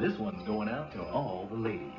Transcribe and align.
This 0.00 0.18
one's 0.18 0.42
going 0.44 0.70
out 0.70 0.90
to 0.92 1.02
all 1.02 1.46
the 1.50 1.56
ladies. 1.56 1.92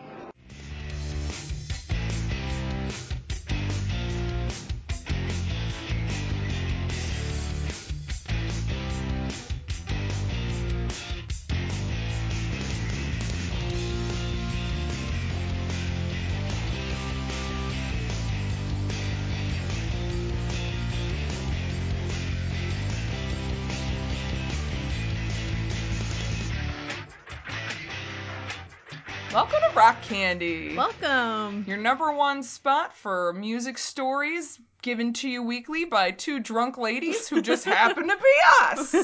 Candy. 30.11 30.75
Welcome. 30.75 31.63
Your 31.65 31.77
number 31.77 32.11
one 32.11 32.43
spot 32.43 32.93
for 32.93 33.31
music 33.31 33.77
stories 33.77 34.59
given 34.81 35.13
to 35.13 35.29
you 35.29 35.41
weekly 35.41 35.85
by 35.85 36.11
two 36.11 36.41
drunk 36.41 36.77
ladies 36.77 37.29
who 37.29 37.41
just 37.41 37.63
happen 37.79 38.09
to 38.09 38.17
be 38.17 38.39
us. 38.61 38.95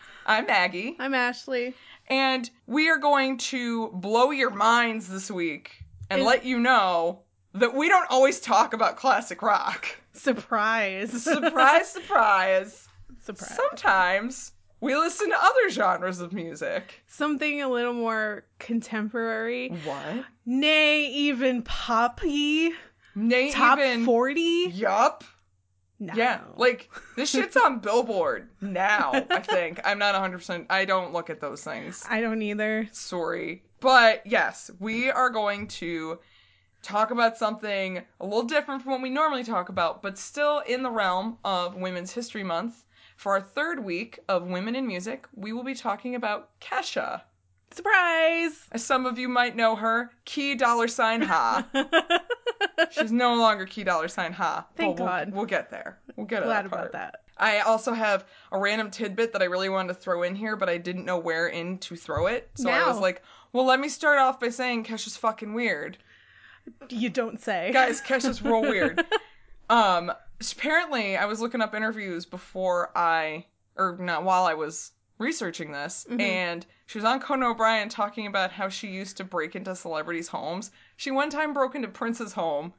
I'm 0.26 0.46
Maggie, 0.46 0.96
I'm 0.98 1.12
Ashleigh. 1.12 1.74
and 2.08 2.50
we 2.66 2.90
are 2.90 2.98
going 2.98 3.38
to 3.38 3.88
blow 3.94 4.32
your 4.32 4.50
minds 4.50 5.06
this 5.08 5.30
week 5.30 5.84
and 6.10 6.22
Is- 6.22 6.26
let 6.26 6.44
you 6.44 6.58
know 6.58 7.20
that 7.54 7.72
we 7.72 7.88
don't 7.88 8.10
always 8.10 8.40
talk 8.40 8.74
about 8.74 8.96
classic 8.96 9.42
rock. 9.42 9.86
Surprise. 10.12 11.22
Surprise, 11.22 11.88
surprise. 11.92 12.88
Surprise. 13.22 13.56
Sometimes 13.56 14.52
we 14.80 14.94
listen 14.96 15.30
to 15.30 15.36
other 15.36 15.70
genres 15.70 16.20
of 16.20 16.32
music. 16.32 17.02
Something 17.06 17.62
a 17.62 17.68
little 17.68 17.92
more 17.92 18.44
contemporary. 18.58 19.70
What? 19.84 20.24
Nay, 20.46 21.06
even 21.06 21.62
poppy. 21.62 22.72
Nate 23.14 23.52
Top 23.52 23.78
even 23.78 24.04
40? 24.04 24.40
Yup. 24.72 25.24
No. 26.00 26.12
Yeah, 26.14 26.42
like 26.56 26.88
this 27.16 27.30
shit's 27.30 27.56
on 27.56 27.80
Billboard 27.80 28.48
now. 28.60 29.10
I 29.30 29.40
think 29.42 29.80
I'm 29.84 29.98
not 29.98 30.14
100. 30.14 30.38
percent 30.38 30.66
I 30.70 30.84
don't 30.84 31.12
look 31.12 31.28
at 31.28 31.40
those 31.40 31.64
things. 31.64 32.04
I 32.08 32.20
don't 32.20 32.40
either. 32.40 32.88
Sorry, 32.92 33.64
but 33.80 34.24
yes, 34.24 34.70
we 34.78 35.10
are 35.10 35.28
going 35.28 35.66
to 35.68 36.20
talk 36.82 37.10
about 37.10 37.36
something 37.36 38.00
a 38.20 38.24
little 38.24 38.44
different 38.44 38.82
from 38.82 38.92
what 38.92 39.02
we 39.02 39.10
normally 39.10 39.42
talk 39.42 39.70
about, 39.70 40.00
but 40.00 40.16
still 40.16 40.60
in 40.60 40.84
the 40.84 40.90
realm 40.90 41.36
of 41.44 41.74
Women's 41.74 42.12
History 42.12 42.44
Month. 42.44 42.84
For 43.18 43.32
our 43.32 43.40
third 43.40 43.84
week 43.84 44.20
of 44.28 44.46
Women 44.46 44.76
in 44.76 44.86
Music, 44.86 45.26
we 45.34 45.52
will 45.52 45.64
be 45.64 45.74
talking 45.74 46.14
about 46.14 46.50
Kesha. 46.60 47.22
Surprise. 47.72 48.52
As 48.70 48.84
some 48.84 49.06
of 49.06 49.18
you 49.18 49.28
might 49.28 49.56
know 49.56 49.74
her, 49.74 50.12
Key 50.24 50.54
Dollar 50.54 50.86
Sign 50.86 51.22
Ha. 51.22 51.66
She's 52.92 53.10
no 53.10 53.34
longer 53.34 53.66
Key 53.66 53.82
Dollar 53.82 54.06
Sign 54.06 54.32
Ha. 54.34 54.64
Thank 54.76 55.00
we'll- 55.00 55.08
God. 55.08 55.32
We'll 55.32 55.46
get 55.46 55.68
there. 55.68 55.98
We'll 56.14 56.26
get 56.26 56.40
to 56.40 56.46
Glad 56.46 56.66
that 56.66 56.66
about 56.66 56.92
that. 56.92 57.22
I 57.36 57.58
also 57.58 57.92
have 57.92 58.24
a 58.52 58.58
random 58.58 58.88
tidbit 58.88 59.32
that 59.32 59.42
I 59.42 59.46
really 59.46 59.68
wanted 59.68 59.88
to 59.88 59.94
throw 59.94 60.22
in 60.22 60.36
here, 60.36 60.54
but 60.54 60.68
I 60.68 60.78
didn't 60.78 61.04
know 61.04 61.18
where 61.18 61.48
in 61.48 61.78
to 61.78 61.96
throw 61.96 62.28
it. 62.28 62.48
So 62.54 62.70
I 62.70 62.86
was 62.86 63.00
like, 63.00 63.22
well, 63.52 63.64
let 63.64 63.80
me 63.80 63.88
start 63.88 64.20
off 64.20 64.38
by 64.38 64.50
saying 64.50 64.84
Kesha's 64.84 65.16
fucking 65.16 65.54
weird. 65.54 65.98
You 66.88 67.10
don't 67.10 67.40
say. 67.40 67.72
Guys, 67.72 68.00
Kesha's 68.00 68.42
real 68.42 68.62
weird. 68.62 69.04
Um, 69.70 70.12
apparently, 70.40 71.16
I 71.16 71.24
was 71.26 71.40
looking 71.40 71.60
up 71.60 71.74
interviews 71.74 72.26
before 72.26 72.90
I, 72.96 73.44
or 73.76 73.96
not 74.00 74.24
while 74.24 74.44
I 74.44 74.54
was 74.54 74.92
researching 75.18 75.72
this, 75.72 76.06
Mm-hmm. 76.08 76.20
and 76.20 76.66
she 76.86 76.98
was 76.98 77.04
on 77.04 77.20
Conan 77.20 77.50
O'Brien 77.50 77.88
talking 77.88 78.26
about 78.26 78.50
how 78.52 78.68
she 78.68 78.88
used 78.88 79.16
to 79.18 79.24
break 79.24 79.56
into 79.56 79.74
celebrities' 79.76 80.28
homes. 80.28 80.70
She 80.96 81.10
one 81.10 81.28
time 81.30 81.52
broke 81.52 81.74
into 81.74 81.88
Prince's 81.88 82.32
home, 82.32 82.72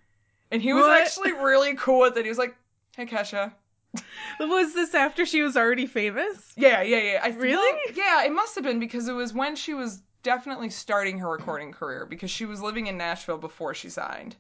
and 0.52 0.62
he 0.62 0.74
was 0.74 0.84
What? 0.84 1.02
actually 1.02 1.34
really 1.34 1.76
cool 1.76 2.00
with 2.00 2.18
it. 2.18 2.26
He 2.26 2.30
was 2.30 2.38
like, 2.38 2.56
hey, 2.96 3.06
Kesha. 3.06 3.52
Was 4.40 4.76
this 4.76 4.94
after 4.94 5.26
she 5.26 5.42
was 5.42 5.58
already 5.58 5.88
famous? 5.88 6.54
Yeah, 6.56 6.84
yeah, 6.84 6.98
yeah. 7.02 7.20
I 7.24 7.30
Really? 7.30 7.56
well, 7.56 7.96
yeah, 7.96 8.24
it 8.24 8.32
must 8.32 8.54
have 8.54 8.64
been 8.64 8.80
because 8.80 9.08
it 9.08 9.14
was 9.14 9.34
when 9.34 9.56
she 9.56 9.74
was 9.74 10.04
definitely 10.22 10.70
starting 10.70 11.18
her 11.18 11.28
recording 11.32 11.72
career 11.72 12.06
because 12.06 12.30
she 12.30 12.46
was 12.46 12.62
living 12.62 12.86
in 12.86 12.98
Nashville 13.00 13.40
before 13.40 13.74
she 13.74 13.90
signed. 13.90 14.36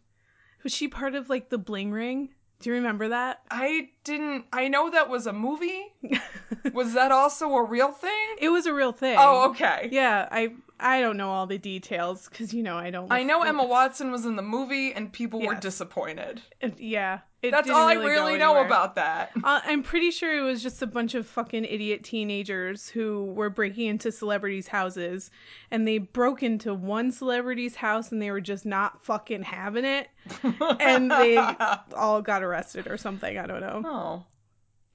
Was 0.61 0.71
she 0.71 0.87
part 0.87 1.15
of 1.15 1.29
like 1.31 1.49
the 1.49 1.57
Bling 1.57 1.91
Ring? 1.91 2.29
Do 2.59 2.69
you 2.69 2.75
remember 2.75 3.09
that? 3.09 3.41
I 3.49 3.89
didn't. 4.03 4.45
I 4.51 4.67
know 4.67 4.89
that 4.89 5.09
was 5.09 5.27
a 5.27 5.33
movie. 5.33 5.93
Was 6.73 6.93
that 6.93 7.11
also 7.11 7.47
a 7.53 7.63
real 7.63 7.91
thing? 7.91 8.35
It 8.39 8.49
was 8.49 8.65
a 8.65 8.73
real 8.73 8.91
thing. 8.91 9.15
Oh, 9.17 9.49
okay. 9.51 9.87
Yeah, 9.91 10.27
I 10.29 10.53
I 10.79 11.01
don't 11.01 11.17
know 11.17 11.29
all 11.29 11.45
the 11.47 11.57
details 11.57 12.27
because 12.29 12.53
you 12.53 12.63
know 12.63 12.77
I 12.77 12.89
don't. 12.89 13.11
I 13.11 13.23
know 13.23 13.43
Emma 13.43 13.65
Watson 13.65 14.11
was 14.11 14.25
in 14.25 14.35
the 14.35 14.41
movie 14.41 14.93
and 14.93 15.11
people 15.11 15.41
were 15.41 15.55
disappointed. 15.55 16.41
It- 16.61 16.79
yeah, 16.79 17.19
it 17.41 17.51
That's 17.51 17.69
all 17.69 17.87
really 17.87 18.05
I 18.05 18.09
really 18.09 18.37
know 18.37 18.63
about 18.65 18.95
that. 18.95 19.31
Uh, 19.43 19.61
I'm 19.63 19.83
pretty 19.83 20.11
sure 20.11 20.37
it 20.37 20.41
was 20.41 20.61
just 20.61 20.81
a 20.81 20.87
bunch 20.87 21.15
of 21.15 21.25
fucking 21.27 21.65
idiot 21.65 22.03
teenagers 22.03 22.89
who 22.89 23.25
were 23.25 23.49
breaking 23.49 23.87
into 23.87 24.11
celebrities' 24.11 24.67
houses, 24.67 25.31
and 25.71 25.87
they 25.87 25.97
broke 25.99 26.43
into 26.43 26.73
one 26.73 27.11
celebrity's 27.11 27.75
house 27.75 28.11
and 28.11 28.21
they 28.21 28.31
were 28.31 28.41
just 28.41 28.65
not 28.65 29.03
fucking 29.03 29.43
having 29.43 29.85
it, 29.85 30.09
and 30.79 31.11
they 31.11 31.37
all 31.95 32.21
got 32.21 32.43
arrested 32.43 32.87
or 32.87 32.97
something. 32.97 33.37
I 33.37 33.45
don't 33.47 33.61
know. 33.61 33.81
oh. 33.85 34.25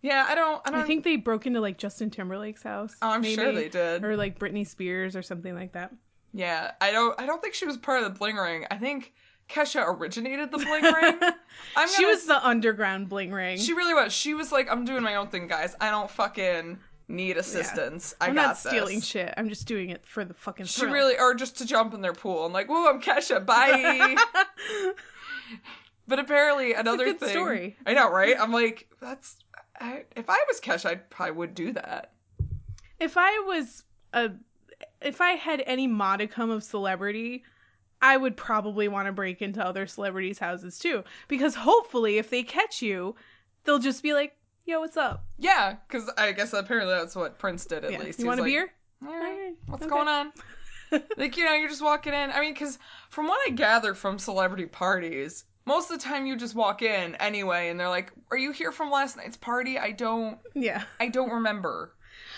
Yeah, 0.05 0.27
I 0.29 0.35
don't. 0.35 0.61
I 0.67 0.71
don't. 0.71 0.81
I 0.81 0.83
think 0.85 1.03
they 1.03 1.17
broke 1.17 1.47
into 1.47 1.63
like 1.63 1.79
Justin 1.79 2.11
Timberlake's 2.11 2.63
house. 2.63 2.95
Oh, 3.01 3.09
I'm 3.09 3.23
sure 3.23 3.47
maybe, 3.47 3.57
they 3.57 3.69
did. 3.71 4.05
Or 4.05 4.19
like 4.19 4.39
Britney 4.39 4.67
Spears 4.67 5.17
or 5.17 5.23
something 5.23 5.55
like 5.55 5.73
that. 5.73 5.95
Yeah, 6.35 6.73
I 6.79 6.93
don't. 6.93 7.19
I 7.19 7.25
don't 7.25 7.41
think 7.41 7.55
she 7.55 7.65
was 7.65 7.79
part 7.79 8.03
of 8.03 8.13
the 8.13 8.19
Bling 8.19 8.37
Ring. 8.37 8.67
I 8.71 8.77
think 8.77 9.15
Kesha 9.49 9.83
originated 9.83 10.51
the 10.51 10.59
Bling 10.59 10.83
Ring. 10.83 11.19
I'm 11.77 11.89
she 11.89 12.03
gonna 12.03 12.09
was 12.09 12.27
the 12.27 12.47
underground 12.47 13.09
bling 13.09 13.33
ring. 13.33 13.57
She 13.57 13.73
really 13.73 13.95
was. 13.95 14.13
She 14.13 14.35
was 14.35 14.53
like, 14.53 14.71
I'm 14.71 14.85
doing 14.85 15.03
my 15.03 15.15
own 15.15 15.29
thing, 15.29 15.49
guys. 15.49 15.75
I 15.81 15.91
don't 15.91 16.11
fucking 16.11 16.79
need 17.09 17.39
assistance. 17.39 18.15
I 18.21 18.27
I'm 18.27 18.35
got 18.35 18.43
not 18.43 18.59
stealing 18.59 18.97
this. 18.97 19.07
shit. 19.07 19.33
I'm 19.39 19.49
just 19.49 19.67
doing 19.67 19.89
it 19.89 20.05
for 20.05 20.27
the 20.27 20.35
fucking. 20.35 20.67
She 20.67 20.83
thrill. 20.83 20.93
really, 20.93 21.19
or 21.19 21.35
just 21.35 21.57
to 21.59 21.65
jump 21.65 21.95
in 21.95 22.03
their 22.03 22.13
pool. 22.13 22.45
I'm 22.45 22.53
like, 22.53 22.69
whoa, 22.69 22.91
I'm 22.91 23.01
Kesha. 23.01 23.43
Bye. 23.47 24.17
but 26.07 26.19
apparently, 26.19 26.75
another 26.75 27.07
good 27.07 27.21
thing. 27.21 27.31
story. 27.31 27.79
I 27.87 27.95
know, 27.95 28.11
right? 28.11 28.37
I'm 28.39 28.53
like, 28.53 28.87
that's. 29.01 29.37
I, 29.85 30.05
if 30.17 30.31
I 30.31 30.39
was 30.49 30.61
Kesha, 30.61 30.87
I 30.87 30.95
probably 30.97 31.33
would 31.37 31.55
do 31.55 31.73
that. 31.73 32.13
if 33.01 33.17
I 33.17 33.39
was 33.47 33.85
a 34.13 34.31
if 35.01 35.21
I 35.21 35.33
had 35.33 35.63
any 35.67 35.87
modicum 35.87 36.51
of 36.51 36.65
celebrity, 36.65 37.45
I 38.01 38.17
would 38.17 38.37
probably 38.37 38.89
want 38.89 39.07
to 39.07 39.13
break 39.13 39.43
into 39.43 39.65
other 39.65 39.87
celebrities' 39.87 40.39
houses 40.39 40.79
too. 40.79 41.05
Because 41.29 41.55
hopefully 41.55 42.19
if 42.19 42.31
they 42.31 42.43
catch 42.43 42.83
you, 42.83 43.15
they'll 43.65 43.79
just 43.79 44.03
be 44.03 44.13
like, 44.15 44.37
yo, 44.65 44.81
what's 44.81 44.97
up? 44.97 45.27
Yeah, 45.39 45.77
because 45.87 46.11
I 46.17 46.33
guess 46.33 46.53
apparently 46.53 46.95
that's 46.95 47.15
what 47.17 47.39
Prince 47.39 47.67
did 47.67 47.85
at 47.85 47.93
Yeah. 47.93 47.99
least. 47.99 48.19
You 48.19 48.27
want 48.27 48.41
a 48.41 48.43
like, 48.43 48.51
beer? 48.53 48.73
All 49.07 49.15
right, 49.19 49.53
what's 49.67 49.83
okay. 49.85 49.91
going 49.91 50.09
on? 50.09 50.33
like, 51.17 51.37
you 51.37 51.45
know, 51.45 51.55
you're 51.55 51.69
just 51.69 51.83
walking 51.83 52.15
in. 52.15 52.31
I 52.31 52.41
mean, 52.41 52.53
because 52.55 52.79
from 53.11 53.27
what 53.29 53.41
I 53.47 53.51
gather 53.55 53.95
from 53.95 54.19
celebrity 54.19 54.67
parties, 54.67 55.45
most 55.67 55.91
of 55.91 55.99
the 55.99 56.05
time 56.05 56.27
you 56.27 56.37
just 56.37 56.55
walk 56.55 56.83
in 56.83 57.15
anyway, 57.17 57.69
and 57.71 57.79
they're 57.79 57.89
like, 57.89 58.13
"Are 58.31 58.37
you 58.37 58.53
here 58.53 58.73
from 58.73 58.91
last 58.91 59.17
night's 59.17 59.37
party?" 59.37 59.79
I 59.79 59.93
don't, 59.93 60.39
Yeah. 60.55 60.85
I 61.01 61.09
don't 61.09 61.31
remember. 61.31 61.93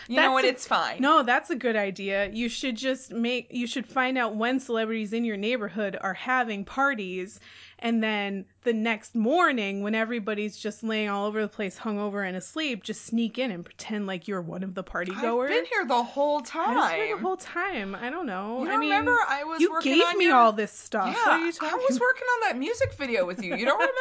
You 0.09 0.17
That's 0.17 0.27
know 0.27 0.33
what? 0.33 0.45
a- 0.45 0.49
It's 0.49 0.67
fine. 0.67 1.01
No, 1.01 1.23
that's 1.23 1.51
a 1.51 1.57
good 1.57 1.75
idea. 1.77 2.31
You 2.31 2.49
should 2.49 2.77
just 2.77 3.13
make 3.13 3.49
you 3.51 3.67
should 3.67 3.87
find 3.87 4.17
out 4.17 4.37
when 4.37 4.61
celebrities 4.61 5.13
in 5.13 5.25
your 5.25 5.37
neighborhood 5.37 5.99
are 6.01 6.15
having 6.15 6.65
parties 6.65 7.41
and 7.79 8.03
then 8.03 8.45
the 8.63 8.73
next 8.73 9.15
morning 9.15 9.83
when 9.83 9.95
everybody's 9.95 10.57
just 10.57 10.83
laying 10.83 11.09
all 11.09 11.27
over 11.27 11.43
the 11.43 11.49
place 11.49 11.79
hungover 11.79 12.27
and 12.27 12.37
asleep, 12.37 12.83
just 12.83 13.05
sneak 13.05 13.39
in 13.39 13.51
and 13.51 13.65
pretend 13.65 14.07
like 14.07 14.27
you're 14.27 14.41
one 14.41 14.63
of 14.63 14.75
the 14.75 14.83
party 14.83 15.13
goers. 15.21 15.51
I've 15.51 15.57
been 15.57 15.65
here 15.67 15.85
the 15.87 16.03
whole 16.03 16.41
time. 16.41 16.71
I 16.71 16.75
was 16.75 16.93
here 16.93 17.17
the 17.17 17.23
whole 17.23 17.37
time. 17.37 17.95
I 17.95 18.09
don't 18.11 18.27
know. 18.27 18.65
You 18.65 18.71
I 18.71 18.77
mean, 18.79 18.91
remember 18.91 19.17
I 19.29 19.45
was 19.45 19.61
you 19.61 19.71
working 19.71 19.95
gave 19.95 20.05
on 20.05 20.19
me 20.19 20.25
your- 20.27 20.37
all 20.37 20.53
this 20.53 20.73
stuff. 20.73 21.07
Yeah, 21.09 21.15
What 21.33 21.41
are 21.41 21.47
you 21.47 21.53
talking 21.53 21.79
I 21.79 21.87
was 21.89 22.01
working 22.01 22.27
on 22.35 22.41
that 22.49 22.59
music 22.59 22.95
video 22.95 23.27
with 23.27 23.43
you. 23.43 23.55
You 23.55 23.65
don't 23.67 23.79
remember? 23.79 23.95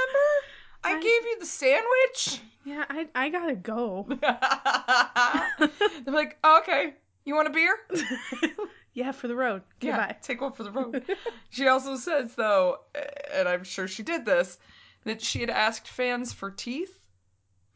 I 0.84 0.94
I- 0.96 1.02
gave 1.02 1.04
you 1.26 1.38
the 1.40 1.46
sandwich. 1.46 2.42
Yeah, 2.64 2.86
I 2.90 3.08
I 3.14 3.30
gotta 3.30 3.56
go. 3.56 4.08
They're 4.20 6.14
like, 6.14 6.38
oh, 6.44 6.60
okay, 6.62 6.94
you 7.26 7.36
want 7.36 7.48
a 7.48 7.52
beer? 7.52 7.78
Yeah, 8.96 9.12
for 9.12 9.28
the 9.28 9.36
road. 9.36 9.62
Yeah, 9.82 10.12
take 10.24 10.42
one 10.42 10.54
for 10.54 10.64
the 10.64 10.72
road. 10.72 11.04
she 11.52 11.68
also 11.68 11.96
says, 11.98 12.34
though, 12.34 12.78
and 13.34 13.48
I'm 13.48 13.64
sure 13.64 13.88
she 13.88 14.02
did 14.02 14.26
this, 14.26 14.58
that 15.04 15.22
she 15.22 15.40
had 15.42 15.52
asked 15.52 15.88
fans 15.88 16.34
for 16.34 16.50
teeth, 16.50 17.00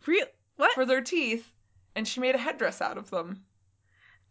Real 0.07 0.25
what? 0.55 0.71
for 0.73 0.85
their 0.85 1.01
teeth, 1.01 1.47
and 1.95 2.07
she 2.07 2.19
made 2.21 2.33
a 2.35 2.39
headdress 2.39 2.81
out 2.81 2.97
of 2.97 3.11
them. 3.11 3.43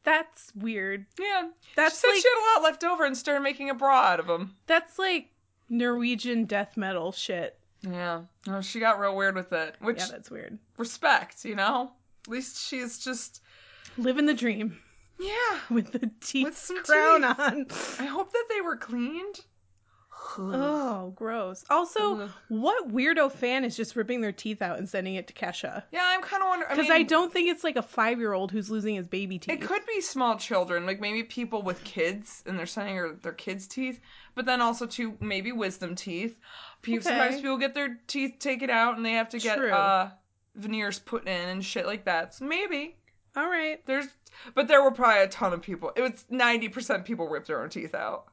That's 0.02 0.50
weird. 0.55 1.06
Yeah. 1.20 1.49
That's 1.76 1.96
she 1.96 2.00
said 2.00 2.08
like 2.08 2.23
she 2.23 2.29
had 2.29 2.40
a 2.40 2.46
lot 2.55 2.62
left 2.70 2.85
over 2.85 3.05
and 3.05 3.17
started 3.17 3.43
making 3.43 3.69
a 3.70 3.75
bra 3.75 4.00
out 4.05 4.20
of 4.20 4.26
them. 4.26 4.56
that's 4.67 4.99
like 4.99 5.29
Norwegian 5.69 6.46
death 6.46 6.76
metal 6.76 7.12
shit. 7.12 7.58
Yeah. 7.82 8.23
No, 8.46 8.61
she 8.62 8.81
got 8.81 8.99
real 8.99 9.14
weird 9.14 9.34
with 9.34 9.52
it, 9.52 9.76
which 9.81 9.99
Yeah, 9.99 10.06
that's 10.11 10.31
weird. 10.31 10.58
respect, 10.79 11.44
you 11.44 11.55
know? 11.55 11.93
At 12.26 12.32
least 12.32 12.67
she's 12.69 12.99
just 12.99 13.43
Living 13.99 14.26
the 14.26 14.34
dream. 14.34 14.79
Yeah. 15.19 15.61
with 15.70 15.93
the 15.93 16.11
teeth 16.20 16.44
With 16.44 16.59
some 16.59 16.82
crown 16.85 17.23
teeth. 17.23 17.38
on. 18.00 18.06
I 18.06 18.09
hope 18.09 18.32
that 18.32 18.44
they 18.49 18.61
were 18.61 18.76
cleaned. 18.76 19.41
Oh, 20.41 21.12
gross. 21.17 21.65
Also, 21.70 22.20
Ugh. 22.20 22.31
what 22.49 22.93
weirdo 22.93 23.31
fan 23.32 23.65
is 23.65 23.76
just 23.76 23.97
ripping 23.97 24.20
their 24.20 24.32
teeth 24.32 24.62
out 24.62 24.79
and 24.79 24.88
sending 24.88 25.15
it 25.15 25.26
to 25.29 25.32
Kesha? 25.32 25.82
Yeah, 25.91 26.03
I'm 26.05 26.23
kind 26.23 26.43
of 26.43 26.49
wondering. 26.49 26.70
Because 26.70 26.91
I, 26.91 26.97
I, 26.97 27.03
don't 27.03 27.32
think 27.32 27.49
it's 27.49 27.65
like 27.65 27.76
a 27.76 27.82
five 27.82 28.19
year 28.19 28.35
old 28.35 28.53
who's 28.53 28.70
losing 28.70 28.94
his 28.94 29.09
baby 29.09 29.38
teeth. 29.38 29.55
It 29.55 29.67
could 29.67 29.85
be 29.87 30.00
small 30.00 30.37
children, 30.37 30.87
like 30.87 31.00
maybe 31.00 31.23
people 31.23 31.62
with 31.62 31.82
kids, 31.82 32.43
and 32.47 32.59
they're 32.59 32.67
sending 32.67 32.97
her 32.97 33.15
their 33.23 33.32
kids' 33.32 33.67
teeth. 33.67 34.00
But 34.35 34.44
then 34.44 34.61
also 34.61 34.87
too, 34.87 35.17
maybe 35.20 35.50
wisdom 35.50 35.94
teeth. 35.94 36.38
People, 36.82 37.05
Sometimes 37.05 37.37
people 37.37 37.56
get 37.56 37.75
their 37.75 37.99
teeth 38.06 38.37
taken 38.38 38.70
out, 38.70 38.97
and 38.97 39.05
they 39.05 39.12
have 39.12 39.31
to 39.31 39.38
get 39.38 39.59
uh, 39.59 40.11
veneers 40.55 40.99
put 40.99 41.26
in 41.26 41.49
and 41.49 41.65
shit 41.65 41.87
like 41.87 42.05
that. 42.05 42.35
So 42.35 42.44
maybe 42.44 42.98
All 43.38 43.49
right. 43.49 43.81
there's, 43.87 44.06
but 44.55 44.67
there 44.69 44.82
were 44.82 44.90
probably 44.90 45.23
a 45.23 45.29
ton 45.29 45.52
of 45.52 45.62
people. 45.62 45.93
It 45.96 46.02
was 46.02 46.25
ninety 46.29 46.69
percent 46.69 47.05
people 47.05 47.29
ripped 47.29 47.46
their 47.46 47.62
own 47.62 47.69
teeth 47.70 47.94
out. 47.94 48.26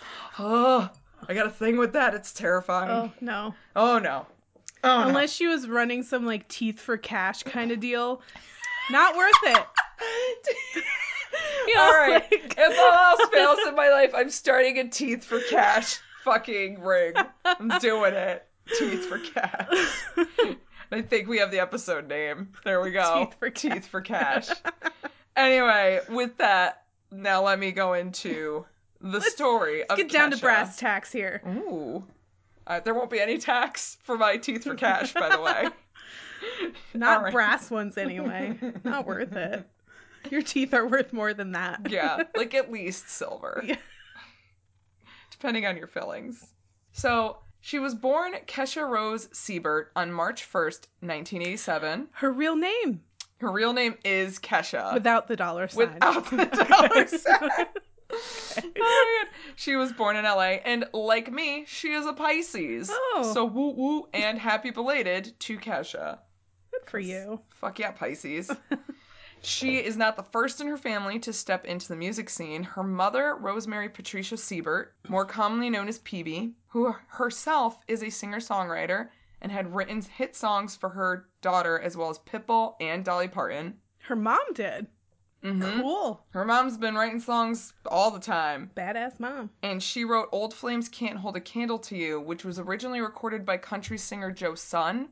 Oh, 0.38 0.88
I 1.28 1.34
got 1.34 1.46
a 1.46 1.50
thing 1.50 1.76
with 1.78 1.92
that. 1.92 2.14
It's 2.14 2.32
terrifying. 2.32 2.90
Oh, 2.90 3.12
no. 3.20 3.54
Oh 3.76 3.98
no. 3.98 4.26
Oh 4.84 5.02
no. 5.02 5.08
Unless 5.08 5.32
she 5.32 5.46
was 5.46 5.68
running 5.68 6.02
some 6.02 6.26
like 6.26 6.48
teeth 6.48 6.80
for 6.80 6.96
cash 6.96 7.42
kind 7.44 7.70
of 7.70 7.78
deal. 7.80 8.20
Not 8.90 9.14
worth 9.16 9.32
it. 9.44 9.66
You 11.68 11.74
know, 11.76 11.80
All 11.82 11.92
right. 11.92 12.22
like- 12.32 12.54
if 12.58 12.78
all 12.78 12.92
else 13.20 13.30
fails 13.32 13.58
in 13.68 13.74
my 13.76 13.88
life, 13.90 14.12
I'm 14.14 14.30
starting 14.30 14.78
a 14.78 14.88
teeth 14.88 15.24
for 15.24 15.38
cash 15.50 15.98
fucking 16.24 16.80
ring. 16.80 17.14
I'm 17.44 17.68
doing 17.78 18.14
it. 18.14 18.46
Teeth 18.78 19.04
for 19.06 19.18
cash. 19.18 20.26
I 20.92 21.00
think 21.00 21.26
we 21.26 21.38
have 21.38 21.50
the 21.50 21.60
episode 21.60 22.06
name. 22.06 22.52
There 22.64 22.82
we 22.82 22.90
go. 22.90 23.24
Teeth 23.24 23.36
for 23.38 23.50
Teeth 23.50 23.86
for 23.86 24.02
cash. 24.02 24.50
anyway, 25.36 26.00
with 26.10 26.36
that, 26.36 26.84
now 27.10 27.42
let 27.42 27.58
me 27.58 27.72
go 27.72 27.94
into 27.94 28.66
the 29.00 29.20
story 29.20 29.84
of 29.84 29.96
Get 29.96 30.10
down 30.10 30.30
to 30.30 30.36
brass 30.36 30.76
tacks 30.76 31.10
here. 31.10 31.42
Ooh. 31.46 32.04
Uh, 32.66 32.80
there 32.80 32.94
won't 32.94 33.10
be 33.10 33.20
any 33.20 33.38
tax 33.38 33.96
for 34.02 34.16
my 34.16 34.36
teeth 34.36 34.64
for 34.64 34.74
cash, 34.74 35.14
by 35.14 35.28
the 35.28 35.40
way. 35.40 35.68
Not 36.94 37.22
right. 37.22 37.32
brass 37.32 37.70
ones 37.70 37.98
anyway. 37.98 38.56
Not 38.84 39.06
worth 39.06 39.32
it. 39.34 39.66
Your 40.30 40.42
teeth 40.42 40.72
are 40.72 40.86
worth 40.86 41.12
more 41.12 41.34
than 41.34 41.52
that. 41.52 41.80
Yeah, 41.90 42.22
like 42.36 42.54
at 42.54 42.70
least 42.70 43.08
silver. 43.10 43.62
Yeah. 43.66 43.76
Depending 45.30 45.66
on 45.66 45.76
your 45.76 45.88
fillings. 45.88 46.46
So, 46.92 47.38
she 47.62 47.78
was 47.78 47.94
born 47.94 48.34
Kesha 48.46 48.86
Rose 48.86 49.28
Sebert 49.32 49.92
on 49.96 50.12
March 50.12 50.42
1st, 50.52 50.88
1987. 51.00 52.08
Her 52.12 52.30
real 52.32 52.56
name 52.56 53.00
Her 53.38 53.50
real 53.50 53.72
name 53.72 53.94
is 54.04 54.38
Kesha. 54.38 54.92
without 54.92 55.28
the 55.28 55.36
dollar 55.36 55.68
sign. 55.68 55.78
without 55.94 56.28
the 56.30 56.44
dollar 56.68 57.06
sign. 57.06 57.66
Oh 58.14 58.62
my 58.76 59.24
God. 59.24 59.32
She 59.56 59.76
was 59.76 59.92
born 59.92 60.16
in 60.16 60.24
LA, 60.24 60.58
and 60.64 60.84
like 60.92 61.32
me, 61.32 61.64
she 61.66 61.92
is 61.92 62.04
a 62.04 62.12
Pisces. 62.12 62.90
Oh. 62.92 63.30
So 63.32 63.44
woo 63.44 63.70
woo 63.70 64.08
and 64.12 64.38
happy 64.38 64.70
belated 64.70 65.32
to 65.40 65.56
Kesha. 65.58 66.18
Good 66.72 66.90
for 66.90 66.98
you. 66.98 67.40
Fuck 67.54 67.78
yeah, 67.78 67.92
Pisces. 67.92 68.50
she 69.42 69.78
is 69.78 69.96
not 69.96 70.16
the 70.16 70.22
first 70.24 70.60
in 70.60 70.66
her 70.66 70.76
family 70.76 71.18
to 71.20 71.32
step 71.32 71.64
into 71.64 71.88
the 71.88 71.96
music 71.96 72.28
scene. 72.28 72.62
Her 72.64 72.82
mother, 72.82 73.36
Rosemary 73.36 73.88
Patricia 73.88 74.36
Sebert, 74.36 74.94
more 75.08 75.24
commonly 75.24 75.70
known 75.70 75.88
as 75.88 75.98
Pebe, 76.00 76.52
who 76.72 76.94
herself 77.08 77.78
is 77.86 78.02
a 78.02 78.08
singer 78.08 78.38
songwriter 78.40 79.10
and 79.42 79.52
had 79.52 79.74
written 79.74 80.00
hit 80.00 80.34
songs 80.34 80.74
for 80.74 80.88
her 80.88 81.28
daughter 81.42 81.78
as 81.78 81.98
well 81.98 82.08
as 82.08 82.18
Pitbull 82.20 82.76
and 82.80 83.04
Dolly 83.04 83.28
Parton. 83.28 83.78
Her 83.98 84.16
mom 84.16 84.40
did. 84.54 84.86
Mhm. 85.42 85.80
Cool. 85.80 86.24
Her 86.30 86.46
mom's 86.46 86.78
been 86.78 86.94
writing 86.94 87.20
songs 87.20 87.74
all 87.84 88.10
the 88.10 88.20
time. 88.20 88.70
Badass 88.74 89.20
mom. 89.20 89.50
And 89.62 89.82
she 89.82 90.04
wrote 90.04 90.30
Old 90.32 90.54
Flames 90.54 90.88
Can't 90.88 91.18
Hold 91.18 91.36
a 91.36 91.40
Candle 91.40 91.78
to 91.80 91.96
You, 91.96 92.20
which 92.20 92.42
was 92.44 92.58
originally 92.58 93.00
recorded 93.02 93.44
by 93.44 93.58
country 93.58 93.98
singer 93.98 94.30
Joe 94.30 94.54
Sun, 94.54 95.10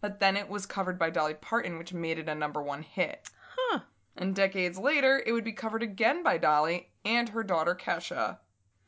but 0.00 0.18
then 0.18 0.36
it 0.36 0.48
was 0.48 0.66
covered 0.66 0.98
by 0.98 1.10
Dolly 1.10 1.34
Parton, 1.34 1.78
which 1.78 1.92
made 1.92 2.18
it 2.18 2.28
a 2.28 2.34
number 2.34 2.62
one 2.62 2.82
hit. 2.82 3.28
Huh. 3.56 3.80
And 4.16 4.34
decades 4.34 4.78
later, 4.78 5.22
it 5.24 5.30
would 5.30 5.44
be 5.44 5.52
covered 5.52 5.82
again 5.84 6.24
by 6.24 6.38
Dolly 6.38 6.90
and 7.04 7.28
her 7.28 7.44
daughter 7.44 7.76
Kesha. 7.76 8.38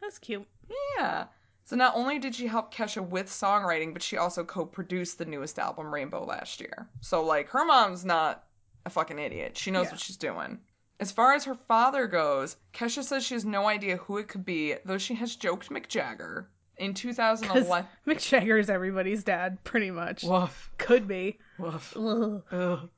That's 0.01 0.19
cute. 0.19 0.49
Yeah. 0.97 1.27
So 1.69 1.77
not 1.77 1.95
only 1.95 2.19
did 2.19 2.35
she 2.35 2.47
help 2.47 2.73
Kesha 2.73 3.07
with 3.07 3.27
songwriting, 3.27 3.93
but 3.93 4.03
she 4.03 4.17
also 4.17 4.43
co-produced 4.43 5.19
the 5.19 5.27
newest 5.27 5.59
album, 5.59 5.93
Rainbow, 5.93 6.25
last 6.25 6.63
year. 6.63 6.89
So 7.03 7.23
like 7.23 7.47
her 7.51 7.63
mom's 7.67 8.07
not 8.07 8.45
a 8.87 8.91
fucking 8.91 9.19
idiot. 9.19 9.55
She 9.55 9.71
knows 9.71 9.85
Yeah. 9.85 9.91
what 9.91 10.01
she's 10.01 10.17
doing. 10.17 10.61
As 10.99 11.13
far 11.13 11.35
as 11.35 11.45
her 11.45 11.55
father 11.55 12.07
goes, 12.07 12.57
Kesha 12.73 13.05
says 13.05 13.23
she 13.23 13.35
has 13.35 13.45
no 13.45 13.69
idea 13.69 13.99
who 13.99 14.17
it 14.17 14.29
could 14.29 14.47
be, 14.47 14.77
though 14.87 14.97
she 14.97 15.15
has 15.17 15.37
joked 15.37 15.69
Mick 15.69 15.89
Jagger. 15.89 16.49
In 16.79 16.93
Because 16.93 17.41
2011. 17.43 17.87
Mick 18.07 18.27
Jagger 18.27 18.57
is 18.57 18.71
everybody's 18.71 19.23
dad, 19.23 19.63
pretty 19.63 19.91
much. 19.91 20.25
Woof. 20.25 20.71
Could 20.79 21.07
be. 21.07 21.39
Woof. 21.59 21.95
Ugh. 21.99 22.43
Ugh. 22.51 22.89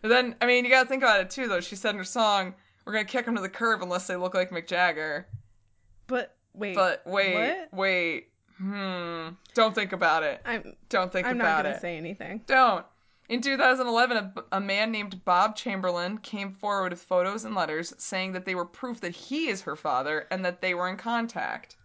Then, 0.00 0.34
I 0.40 0.46
mean, 0.46 0.64
you 0.64 0.70
gotta 0.70 0.88
think 0.88 1.02
about 1.02 1.20
it 1.20 1.28
too, 1.28 1.46
though. 1.46 1.60
She 1.60 1.76
said 1.76 1.90
in 1.90 1.98
her 1.98 2.04
song, 2.04 2.54
we're 2.86 2.94
gonna 2.94 3.04
kick 3.04 3.26
them 3.26 3.36
to 3.36 3.42
the 3.42 3.50
curb 3.50 3.82
unless 3.82 4.06
they 4.06 4.16
look 4.16 4.32
like 4.32 4.48
Mick 4.50 4.66
Jagger. 4.66 5.26
But 6.06 6.34
wait. 6.54 6.74
But 6.74 7.02
wait, 7.06 7.34
What? 7.34 7.68
wait. 7.72 8.28
Hmm. 8.58 9.28
Don't 9.54 9.74
think 9.74 9.92
about 9.92 10.22
it. 10.22 10.40
I'm 10.44 10.76
Don't 10.88 11.12
think 11.12 11.26
I'm 11.26 11.38
not 11.38 11.64
gonna 11.64 11.74
it. 11.76 11.80
say 11.80 11.96
anything. 11.96 12.42
Don't. 12.46 12.84
In 13.28 13.40
2011, 13.40 14.16
a, 14.16 14.32
a 14.52 14.60
man 14.60 14.92
named 14.92 15.24
Bob 15.24 15.56
Chamberlain 15.56 16.18
came 16.18 16.52
forward 16.52 16.92
with 16.92 17.00
photos 17.02 17.44
and 17.44 17.54
letters 17.54 17.94
saying 17.98 18.32
that 18.32 18.44
they 18.44 18.54
were 18.54 18.66
proof 18.66 19.00
that 19.00 19.12
he 19.14 19.48
is 19.48 19.62
her 19.62 19.76
father 19.76 20.26
and 20.30 20.44
that 20.44 20.60
they 20.60 20.74
were 20.74 20.88
in 20.88 20.96
contact. 20.98 21.76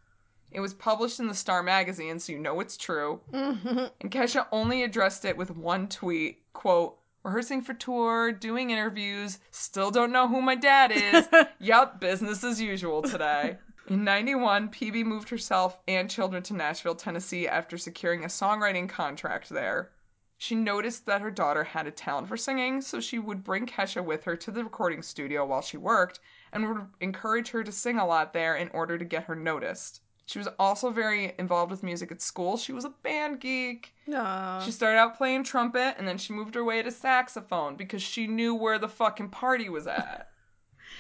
It 0.52 0.60
was 0.60 0.74
published 0.74 1.20
in 1.20 1.28
the 1.28 1.34
Star 1.34 1.64
magazine, 1.64 2.20
so 2.20 2.34
you 2.34 2.40
know 2.40 2.60
it's 2.60 2.76
true. 2.76 3.22
Mhm. 3.32 3.90
And 4.02 4.12
Kesha 4.12 4.48
only 4.52 4.84
addressed 4.84 5.24
it 5.24 5.38
with 5.38 5.52
one 5.52 5.88
tweet, 5.88 6.42
quote, 6.54 6.98
rehearsing 7.24 7.62
for 7.62 7.74
tour, 7.74 8.32
doing 8.32 8.70
interviews, 8.72 9.40
still 9.52 9.92
don't 9.92 10.12
know 10.12 10.28
who 10.28 10.42
my 10.42 10.56
dad 10.56 10.92
is. 10.92 11.28
yup, 11.60 12.00
business 12.02 12.44
as 12.44 12.60
usual 12.62 13.02
today. 13.02 13.58
In 13.90 14.04
91, 14.04 14.70
Pebe 14.70 15.04
moved 15.04 15.30
herself 15.30 15.80
and 15.88 16.12
children 16.12 16.44
to 16.44 16.54
Nashville, 16.54 16.94
Tennessee 16.94 17.48
after 17.48 17.76
securing 17.76 18.24
a 18.24 18.28
songwriting 18.28 18.88
contract 18.88 19.50
there. 19.50 19.90
She 20.38 20.54
noticed 20.54 21.08
that 21.08 21.22
her 21.22 21.32
daughter 21.32 21.64
had 21.64 21.88
a 21.88 21.92
talent 21.92 22.28
for 22.28 22.38
singing, 22.38 22.82
so 22.82 23.02
she 23.02 23.18
would 23.18 23.44
bring 23.44 23.66
Kesha 23.66 24.04
with 24.06 24.26
her 24.26 24.36
to 24.36 24.52
the 24.52 24.64
recording 24.64 25.02
studio 25.02 25.44
while 25.44 25.64
she 25.64 25.78
worked 25.78 26.20
and 26.52 26.70
would 26.70 26.88
encourage 27.02 27.50
her 27.50 27.64
to 27.64 27.72
sing 27.72 27.98
a 27.98 28.06
lot 28.06 28.32
there 28.32 28.56
in 28.56 28.70
order 28.70 28.96
to 28.96 29.06
get 29.06 29.24
her 29.24 29.36
noticed. 29.36 30.02
She 30.28 30.38
was 30.38 30.48
also 30.60 30.92
very 30.92 31.34
involved 31.40 31.72
with 31.72 31.82
music 31.82 32.12
at 32.12 32.22
school. 32.22 32.58
She 32.58 32.72
was 32.72 32.86
a 32.86 32.94
band 33.02 33.40
geek. 33.40 33.96
Aw. 34.14 34.62
She 34.64 34.70
started 34.70 35.00
out 35.00 35.18
playing 35.18 35.46
trumpet 35.46 35.96
and 35.98 36.08
then 36.08 36.20
she 36.20 36.34
moved 36.34 36.54
her 36.54 36.64
way 36.64 36.84
to 36.84 36.92
saxophone 36.92 37.76
because 37.76 38.04
she 38.04 38.28
knew 38.28 38.54
where 38.54 38.78
the 38.78 38.88
fucking 38.88 39.30
party 39.30 39.68
was 39.68 39.88
at. 39.88 40.29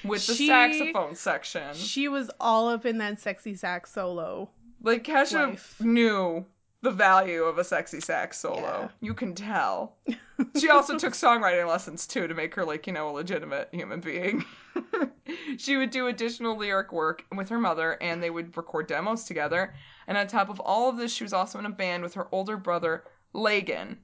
With 0.03 0.25
the 0.27 0.33
She- 0.35 0.47
saxophone 0.47 1.15
section. 1.15 1.73
She 1.75 2.07
was 2.07 2.29
all 2.39 2.69
up 2.69 2.85
in 2.85 2.97
that 2.99 3.19
sexy 3.19 3.55
sax 3.55 3.91
solo. 3.91 4.49
Like 4.81 5.03
Kesha 5.03 5.49
Life. 5.49 5.75
knew 5.81 6.45
the 6.81 6.91
value 6.91 7.43
of 7.43 7.57
a 7.57 7.63
sexy 7.63 7.99
sax 7.99 8.37
solo. 8.39 8.61
Yeah. 8.61 8.87
You 9.01 9.13
can 9.13 9.33
tell. 9.35 9.95
She 10.57 10.69
also 10.69 10.97
took 10.97 11.11
songwriting 11.11 11.67
lessons 11.67 12.07
too 12.07 12.25
to 12.25 12.33
make 12.33 12.55
her 12.55 12.63
like, 12.63 12.87
you 12.87 12.93
know, 12.93 13.09
a 13.09 13.11
legitimate 13.11 13.67
human 13.73 13.99
being. 13.99 14.45
she 15.57 15.75
would 15.75 15.89
do 15.89 16.07
additional 16.07 16.55
lyric 16.57 16.93
work 16.93 17.25
with 17.35 17.49
her 17.49 17.59
mother 17.59 17.97
and 18.01 18.23
they 18.23 18.29
would 18.29 18.55
record 18.55 18.87
demos 18.87 19.25
together. 19.25 19.73
And 20.07 20.17
on 20.17 20.27
top 20.27 20.47
of 20.49 20.61
all 20.61 20.87
of 20.89 20.95
this, 20.95 21.13
she 21.13 21.25
was 21.25 21.33
also 21.33 21.59
in 21.59 21.65
a 21.65 21.69
band 21.69 22.03
with 22.03 22.13
her 22.13 22.27
older 22.31 22.55
brother, 22.55 23.03
Lagan. 23.33 23.97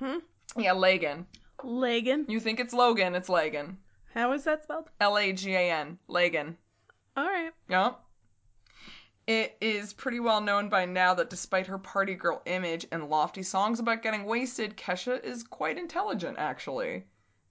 Hmm? 0.00 0.16
Yeah, 0.56 0.72
Lagan. 0.72 1.26
Lagan. 1.62 2.24
You 2.28 2.40
think 2.40 2.58
it's 2.58 2.74
Logan, 2.74 3.14
it's 3.14 3.28
Lagan. 3.28 3.78
How 4.18 4.32
is 4.32 4.42
that 4.42 4.64
spelled? 4.64 4.90
L 5.00 5.16
A 5.16 5.32
G 5.32 5.54
A 5.54 5.70
N. 5.70 5.96
Lagan. 6.08 6.56
All 7.16 7.28
right. 7.28 7.52
Yep. 7.68 8.00
It 9.28 9.56
is 9.60 9.92
pretty 9.92 10.18
well 10.18 10.40
known 10.40 10.68
by 10.68 10.86
now 10.86 11.14
that 11.14 11.30
despite 11.30 11.68
her 11.68 11.78
party 11.78 12.16
girl 12.16 12.42
image 12.44 12.84
and 12.90 13.08
lofty 13.08 13.44
songs 13.44 13.78
about 13.78 14.02
getting 14.02 14.24
wasted, 14.24 14.76
Kesha 14.76 15.22
is 15.22 15.44
quite 15.44 15.78
intelligent, 15.78 16.36
actually. 16.36 17.04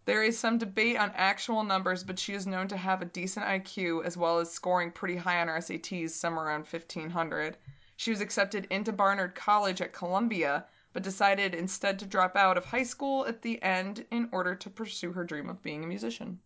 There 0.04 0.22
is 0.22 0.38
some 0.38 0.58
debate 0.58 0.98
on 0.98 1.14
actual 1.16 1.64
numbers, 1.64 2.04
but 2.04 2.20
she 2.20 2.34
is 2.34 2.46
known 2.46 2.68
to 2.68 2.76
have 2.76 3.02
a 3.02 3.06
decent 3.06 3.46
IQ 3.46 4.04
as 4.04 4.18
well 4.18 4.38
as 4.38 4.52
scoring 4.52 4.92
pretty 4.92 5.16
high 5.16 5.40
on 5.40 5.48
her 5.48 5.60
SATs, 5.60 6.10
somewhere 6.10 6.48
around 6.48 6.68
1500. 6.68 7.56
She 7.96 8.12
was 8.12 8.20
accepted 8.20 8.68
into 8.70 8.92
Barnard 8.92 9.36
College 9.36 9.82
at 9.82 9.94
Columbia, 9.94 10.66
but 10.92 11.02
decided 11.02 11.56
instead 11.56 11.98
to 12.00 12.06
drop 12.06 12.36
out 12.36 12.58
of 12.58 12.66
high 12.66 12.84
school 12.84 13.26
at 13.26 13.42
the 13.42 13.64
end 13.64 14.06
in 14.12 14.28
order 14.34 14.54
to 14.54 14.70
pursue 14.70 15.14
her 15.14 15.24
dream 15.24 15.50
of 15.50 15.64
being 15.64 15.86
a 15.86 15.88
musician. 15.88 16.42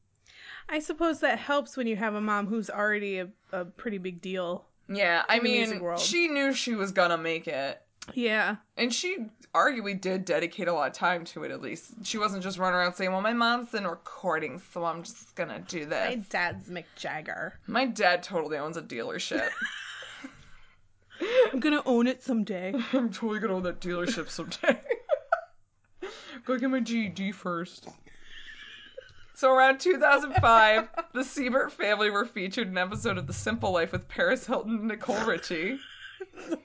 I 0.72 0.80
suppose 0.80 1.20
that 1.20 1.38
helps 1.38 1.76
when 1.76 1.86
you 1.86 1.98
have 1.98 2.16
a 2.16 2.22
mom 2.22 2.48
who's 2.48 2.70
already 2.70 3.20
a, 3.20 3.28
a 3.52 3.66
pretty 3.66 3.98
big 3.98 4.22
deal. 4.22 4.66
Yeah, 4.88 5.24
I 5.28 5.38
in 5.38 5.44
the 5.44 5.52
music 5.52 5.82
mean, 5.82 5.98
she 5.98 6.28
knew 6.30 6.54
she 6.54 6.76
was 6.76 6.92
gonna 6.92 7.18
make 7.18 7.48
it. 7.48 7.82
Yeah. 8.14 8.56
And 8.78 8.94
she 8.94 9.26
arguably 9.54 10.00
did 10.00 10.26
dedicate 10.26 10.70
a 10.70 10.74
lot 10.74 10.88
of 10.88 10.94
time 10.94 11.26
to 11.26 11.44
it, 11.44 11.52
at 11.52 11.62
least. 11.62 11.92
She 12.04 12.18
wasn't 12.18 12.42
just 12.42 12.58
running 12.58 12.80
around 12.80 12.94
saying, 12.94 13.12
well, 13.12 13.22
my 13.22 13.34
mom's 13.34 13.74
in 13.74 13.86
recording, 13.86 14.62
so 14.74 14.86
I'm 14.86 15.04
just 15.04 15.36
gonna 15.36 15.60
do 15.60 15.86
this. 15.86 16.16
My 16.16 16.24
dad's 16.30 16.70
Mick 16.70 16.86
Jagger. 16.96 17.60
My 17.68 17.86
dad 17.86 18.24
totally 18.24 18.58
owns 18.58 18.78
a 18.78 18.82
dealership. 18.82 19.50
I'm 21.54 21.60
gonna 21.60 21.84
own 21.86 22.08
it 22.08 22.24
someday. 22.24 22.74
I'm 22.94 23.12
totally 23.12 23.40
gonna 23.40 23.56
own 23.56 23.64
that 23.64 23.82
dealership 23.82 24.30
someday. 24.30 24.80
Go 26.46 26.58
get 26.58 26.70
my 26.70 26.80
GED 26.80 27.34
first. 27.34 27.88
So 29.42 29.56
around 29.56 29.80
2005, 29.80 30.90
the 31.14 31.24
Sebert 31.24 31.72
family 31.72 32.12
were 32.12 32.26
featured 32.26 32.68
in 32.68 32.78
an 32.78 32.88
episode 32.88 33.18
of 33.18 33.26
The 33.26 33.34
Simple 33.34 33.72
Life 33.72 33.92
with 33.92 34.08
Paris 34.08 34.46
Hilton 34.46 34.76
and 34.76 34.88
Nicole 34.88 35.26
Richie. 35.26 35.80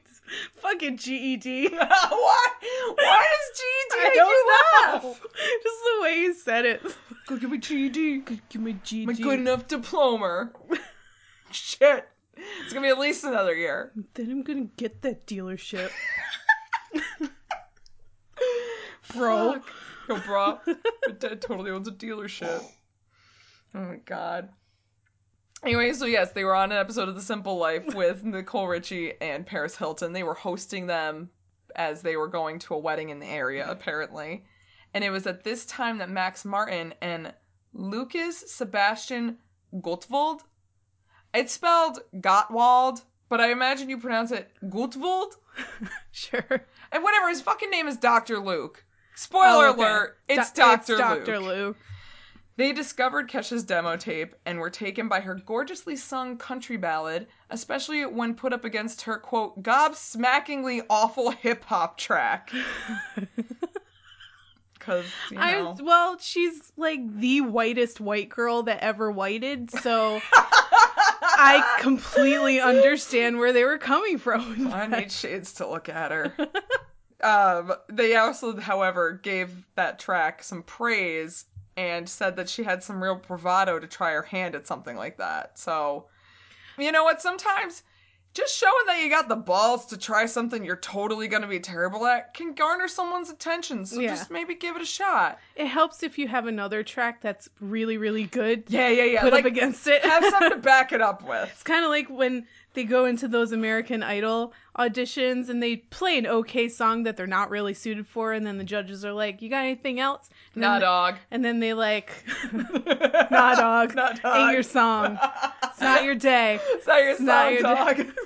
Fucking 0.57 0.99
GED. 0.99 1.69
what? 1.71 1.91
Why 2.11 3.27
does 3.31 3.59
GED 3.59 3.99
I 3.99 4.05
make 4.05 4.15
don't 4.15 4.29
you 4.29 4.53
laugh? 4.93 5.03
know. 5.05 5.11
Just 5.63 5.85
the 5.85 6.03
way 6.03 6.15
you 6.17 6.35
said 6.35 6.67
it. 6.67 6.83
Go 7.27 7.39
get 7.39 7.49
my 7.49 7.57
GED. 7.57 8.25
Give 8.51 8.61
me 8.61 8.79
GED. 8.85 9.07
My 9.07 9.15
good 9.15 9.41
enough 9.41 9.67
diploma. 9.69 10.51
Shit. 11.51 12.07
It's 12.37 12.75
gonna 12.75 12.87
be 12.87 12.91
at 12.91 12.99
least 12.99 13.25
another 13.25 13.55
year. 13.55 13.93
Then 14.13 14.31
I'm 14.31 14.43
gonna 14.43 14.69
get 14.77 15.01
that 15.01 15.27
dealership. 15.27 15.91
Bro. 19.15 19.55
Fuck. 19.55 19.73
Yo, 20.09 20.19
bro. 20.21 20.59
My 20.67 21.13
dad 21.19 21.41
totally 21.41 21.71
owns 21.71 21.89
a 21.89 21.93
dealership. 21.93 22.63
Oh 23.75 23.81
my 23.81 23.97
god. 24.05 24.49
Anyway, 25.63 25.93
so 25.93 26.07
yes, 26.07 26.33
they 26.33 26.45
were 26.45 26.55
on 26.55 26.71
an 26.71 26.79
episode 26.79 27.09
of 27.09 27.15
The 27.15 27.23
Simple 27.23 27.57
Life 27.59 27.95
with 27.95 28.25
Nicole 28.25 28.69
Richie 28.69 29.15
and 29.21 29.47
Paris 29.47 29.77
Hilton. 29.77 30.13
They 30.13 30.23
were 30.23 30.35
hosting 30.35 30.87
them 30.87 31.31
as 31.75 32.03
they 32.03 32.17
were 32.17 32.29
going 32.29 32.59
to 32.61 32.75
a 32.75 32.79
wedding 32.79 33.11
in 33.11 33.19
the 33.19 33.27
area, 33.27 33.69
apparently. 33.69 34.45
And 34.95 35.03
it 35.03 35.11
was 35.11 35.27
at 35.27 35.45
this 35.45 35.67
time 35.67 35.99
that 35.99 36.09
Max 36.09 36.45
Martin 36.45 36.95
and 37.03 37.35
Lucas 37.73 38.45
Sebastian 38.51 39.39
Gottwald, 39.75 40.41
it's 41.35 41.53
spelled 41.53 42.01
Gottwald, 42.15 43.03
but 43.29 43.41
I 43.41 43.51
imagine 43.51 43.91
you 43.91 43.99
pronounce 43.99 44.31
it 44.31 44.51
Gottwald. 44.65 45.33
Sure. 46.13 46.67
And 46.93 47.03
whatever, 47.03 47.29
his 47.29 47.43
fucking 47.43 47.69
name 47.69 47.89
is 47.89 47.99
Dr. 47.99 48.39
Luke. 48.39 48.83
Spoiler 49.17 49.67
Oh, 49.67 49.71
okay. 49.71 49.83
alert, 49.83 50.19
it's 50.29 50.51
Do- 50.53 50.63
Dr. 50.63 50.75
It's 50.81 50.89
Luke. 50.91 50.99
Dr. 51.25 51.39
Luke. 51.41 51.77
They 52.59 52.73
discovered 52.73 53.29
Kesha's 53.29 53.65
demo 53.65 53.97
tape 53.97 54.35
and 54.47 54.59
were 54.59 54.71
taken 54.71 55.09
by 55.09 55.21
her 55.21 55.35
gorgeously 55.35 55.97
sung 55.97 56.39
country 56.39 56.77
ballad, 56.79 57.27
especially 57.51 58.07
when 58.07 58.35
put 58.35 58.53
up 58.55 58.65
against 58.65 59.03
her, 59.03 59.19
quote, 59.19 59.63
gobsmackingly 59.63 60.83
awful 60.89 61.31
hip 61.31 61.65
hop 61.65 61.99
track. 61.99 62.51
Because, 64.79 65.07
you 65.33 65.39
I 65.41 65.75
well, 65.83 66.17
she's 66.21 66.73
like 66.77 67.01
the 67.19 67.41
whitest 67.41 68.01
white 68.01 68.29
girl 68.29 68.63
that 68.65 68.85
ever 68.85 69.11
whited, 69.11 69.69
so 69.69 70.21
I 71.23 71.79
completely 71.81 72.61
understand 72.61 73.39
where 73.39 73.53
they 73.53 73.65
were 73.65 73.79
coming 73.79 74.17
from. 74.19 74.71
I 74.73 74.87
need 74.87 75.11
shades 75.11 75.55
to 75.55 75.67
look 75.67 75.89
at 75.89 76.13
her. 76.13 76.33
um, 77.23 77.73
they 77.89 78.17
also, 78.17 78.59
however, 78.59 79.13
gave 79.23 79.65
that 79.75 79.99
track 79.99 80.43
some 80.43 80.63
praise 80.63 81.47
and 81.77 82.09
said 82.09 82.37
that 82.37 82.49
she 82.49 82.63
had 82.63 82.83
some 82.83 83.03
real 83.03 83.17
bravado 83.17 83.79
to 83.79 83.87
try 83.87 84.13
her 84.13 84.23
hand 84.23 84.55
at 84.55 84.67
something 84.67 84.97
like 84.97 85.19
that. 85.19 85.59
So, 85.59 86.07
you 86.79 86.91
know 86.93 87.05
what? 87.05 87.21
Sometimes 87.21 87.83
just 88.37 88.55
showing 88.55 88.73
that 88.87 89.03
you 89.03 89.09
got 89.09 89.29
the 89.29 89.37
balls 89.37 89.87
to 89.87 89.97
try 89.97 90.27
something 90.27 90.63
you're 90.63 90.77
totally 90.77 91.27
going 91.27 91.41
to 91.41 91.49
be 91.49 91.59
terrible 91.59 92.07
at 92.07 92.35
can 92.35 92.53
garner 92.53 92.87
someone's 92.87 93.31
attention. 93.31 93.87
So 93.87 93.99
Yeah. 93.99 94.11
just 94.15 94.31
maybe 94.31 94.55
give 94.55 94.77
it 94.77 94.83
a 94.83 94.87
shot. 94.87 95.39
It 95.55 95.67
helps 95.67 96.03
if 96.03 96.19
you 96.19 96.29
have 96.29 96.47
another 96.47 96.83
track 96.83 97.23
that's 97.23 97.49
really, 97.61 97.97
really 97.97 98.25
good. 98.25 98.65
Yeah, 98.69 98.89
yeah, 98.91 99.05
yeah. 99.05 99.23
Put 99.23 99.33
like, 99.33 99.47
up 99.47 99.51
against 99.51 99.87
it. 99.87 100.05
have 100.05 100.23
something 100.27 100.51
to 100.51 100.57
back 100.63 100.93
it 100.93 101.01
up 101.01 101.27
with. 101.27 101.49
It's 101.51 101.63
kind 101.63 101.83
of 101.85 101.91
like 101.91 102.09
when 102.11 102.47
they 102.77 102.85
go 102.85 103.07
into 103.07 103.27
those 103.27 103.51
American 103.51 104.05
Idol 104.05 104.53
auditions 104.79 105.49
and 105.49 105.61
they 105.61 105.77
play 105.77 106.17
an 106.19 106.27
okay 106.29 106.69
song 106.69 107.03
that 107.03 107.17
they're 107.17 107.27
not 107.27 107.51
really 107.51 107.75
suited 107.75 108.07
for, 108.07 108.33
and 108.33 108.47
then 108.47 108.57
the 108.59 108.65
judges 108.65 109.05
are 109.05 109.13
like, 109.13 109.43
"You 109.43 109.51
got 109.51 109.65
anything 109.65 109.99
else?" 109.99 110.31
And 110.55 110.63
then 110.63 110.71
Nah, 110.71 110.79
the- 110.79 110.85
dog. 110.85 111.15
And 111.33 111.45
then 111.45 111.59
they 111.59 111.75
like, 111.75 112.13
"Nah, 112.53 113.55
dog. 113.57 113.95
Nah, 113.97 114.11
Ain't 114.11 114.23
dog. 114.23 114.53
your 114.53 114.63
song. 114.63 115.19
It's 115.65 115.81
not 115.81 116.05
your 116.05 116.15
day." 116.15 116.61
It's 116.63 116.87
not 116.87 117.03
your 117.03 117.21
not 117.21 117.45
song, 117.45 117.53
your 117.53 117.63
dog. 117.63 118.07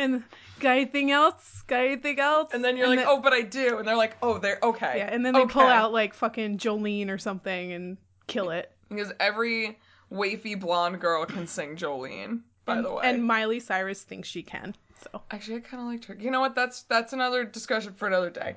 And 0.00 0.22
got 0.60 0.76
anything 0.76 1.10
else? 1.10 1.62
Got 1.66 1.80
anything 1.80 2.20
else? 2.20 2.50
And 2.54 2.64
then 2.64 2.76
you're 2.76 2.86
like, 2.86 2.98
then- 3.00 3.08
oh, 3.08 3.20
but 3.20 3.32
I 3.32 3.42
do. 3.42 3.78
And 3.78 3.88
they're 3.88 3.96
like, 3.96 4.16
oh, 4.22 4.38
they're 4.38 4.60
okay. 4.62 4.94
yeah. 4.98 5.08
And 5.12 5.26
then 5.26 5.34
they 5.34 5.44
pull 5.46 5.62
out 5.62 5.92
like 5.92 6.14
fucking 6.14 6.58
Jolene 6.58 7.10
or 7.10 7.18
something 7.18 7.72
and 7.72 7.96
kill 8.28 8.50
it. 8.50 8.70
Because 8.88 9.12
every 9.18 9.76
wafy 10.12 10.58
blonde 10.58 11.00
girl 11.00 11.24
can 11.26 11.46
sing 11.46 11.76
Jolene, 11.76 12.40
by 12.64 12.76
and, 12.76 12.84
the 12.84 12.92
way. 12.92 13.00
and 13.04 13.24
Miley 13.24 13.60
Cyrus 13.60 14.02
thinks 14.02 14.28
she 14.28 14.42
can. 14.42 14.74
So 15.02 15.22
Actually, 15.30 15.58
I 15.58 15.60
kind 15.60 15.80
of 15.82 15.88
liked 15.88 16.04
her. 16.06 16.16
You 16.18 16.30
know 16.30 16.40
what? 16.40 16.54
That's 16.54 16.82
that's 16.82 17.12
another 17.12 17.44
discussion 17.44 17.92
for 17.94 18.06
another 18.08 18.30
day. 18.30 18.56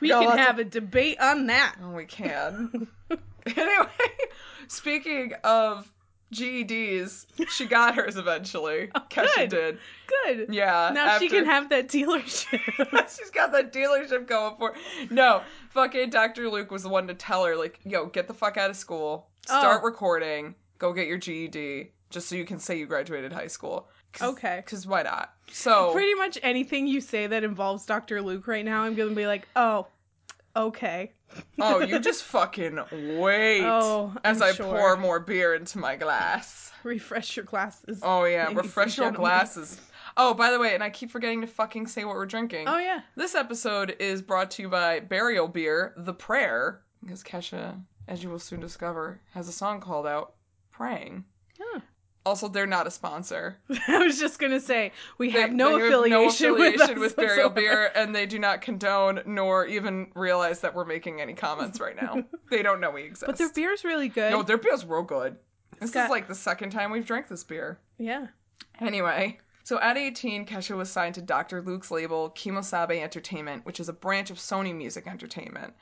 we 0.00 0.08
can 0.08 0.38
have 0.38 0.58
a 0.58 0.64
debate 0.64 1.18
on 1.20 1.46
that. 1.48 1.74
Oh, 1.82 1.90
we 1.90 2.04
can. 2.06 2.86
anyway, 3.56 3.86
speaking 4.68 5.32
of 5.42 5.90
GEDs, 6.32 7.26
she 7.50 7.66
got 7.66 7.94
hers 7.94 8.16
eventually. 8.16 8.90
Oh, 8.94 9.00
Kesha 9.10 9.36
good. 9.36 9.48
did. 9.50 9.78
Good. 10.24 10.54
Yeah. 10.54 10.90
Now 10.94 11.18
she 11.18 11.28
can 11.28 11.44
have 11.44 11.68
that 11.70 11.88
dealership. 11.88 12.60
She's 13.16 13.30
got 13.30 13.52
that 13.52 13.72
dealership 13.72 14.26
going 14.26 14.56
for. 14.56 14.74
No, 15.10 15.42
fucking 15.70 16.10
Dr. 16.10 16.48
Luke 16.50 16.70
was 16.70 16.82
the 16.82 16.88
one 16.88 17.06
to 17.08 17.14
tell 17.14 17.44
her, 17.44 17.56
like, 17.56 17.78
yo, 17.84 18.06
get 18.06 18.26
the 18.26 18.34
fuck 18.34 18.56
out 18.56 18.70
of 18.70 18.76
school, 18.76 19.26
start 19.46 19.80
Oh. 19.82 19.84
recording, 19.84 20.54
go 20.78 20.92
get 20.92 21.06
your 21.06 21.18
GED, 21.18 21.90
just 22.10 22.28
so 22.28 22.36
you 22.36 22.44
can 22.44 22.58
say 22.58 22.78
you 22.78 22.86
graduated 22.86 23.32
high 23.32 23.46
school. 23.46 23.88
Cause, 24.12 24.30
Okay. 24.30 24.62
Because 24.64 24.86
why 24.86 25.02
not? 25.02 25.32
So, 25.50 25.92
Pretty 25.92 26.14
much 26.14 26.38
anything 26.42 26.86
you 26.86 27.00
say 27.00 27.26
that 27.26 27.42
involves 27.44 27.84
Dr. 27.86 28.22
Luke 28.22 28.46
right 28.46 28.64
now, 28.64 28.82
I'm 28.82 28.94
gonna 28.94 29.14
be 29.14 29.26
like, 29.26 29.48
oh, 29.56 29.86
okay. 30.56 31.12
oh, 31.60 31.80
you 31.80 31.98
just 32.00 32.22
fucking 32.24 32.78
wait 33.18 33.62
Oh, 33.64 34.14
as 34.24 34.40
I'm 34.40 34.48
I 34.50 34.52
sure. 34.52 34.66
pour 34.66 34.96
more 34.96 35.20
beer 35.20 35.54
into 35.54 35.78
my 35.78 35.96
glass. 35.96 36.70
Refresh 36.84 37.36
your 37.36 37.44
glasses. 37.46 38.00
Oh 38.02 38.24
yeah, 38.24 38.52
refresh 38.52 38.96
your 38.98 39.06
gentlemen. 39.06 39.20
glasses. 39.20 39.80
Oh, 40.16 40.32
by 40.34 40.50
the 40.52 40.58
way, 40.60 40.74
and 40.74 40.82
I 40.84 40.90
keep 40.90 41.10
forgetting 41.10 41.40
to 41.40 41.46
fucking 41.46 41.86
say 41.88 42.04
what 42.04 42.14
we're 42.14 42.26
drinking. 42.26 42.68
Oh 42.68 42.78
yeah. 42.78 43.00
This 43.16 43.34
episode 43.34 43.96
is 43.98 44.22
brought 44.22 44.50
to 44.52 44.62
you 44.62 44.68
by 44.68 45.00
Burial 45.00 45.48
Beer, 45.48 45.92
The 45.96 46.12
Prayer, 46.12 46.82
because 47.02 47.24
Kesha, 47.24 47.80
as 48.06 48.22
you 48.22 48.28
will 48.30 48.38
soon 48.38 48.60
discover, 48.60 49.18
has 49.32 49.48
a 49.48 49.52
song 49.52 49.80
called 49.80 50.06
out 50.06 50.33
Praying. 50.76 51.24
Huh. 51.60 51.80
Also, 52.26 52.48
they're 52.48 52.66
not 52.66 52.86
a 52.86 52.90
sponsor. 52.90 53.58
I 53.88 53.98
was 53.98 54.18
just 54.18 54.38
gonna 54.38 54.60
say 54.60 54.92
we 55.18 55.30
They- 55.30 55.40
have 55.42 55.52
no 55.52 55.76
affiliation, 55.76 56.10
no 56.52 56.56
affiliation 56.56 56.98
with, 56.98 57.00
with, 57.00 57.16
Burial. 57.16 57.50
Beer, 57.50 57.90
and 57.94 58.14
they 58.14 58.24
do 58.26 58.38
not 58.38 58.62
condone 58.62 59.20
nor 59.26 59.66
even 59.66 60.10
realize 60.14 60.60
that 60.60 60.74
we're 60.74 60.86
making 60.86 61.20
any 61.20 61.34
comments 61.34 61.80
right 61.80 61.94
now. 62.00 62.24
they 62.50 62.62
don't 62.62 62.80
know 62.80 62.90
we 62.90 63.02
exist. 63.02 63.26
But 63.26 63.36
their 63.36 63.50
beer's 63.52 63.84
really 63.84 64.08
good. 64.08 64.30
No, 64.32 64.42
their 64.42 64.56
beer's 64.56 64.84
real 64.86 65.02
good. 65.02 65.36
This 65.80 65.90
got- 65.90 66.04
is 66.06 66.10
like 66.10 66.26
the 66.26 66.34
second 66.34 66.70
time 66.70 66.90
we've 66.90 67.04
drank 67.06 67.28
this 67.28 67.44
beer. 67.44 67.78
yeah. 67.98 68.28
Anyway, 68.80 69.38
so 69.64 69.80
at 69.80 69.96
18, 69.96 70.44
Kesha 70.44 70.76
was 70.76 70.90
signed 70.90 71.14
to 71.14 71.22
Dr. 71.22 71.62
Luke's 71.62 71.90
label, 71.90 72.30
Kemosabe 72.36 73.02
Entertainment, 73.02 73.64
which 73.64 73.80
is 73.80 73.88
a 73.88 73.94
branch 73.94 74.30
of 74.30 74.36
Sony 74.36 74.74
Music 74.74 75.06
Entertainment. 75.06 75.72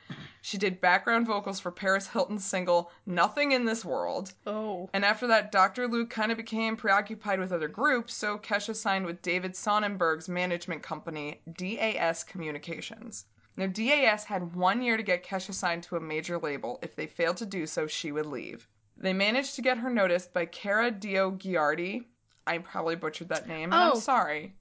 She 0.40 0.56
did 0.56 0.80
background 0.80 1.26
vocals 1.26 1.58
for 1.58 1.72
Paris 1.72 2.06
Hilton's 2.06 2.44
single, 2.44 2.92
Nothing 3.06 3.50
in 3.50 3.64
This 3.64 3.84
World. 3.84 4.34
Oh. 4.46 4.88
And 4.92 5.04
after 5.04 5.26
that, 5.26 5.50
Dr. 5.50 5.88
Luke 5.88 6.10
kind 6.10 6.30
of 6.30 6.38
became 6.38 6.76
preoccupied 6.76 7.40
with 7.40 7.52
other 7.52 7.66
groups, 7.66 8.14
so 8.14 8.38
Kesha 8.38 8.76
signed 8.76 9.04
with 9.04 9.20
David 9.20 9.56
Sonnenberg's 9.56 10.28
management 10.28 10.84
company, 10.84 11.42
DAS 11.52 12.22
Communications. 12.22 13.26
Now, 13.56 13.66
DAS 13.66 14.24
had 14.24 14.54
one 14.54 14.80
year 14.80 14.96
to 14.96 15.02
get 15.02 15.24
Kesha 15.24 15.52
signed 15.52 15.82
to 15.82 15.96
a 15.96 16.00
major 16.00 16.38
label. 16.38 16.78
If 16.82 16.94
they 16.94 17.06
failed 17.06 17.36
to 17.38 17.46
do 17.46 17.66
so, 17.66 17.86
she 17.86 18.12
would 18.12 18.26
leave. 18.26 18.68
They 18.96 19.12
managed 19.12 19.56
to 19.56 19.62
get 19.62 19.78
her 19.78 19.90
noticed 19.90 20.32
by 20.32 20.46
Kara 20.46 20.92
DioGuardi. 20.92 22.04
I 22.46 22.58
probably 22.58 22.96
butchered 22.96 23.28
that 23.28 23.46
name, 23.48 23.72
and 23.72 23.74
Oh. 23.74 23.92
I'm 23.94 24.00
sorry. 24.00 24.54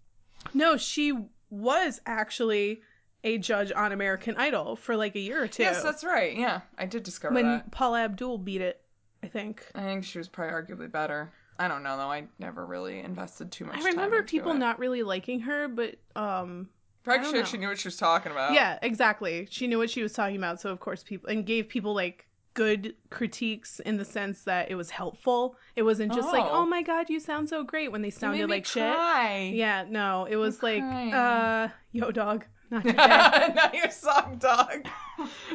No, 0.54 0.78
she 0.78 1.18
was 1.50 2.00
actually 2.06 2.82
a 3.24 3.38
judge 3.38 3.72
on 3.72 3.92
American 3.92 4.36
Idol 4.38 4.76
for 4.76 4.96
like 4.96 5.16
a 5.16 5.20
year 5.20 5.44
or 5.44 5.48
two. 5.48 5.64
Yes, 5.64 5.84
that's 5.84 6.04
right. 6.04 6.36
Yeah, 6.36 6.62
I 6.78 6.86
did 6.86 7.04
discover 7.04 7.34
that. 7.36 7.42
when 7.44 7.52
that. 7.52 7.72
Paula 7.72 8.02
Abdul 8.04 8.40
beat 8.40 8.62
it, 8.62 8.82
I 9.24 9.28
think. 9.28 9.66
I 9.76 9.82
think 9.82 10.04
she 10.04 10.18
was 10.18 10.28
probably 10.28 10.54
arguably 10.54 10.92
better. 10.92 11.32
I 11.60 11.68
don't 11.68 11.84
know, 11.84 11.96
though. 11.98 12.12
I 12.12 12.24
never 12.40 12.66
really 12.66 13.00
invested 13.00 13.52
too 13.52 13.66
much 13.66 13.78
I 13.80 13.84
remember 13.86 14.24
people 14.24 14.52
it. 14.54 14.58
not 14.58 14.80
really 14.80 15.04
liking 15.04 15.42
her, 15.42 15.68
but 15.68 15.96
um 16.16 16.70
Probably 17.04 17.44
she 17.46 17.58
knew 17.58 17.68
what 17.68 17.80
she 17.80 17.88
was 17.88 17.98
talking 17.98 18.32
about. 18.32 18.54
yeah, 18.54 18.78
exactly. 18.82 19.48
She 19.50 19.66
knew 19.68 19.78
what 19.80 19.90
she 19.90 20.02
was 20.04 20.14
talking 20.14 20.36
about, 20.38 20.62
so 20.62 20.70
of 20.72 20.80
course 20.80 21.04
people 21.04 21.30
and 21.30 21.46
gave 21.46 21.68
people 21.68 21.94
like 21.94 22.28
good 22.54 22.94
critiques 23.10 23.80
in 23.82 23.98
the 23.98 24.06
sense 24.06 24.42
that 24.44 24.70
it 24.70 24.76
was 24.76 24.90
helpful. 24.90 25.56
It 25.76 25.84
wasn't 25.84 26.14
just 26.14 26.28
like, 26.34 26.44
Oh. 26.44 26.50
"Oh 26.62 26.66
my 26.66 26.82
god, 26.82 27.10
you 27.10 27.20
sound 27.20 27.48
so 27.50 27.64
great" 27.64 27.92
when 27.92 28.02
they 28.02 28.08
You 28.10 28.12
sounded 28.12 28.50
like 28.50 28.66
shit. 28.66 28.84
Yeah, 28.84 29.86
no, 29.90 30.26
it 30.30 30.36
was 30.36 30.62
like, 30.62 30.80
crying. 30.82 31.14
uh, 31.14 31.70
yo, 31.94 32.12
dog, 32.12 32.46
not 32.70 32.84
today. 32.84 32.96
Not 33.56 33.74
your 33.74 33.90
song, 33.92 34.38
dog. 34.40 34.86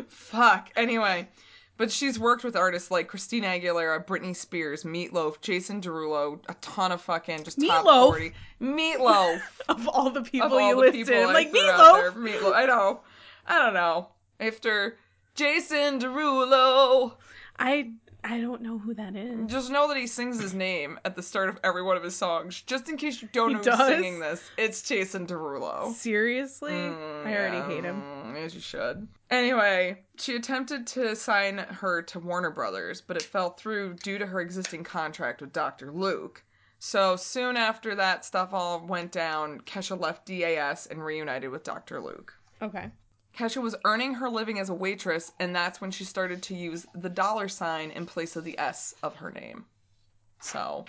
Fuck. 0.09 0.71
Anyway, 0.77 1.29
but 1.79 1.91
she's 1.91 2.19
worked 2.19 2.45
with 2.45 2.57
artists 2.57 2.91
like 2.91 3.09
Christina 3.09 3.49
Aguilera, 3.49 4.05
Britney 4.07 4.35
Spears, 4.37 4.85
Meatloaf, 4.85 5.41
Jason 5.41 5.81
Derulo, 5.81 6.41
a 6.49 6.55
ton 6.61 6.93
of 6.93 7.01
fucking 7.01 7.45
just 7.45 7.61
top 7.61 7.85
Meatloaf? 7.85 8.07
40. 8.09 8.33
Meatloaf. 8.61 9.41
of 9.69 9.89
all 9.89 10.11
the 10.11 10.23
people 10.23 10.47
of 10.47 10.53
all 10.53 10.61
you 10.69 10.75
the 10.75 10.81
listed, 10.81 11.07
people 11.09 11.33
like 11.33 11.51
threw 11.51 11.61
out 11.71 11.95
there. 11.95 12.13
meatloaf. 12.13 12.41
Meatloaf. 12.41 12.55
I 12.55 12.67
know. 12.67 13.01
I 13.47 13.59
don't 13.63 13.75
know. 13.75 14.09
After 14.41 14.99
Jason 15.37 16.01
Derulo. 16.01 17.15
I 17.59 17.93
I 18.25 18.41
don't 18.41 18.61
know 18.61 18.77
who 18.79 18.93
that 18.95 19.15
is. 19.15 19.49
Just 19.49 19.71
know 19.71 19.87
that 19.87 19.97
he 19.97 20.07
sings 20.09 20.41
his 20.41 20.53
name 20.53 20.99
at 21.05 21.15
the 21.15 21.23
start 21.23 21.49
of 21.49 21.59
every 21.63 21.83
one 21.83 21.97
of 21.97 22.03
his 22.03 22.17
songs. 22.17 22.61
Just 22.63 22.89
in 22.89 22.97
case 22.97 23.23
you 23.23 23.29
don't 23.33 23.51
He 23.51 23.55
know 23.57 23.63
does? 23.63 23.79
who's 23.79 23.89
singing 23.89 24.19
this, 24.19 24.43
it's 24.59 24.83
Jason 24.83 25.27
Derulo. 25.27 25.93
Seriously, 25.95 26.73
Mm, 26.73 27.27
I 27.27 27.37
already 27.37 27.57
yeah, 27.59 27.69
hate 27.69 27.85
him. 27.85 28.03
mm, 28.03 28.45
As 28.45 28.53
you 28.55 28.61
should. 28.61 29.07
Anyway, 29.31 30.03
she 30.17 30.35
attempted 30.35 30.87
to 30.89 31.15
sign 31.15 31.59
her 31.59 32.03
to 32.03 32.19
Warner 32.19 32.51
Brothers, 32.51 33.01
but 33.01 33.17
it 33.17 33.23
fell 33.23 33.51
through 33.51 33.95
due 33.95 34.19
to 34.19 34.27
her 34.27 34.41
existing 34.41 34.83
contract 34.83 35.41
with 35.41 35.53
Dr. 35.53 35.93
Luke. 35.93 36.43
So 36.81 37.15
soon 37.17 37.57
after 37.57 37.95
that 37.95 38.25
stuff 38.25 38.53
all 38.53 38.85
went 38.85 39.13
down, 39.13 39.61
Kesha 39.61 39.99
left 40.01 40.27
DAS 40.27 40.87
and 40.87 41.03
reunited 41.05 41.51
with 41.51 41.63
Dr. 41.65 42.01
Luke. 42.01 42.35
Okay. 42.61 42.91
Kesha 43.37 43.61
was 43.61 43.77
earning 43.85 44.15
her 44.15 44.31
living 44.31 44.59
as 44.59 44.71
a 44.71 44.75
waitress, 44.75 45.33
and 45.39 45.55
that's 45.55 45.81
when 45.81 45.91
she 45.91 46.05
started 46.05 46.43
to 46.45 46.55
use 46.55 46.87
the 46.95 47.11
dollar 47.11 47.49
sign 47.49 47.91
in 47.91 48.07
place 48.07 48.35
of 48.35 48.45
the 48.45 48.59
S 48.59 48.95
of 49.03 49.15
her 49.17 49.31
name. 49.31 49.67
So 50.41 50.87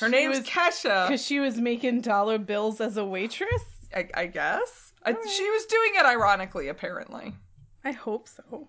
her 0.00 0.08
name 0.08 0.30
was, 0.30 0.40
Kesha. 0.40 1.08
Because 1.08 1.24
she 1.24 1.38
was 1.38 1.58
making 1.58 2.00
dollar 2.00 2.38
bills 2.38 2.80
as 2.80 2.96
a 2.96 3.04
waitress. 3.04 3.62
I, 3.94 4.08
I 4.14 4.26
guess 4.26 4.92
I, 5.04 5.12
she 5.12 5.50
was 5.50 5.66
doing 5.66 5.92
it 5.96 6.06
ironically, 6.06 6.68
apparently. 6.68 7.34
I 7.84 7.92
hope 7.92 8.26
so. 8.26 8.68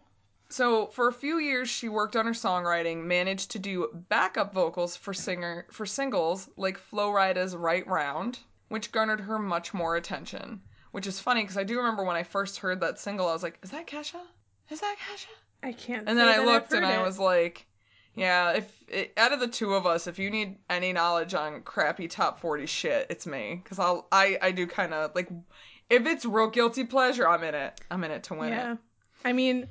So 0.50 0.88
for 0.88 1.08
a 1.08 1.14
few 1.14 1.40
years, 1.40 1.70
she 1.70 1.88
worked 1.88 2.16
on 2.16 2.26
her 2.26 2.34
songwriting, 2.34 3.06
managed 3.06 3.52
to 3.52 3.60
do 3.60 3.90
backup 4.10 4.54
vocals 4.54 4.98
for 4.98 5.14
singer 5.14 5.66
for 5.72 5.86
singles 5.86 6.50
like 6.58 6.78
Flo 6.78 7.12
Rida's 7.12 7.56
"Right 7.56 7.88
Round," 7.88 8.40
which 8.68 8.92
garnered 8.92 9.22
her 9.22 9.40
much 9.40 9.74
more 9.74 9.96
attention. 9.96 10.62
Which 10.94 11.08
is 11.08 11.20
funny 11.20 11.42
because 11.42 11.58
I 11.58 11.64
do 11.64 11.78
remember 11.78 12.04
when 12.04 12.16
I 12.16 12.22
first 12.22 12.60
heard 12.60 12.80
that 12.82 13.00
single, 13.00 13.28
I 13.28 13.34
was 13.34 13.42
like, 13.42 13.58
"Is 13.64 13.72
that 13.72 13.88
Kesha? 13.88 14.22
Is 14.70 14.80
that 14.80 14.96
Kesha?" 15.00 15.26
I 15.64 15.74
can't. 15.74 16.08
And 16.08 16.16
then 16.16 16.28
I 16.28 16.38
looked 16.38 16.72
and 16.72 16.86
heard 16.86 16.94
I 16.94 17.02
was 17.02 17.18
like, 17.18 17.66
"Yeah, 18.14 18.52
if 18.52 18.84
it, 18.88 19.12
out 19.18 19.34
of 19.34 19.40
the 19.40 19.48
two 19.48 19.74
of 19.74 19.88
us, 19.88 20.06
if 20.06 20.20
you 20.20 20.30
need 20.30 20.60
any 20.70 20.94
knowledge 20.94 21.34
on 21.34 21.64
crappy 21.64 22.08
top 22.08 22.40
forty 22.40 22.68
shit, 22.68 23.08
it's 23.10 23.26
me 23.26 23.60
because 23.64 23.80
I'll 23.80 24.08
I 24.12 24.38
I 24.40 24.52
do 24.52 24.68
kind 24.68 24.94
of 24.94 25.16
like." 25.16 25.30
If 25.90 26.06
it's 26.06 26.26
real 26.26 26.52
guilty 26.52 26.84
pleasure, 26.84 27.28
I'm 27.28 27.44
in 27.44 27.56
it. 27.56 27.82
I'm 27.90 28.04
in 28.04 28.12
it 28.12 28.24
to 28.26 28.36
win 28.36 28.50
Yeah. 28.50 28.74
it. 28.74 28.78
I 29.26 29.34
mean, 29.34 29.68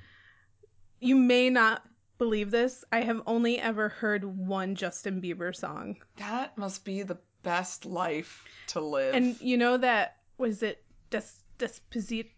you 0.98 1.14
may 1.14 1.50
not 1.50 1.82
believe 2.18 2.50
this. 2.50 2.84
I 2.90 3.02
have 3.02 3.22
only 3.26 3.60
ever 3.60 3.88
heard 3.88 4.24
one 4.24 4.74
Justin 4.74 5.22
Bieber 5.22 5.54
song. 5.54 5.98
That 6.16 6.58
must 6.58 6.84
be 6.84 7.04
the 7.04 7.18
best 7.44 7.84
life 7.86 8.44
to 8.68 8.80
live. 8.80 9.14
And 9.14 9.40
you 9.40 9.56
know 9.56 9.76
that 9.76 10.16
was 10.36 10.64
it 10.64 10.84
Des 11.12 11.42
Despacito 11.58 12.30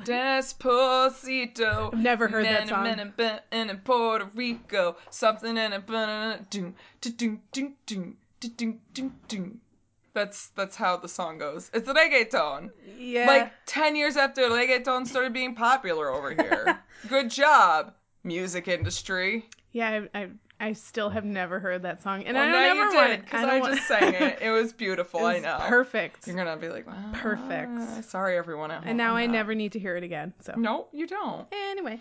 Despacito. 0.00 1.92
I've 1.92 1.98
never 1.98 2.28
heard 2.28 2.46
that 2.46 2.68
song. 2.68 2.84
Man, 2.84 3.12
in 3.52 3.76
Puerto 3.84 4.30
Rico. 4.34 4.96
Something 5.10 5.56
in 5.58 5.72
a 5.72 5.80
banana. 5.80 6.46
Doom, 6.50 6.74
doom, 7.00 7.42
doom, 7.52 7.74
doom, 7.84 8.16
doom, 8.40 8.80
doom, 8.94 9.14
doom. 9.28 9.60
That's 10.14 10.48
that's 10.48 10.76
how 10.76 10.96
the 10.96 11.08
song 11.08 11.38
goes. 11.38 11.70
It's 11.74 11.88
reggaeton. 11.88 12.70
Yeah. 12.98 13.26
Like 13.26 13.52
ten 13.66 13.96
years 13.96 14.16
after 14.16 14.42
reggaeton 14.42 15.06
started 15.06 15.32
being 15.32 15.54
popular 15.54 16.10
over 16.10 16.30
here. 16.30 16.80
Good 17.08 17.30
job, 17.30 17.94
music 18.24 18.68
industry. 18.68 19.48
yeah, 19.72 20.06
I, 20.14 20.20
I 20.22 20.28
I 20.62 20.74
still 20.74 21.10
have 21.10 21.24
never 21.24 21.58
heard 21.58 21.82
that 21.82 22.04
song. 22.04 22.22
And 22.22 22.36
Well, 22.36 22.46
I 22.46 22.52
now 22.52 22.52
don't 22.52 22.78
ever 22.78 22.90
did 22.90 22.94
want 22.94 23.24
because 23.24 23.44
I, 23.44 23.56
I, 23.56 23.74
just 23.74 23.88
sang 23.88 24.14
it. 24.14 24.38
It 24.40 24.50
was 24.52 24.72
beautiful. 24.84 25.18
It 25.20 25.24
I 25.24 25.38
know. 25.40 25.58
Perfect. 25.62 26.24
You're 26.28 26.36
gonna 26.36 26.56
be 26.56 26.68
like, 26.68 26.86
"Ah, 26.88 27.10
Perfect. 27.12 28.04
Sorry, 28.04 28.36
everyone 28.38 28.70
at 28.70 28.78
home. 28.78 28.88
and 28.90 28.96
now 28.96 29.16
I 29.16 29.26
not." 29.26 29.32
never 29.32 29.56
need 29.56 29.72
to 29.72 29.80
hear 29.80 29.96
it 29.96 30.04
again. 30.04 30.32
So 30.40 30.54
No, 30.56 30.86
you 30.92 31.08
don't. 31.08 31.48
anyway. 31.52 31.98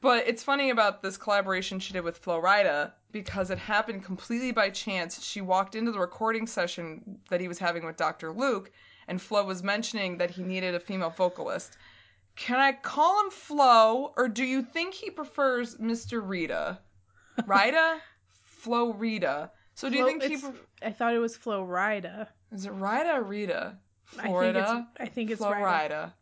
But 0.00 0.26
it's 0.26 0.42
funny 0.42 0.70
about 0.70 1.02
this 1.02 1.16
collaboration 1.16 1.78
she 1.78 1.92
did 1.92 2.02
with 2.02 2.18
Flo 2.18 2.42
Rida 2.42 2.90
because 3.12 3.50
it 3.50 3.58
happened 3.58 4.04
completely 4.04 4.50
by 4.50 4.70
chance. 4.70 5.24
She 5.24 5.40
walked 5.40 5.76
into 5.76 5.92
the 5.92 6.00
recording 6.00 6.48
session 6.48 7.20
that 7.30 7.40
he 7.40 7.46
was 7.46 7.60
having 7.60 7.86
with 7.86 7.96
Dr. 7.96 8.32
Luke, 8.32 8.72
and 9.06 9.22
Flo 9.22 9.44
was 9.44 9.62
mentioning 9.62 10.18
that 10.18 10.30
he 10.30 10.42
needed 10.42 10.74
a 10.74 10.80
female 10.80 11.10
vocalist. 11.10 11.78
Can 12.34 12.58
I 12.58 12.72
call 12.72 13.24
him 13.24 13.30
Flo, 13.30 14.12
or 14.16 14.26
do 14.28 14.44
you 14.44 14.62
think 14.62 14.94
he 14.94 15.10
prefers 15.10 15.76
Mr. 15.76 16.20
Rita? 16.28 16.80
Rida? 17.42 17.98
Florida. 18.44 19.50
So 19.74 19.88
do 19.90 19.96
you 19.96 20.02
Flo- 20.04 20.08
think 20.18 20.22
he 20.24 20.34
it's- 20.34 20.52
I 20.82 20.90
thought 20.92 21.14
it 21.14 21.18
was 21.18 21.36
Flo 21.36 21.64
Rida. 21.66 22.28
is 22.52 22.64
it 22.66 22.72
Rida 22.72 23.16
or 23.18 23.22
Rita? 23.22 23.76
I 24.18 24.22
think 24.22 24.28
Florida. 24.28 24.86
it's 25.00 25.00
I 25.00 25.06
think 25.12 25.30
it's 25.30 25.42
Rida. 25.42 25.62
Rida. 25.62 26.12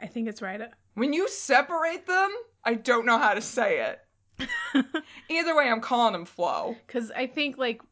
I 0.00 0.06
think 0.06 0.28
it's 0.28 0.40
Rida. 0.40 0.70
When 0.94 1.12
you 1.12 1.28
separate 1.28 2.06
them, 2.06 2.30
I 2.64 2.74
don't 2.74 3.06
know 3.06 3.18
how 3.18 3.34
to 3.34 3.40
say 3.42 3.80
it. 3.90 4.00
Either 5.28 5.54
way, 5.54 5.68
I'm 5.70 5.80
calling 5.80 6.14
him 6.14 6.24
Flo. 6.24 6.74
Because 6.86 7.10
I 7.10 7.26
think 7.26 7.58
like 7.58 7.82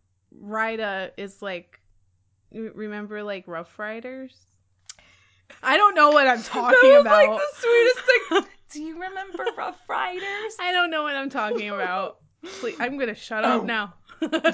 Rida 0.43 1.11
is 1.17 1.41
like, 1.43 1.79
remember 2.53 3.23
like 3.23 3.45
Rough 3.47 3.79
Riders? 3.79 4.37
I 5.63 5.77
don't 5.77 5.95
know 5.95 6.11
what 6.11 6.27
I'm 6.27 6.43
talking 6.43 6.79
That 6.83 6.89
was 6.97 7.01
about. 7.03 7.29
like 7.29 7.41
the 7.41 7.47
sweetest 7.61 7.99
thing. 8.01 8.43
Do 8.73 8.83
you 8.83 9.01
remember 9.01 9.45
Rough 9.57 9.81
Riders? 9.89 10.57
I 10.61 10.73
don't 10.73 10.91
know 10.91 11.03
what 11.03 11.15
I'm 11.17 11.31
talking 11.31 11.69
about. 11.71 12.19
Please, 12.61 12.77
I'm 12.81 12.99
gonna 12.99 13.15
shut 13.15 13.45
up 13.45 13.63
Oh. 13.63 13.65
now. 13.65 13.95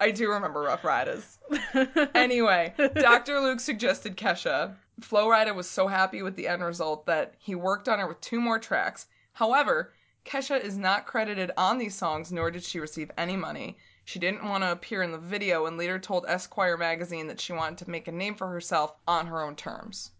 I 0.00 0.10
do 0.10 0.28
remember 0.30 0.60
Rough 0.62 0.84
Riders. 0.84 1.38
Anyway, 2.14 2.72
Dr. 2.94 3.40
Luke 3.40 3.60
suggested 3.60 4.16
Kesha. 4.16 4.74
Flo 5.00 5.26
Rida 5.26 5.54
was 5.54 5.68
so 5.68 5.86
happy 5.88 6.22
with 6.22 6.36
the 6.36 6.48
end 6.48 6.62
result 6.62 7.06
that 7.06 7.34
he 7.38 7.54
worked 7.54 7.88
on 7.88 7.98
her 7.98 8.06
with 8.06 8.20
two 8.20 8.40
more 8.40 8.58
tracks. 8.58 9.06
However, 9.32 9.92
Kesha 10.24 10.60
is 10.62 10.76
not 10.78 11.06
credited 11.06 11.50
on 11.56 11.78
these 11.78 11.94
songs, 11.94 12.32
nor 12.32 12.50
did 12.50 12.62
she 12.64 12.80
receive 12.80 13.10
any 13.18 13.36
money. 13.36 13.76
She 14.04 14.18
didn't 14.18 14.44
want 14.48 14.62
to 14.64 14.72
appear 14.72 15.02
in 15.02 15.12
the 15.12 15.18
video 15.18 15.66
and 15.66 15.76
later 15.76 15.98
told 15.98 16.24
Esquire 16.28 16.76
magazine 16.76 17.26
that 17.28 17.40
she 17.40 17.52
wanted 17.52 17.78
to 17.78 17.90
make 17.90 18.08
a 18.08 18.12
name 18.12 18.34
for 18.34 18.48
herself 18.48 18.94
on 19.08 19.26
her 19.26 19.42
own 19.42 19.56
terms. 19.56 20.10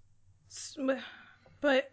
but 1.60 1.90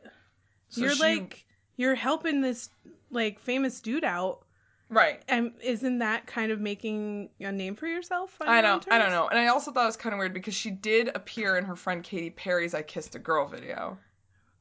So 0.70 0.82
you're 0.82 0.92
she- 0.96 1.02
like 1.04 1.46
you're 1.78 1.96
helping 1.96 2.42
this 2.42 2.70
like 3.12 3.40
famous 3.40 3.80
dude 3.82 4.04
out. 4.04 4.44
Right. 4.92 5.24
And 5.30 5.54
isn't 5.64 6.00
that 6.00 6.28
kind 6.28 6.52
of 6.52 6.60
making 6.60 7.30
a 7.40 7.52
name 7.52 7.76
for 7.76 7.88
yourself? 7.88 8.36
I 8.42 8.60
know, 8.60 8.82
I 8.92 8.98
don't 8.98 9.12
know. 9.12 9.30
And 9.30 9.40
I 9.40 9.48
also 9.48 9.72
thought 9.72 9.84
it 9.84 9.88
was 9.88 9.98
kind 9.98 10.14
of 10.14 10.20
weird 10.20 10.34
because 10.34 10.54
she 10.54 10.70
did 10.70 11.10
appear 11.16 11.58
in 11.58 11.64
her 11.64 11.78
friend 11.78 12.04
Katy 12.04 12.32
Perry's 12.32 12.74
I 12.74 12.82
Kissed 12.82 13.16
a 13.16 13.20
Girl 13.20 13.48
video. 13.48 13.98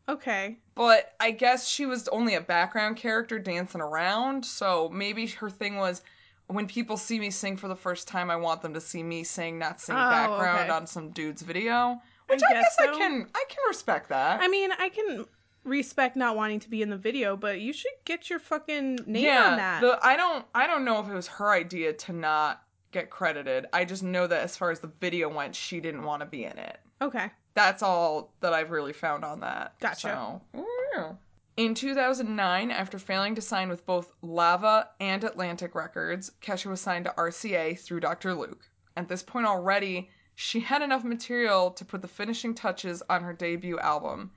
Okay. 0.09 0.57
But 0.77 1.15
I 1.19 1.33
guess 1.33 1.67
she 1.67 1.85
was 1.85 2.07
only 2.09 2.37
a 2.37 2.41
background 2.41 2.97
character 2.97 3.41
dancing 3.41 3.81
around, 3.81 4.45
so 4.45 4.89
maybe 4.93 5.27
her 5.27 5.51
thing 5.51 5.77
was 5.77 6.03
when 6.47 6.67
people 6.67 6.97
see 6.97 7.19
me 7.19 7.31
sing 7.31 7.57
for 7.57 7.67
the 7.69 7.77
first 7.77 8.07
time, 8.09 8.31
I 8.31 8.37
want 8.37 8.63
them 8.63 8.75
to 8.75 8.81
see 8.81 9.03
me 9.03 9.25
sing, 9.25 9.59
not 9.59 9.81
sing 9.81 9.97
Oh, 9.97 9.99
background 9.99 10.71
okay. 10.71 10.71
on 10.71 10.87
some 10.87 11.11
dude's 11.11 11.43
video. 11.43 12.01
Which 12.29 12.41
I, 12.49 12.53
guess 12.53 12.77
guess, 12.79 12.87
so. 12.87 12.95
I 12.95 12.97
can 12.97 13.27
I 13.35 13.45
can 13.49 13.59
respect 13.69 14.09
that. 14.11 14.41
I 14.41 14.47
mean, 14.47 14.71
I 14.79 14.89
can 14.91 15.27
respect 15.65 16.17
not 16.17 16.37
wanting 16.37 16.61
to 16.61 16.71
be 16.71 16.83
in 16.83 16.91
the 16.91 16.97
video, 16.97 17.37
but 17.37 17.61
you 17.61 17.73
should 17.73 17.93
get 18.05 18.31
your 18.31 18.39
fucking 18.39 19.01
name 19.07 19.25
yeah, 19.25 19.51
on 19.51 19.57
that. 19.57 19.81
the 19.81 19.99
I 20.03 20.17
don't 20.17 20.45
I 20.55 20.67
don't 20.67 20.85
know 20.85 21.01
if 21.01 21.09
it 21.09 21.15
was 21.15 21.27
her 21.29 21.51
idea 21.51 21.93
to 21.93 22.13
not 22.13 22.63
get 22.93 23.11
credited. 23.11 23.67
I 23.73 23.85
just 23.85 24.03
know 24.03 24.27
that 24.27 24.43
as 24.43 24.57
far 24.57 24.71
as 24.71 24.81
the 24.81 24.91
video 25.01 25.29
went, 25.29 25.55
she 25.55 25.81
didn't 25.81 26.03
want 26.03 26.21
to 26.21 26.27
be 26.27 26.45
in 26.45 26.59
it. 26.59 26.79
okay. 27.01 27.31
That's 27.55 27.83
all 27.83 28.33
that 28.41 28.55
I've 28.55 28.71
really 28.71 28.93
found 28.93 29.25
on 29.25 29.41
that. 29.41 29.75
Gotcha. 29.81 30.41
So. 30.55 31.17
In 31.57 31.75
2009, 31.75 32.71
after 32.71 32.99
failing 32.99 33.35
to 33.35 33.43
sign 33.43 33.69
with 33.69 33.85
both 33.85 34.13
Lava 34.23 34.89
and 35.01 35.25
Atlantic 35.25 35.75
Records, 35.75 36.31
Kesha 36.41 36.67
was 36.67 36.81
signed 36.81 37.07
to 37.07 37.15
RCA 37.19 37.79
through 37.79 38.01
Dr. 38.01 38.35
Luke. 38.35 38.71
At 38.97 39.09
this 39.09 39.23
point 39.23 39.47
already, 39.47 40.11
she 40.35 40.61
had 40.61 40.81
enough 40.81 41.05
material 41.05 41.73
to 41.73 41.85
put 41.85 42.03
the 42.03 42.09
finishing 42.09 42.55
touches 42.55 43.03
on 43.11 43.23
her 43.23 43.33
debut 43.33 43.79
album, 43.81 44.31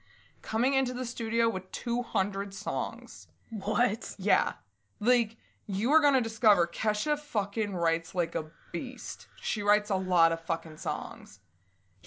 coming 0.43 0.75
into 0.75 0.93
the 0.93 1.05
studio 1.05 1.49
with 1.49 1.69
200 1.71 2.53
songs. 2.53 3.27
What? 3.49 4.13
Yeah. 4.19 4.53
Like, 4.99 5.37
you 5.65 5.91
are 5.91 5.99
going 6.01 6.13
to 6.13 6.21
discover 6.21 6.67
Kesha 6.67 7.17
fucking 7.17 7.73
writes 7.73 8.13
like 8.13 8.35
a 8.35 8.45
beast. 8.71 9.27
She 9.41 9.63
writes 9.63 9.89
a 9.89 9.95
lot 9.95 10.31
of 10.31 10.41
fucking 10.41 10.77
songs. 10.77 11.39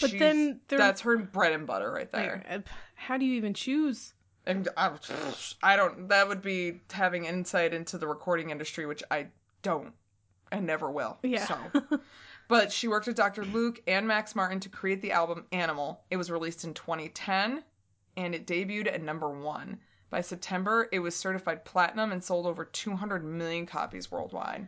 But 0.01 0.12
then 0.18 0.61
they're- 0.68 0.79
that's 0.79 1.01
her 1.01 1.16
bread 1.16 1.53
and 1.53 1.66
butter 1.66 1.90
right 1.90 2.11
there. 2.12 2.44
Like, 2.49 2.61
uh, 2.61 2.70
how 2.94 3.16
do 3.16 3.25
you 3.25 3.35
even 3.35 3.55
choose? 3.55 4.12
And 4.46 4.68
I, 4.77 4.92
I 5.62 5.75
don't. 5.75 6.09
That 6.09 6.29
would 6.29 6.40
be 6.42 6.81
having 6.92 7.25
insight 7.25 7.75
into 7.75 7.99
the 7.99 8.07
recording 8.07 8.51
industry, 8.51 8.87
which 8.87 9.03
I 9.11 9.27
don't 9.62 9.92
and 10.53 10.64
never 10.64 10.88
will. 10.88 11.18
Yeah. 11.25 11.46
So, 11.46 11.99
but 12.49 12.70
she 12.70 12.87
worked 12.87 13.09
with 13.09 13.16
Dr. 13.16 13.44
Luke 13.44 13.83
and 13.88 14.07
Max 14.07 14.37
Martin 14.37 14.61
to 14.61 14.68
create 14.68 15.03
the 15.03 15.11
album 15.11 15.46
Animal. 15.51 16.05
It 16.11 16.16
was 16.16 16.31
released 16.31 16.62
in 16.62 16.75
2010, 16.75 17.64
and 18.16 18.35
it 18.35 18.46
debuted 18.46 18.92
at 18.92 19.02
number 19.02 19.29
one. 19.29 19.79
By 20.09 20.20
September, 20.20 20.88
it 20.92 21.00
was 21.00 21.16
certified 21.16 21.64
platinum 21.64 22.12
and 22.12 22.22
sold 22.22 22.46
over 22.46 22.64
200 22.64 23.24
million 23.24 23.66
copies 23.66 24.11
worldwide. 24.11 24.66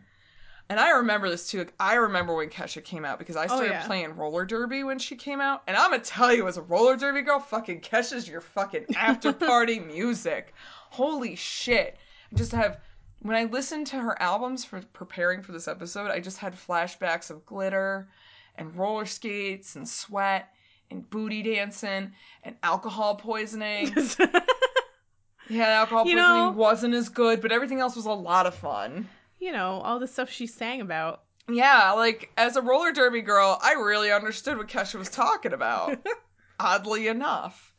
And 0.70 0.78
I 0.78 0.90
remember 0.90 1.30
this 1.30 1.48
too. 1.48 1.58
Like, 1.58 1.72
I 1.80 1.94
remember 1.94 2.34
when 2.34 2.50
Kesha 2.50 2.84
came 2.84 3.04
out 3.04 3.18
because 3.18 3.36
I 3.36 3.44
oh, 3.44 3.46
started 3.46 3.70
yeah. 3.70 3.86
playing 3.86 4.16
roller 4.16 4.44
derby 4.44 4.84
when 4.84 4.98
she 4.98 5.16
came 5.16 5.40
out. 5.40 5.62
And 5.66 5.76
I'm 5.76 5.90
gonna 5.90 6.02
tell 6.02 6.34
you, 6.34 6.46
as 6.46 6.58
a 6.58 6.62
roller 6.62 6.96
derby 6.96 7.22
girl, 7.22 7.40
fucking 7.40 7.80
Kesha's 7.80 8.28
your 8.28 8.42
fucking 8.42 8.86
after 8.96 9.32
party 9.32 9.80
music. 9.80 10.52
Holy 10.90 11.36
shit! 11.36 11.96
I 12.32 12.36
Just 12.36 12.52
have 12.52 12.80
when 13.20 13.34
I 13.34 13.44
listened 13.44 13.86
to 13.88 13.96
her 13.96 14.20
albums 14.20 14.64
for 14.64 14.82
preparing 14.92 15.42
for 15.42 15.52
this 15.52 15.68
episode, 15.68 16.10
I 16.10 16.20
just 16.20 16.38
had 16.38 16.54
flashbacks 16.54 17.30
of 17.30 17.46
glitter 17.46 18.08
and 18.56 18.76
roller 18.76 19.06
skates 19.06 19.74
and 19.76 19.88
sweat 19.88 20.52
and 20.90 21.08
booty 21.10 21.42
dancing 21.42 22.12
and 22.44 22.56
alcohol 22.62 23.16
poisoning. 23.16 23.92
yeah, 25.48 25.68
alcohol 25.80 26.06
You 26.06 26.16
poisoning 26.16 26.16
know- 26.16 26.50
wasn't 26.52 26.94
as 26.94 27.08
good, 27.08 27.40
but 27.40 27.52
everything 27.52 27.80
else 27.80 27.96
was 27.96 28.06
a 28.06 28.12
lot 28.12 28.46
of 28.46 28.54
fun. 28.54 29.08
you 29.38 29.52
know, 29.52 29.80
all 29.84 29.98
the 29.98 30.06
stuff 30.08 30.30
she 30.30 30.46
sang 30.46 30.80
about. 30.80 31.22
Yeah, 31.48 31.92
like 31.92 32.30
as 32.36 32.56
a 32.56 32.62
roller 32.62 32.92
derby 32.92 33.22
girl, 33.22 33.58
I 33.62 33.72
really 33.72 34.12
understood 34.12 34.58
what 34.58 34.68
Kesha 34.68 34.96
was 34.96 35.08
talking 35.08 35.52
about. 35.54 35.98
oddly 36.60 37.06
enough. 37.08 37.72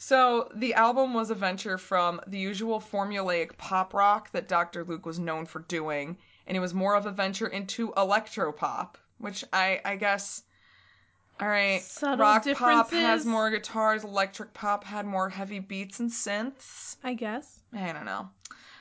So, 0.00 0.48
the 0.54 0.74
album 0.74 1.12
was 1.12 1.30
a 1.30 1.34
venture 1.34 1.76
from 1.76 2.20
the 2.28 2.38
usual 2.38 2.78
formulaic 2.80 3.56
pop 3.56 3.92
rock 3.94 4.30
that 4.30 4.46
Dr. 4.46 4.84
Luke 4.84 5.04
was 5.04 5.18
known 5.18 5.44
for 5.44 5.60
doing, 5.60 6.16
and 6.46 6.56
it 6.56 6.60
was 6.60 6.72
more 6.72 6.94
of 6.94 7.06
a 7.06 7.10
venture 7.10 7.48
into 7.48 7.90
electropop, 7.96 8.94
which 9.18 9.44
I 9.52 9.80
I 9.84 9.96
guess 9.96 10.44
all 11.40 11.48
right, 11.48 11.80
Subtle 11.82 12.18
rock 12.18 12.44
pop 12.54 12.90
has 12.90 13.24
more 13.24 13.50
guitars, 13.50 14.04
electric 14.04 14.52
pop 14.54 14.84
had 14.84 15.06
more 15.06 15.28
heavy 15.28 15.58
beats 15.58 16.00
and 16.00 16.10
synths. 16.10 16.96
I 17.04 17.14
guess 17.14 17.60
I 17.72 17.92
don't 17.92 18.04
know. 18.04 18.28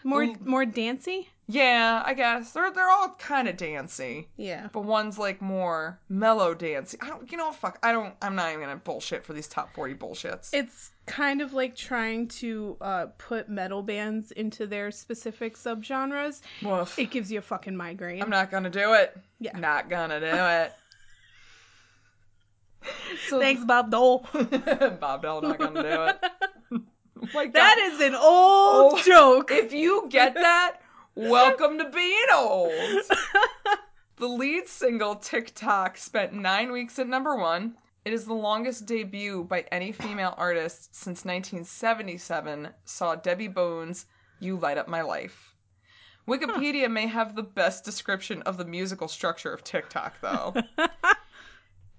more 0.03 0.23
Ooh. 0.23 0.35
more 0.43 0.65
dancey. 0.65 1.29
Yeah, 1.49 2.03
I 2.05 2.13
guess 2.13 2.51
they're 2.51 2.71
they're 2.71 2.89
all 2.89 3.15
kind 3.19 3.47
of 3.47 3.55
dancey. 3.55 4.27
Yeah. 4.35 4.67
but 4.73 4.81
one's 4.81 5.17
like 5.17 5.41
more 5.41 5.97
mellow 6.09 6.53
dancing. 6.53 6.99
I 7.01 7.07
don't, 7.07 7.31
you 7.31 7.37
know, 7.37 7.51
fuck. 7.51 7.79
I 7.83 7.93
don't. 7.93 8.13
I'm 8.21 8.35
not 8.35 8.49
even 8.49 8.61
gonna 8.61 8.75
bullshit 8.75 9.25
for 9.25 9.31
these 9.33 9.47
top 9.47 9.73
forty 9.73 9.93
bullshits. 9.93 10.49
It's 10.51 10.91
kind 11.05 11.41
of 11.41 11.53
like 11.53 11.73
trying 11.73 12.27
to 12.27 12.75
uh, 12.81 13.05
put 13.17 13.47
metal 13.47 13.81
bands 13.81 14.31
into 14.31 14.67
their 14.67 14.91
specific 14.91 15.55
subgenres. 15.55 16.41
Woof. 16.61 16.99
It 16.99 17.11
gives 17.11 17.31
you 17.31 17.39
a 17.39 17.41
fucking 17.41 17.77
migraine. 17.77 18.21
I'm 18.21 18.29
not 18.29 18.51
gonna 18.51 18.69
do 18.69 18.93
it. 18.93 19.17
Yeah. 19.39 19.57
Not 19.57 19.89
gonna 19.89 20.19
do 20.19 20.25
it. 20.25 20.73
so, 23.29 23.39
Thanks, 23.39 23.63
Bob 23.65 23.91
Dole. 23.91 24.25
Bob 24.99 25.21
Dell. 25.21 25.41
Not 25.41 25.57
gonna 25.59 25.81
do 25.83 26.03
it. 26.03 26.81
God. 27.33 27.53
that 27.53 27.77
is 27.79 27.99
an 28.01 28.13
old 28.15 28.93
Oh. 28.99 29.01
joke. 29.05 29.51
If 29.51 29.73
you 29.73 30.07
get 30.09 30.35
that, 30.35 30.77
welcome 31.15 31.77
to 31.79 31.89
being 31.89 32.25
old. 32.33 32.71
The 34.17 34.27
lead 34.27 34.67
single, 34.67 35.15
TikTok, 35.15 35.97
spent 35.97 36.33
nine 36.33 36.71
weeks 36.71 36.99
at 36.99 37.07
number 37.07 37.35
one. 37.35 37.75
It 38.05 38.13
is 38.13 38.25
the 38.25 38.33
longest 38.33 38.85
debut 38.85 39.43
by 39.43 39.65
any 39.71 39.91
female 39.91 40.33
artist 40.37 40.95
since 40.95 41.25
1977, 41.25 42.69
saw 42.85 43.15
Debby 43.15 43.47
Boone's 43.49 44.05
You 44.39 44.57
Light 44.57 44.77
Up 44.77 44.87
My 44.87 45.01
Life. 45.01 45.53
Wikipedia 46.27 46.89
may 46.89 47.07
have 47.07 47.35
the 47.35 47.43
best 47.43 47.83
description 47.83 48.41
of 48.43 48.57
the 48.57 48.65
musical 48.65 49.07
structure 49.07 49.51
of 49.53 49.63
TikTok, 49.63 50.13
though. 50.21 50.53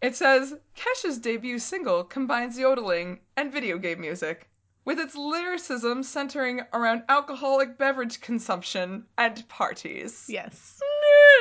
It 0.03 0.17
says 0.17 0.55
Kesha's 0.77 1.19
debut 1.19 1.59
single 1.59 2.05
combines 2.05 2.59
yodeling 2.59 3.21
and 3.37 3.53
video 3.53 3.79
game 3.79 4.01
music, 4.01 4.49
with 4.85 4.99
its 4.99 5.15
lyricism 5.17 6.03
centering 6.03 6.63
around 6.73 7.03
alcoholic 7.09 7.77
beverage 7.79 8.21
consumption 8.21 9.05
and 9.19 9.47
parties. 9.49 10.25
yes. 10.29 10.81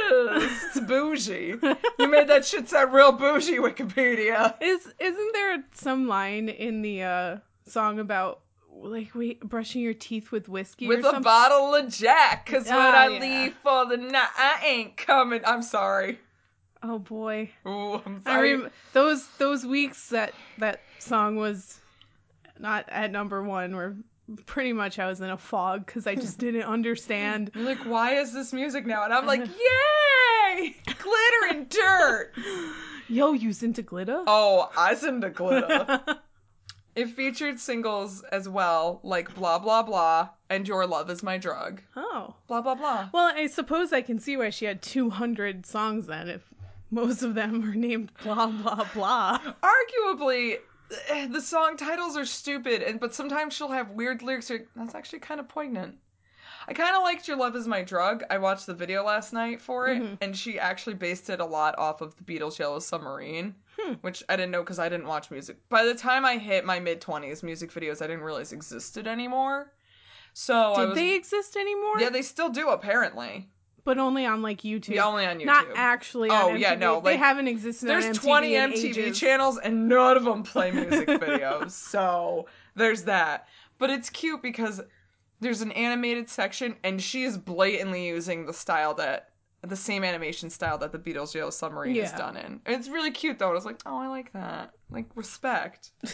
It's 0.09 0.79
bougie. 0.87 1.55
You 1.99 2.07
made 2.07 2.27
that 2.29 2.45
shit 2.45 2.69
sound 2.69 2.93
real 2.93 3.11
bougie, 3.11 3.57
Wikipedia. 3.57 4.53
Is 4.61 4.87
isn't 4.99 5.33
there 5.33 5.63
some 5.73 6.07
line 6.07 6.49
in 6.49 6.81
the 6.81 7.03
uh, 7.03 7.37
song 7.67 7.99
about 7.99 8.41
like 8.71 9.13
wait, 9.15 9.39
brushing 9.41 9.81
your 9.81 9.93
teeth 9.93 10.31
with 10.31 10.47
whiskey 10.47 10.87
With 10.87 10.97
or 10.97 11.01
a 11.01 11.03
something? 11.03 11.23
bottle 11.23 11.75
of 11.75 11.89
Jack, 11.89 12.45
cause 12.45 12.65
when 12.65 12.73
Ah, 12.75 13.03
I 13.03 13.07
yeah. 13.09 13.19
leave 13.19 13.53
for 13.63 13.85
the 13.87 13.97
night, 13.97 14.29
I 14.37 14.61
ain't 14.65 14.97
coming. 14.97 15.41
I'm 15.45 15.61
sorry. 15.63 16.19
Oh 16.87 16.99
boy. 16.99 17.49
Ooh, 17.67 18.01
I'm 18.05 18.23
sorry. 18.23 18.55
rem- 18.55 18.71
those 18.93 19.27
those 19.37 19.65
weeks 19.65 20.09
that 20.09 20.33
that 20.59 20.81
song 20.99 21.35
was 21.35 21.79
not 22.59 22.85
at 22.89 23.11
number 23.11 23.43
one 23.43 23.75
were 23.75 23.95
pretty 24.45 24.73
much 24.73 24.99
I 24.99 25.07
was 25.07 25.21
in 25.21 25.29
a 25.29 25.37
fog 25.37 25.85
because 25.85 26.07
I 26.07 26.15
just 26.15 26.37
didn't 26.45 26.63
understand. 26.63 27.51
You're 27.55 27.65
like, 27.65 27.85
why 27.85 28.15
is 28.15 28.33
this 28.33 28.53
music 28.53 28.85
now? 28.85 29.03
And 29.03 29.13
I'm 29.13 29.25
like, 29.25 29.41
yay! 30.51 30.75
Glitter 30.85 31.47
and 31.57 31.69
dirt! 31.69 32.33
Yo, 33.09 33.31
you 33.33 33.53
into 33.61 33.81
glitter? 33.81 34.21
Oh, 34.27 34.69
I 34.75 34.95
send 34.95 35.23
a 35.23 35.29
glitter. 35.29 36.01
It 36.97 37.09
featured 37.09 37.59
singles 37.59 38.23
as 38.31 38.49
well, 38.49 38.99
like 39.03 39.33
Blah 39.35 39.59
Blah 39.59 39.83
Blah 39.83 40.29
and 40.49 40.67
Your 40.67 40.85
Love 40.87 41.09
Is 41.09 41.21
My 41.23 41.37
Drug. 41.37 41.79
oh. 41.95 42.33
Blah 42.47 42.61
Blah 42.61 42.75
Blah. 42.75 43.09
Well, 43.13 43.31
I 43.33 43.47
suppose 43.47 43.93
I 43.93 44.01
can 44.01 44.19
see 44.19 44.35
why 44.35 44.49
she 44.49 44.65
had 44.65 44.81
200 44.81 45.65
songs 45.65 46.07
then 46.07 46.27
if 46.27 46.41
most 46.91 47.23
of 47.23 47.35
them 47.35 47.63
are 47.69 47.75
named 47.75 48.11
blah 48.23 48.47
blah 48.47 48.85
blah. 48.93 49.39
Arguably, 49.63 50.57
eh, 51.09 51.27
the 51.27 51.41
song 51.41 51.77
titles 51.77 52.17
are 52.17 52.25
stupid, 52.25 52.81
and 52.81 52.99
but 52.99 53.13
sometimes 53.13 53.53
she'll 53.53 53.69
have 53.69 53.91
weird 53.91 54.21
lyrics. 54.21 54.49
Like, 54.49 54.67
That's 54.75 54.95
actually 54.95 55.19
kind 55.19 55.39
of 55.39 55.47
poignant. 55.47 55.95
I 56.69 56.73
kind 56.73 56.95
of 56.97 57.03
liked 57.03 57.29
Your 57.29 57.37
Love 57.37 57.55
Is 57.55 57.65
My 57.65 57.81
Drug. 57.81 58.25
I 58.29 58.37
watched 58.37 58.65
the 58.65 58.73
video 58.73 59.01
last 59.03 59.31
night 59.31 59.61
for 59.61 59.87
it, 59.87 60.01
and 60.21 60.35
she 60.35 60.59
actually 60.59 60.95
based 60.95 61.29
it 61.29 61.39
a 61.39 61.45
lot 61.45 61.77
off 61.77 62.01
of 62.01 62.13
the 62.17 62.23
Beatles' 62.23 62.59
Yellow 62.59 62.79
Submarine, 62.79 63.55
which 64.01 64.21
I 64.27 64.35
didn't 64.35 64.51
know 64.51 64.63
because 64.63 64.79
I 64.79 64.89
didn't 64.89 65.07
watch 65.07 65.31
music. 65.31 65.57
By 65.69 65.85
the 65.85 65.95
time 65.95 66.25
I 66.25 66.37
hit 66.37 66.65
my 66.65 66.79
mid 66.79 66.99
20s, 66.99 67.41
music 67.41 67.71
videos 67.71 68.01
I 68.01 68.07
didn't 68.07 68.23
realize 68.23 68.51
existed 68.51 69.07
anymore. 69.07 69.71
So 70.33 70.75
Did 70.75 70.89
was. 70.89 70.97
they 70.97 71.15
exist 71.15 71.55
anymore? 71.55 71.99
Yeah, 71.99 72.09
they 72.09 72.21
still 72.21 72.49
do 72.49 72.69
apparently. 72.69 73.49
But 73.87 73.97
only 73.97 74.25
on 74.25 74.41
like 74.41 74.63
YouTube. 74.63 74.95
Yeah, 74.95 75.05
only 75.05 75.25
on 75.25 75.39
YouTube. 75.39 75.45
Not 75.45 75.67
actually. 75.73 76.29
Oh, 76.29 76.49
on 76.49 76.59
yeah, 76.59 76.75
no, 76.75 76.99
they 76.99 77.15
haven't 77.15 77.47
existed. 77.47 77.87
There's 77.87 78.03
on 78.03 78.11
MTV 78.15 78.21
20 78.21 78.55
in 78.55 78.71
MTV 78.71 78.83
ages. 78.83 79.17
channels 79.17 79.57
and 79.59 79.87
none 79.87 80.17
of 80.17 80.25
them 80.25 80.43
play 80.43 80.71
music 80.73 81.07
videos. 81.07 81.71
so 81.71 82.47
there's 82.75 83.03
that. 83.03 83.47
But 83.77 83.89
it's 83.89 84.09
cute 84.09 84.41
because 84.41 84.81
there's 85.39 85.61
an 85.61 85.71
animated 85.71 86.29
section 86.29 86.75
and 86.83 87.01
she 87.01 87.23
is 87.23 87.37
blatantly 87.37 88.05
using 88.05 88.45
the 88.45 88.51
style 88.51 88.93
that 88.95 89.29
the 89.61 89.77
same 89.77 90.03
animation 90.03 90.49
style 90.49 90.77
that 90.79 90.91
the 90.91 90.99
Beatles 90.99 91.33
Yellow 91.33 91.49
Submarine 91.49 91.95
is 91.95 92.11
done 92.11 92.35
in. 92.35 92.59
It's 92.65 92.89
really 92.89 93.11
cute 93.11 93.39
though. 93.39 93.49
I 93.49 93.53
was 93.53 93.65
like, 93.65 93.79
oh, 93.85 93.97
I 93.97 94.07
like 94.07 94.33
that. 94.33 94.71
Like 94.91 95.05
respect. 95.15 95.91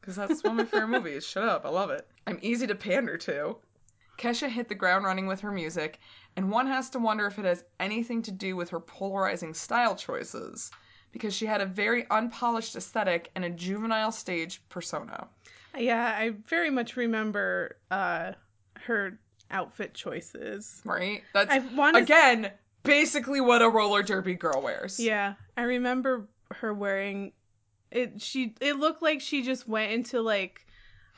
Because 0.00 0.16
that's 0.16 0.44
one 0.44 0.50
of 0.50 0.56
my 0.58 0.64
favorite 0.66 0.88
movies. 0.88 1.26
Shut 1.26 1.48
up. 1.48 1.64
I 1.64 1.70
love 1.70 1.88
it. 1.88 2.06
I'm 2.26 2.38
easy 2.42 2.66
to 2.66 2.74
pander 2.74 3.16
to. 3.16 3.56
Kesha 4.18 4.48
hit 4.48 4.68
the 4.68 4.74
ground 4.74 5.04
running 5.04 5.26
with 5.26 5.40
her 5.40 5.50
music, 5.52 5.98
and 6.36 6.50
one 6.50 6.66
has 6.66 6.90
to 6.90 6.98
wonder 6.98 7.26
if 7.26 7.38
it 7.38 7.44
has 7.44 7.64
anything 7.80 8.22
to 8.22 8.30
do 8.30 8.56
with 8.56 8.70
her 8.70 8.80
polarizing 8.80 9.54
style 9.54 9.94
choices, 9.96 10.70
because 11.12 11.34
she 11.34 11.46
had 11.46 11.60
a 11.60 11.66
very 11.66 12.06
unpolished 12.10 12.76
aesthetic 12.76 13.30
and 13.34 13.44
a 13.44 13.50
juvenile 13.50 14.12
stage 14.12 14.62
persona. 14.68 15.28
Yeah, 15.76 16.14
I 16.16 16.34
very 16.46 16.70
much 16.70 16.96
remember 16.96 17.76
uh, 17.90 18.32
her 18.80 19.18
outfit 19.50 19.94
choices. 19.94 20.80
Right? 20.84 21.22
That's 21.32 21.50
I 21.50 21.58
wanna- 21.74 21.98
again 21.98 22.50
basically 22.82 23.40
what 23.40 23.62
a 23.62 23.68
roller 23.68 24.02
derby 24.02 24.34
girl 24.34 24.62
wears. 24.62 25.00
Yeah, 25.00 25.34
I 25.56 25.62
remember 25.62 26.28
her 26.52 26.72
wearing 26.72 27.32
it. 27.90 28.20
She 28.20 28.54
it 28.60 28.76
looked 28.76 29.02
like 29.02 29.20
she 29.20 29.42
just 29.42 29.66
went 29.66 29.92
into 29.92 30.20
like 30.20 30.66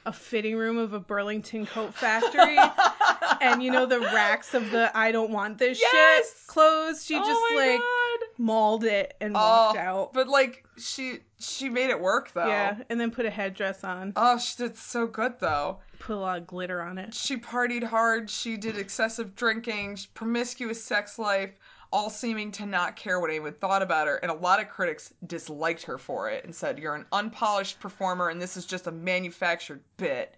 a 0.07 0.13
fitting 0.13 0.57
room 0.57 0.79
of 0.79 0.93
a 0.93 1.01
Burlington 1.01 1.67
coat 1.67 1.93
factory, 1.95 2.57
and 3.41 3.63
you 3.63 3.71
know 3.71 3.87
the 3.87 4.01
racks 4.01 4.55
of 4.55 4.71
the 4.71 4.97
I 4.97 5.13
don't 5.13 5.31
want 5.31 5.59
this 5.59 5.81
Yes! 5.81 6.27
shit 6.29 6.47
clothes. 6.47 7.05
She 7.05 7.17
Oh 7.17 7.25
just 7.27 7.41
like 7.57 7.81
God. 7.81 8.29
mauled 8.39 8.85
it 8.85 9.15
and 9.21 9.37
oh, 9.37 9.41
walked 9.41 9.79
Oh, 9.79 9.81
out. 9.81 10.13
But 10.15 10.29
like 10.29 10.65
she 10.79 11.19
she 11.39 11.69
made 11.69 11.91
it 11.91 12.01
work 12.01 12.33
though. 12.33 12.47
Yeah, 12.47 12.79
and 12.89 12.99
then 13.01 13.11
put 13.11 13.27
a 13.27 13.31
headdress 13.31 13.85
on, 13.85 14.13
Oh, 14.17 14.39
she 14.39 14.57
did 14.57 14.77
so 14.77 15.07
good 15.07 15.35
though. 15.41 15.79
put 15.99 16.15
a 16.15 16.19
lot 16.19 16.39
of 16.39 16.47
glitter 16.47 16.81
on 16.81 16.99
it. 16.99 17.13
She 17.13 17.37
partied 17.37 17.83
hard, 17.85 18.31
she 18.31 18.57
did 18.57 18.79
excessive 18.79 19.35
drinking, 19.35 19.99
promiscuous 20.15 20.83
sex 20.83 21.19
life, 21.19 21.59
all 21.93 22.11
seeming 22.11 22.51
to 22.53 22.67
not 22.67 22.97
care 22.97 23.21
what 23.21 23.31
anyone 23.31 23.53
thought 23.55 23.83
about 23.83 24.07
her. 24.07 24.17
And 24.17 24.31
a 24.31 24.35
lot 24.35 24.61
of 24.61 24.69
critics 24.69 25.13
disliked 25.27 25.83
her 25.83 25.99
for 25.99 26.31
it 26.31 26.45
and 26.45 26.55
said, 26.55 26.79
You're 26.79 26.95
an 26.95 27.07
unpolished 27.13 27.81
performer 27.81 28.29
and 28.29 28.41
this 28.41 28.57
is 28.57 28.67
just 28.67 28.87
a 28.87 28.93
manufactured 28.93 29.83
bit. 29.97 30.37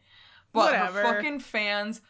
But 0.52 0.72
Whatever. 0.72 1.02
her 1.02 1.14
fucking 1.14 1.40
fans 1.40 2.00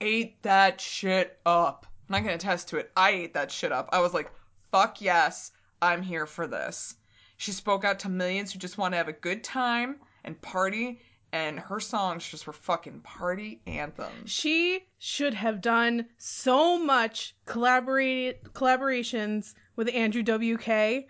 ate 0.00 0.42
that 0.42 0.80
shit 0.80 1.38
up. 1.46 1.86
And 2.08 2.16
I 2.16 2.20
can 2.20 2.30
attest 2.30 2.68
to 2.68 2.76
it. 2.78 2.90
I 2.96 3.10
ate 3.10 3.34
that 3.34 3.50
shit 3.50 3.72
up. 3.72 3.88
I 3.92 4.00
was 4.00 4.14
like, 4.14 4.30
fuck 4.70 5.00
yes, 5.00 5.52
I'm 5.80 6.02
here 6.02 6.26
for 6.26 6.46
this. 6.46 6.96
She 7.36 7.52
spoke 7.52 7.84
out 7.84 7.98
to 8.00 8.08
millions 8.08 8.52
who 8.52 8.58
just 8.58 8.78
want 8.78 8.92
to 8.92 8.98
have 8.98 9.08
a 9.08 9.12
good 9.12 9.42
time 9.42 9.96
and 10.24 10.40
party, 10.40 11.00
and 11.32 11.58
her 11.58 11.80
songs 11.80 12.28
just 12.28 12.46
were 12.46 12.52
fucking 12.52 13.00
party 13.00 13.60
anthems. 13.66 14.30
She 14.30 14.84
should 14.98 15.34
have 15.34 15.60
done 15.60 16.06
so 16.18 16.78
much 16.78 17.34
collaborate 17.46 18.44
collaborations 18.52 19.54
with 19.74 19.88
Andrew 19.94 20.22
WK. 20.22 21.06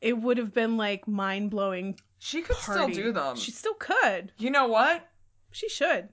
It 0.00 0.18
would 0.18 0.36
have 0.38 0.52
been 0.52 0.76
like 0.76 1.06
mind 1.06 1.50
blowing. 1.50 1.98
She 2.18 2.42
could 2.42 2.56
Party. 2.56 2.92
still 2.92 3.04
do 3.04 3.12
them. 3.12 3.36
She 3.36 3.52
still 3.52 3.74
could. 3.74 4.32
You 4.38 4.50
know 4.50 4.66
what? 4.66 5.08
She 5.52 5.68
should. 5.68 6.08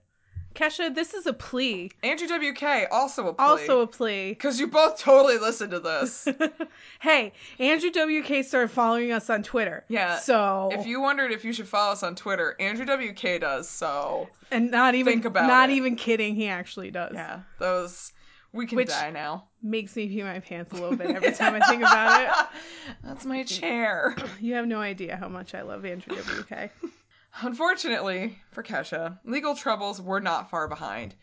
Kesha, 0.60 0.94
this 0.94 1.14
is 1.14 1.26
a 1.26 1.32
plea. 1.32 1.90
Andrew 2.04 2.28
WK, 2.28 2.92
also 2.92 3.28
a 3.28 3.34
plea. 3.34 3.46
Also 3.46 3.80
a 3.82 3.88
plea. 3.88 4.32
Because 4.32 4.60
you 4.60 4.68
both 4.68 5.00
totally 5.00 5.38
listened 5.38 5.72
to 5.72 5.80
this. 5.80 6.28
hey, 7.00 7.32
Andrew 7.60 7.90
WK 7.90 8.44
started 8.44 8.70
following 8.70 9.14
us 9.14 9.30
on 9.30 9.42
Twitter. 9.42 9.86
Yeah. 9.88 10.20
So 10.20 10.70
if 10.74 10.86
you 10.86 11.00
wondered 11.00 11.32
if 11.32 11.46
you 11.46 11.54
should 11.54 11.68
follow 11.68 11.94
us 11.94 12.04
on 12.04 12.16
Twitter, 12.16 12.58
Andrew 12.60 12.86
WK 12.86 13.40
does, 13.40 13.70
so 13.70 14.28
and 14.52 14.70
not 14.70 14.96
even 14.96 15.14
think 15.14 15.26
about 15.26 15.48
not 15.48 15.70
it. 15.70 15.74
even 15.74 15.96
kidding, 15.96 16.36
he 16.36 16.48
actually 16.48 16.92
does. 16.92 17.14
yeah, 17.14 17.40
those 17.60 18.12
we 18.52 18.66
can 18.66 18.76
Which- 18.76 18.90
die 18.90 19.12
now. 19.12 19.46
Makes 19.62 19.96
me 19.98 20.08
pee 20.08 20.24
my 20.24 20.40
pants 20.40 20.72
a 20.72 20.76
little 20.76 20.96
bit 20.96 21.12
every 21.12 21.34
time 21.34 21.54
I 21.54 21.60
think 21.68 21.82
about 21.82 22.22
it. 22.22 22.48
That's 23.04 23.26
my 23.26 23.44
chair. 23.44 24.16
You 24.40 24.54
have 24.54 24.66
no 24.68 24.80
idea 24.80 25.18
how 25.18 25.28
much 25.28 25.54
I 25.54 25.64
love 25.64 25.84
Andrew 25.86 26.16
WK. 26.16 26.70
Unfortunately 27.42 28.40
for 28.52 28.64
Kesha, 28.64 29.20
legal 29.24 29.56
troubles 29.56 30.02
were 30.02 30.20
not 30.20 30.50
far 30.50 30.68
behind. 30.68 31.16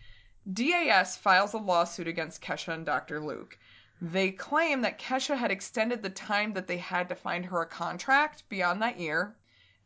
DAS 0.52 1.16
files 1.16 1.52
a 1.52 1.58
lawsuit 1.58 2.06
against 2.06 2.40
Kesha 2.40 2.72
and 2.72 2.86
Dr. 2.86 3.20
Luke. 3.20 3.58
They 4.00 4.30
claim 4.30 4.82
that 4.82 5.00
Kesha 5.00 5.36
had 5.36 5.50
extended 5.50 6.02
the 6.02 6.10
time 6.10 6.52
that 6.52 6.68
they 6.68 6.76
had 6.76 7.08
to 7.08 7.14
find 7.16 7.44
her 7.46 7.60
a 7.60 7.66
contract 7.66 8.48
beyond 8.48 8.80
that 8.82 9.00
year, 9.00 9.34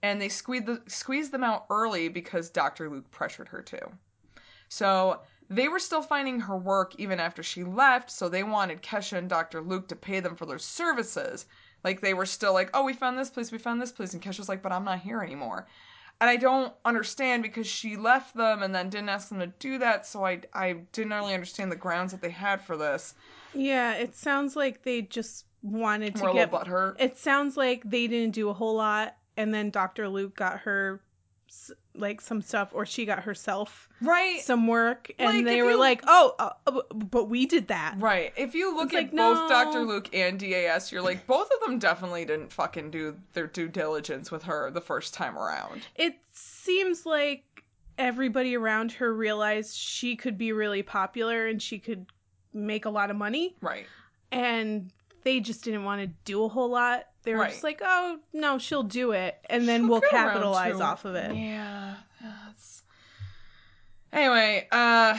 and 0.03 0.21
they 0.21 0.29
squeezed, 0.29 0.67
the, 0.67 0.83
squeezed 0.89 1.33
them 1.33 1.43
out 1.43 1.65
early 1.71 2.09
because 2.09 2.51
Dr. 2.51 2.91
Luke 2.91 3.11
pressured 3.11 3.49
her 3.49 3.63
to. 3.63 3.81
So 4.69 5.23
they 5.49 5.69
were 5.69 5.79
still 5.79 6.03
finding 6.03 6.41
her 6.41 6.57
work 6.57 6.95
even 6.99 7.19
after 7.19 7.43
she 7.43 7.65
left, 7.65 8.11
so 8.11 8.29
they 8.29 8.43
wanted 8.43 8.83
Kesha 8.83 9.17
and 9.17 9.29
Dr. 9.29 9.63
Luke 9.63 9.89
to 9.89 9.97
pay 9.97 10.21
them 10.21 10.37
for 10.37 10.45
their 10.47 10.59
services. 10.59 11.47
Like 11.83 12.01
they 12.01 12.15
were 12.15 12.27
still 12.27 12.53
like, 12.53 12.71
oh, 12.75 12.85
we 12.85 12.93
found 12.93 13.19
this 13.19 13.31
place, 13.31 13.51
we 13.51 13.59
found 13.59 13.81
this 13.81 13.93
place, 13.93 14.13
and 14.13 14.23
Kesha's 14.23 14.49
like, 14.49 14.63
but 14.63 14.73
I'm 14.73 14.85
not 14.85 15.01
here 15.01 15.23
anymore. 15.23 15.67
And 16.21 16.29
I 16.29 16.37
don't 16.37 16.75
understand 16.85 17.43
because 17.43 17.67
she 17.67 17.97
left 17.97 18.35
them 18.37 18.63
and 18.63 18.75
then 18.75 18.91
didn't 18.91 19.09
ask 19.09 19.29
them 19.31 19.39
to 19.41 19.47
do 19.47 19.79
that, 19.79 20.07
so 20.07 20.25
I 20.25 20.43
I 20.53 20.73
didn't 20.93 21.13
really 21.13 21.35
understand 21.35 21.73
the 21.73 21.77
grounds 21.77 22.13
that 22.13 22.21
they 22.21 22.31
had 22.31 22.61
for 22.63 22.77
this. 22.77 23.15
Yeah, 23.53 23.95
it 23.95 24.15
sounds 24.15 24.57
like 24.57 24.83
they 24.83 25.03
just 25.03 25.47
wanted 25.63 26.17
to 26.17 26.23
More 26.25 26.31
a 26.31 26.35
get. 26.35 26.51
butthurt. 26.51 26.97
It 26.99 27.19
sounds 27.19 27.57
like 27.57 27.83
they 27.85 28.07
didn't 28.07 28.35
do 28.35 28.49
a 28.49 28.53
whole 28.55 28.77
lot, 28.77 29.17
and 29.37 29.53
then 29.53 29.71
Dr. 29.71 30.09
Luke 30.09 30.37
got 30.37 30.61
her 30.61 31.03
like 31.95 32.21
some 32.21 32.41
stuff, 32.41 32.71
or 32.73 32.87
she 32.87 33.05
got 33.05 33.25
herself 33.25 33.89
Right. 34.01 34.41
some 34.43 34.67
work, 34.67 35.11
and 35.19 35.39
Like, 35.39 35.45
they 35.45 35.61
were 35.63 35.73
you- 35.73 35.79
like, 35.79 36.03
"Oh, 36.07 36.35
uh, 36.39 36.51
uh, 36.67 36.83
but 36.95 37.25
we 37.25 37.47
did 37.47 37.69
that." 37.69 37.97
Right. 37.99 38.33
If 38.37 38.55
you 38.55 38.75
look 38.75 38.87
It's 38.93 38.95
at 38.95 39.03
like, 39.03 39.11
both 39.11 39.39
no. 39.39 39.49
Dr. 39.49 39.81
Luke 39.85 40.09
and 40.15 40.39
DAS, 40.39 40.93
you're 40.93 41.03
like, 41.03 41.27
both 41.27 41.51
of 41.51 41.67
them 41.67 41.79
definitely 41.79 42.25
didn't 42.25 42.53
fucking 42.53 42.91
do 42.93 43.19
their 43.33 43.47
due 43.49 43.69
diligence 43.69 44.31
with 44.31 44.45
her 44.45 44.71
the 44.71 44.81
first 44.81 45.15
time 45.15 45.37
around. 45.37 45.83
It 45.97 46.17
seems 46.33 47.05
like 47.07 47.45
everybody 47.99 48.57
around 48.57 48.93
her 48.93 49.13
realized 49.13 49.77
she 49.77 50.17
could 50.17 50.39
be 50.39 50.53
really 50.53 50.83
popular 50.83 51.47
and 51.49 51.61
she 51.61 51.79
could 51.79 52.07
make 52.55 52.85
a 52.85 52.91
lot 52.91 53.11
of 53.11 53.17
money, 53.17 53.57
Right. 53.61 53.87
and 54.33 54.91
they 55.23 55.41
just 55.41 55.65
didn't 55.65 55.85
want 55.85 56.01
to 56.03 56.07
do 56.25 56.45
a 56.45 56.49
whole 56.49 56.71
lot. 56.71 57.05
They 57.23 57.35
were 57.35 57.41
Right. 57.41 57.51
just 57.51 57.65
like, 57.65 57.81
"Oh 57.85 58.19
no, 58.33 58.59
she'll 58.59 58.83
do 58.83 59.13
it," 59.13 59.39
and 59.51 59.69
then 59.69 59.83
She'll 59.83 59.91
we'll 59.91 60.01
capitalize 60.03 60.81
off 60.81 61.05
of 61.05 61.15
it. 61.15 61.35
Yeah. 61.37 61.97
That's... 62.21 62.83
Anyway, 64.13 64.67
uh, 64.73 65.19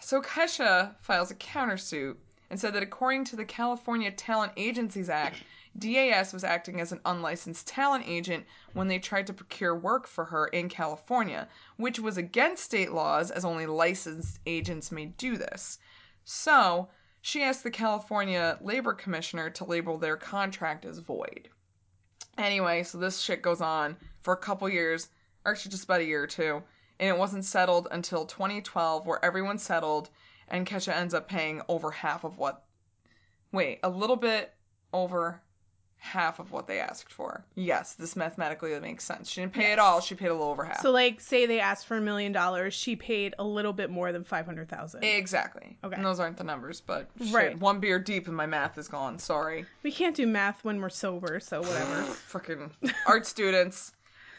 so 0.00 0.22
Kesha 0.22 0.94
files 1.00 1.30
a 1.30 1.34
countersuit 1.34 2.16
and 2.50 2.58
said 2.58 2.74
that 2.74 2.82
according 2.82 3.24
to 3.26 3.36
the 3.36 3.44
California 3.44 4.10
Talent 4.10 4.52
Agencies 4.56 5.08
Act, 5.08 5.42
DAS 5.78 6.32
was 6.32 6.42
acting 6.42 6.80
as 6.80 6.90
an 6.90 7.00
unlicensed 7.04 7.66
talent 7.66 8.04
agent 8.06 8.44
when 8.72 8.88
they 8.88 8.98
tried 8.98 9.26
to 9.28 9.32
procure 9.32 9.74
work 9.76 10.06
for 10.06 10.24
her 10.24 10.48
in 10.48 10.68
California, 10.68 11.48
which 11.76 12.00
was 12.00 12.16
against 12.16 12.64
state 12.64 12.90
laws 12.92 13.30
as 13.30 13.44
only 13.44 13.66
licensed 13.66 14.40
agents 14.46 14.90
may 14.90 15.06
do 15.06 15.36
this. 15.36 15.78
So, 16.24 16.88
she 17.22 17.42
asked 17.42 17.62
the 17.62 17.70
California 17.70 18.58
Labor 18.60 18.94
Commissioner 18.94 19.50
to 19.50 19.64
label 19.64 19.98
their 19.98 20.16
contract 20.16 20.84
as 20.84 20.98
void. 20.98 21.48
Anyway, 22.38 22.82
so 22.82 22.98
this 22.98 23.20
shit 23.20 23.42
goes 23.42 23.60
on 23.60 23.96
for 24.22 24.32
a 24.32 24.38
couple 24.38 24.68
years, 24.68 25.08
actually 25.44 25.70
just 25.70 25.84
about 25.84 26.00
a 26.00 26.04
year 26.04 26.22
or 26.22 26.26
two, 26.26 26.62
and 26.98 27.08
it 27.08 27.18
wasn't 27.18 27.44
settled 27.44 27.88
until 27.90 28.24
2012, 28.24 29.06
where 29.06 29.24
everyone 29.24 29.58
settled, 29.58 30.10
and 30.48 30.66
Kesha 30.66 30.94
ends 30.94 31.14
up 31.14 31.28
paying 31.28 31.62
over 31.68 31.90
half 31.90 32.24
of 32.24 32.38
what. 32.38 32.64
Wait, 33.52 33.80
a 33.82 33.90
little 33.90 34.16
bit 34.16 34.54
over 34.92 35.42
half 36.02 36.38
of 36.38 36.50
what 36.50 36.66
they 36.66 36.80
asked 36.80 37.12
for. 37.12 37.44
Yes, 37.54 37.92
this 37.94 38.16
mathematically 38.16 38.78
makes 38.80 39.04
sense. 39.04 39.28
She 39.28 39.42
didn't 39.42 39.52
pay 39.52 39.72
it 39.72 39.78
all; 39.78 40.00
she 40.00 40.14
paid 40.14 40.28
a 40.28 40.32
little 40.32 40.48
over 40.48 40.64
half. 40.64 40.80
So, 40.80 40.90
like, 40.90 41.20
say 41.20 41.44
they 41.46 41.60
asked 41.60 41.86
for 41.86 41.98
a 41.98 42.00
million 42.00 42.32
dollars, 42.32 42.72
she 42.74 42.96
paid 42.96 43.34
a 43.38 43.44
little 43.44 43.72
bit 43.74 43.90
more 43.90 44.10
than 44.10 44.24
five 44.24 44.46
hundred 44.46 44.68
thousand. 44.68 45.04
exactly. 45.04 45.76
Okay. 45.84 45.94
And 45.94 46.04
those 46.04 46.18
aren't 46.18 46.36
the 46.38 46.44
numbers, 46.44 46.80
but 46.80 47.08
shit, 47.22 47.32
Right. 47.34 47.58
one 47.60 47.80
beer 47.80 47.98
deep 47.98 48.26
and 48.28 48.36
my 48.36 48.46
math 48.46 48.78
is 48.78 48.88
gone. 48.88 49.18
Sorry. 49.18 49.66
We 49.82 49.92
can't 49.92 50.16
do 50.16 50.26
math 50.26 50.64
when 50.64 50.80
we're 50.80 50.88
sober, 50.88 51.38
so 51.38 51.60
whatever. 51.60 52.02
Freaking 52.32 52.70
art 53.06 53.26
students. 53.26 53.92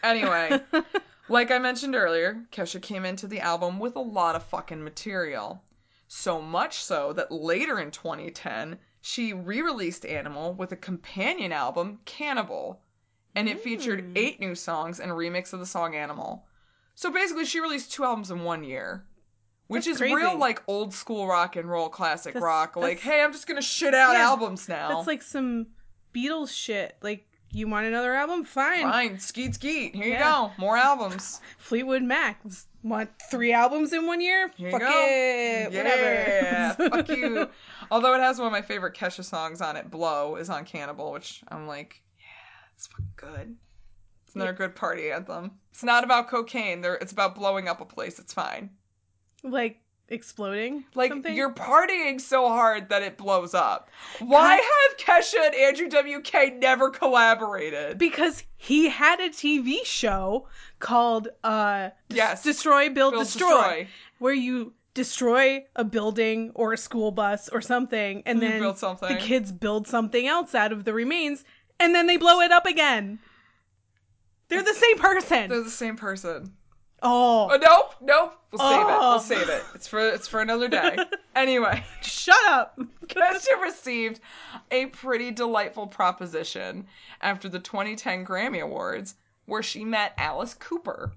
Anyway, 0.04 0.60
like 1.30 1.52
I 1.52 1.60
mentioned 1.60 1.96
earlier, 1.96 2.44
Kesha 2.52 2.82
came 2.82 3.06
into 3.06 3.28
the 3.28 3.40
album 3.40 3.78
with 3.80 3.96
a 3.96 4.00
lot 4.02 4.36
of 4.36 4.42
fucking 4.44 4.84
material. 4.84 5.62
So 6.08 6.42
much 6.42 6.84
so 6.84 7.14
that 7.14 7.32
later 7.32 7.80
in 7.80 7.92
2010, 7.92 8.78
she 9.02 9.34
re 9.34 9.62
released 9.62 10.06
Animal 10.06 10.54
with 10.54 10.72
a 10.72 10.76
companion 10.78 11.52
album, 11.52 12.00
Cannibal. 12.06 12.82
And 13.36 13.48
it 13.48 13.62
featured 13.62 14.04
Mm. 14.14 14.18
eight 14.18 14.40
new 14.40 14.56
songs 14.56 15.00
and 15.00 15.10
a 15.12 15.16
remix 15.16 15.54
of 15.54 15.60
the 15.60 15.66
song 15.66 15.96
Animal. 15.96 16.46
So 16.96 17.10
basically, 17.12 17.46
she 17.46 17.60
released 17.62 17.92
two 17.94 18.04
albums 18.04 18.30
in 18.30 18.44
one 18.44 18.64
year. 18.64 19.06
Which 19.68 19.86
That's 19.86 19.96
is 19.96 19.98
crazy. 20.00 20.16
real, 20.16 20.38
like, 20.38 20.62
old 20.68 20.94
school 20.94 21.28
rock 21.28 21.56
and 21.56 21.70
roll 21.70 21.88
classic 21.88 22.34
That's- 22.34 22.44
rock. 22.44 22.76
Like, 22.76 23.00
hey, 23.00 23.22
I'm 23.24 23.32
just 23.32 23.48
gonna 23.48 23.62
shit 23.62 23.94
out 23.96 24.14
Yeah. 24.14 24.24
albums 24.28 24.68
now. 24.68 24.90
That's 24.96 25.08
like 25.08 25.22
some 25.22 25.68
Beatles 26.14 26.54
shit. 26.54 26.98
Like, 27.02 27.26
you 27.52 27.70
want 27.70 27.86
another 27.88 28.14
album? 28.14 28.44
Fine. 28.44 28.82
Fine, 28.84 29.20
skeet 29.20 29.56
skeet. 29.56 29.96
Here 29.96 30.08
you 30.08 30.18
go. 30.20 30.52
More 30.58 30.76
albums. 30.76 31.40
Fleetwood 31.58 32.04
Mac. 32.04 32.42
Want 32.84 33.10
three 33.30 33.54
albums 33.54 33.94
in 33.94 34.06
one 34.08 34.20
year? 34.20 34.52
Here 34.58 34.68
you 34.68 34.72
Fuck 34.72 34.82
go. 34.82 34.88
it. 35.08 35.72
Yeah, 35.72 36.74
Whatever. 36.76 36.90
fuck 36.98 37.10
you. 37.10 37.50
Although 37.92 38.16
it 38.16 38.22
has 38.22 38.40
one 38.40 38.48
of 38.48 38.54
my 38.54 38.62
favorite 38.62 38.96
Kesha 38.96 39.24
songs 39.24 39.60
on 39.62 39.76
it, 39.76 39.92
Blow, 39.92 40.38
is 40.38 40.50
on 40.50 40.64
Cannibal, 40.66 41.12
which 41.12 41.44
I'm 41.50 41.68
like, 41.68 42.02
yeah, 42.18 42.26
it's 42.76 42.88
fucking 42.88 43.12
good. 43.18 43.58
It's 44.26 44.36
another 44.36 44.54
good 44.54 44.76
party 44.76 45.12
anthem. 45.12 45.52
It's 45.72 45.84
not 45.84 46.06
about 46.06 46.30
cocaine. 46.30 46.80
There, 46.80 46.96
it's 46.96 47.12
about 47.12 47.36
blowing 47.36 47.68
up 47.68 47.82
a 47.82 47.86
place. 47.86 48.18
It's 48.18 48.34
fine. 48.34 48.70
like 49.44 49.82
exploding. 50.08 50.86
Like 50.96 51.12
something? 51.12 51.36
you're 51.36 51.54
partying 51.54 52.20
so 52.22 52.48
hard 52.48 52.88
that 52.90 53.02
it 53.02 53.18
blows 53.18 53.54
up. 53.54 53.90
Why 54.20 54.56
have 54.56 54.98
Kesha 54.98 55.46
and 55.46 55.56
Andrew 55.56 55.90
WK 56.22 56.60
never 56.60 56.90
collaborated? 56.90 57.98
because 57.98 58.44
he 58.56 58.88
had 58.88 59.20
a 59.20 59.30
TV 59.30 59.84
show 59.84 60.48
called 60.80 61.28
uh 61.44 61.90
Yes. 62.10 62.44
Destroy 62.44 62.90
Build, 62.90 63.14
Build, 63.14 63.26
Destroy, 63.26 63.50
Destroy. 63.50 63.88
where 64.20 64.34
you 64.34 64.74
destroy 64.94 65.64
a 65.76 65.84
building 65.84 66.52
or 66.56 66.74
a 66.74 66.78
school 66.78 67.12
bus 67.12 67.48
or 67.50 67.62
something 67.62 68.24
and 68.26 68.42
then 68.42 68.60
build 68.60 68.78
something. 68.78 69.08
the 69.16 69.22
kids 69.22 69.52
build 69.52 69.88
something 69.88 70.28
else 70.28 70.54
out 70.54 70.72
of 70.72 70.84
the 70.84 70.94
remains 70.94 71.44
and 71.80 71.96
then 71.96 72.08
they 72.08 72.18
blow 72.18 72.42
it 72.42 72.52
up 72.52 72.66
again. 72.66 73.20
They're 74.50 74.64
the 74.64 74.74
same 74.74 74.98
person. 74.98 75.50
They're 75.50 75.64
the 75.64 75.70
same 75.70 75.96
person. 75.96 76.52
oh, 77.02 77.50
Oh 77.52 77.58
nope, 77.58 77.96
nope. 78.02 78.34
We'll 78.52 78.60
save 78.70 78.82
it. 78.82 78.86
Oh. 78.90 79.10
We'll 79.12 79.20
save 79.20 79.50
it. 79.50 79.64
It's 79.74 79.88
for 79.88 80.00
it's 80.10 80.28
for 80.28 80.42
another 80.42 80.68
day. 80.80 80.98
anyway, 81.36 81.84
shut 82.02 82.36
up. 82.50 82.78
Kesha 83.08 83.62
received 83.62 84.20
a 84.72 84.88
pretty 84.88 85.32
delightful 85.32 85.88
proposition 85.88 86.86
after 87.22 87.48
the 87.48 87.60
2010 87.60 88.26
Grammy 88.26 88.62
Awards, 88.62 89.16
where 89.46 89.64
she 89.64 89.86
met 89.86 90.14
Alice 90.18 90.54
Cooper. 90.54 91.14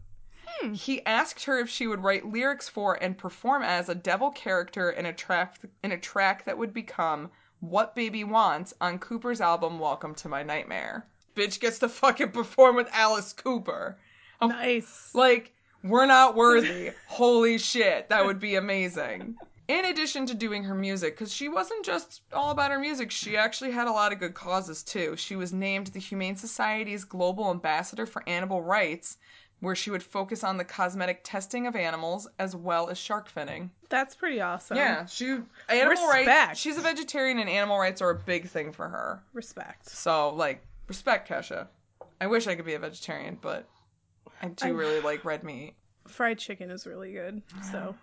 Hmm. 0.60 0.72
He 0.74 1.04
asked 1.06 1.44
her 1.44 1.58
if 1.58 1.68
she 1.68 1.86
would 1.86 2.02
write 2.02 2.26
lyrics 2.26 2.68
for 2.68 2.94
and 2.94 3.16
perform 3.18 3.62
as 3.62 3.88
a 3.88 3.94
devil 3.94 4.30
character 4.30 4.90
in 4.90 5.06
a 5.06 5.12
track 5.12 5.56
in 5.82 5.92
a 5.92 5.98
track 5.98 6.44
that 6.44 6.58
would 6.58 6.72
become 6.72 7.30
"What 7.60 7.94
Baby 7.94 8.24
Wants" 8.24 8.74
on 8.80 8.98
Cooper's 8.98 9.40
album 9.40 9.78
"Welcome 9.78 10.14
to 10.16 10.28
My 10.28 10.42
Nightmare." 10.42 11.06
Bitch 11.34 11.58
gets 11.60 11.78
to 11.80 11.88
fucking 11.88 12.30
perform 12.30 12.76
with 12.76 12.88
Alice 12.92 13.32
Cooper. 13.32 13.98
I'm 14.40 14.50
Nice. 14.50 15.10
like, 15.14 15.52
We're 15.82 16.06
not 16.06 16.34
worthy. 16.36 16.92
Holy 17.08 17.58
shit, 17.58 18.08
that 18.08 18.24
would 18.24 18.38
be 18.38 18.54
amazing. 18.54 19.36
In 19.66 19.86
addition 19.86 20.26
to 20.26 20.34
doing 20.34 20.62
her 20.64 20.74
music, 20.74 21.14
because 21.14 21.32
she 21.32 21.48
wasn't 21.48 21.84
just 21.84 22.20
all 22.32 22.50
about 22.50 22.70
her 22.70 22.78
music, 22.78 23.10
she 23.10 23.36
actually 23.36 23.70
had 23.70 23.86
a 23.86 23.92
lot 23.92 24.12
of 24.12 24.18
good 24.18 24.34
causes 24.34 24.82
too. 24.82 25.16
She 25.16 25.36
was 25.36 25.52
named 25.54 25.88
the 25.88 25.98
Humane 26.00 26.36
Society's 26.36 27.02
Global 27.04 27.50
Ambassador 27.50 28.04
for 28.06 28.22
Animal 28.28 28.62
Rights, 28.62 29.16
where 29.64 29.74
she 29.74 29.90
would 29.90 30.02
focus 30.02 30.44
on 30.44 30.56
the 30.56 30.64
cosmetic 30.64 31.20
testing 31.24 31.66
of 31.66 31.74
animals 31.74 32.28
as 32.38 32.54
well 32.54 32.88
as 32.88 32.98
shark 32.98 33.32
finning. 33.32 33.70
That's 33.88 34.14
pretty 34.14 34.40
awesome. 34.40 34.76
Yeah, 34.76 35.06
she 35.06 35.38
animal 35.68 36.08
rights. 36.08 36.58
She's 36.60 36.76
a 36.76 36.80
vegetarian, 36.80 37.38
and 37.38 37.48
animal 37.50 37.78
rights 37.78 38.00
are 38.02 38.10
a 38.10 38.14
big 38.18 38.48
thing 38.48 38.72
for 38.72 38.88
her. 38.88 39.22
Respect. 39.32 39.88
So, 39.88 40.30
like, 40.30 40.62
respect, 40.86 41.28
Kesha. 41.28 41.66
I 42.20 42.26
wish 42.26 42.46
I 42.46 42.54
could 42.54 42.64
be 42.66 42.74
a 42.74 42.78
vegetarian, 42.78 43.38
but 43.40 43.66
I 44.40 44.48
do 44.48 44.66
I- 44.66 44.70
really 44.70 45.00
like 45.00 45.24
red 45.24 45.42
meat. 45.42 45.74
Fried 46.06 46.38
chicken 46.38 46.70
is 46.70 46.86
really 46.86 47.12
good. 47.12 47.42
So 47.72 47.94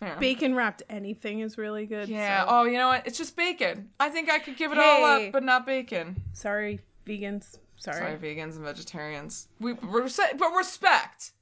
Yeah. 0.00 0.18
bacon 0.18 0.54
wrapped 0.54 0.82
anything 0.88 1.40
is 1.40 1.58
really 1.58 1.84
good. 1.86 2.08
Yeah. 2.08 2.44
so- 2.44 2.50
Oh, 2.50 2.64
you 2.64 2.78
know 2.78 2.88
what? 2.88 3.06
It's 3.06 3.18
just 3.18 3.36
bacon. 3.36 3.90
I 4.00 4.08
think 4.08 4.30
I 4.30 4.38
could 4.38 4.56
give 4.56 4.72
it 4.72 4.78
all 4.78 5.04
up, 5.04 5.32
but 5.32 5.42
not 5.42 5.66
bacon. 5.66 6.16
Sorry, 6.32 6.80
vegans. 7.06 7.58
Sorry. 7.76 7.96
Sorry, 7.96 8.16
vegans 8.16 8.56
and 8.56 8.64
vegetarians. 8.64 9.48
We 9.60 9.72
respect, 9.82 10.38
but 10.38 10.52
respect. 10.54 11.32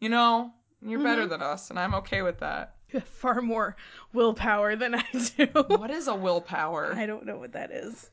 You 0.00 0.08
know, 0.10 0.52
you're 0.82 1.02
better 1.02 1.22
Mm-hmm. 1.22 1.30
than 1.30 1.42
us, 1.42 1.70
and 1.70 1.78
I'm 1.78 1.94
okay 1.94 2.22
with 2.22 2.38
that. 2.40 2.74
You 2.90 3.00
have 3.00 3.08
far 3.08 3.40
more 3.40 3.76
willpower 4.12 4.76
than 4.76 4.94
I 4.94 5.04
do. 5.36 5.46
What 5.68 5.90
is 5.90 6.06
a 6.08 6.14
willpower? 6.14 6.92
I 6.94 7.06
don't 7.06 7.24
know 7.26 7.38
what 7.38 7.52
that 7.52 7.70
is. 7.70 8.10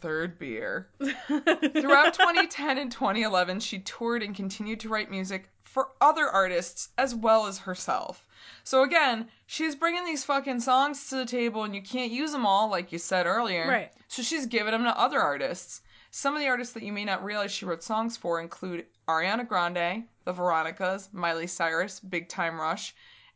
Third 0.00 0.38
beer. 0.38 0.88
Throughout 1.26 2.14
2010 2.14 2.78
and 2.78 2.90
2011, 2.90 3.60
she 3.60 3.80
toured 3.80 4.22
and 4.22 4.34
continued 4.34 4.80
to 4.80 4.88
write 4.88 5.10
music 5.10 5.50
for 5.64 5.88
other 6.00 6.26
artists 6.26 6.88
as 6.96 7.14
well 7.14 7.46
as 7.46 7.58
herself. 7.58 8.26
So 8.64 8.82
again, 8.82 9.28
she's 9.46 9.76
bringing 9.76 10.04
these 10.06 10.24
fucking 10.24 10.60
songs 10.60 11.08
to 11.10 11.16
the 11.16 11.26
table 11.26 11.64
and 11.64 11.74
you 11.74 11.82
can't 11.82 12.10
use 12.10 12.32
them 12.32 12.46
all, 12.46 12.70
like 12.70 12.92
you 12.92 12.98
said 12.98 13.26
earlier. 13.26 13.68
Right. 13.68 13.92
So 14.08 14.22
she's 14.22 14.46
giving 14.46 14.72
them 14.72 14.84
to 14.84 14.98
other 14.98 15.20
artists. 15.20 15.82
Some 16.12 16.34
of 16.34 16.40
the 16.40 16.48
artists 16.48 16.74
that 16.74 16.82
you 16.82 16.92
may 16.92 17.04
not 17.04 17.24
realize 17.24 17.52
she 17.52 17.64
wrote 17.64 17.84
songs 17.84 18.16
for 18.16 18.40
include 18.40 18.86
Ariana 19.08 19.46
Grande, 19.46 20.04
The 20.24 20.32
Veronicas, 20.32 21.08
Miley 21.12 21.46
Cyrus, 21.46 22.00
Big 22.00 22.28
Time 22.28 22.60
Rush, 22.60 22.94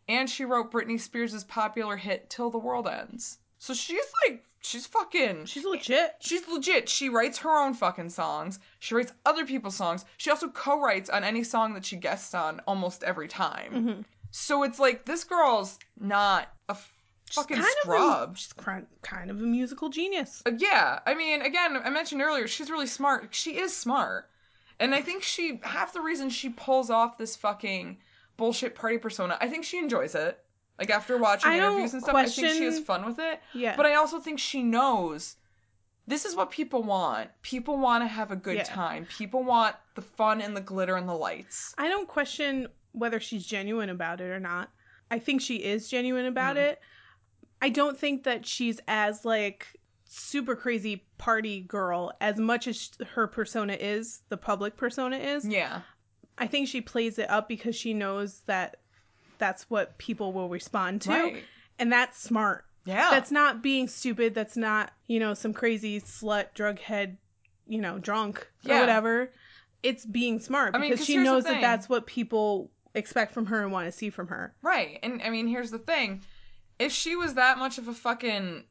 and 0.09 0.29
she 0.29 0.45
wrote 0.45 0.73
Britney 0.73 1.01
Spears' 1.01 1.45
popular 1.45 1.97
hit 1.97 2.29
Till 2.29 2.51
the 2.51 2.59
World 2.59 2.89
Ends. 2.89 3.39
So 3.59 3.75
she's 3.75 4.13
like, 4.27 4.45
she's 4.61 4.87
fucking. 4.87 5.47
She's 5.47 5.65
legit. 5.65 6.17
She's 6.21 6.47
legit. 6.49 6.89
She 6.89 7.09
writes 7.09 7.39
her 7.39 7.57
own 7.57 7.75
fucking 7.75 8.11
songs. 8.11 8.59
She 8.81 8.95
writes 8.95 9.13
other 9.25 9.47
people's 9.47 9.77
songs. 9.77 10.05
She 10.17 10.31
also 10.31 10.49
co-writes 10.49 11.09
on 11.09 11.23
any 11.25 11.45
song 11.45 11.75
that 11.75 11.85
she 11.85 11.97
guests 11.97 12.35
on 12.35 12.61
almost 12.67 13.05
every 13.05 13.29
time. 13.29 13.73
Mm-hmm. 13.73 14.01
So 14.33 14.65
it's 14.65 14.81
like 14.81 15.05
this 15.05 15.23
girl's 15.23 15.79
not 15.99 16.49
a 16.69 16.77
fucking 17.35 17.63
scrub. 17.81 18.31
Of 18.31 18.35
a, 18.35 18.39
she's 18.39 18.53
kind 18.53 19.31
of 19.31 19.39
a 19.41 19.45
musical 19.45 19.89
genius. 19.89 20.43
Uh, 20.47 20.53
yeah, 20.59 21.01
I 21.07 21.15
mean, 21.15 21.43
again, 21.43 21.77
I 21.85 21.91
mentioned 21.91 22.23
earlier, 22.23 22.47
she's 22.49 22.71
really 22.71 22.87
smart. 22.87 23.29
She 23.35 23.59
is 23.59 23.77
smart, 23.77 24.29
and 24.81 24.95
I 24.95 25.01
think 25.03 25.23
she 25.23 25.61
half 25.63 25.93
the 25.93 26.01
reason 26.01 26.31
she 26.31 26.49
pulls 26.51 26.91
off 26.91 27.19
this 27.19 27.37
fucking 27.37 27.99
bullshit 28.37 28.75
party 28.75 28.99
persona. 28.99 29.37
I 29.41 29.49
think 29.49 29.65
she 29.65 29.79
enjoys 29.79 30.15
it. 30.15 30.39
Like 30.79 30.91
after 30.91 31.17
watching 31.19 31.53
I 31.53 31.59
interviews 31.59 31.93
and 31.93 32.03
stuff, 32.03 32.17
I 32.17 32.27
think 32.27 32.49
she 32.57 32.65
has 32.65 32.81
fun 32.81 33.05
with 33.05 33.21
it. 33.21 33.41
Yeah. 33.53 33.77
But 33.77 33.87
I 33.87 33.95
also 33.95 34.19
think 34.19 34.41
she 34.41 34.63
knows 34.65 35.37
this 36.09 36.25
is 36.25 36.35
what 36.35 36.51
people 36.51 36.83
want. 36.83 37.31
People 37.43 37.79
want 37.79 38.03
to 38.03 38.09
have 38.09 38.33
a 38.33 38.37
good 38.37 38.57
Yeah. 38.57 38.65
time. 38.65 39.07
People 39.07 39.45
want 39.45 39.77
the 39.95 40.03
fun 40.03 40.41
and 40.41 40.57
the 40.57 40.61
glitter 40.61 40.97
and 40.97 41.09
the 41.09 41.15
lights. 41.15 41.75
I 41.79 41.89
don't 41.89 42.09
question 42.09 42.67
whether 42.91 43.21
she's 43.21 43.47
genuine 43.47 43.89
about 43.89 44.21
it 44.21 44.25
or 44.31 44.41
not. 44.41 44.69
I 45.13 45.21
think 45.21 45.41
she 45.43 45.57
is 45.63 45.89
genuine 45.89 46.27
about 46.27 46.57
Mm-hmm. 46.57 46.71
it. 46.71 46.81
I 47.65 47.71
don't 47.71 47.99
think 47.99 48.25
that 48.25 48.45
she's 48.45 48.79
as 48.89 49.25
like 49.25 49.67
super 50.05 50.55
crazy 50.55 51.03
party 51.17 51.63
girl 51.63 52.13
as 52.21 52.37
much 52.39 52.69
as 52.69 52.91
her 53.15 53.27
persona 53.27 53.73
is, 53.73 54.21
the 54.29 54.37
public 54.37 54.77
persona 54.77 55.17
is. 55.17 55.47
Yeah. 55.47 55.81
I 56.37 56.47
think 56.47 56.69
she 56.69 56.83
plays 56.83 57.19
it 57.19 57.31
up 57.31 57.49
because 57.49 57.75
she 57.75 57.95
knows 57.95 58.43
that 58.45 58.77
that's 59.39 59.71
what 59.71 59.97
people 59.97 60.35
will 60.35 60.51
respond 60.51 61.01
to. 61.03 61.11
Right. 61.11 61.45
And 61.79 61.91
that's 61.91 62.23
smart. 62.23 62.67
Yeah. 62.85 63.09
That's 63.11 63.31
not 63.31 63.63
being 63.63 63.89
stupid. 63.89 64.35
That's 64.35 64.59
not, 64.59 64.93
you 65.07 65.19
know, 65.19 65.33
some 65.33 65.55
crazy 65.55 66.03
slut, 66.03 66.53
drug 66.53 66.79
head, 66.79 67.17
you 67.67 67.81
know, 67.81 67.99
drunk 67.99 68.47
or 68.67 68.73
Yeah. 68.75 68.81
whatever. 68.81 69.33
It's 69.83 70.05
being 70.05 70.39
smart 70.39 70.75
I 70.75 70.79
mean, 70.79 70.91
because 70.91 71.01
'cause 71.01 71.07
she 71.07 71.17
knows 71.17 71.45
that 71.45 71.63
that's 71.63 71.89
what 71.89 72.07
people 72.07 72.71
expect 72.95 73.33
from 73.33 73.47
her 73.47 73.63
and 73.63 73.73
want 73.73 73.87
to 73.87 73.93
see 73.93 74.11
from 74.11 74.29
her. 74.29 74.55
Right. 74.61 74.99
And 75.03 75.23
I 75.23 75.31
mean, 75.31 75.47
here's 75.47 75.71
the 75.71 75.79
thing. 75.79 76.23
If 76.79 76.93
she 76.93 77.17
was 77.17 77.35
that 77.35 77.59
much 77.59 77.79
of 77.79 77.89
a 77.89 77.95
fucking 77.95 78.65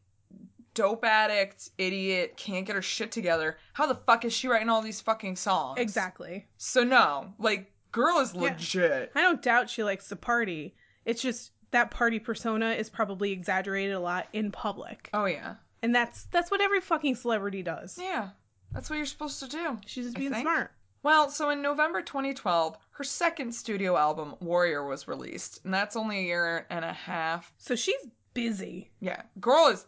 dope 0.73 1.05
addict, 1.05 1.69
idiot, 1.77 2.35
can't 2.37 2.65
get 2.65 2.75
her 2.75 2.81
shit 2.81 3.11
together, 3.11 3.57
how 3.73 3.85
the 3.85 3.95
fuck 3.95 4.25
is 4.25 4.33
she 4.33 4.47
writing 4.47 4.69
all 4.69 4.81
these 4.81 5.01
fucking 5.01 5.35
songs? 5.35 5.79
Exactly. 5.79 6.47
So 6.57 6.83
no, 6.83 7.33
like 7.39 7.71
girl 7.91 8.19
is 8.19 8.35
legit. 8.35 9.11
I 9.15 9.21
don't 9.21 9.41
doubt 9.41 9.69
she 9.69 9.83
likes 9.83 10.09
to 10.09 10.15
party. 10.15 10.75
It's 11.05 11.21
just 11.21 11.51
that 11.71 11.91
party 11.91 12.19
persona 12.19 12.71
is 12.71 12.89
probably 12.89 13.31
exaggerated 13.31 13.93
a 13.93 13.99
lot 13.99 14.27
in 14.33 14.51
public. 14.51 15.09
Oh 15.13 15.25
yeah. 15.25 15.55
And 15.81 15.93
that's 15.93 16.25
that's 16.31 16.49
what 16.51 16.61
every 16.61 16.81
fucking 16.81 17.15
celebrity 17.15 17.61
does. 17.61 17.97
Yeah. 18.01 18.29
That's 18.71 18.89
what 18.89 18.95
you're 18.95 19.05
supposed 19.05 19.39
to 19.41 19.47
do. 19.47 19.77
She's 19.85 20.05
just 20.05 20.17
being 20.17 20.33
smart. 20.33 20.71
Well, 21.03 21.29
so 21.29 21.49
in 21.49 21.61
November 21.61 22.01
2012, 22.01 22.77
her 22.93 23.03
second 23.03 23.53
studio 23.53 23.97
album, 23.97 24.35
Warrior, 24.39 24.85
was 24.85 25.07
released. 25.07 25.61
And 25.65 25.73
that's 25.73 25.95
only 25.95 26.19
a 26.19 26.23
year 26.23 26.67
and 26.69 26.85
a 26.85 26.93
half 26.93 27.51
So 27.57 27.75
she's 27.75 28.07
busy. 28.33 28.91
Yeah, 28.99 29.23
girl 29.39 29.67
is 29.67 29.87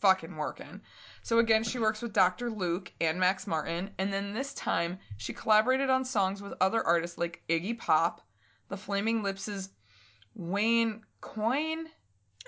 fucking 0.00 0.34
working. 0.34 0.80
So 1.22 1.38
again, 1.38 1.62
she 1.62 1.78
works 1.78 2.00
with 2.00 2.14
Dr. 2.14 2.50
Luke 2.50 2.92
and 3.00 3.20
Max 3.20 3.46
Martin, 3.46 3.90
and 3.98 4.10
then 4.10 4.32
this 4.32 4.54
time 4.54 4.98
she 5.18 5.34
collaborated 5.34 5.90
on 5.90 6.04
songs 6.04 6.40
with 6.40 6.54
other 6.60 6.82
artists 6.82 7.18
like 7.18 7.42
Iggy 7.50 7.78
Pop, 7.78 8.22
The 8.68 8.76
Flaming 8.76 9.22
Lips' 9.22 9.68
Wayne 10.34 11.02
Coyne, 11.20 11.88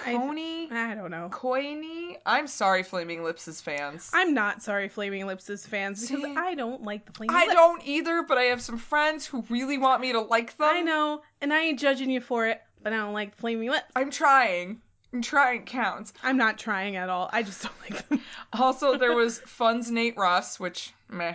I- 0.05 0.15
Coney, 0.15 0.71
I 0.71 0.95
don't 0.95 1.11
know. 1.11 1.29
Coyne. 1.31 2.17
I'm 2.27 2.47
sorry, 2.47 2.83
Flaming 2.83 3.23
Lips' 3.23 3.61
fans. 3.61 4.11
I'm 4.15 4.33
not 4.35 4.63
sorry, 4.63 4.89
Flaming 4.89 5.27
Lips' 5.27 5.67
fans, 5.67 6.01
because 6.09 6.25
See? 6.25 6.35
I 6.37 6.55
don't 6.55 6.83
like 6.83 7.05
the 7.07 7.13
Flaming 7.13 7.37
I 7.37 7.43
Lips. 7.43 7.53
don't 7.55 7.87
either, 7.87 8.23
but 8.23 8.39
I 8.39 8.45
have 8.45 8.63
some 8.63 8.79
friends 8.79 9.27
who 9.27 9.45
really 9.49 9.79
want 9.79 10.01
me 10.01 10.13
to 10.13 10.21
like 10.21 10.57
them. 10.57 10.69
I 10.71 10.81
know, 10.81 11.23
and 11.41 11.53
I 11.53 11.61
ain't 11.61 11.79
judging 11.79 12.11
you 12.11 12.21
for 12.21 12.47
it, 12.47 12.63
but 12.83 12.93
I 12.93 12.97
don't 12.97 13.13
like 13.13 13.37
Flaming 13.37 13.69
Lips. 13.71 13.85
I'm 13.95 14.11
trying. 14.11 14.81
I'm 15.13 15.21
trying 15.21 15.67
counts. 15.67 16.15
I'm 16.23 16.39
not 16.39 16.59
trying 16.59 16.97
at 16.97 17.11
all. 17.11 17.29
I 17.33 17.43
just 17.43 17.63
don't 17.63 17.75
like 17.83 18.09
them. 18.09 18.21
Also, 18.55 18.97
there 18.97 19.15
was 19.15 19.41
Fun's 19.41 19.91
Nate 19.91 20.17
Ruess, 20.17 20.59
which 20.59 20.95
meh, 21.11 21.35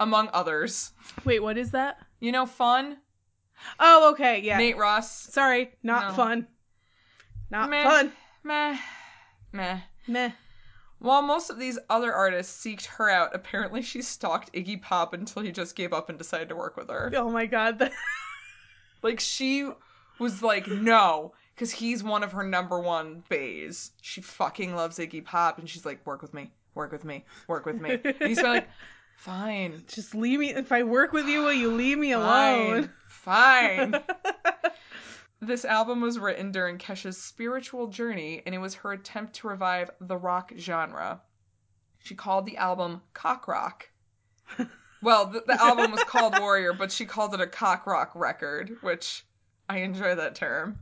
among 0.00 0.30
others. 0.32 0.92
Wait, 1.26 1.40
what 1.42 1.58
is 1.58 1.70
that? 1.72 1.98
You 2.20 2.32
know, 2.32 2.46
Fun. 2.46 2.96
Oh, 3.78 4.10
okay, 4.12 4.40
yeah. 4.40 4.56
Nate 4.56 4.78
Ruess. 4.78 5.10
Sorry, 5.10 5.72
not 5.82 6.08
No. 6.10 6.14
fun. 6.14 6.46
Not 7.50 7.70
Meh. 7.70 7.82
fun. 7.84 8.12
Meh. 8.44 8.78
Meh. 9.52 9.80
Meh. 10.06 10.30
While 11.00 11.22
most 11.22 11.48
of 11.50 11.58
these 11.58 11.78
other 11.88 12.12
artists 12.12 12.64
seeked 12.64 12.86
her 12.86 13.08
out, 13.08 13.34
apparently 13.34 13.82
she 13.82 14.02
stalked 14.02 14.52
Iggy 14.52 14.82
Pop 14.82 15.14
until 15.14 15.42
he 15.42 15.52
just 15.52 15.76
gave 15.76 15.92
up 15.92 16.08
and 16.08 16.18
decided 16.18 16.48
to 16.48 16.56
work 16.56 16.76
with 16.76 16.88
her. 16.90 17.12
Oh 17.14 17.30
my 17.30 17.46
god. 17.46 17.90
Like, 19.00 19.20
she 19.20 19.70
was 20.18 20.42
like, 20.42 20.66
no, 20.66 21.32
because 21.54 21.70
he's 21.70 22.02
one 22.02 22.24
of 22.24 22.32
her 22.32 22.42
number 22.42 22.80
one 22.80 23.22
bays. 23.28 23.92
She 24.02 24.20
fucking 24.20 24.74
loves 24.74 24.98
Iggy 24.98 25.24
Pop, 25.24 25.60
and 25.60 25.68
she's 25.68 25.86
like, 25.86 26.04
work 26.04 26.20
with 26.20 26.34
me, 26.34 26.50
work 26.74 26.90
with 26.90 27.04
me, 27.04 27.24
work 27.46 27.64
with 27.64 27.80
me. 27.80 28.00
And 28.02 28.16
he's 28.22 28.42
like, 28.42 28.68
fine, 29.16 29.84
Just 29.86 30.16
leave 30.16 30.40
me. 30.40 30.50
If 30.52 30.72
I 30.72 30.82
work 30.82 31.12
with 31.12 31.28
you, 31.28 31.42
will 31.42 31.52
you 31.52 31.72
leave 31.72 31.96
me 31.96 32.10
alone? 32.10 32.90
fine, 33.06 33.92
fine. 33.92 34.02
This 35.40 35.64
album 35.64 36.00
was 36.00 36.18
written 36.18 36.50
during 36.50 36.78
Kesha's 36.78 37.16
spiritual 37.22 37.86
journey, 37.86 38.42
and 38.44 38.54
it 38.54 38.58
was 38.58 38.74
her 38.74 38.92
attempt 38.92 39.34
to 39.34 39.48
revive 39.48 39.90
the 40.00 40.16
rock 40.16 40.52
genre. 40.56 41.20
She 42.00 42.14
called 42.14 42.46
the 42.46 42.56
album 42.56 43.02
cock 43.14 43.46
rock. 43.48 43.88
Well, 45.00 45.26
the, 45.26 45.44
the 45.46 45.60
album 45.62 45.92
was 45.92 46.02
called 46.04 46.38
Warrior, 46.40 46.72
but 46.72 46.90
she 46.90 47.06
called 47.06 47.32
it 47.34 47.40
a 47.40 47.46
cock 47.46 47.86
rock 47.86 48.10
record, 48.14 48.78
which 48.80 49.24
I 49.68 49.78
enjoy 49.78 50.16
that 50.16 50.34
term. 50.34 50.78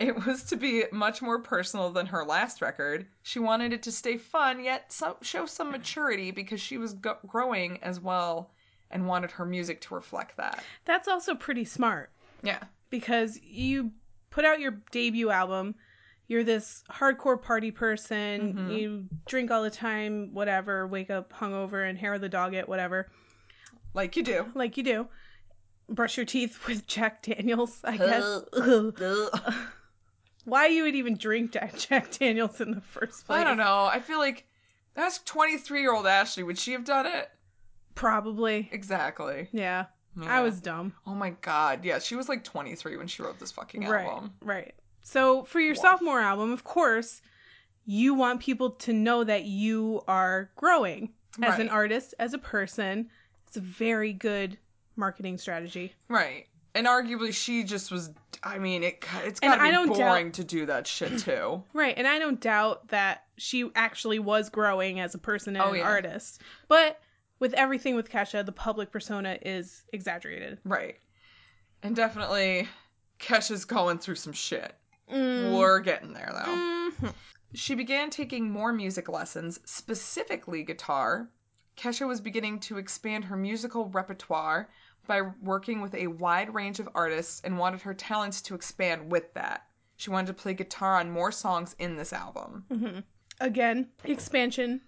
It 0.00 0.26
was 0.26 0.42
to 0.44 0.56
be 0.56 0.84
much 0.90 1.22
more 1.22 1.38
personal 1.38 1.90
than 1.90 2.06
her 2.06 2.24
last 2.24 2.60
record. 2.60 3.06
She 3.22 3.38
wanted 3.38 3.72
it 3.72 3.84
to 3.84 3.92
stay 3.92 4.16
fun, 4.16 4.64
yet 4.64 4.92
some, 4.92 5.14
show 5.22 5.46
some 5.46 5.70
maturity 5.70 6.32
because 6.32 6.60
she 6.60 6.78
was 6.78 6.94
go- 6.94 7.18
growing 7.28 7.80
as 7.84 8.00
well 8.00 8.50
and 8.90 9.06
wanted 9.06 9.30
her 9.30 9.44
music 9.44 9.80
to 9.82 9.94
reflect 9.94 10.36
that. 10.38 10.64
That's 10.84 11.06
also 11.06 11.36
pretty 11.36 11.64
smart 11.64 12.10
Yeah. 12.42 12.64
Because 12.90 13.38
you 13.42 13.92
put 14.30 14.44
out 14.44 14.60
your 14.60 14.80
debut 14.90 15.30
album. 15.30 15.74
You're 16.26 16.44
this 16.44 16.84
hardcore 16.90 17.40
party 17.40 17.70
person. 17.70 18.52
Mhm. 18.54 18.78
You 18.78 19.04
drink 19.26 19.50
all 19.50 19.62
the 19.62 19.70
time, 19.70 20.34
whatever, 20.34 20.86
wake 20.86 21.08
up 21.10 21.32
hungover 21.32 21.88
and 21.88 21.98
hair 21.98 22.14
of 22.14 22.20
the 22.20 22.28
dog 22.28 22.52
it, 22.54 22.68
whatever, 22.68 23.10
Like 23.94 24.14
you 24.16 24.22
do. 24.22 24.46
like 24.54 24.76
you 24.76 24.82
do. 24.82 25.08
brush 25.88 26.18
your 26.18 26.26
teeth 26.26 26.58
with 26.68 26.86
Jack 26.86 27.22
Daniels, 27.22 27.80
I 27.82 27.96
guess. 27.96 28.42
Why 30.44 30.66
you 30.66 30.82
would 30.84 30.94
even 30.94 31.16
drink 31.16 31.52
Jack, 31.52 31.76
Jack 31.78 32.10
Daniels 32.18 32.60
in 32.60 32.70
the 32.72 32.80
first 32.80 33.26
place? 33.26 33.38
I 33.40 33.44
don't 33.44 33.56
know. 33.56 33.84
I 33.84 34.00
feel 34.00 34.18
like 34.18 34.46
ask 34.96 35.24
23 35.26 35.80
year 35.80 35.92
old 35.94 36.06
Ashley, 36.06 36.42
would 36.42 36.58
she 36.58 36.72
have 36.72 36.84
done 36.84 37.06
it? 37.06 37.30
Probably. 37.94 38.68
Exactly. 38.72 39.48
Yeah. 39.52 39.86
Yeah. 40.20 40.36
I 40.38 40.40
was 40.40 40.60
dumb. 40.60 40.92
Oh 41.06 41.14
my 41.14 41.30
god. 41.42 41.84
Yeah, 41.84 41.98
she 41.98 42.16
was 42.16 42.28
like 42.28 42.44
23 42.44 42.96
when 42.96 43.06
she 43.06 43.22
wrote 43.22 43.38
this 43.38 43.52
fucking 43.52 43.84
album. 43.84 44.32
Right. 44.40 44.56
Right. 44.56 44.74
So 45.02 45.44
for 45.44 45.60
your 45.60 45.74
sophomore 45.74 46.20
album, 46.20 46.52
of 46.52 46.64
course, 46.64 47.22
you 47.86 48.14
want 48.14 48.40
people 48.40 48.70
to 48.70 48.92
know 48.92 49.24
that 49.24 49.44
you 49.44 50.02
are 50.06 50.50
growing 50.56 51.12
as 51.42 51.58
an 51.58 51.68
artist, 51.68 52.14
as 52.18 52.34
a 52.34 52.38
person. 52.38 53.08
It's 53.46 53.56
a 53.56 53.60
very 53.60 54.12
good 54.12 54.58
marketing 54.96 55.38
strategy. 55.38 55.94
Right. 56.08 56.46
And 56.74 56.86
arguably, 56.86 57.32
she 57.32 57.64
just 57.64 57.90
was. 57.90 58.10
I 58.42 58.58
mean, 58.58 58.82
it 58.84 59.02
it's 59.24 59.40
gotta 59.40 59.62
be 59.62 59.70
don't 59.70 59.88
doubt- 59.88 59.96
boring 59.96 60.32
to 60.32 60.44
do 60.44 60.66
that 60.66 60.86
shit 60.86 61.18
too. 61.20 61.62
Right. 61.72 61.94
And 61.96 62.06
I 62.06 62.18
don't 62.18 62.40
doubt 62.40 62.88
that 62.88 63.24
she 63.38 63.70
actually 63.74 64.18
was 64.18 64.50
growing 64.50 65.00
as 65.00 65.14
a 65.14 65.18
person 65.18 65.56
and 65.56 65.64
Oh, 65.64 65.70
an 65.70 65.76
yeah. 65.78 65.84
artist. 65.84 66.42
But 66.68 67.00
with 67.40 67.52
everything 67.54 67.94
with 67.94 68.10
Kesha, 68.10 68.44
the 68.44 68.52
public 68.52 68.90
persona 68.90 69.38
is 69.42 69.84
exaggerated. 69.92 70.58
right. 70.64 70.96
And 71.82 71.94
definitely, 71.94 72.68
Kesha's 73.20 73.64
going 73.64 73.98
through 73.98 74.16
some 74.16 74.32
shit. 74.32 74.74
Mm. 75.12 75.56
We're 75.56 75.78
getting 75.80 76.12
there 76.12 76.30
though. 76.32 76.90
Mhm. 77.08 77.14
She 77.54 77.74
began 77.74 78.10
taking 78.10 78.50
more 78.50 78.72
music 78.72 79.08
lessons, 79.08 79.58
specifically 79.64 80.64
guitar. 80.64 81.30
Kesha 81.76 82.06
was 82.06 82.20
beginning 82.20 82.58
to 82.60 82.78
expand 82.78 83.24
her 83.24 83.36
musical 83.36 83.88
repertoire 83.90 84.68
by 85.06 85.22
working 85.40 85.80
with 85.80 85.94
a 85.94 86.08
wide 86.08 86.52
range 86.52 86.80
of 86.80 86.88
artists 86.94 87.40
and 87.44 87.56
wanted 87.56 87.80
her 87.82 87.94
talents 87.94 88.42
to 88.42 88.54
expand 88.54 89.10
with 89.10 89.32
that. 89.34 89.66
She 89.96 90.10
wanted 90.10 90.26
to 90.26 90.34
play 90.34 90.52
guitar 90.54 90.96
on 90.96 91.10
more 91.10 91.32
songs 91.32 91.74
in 91.78 91.96
this 91.96 92.12
album. 92.12 92.64
Mhm. 92.70 93.04
Again, 93.40 93.90
expansion 94.04 94.80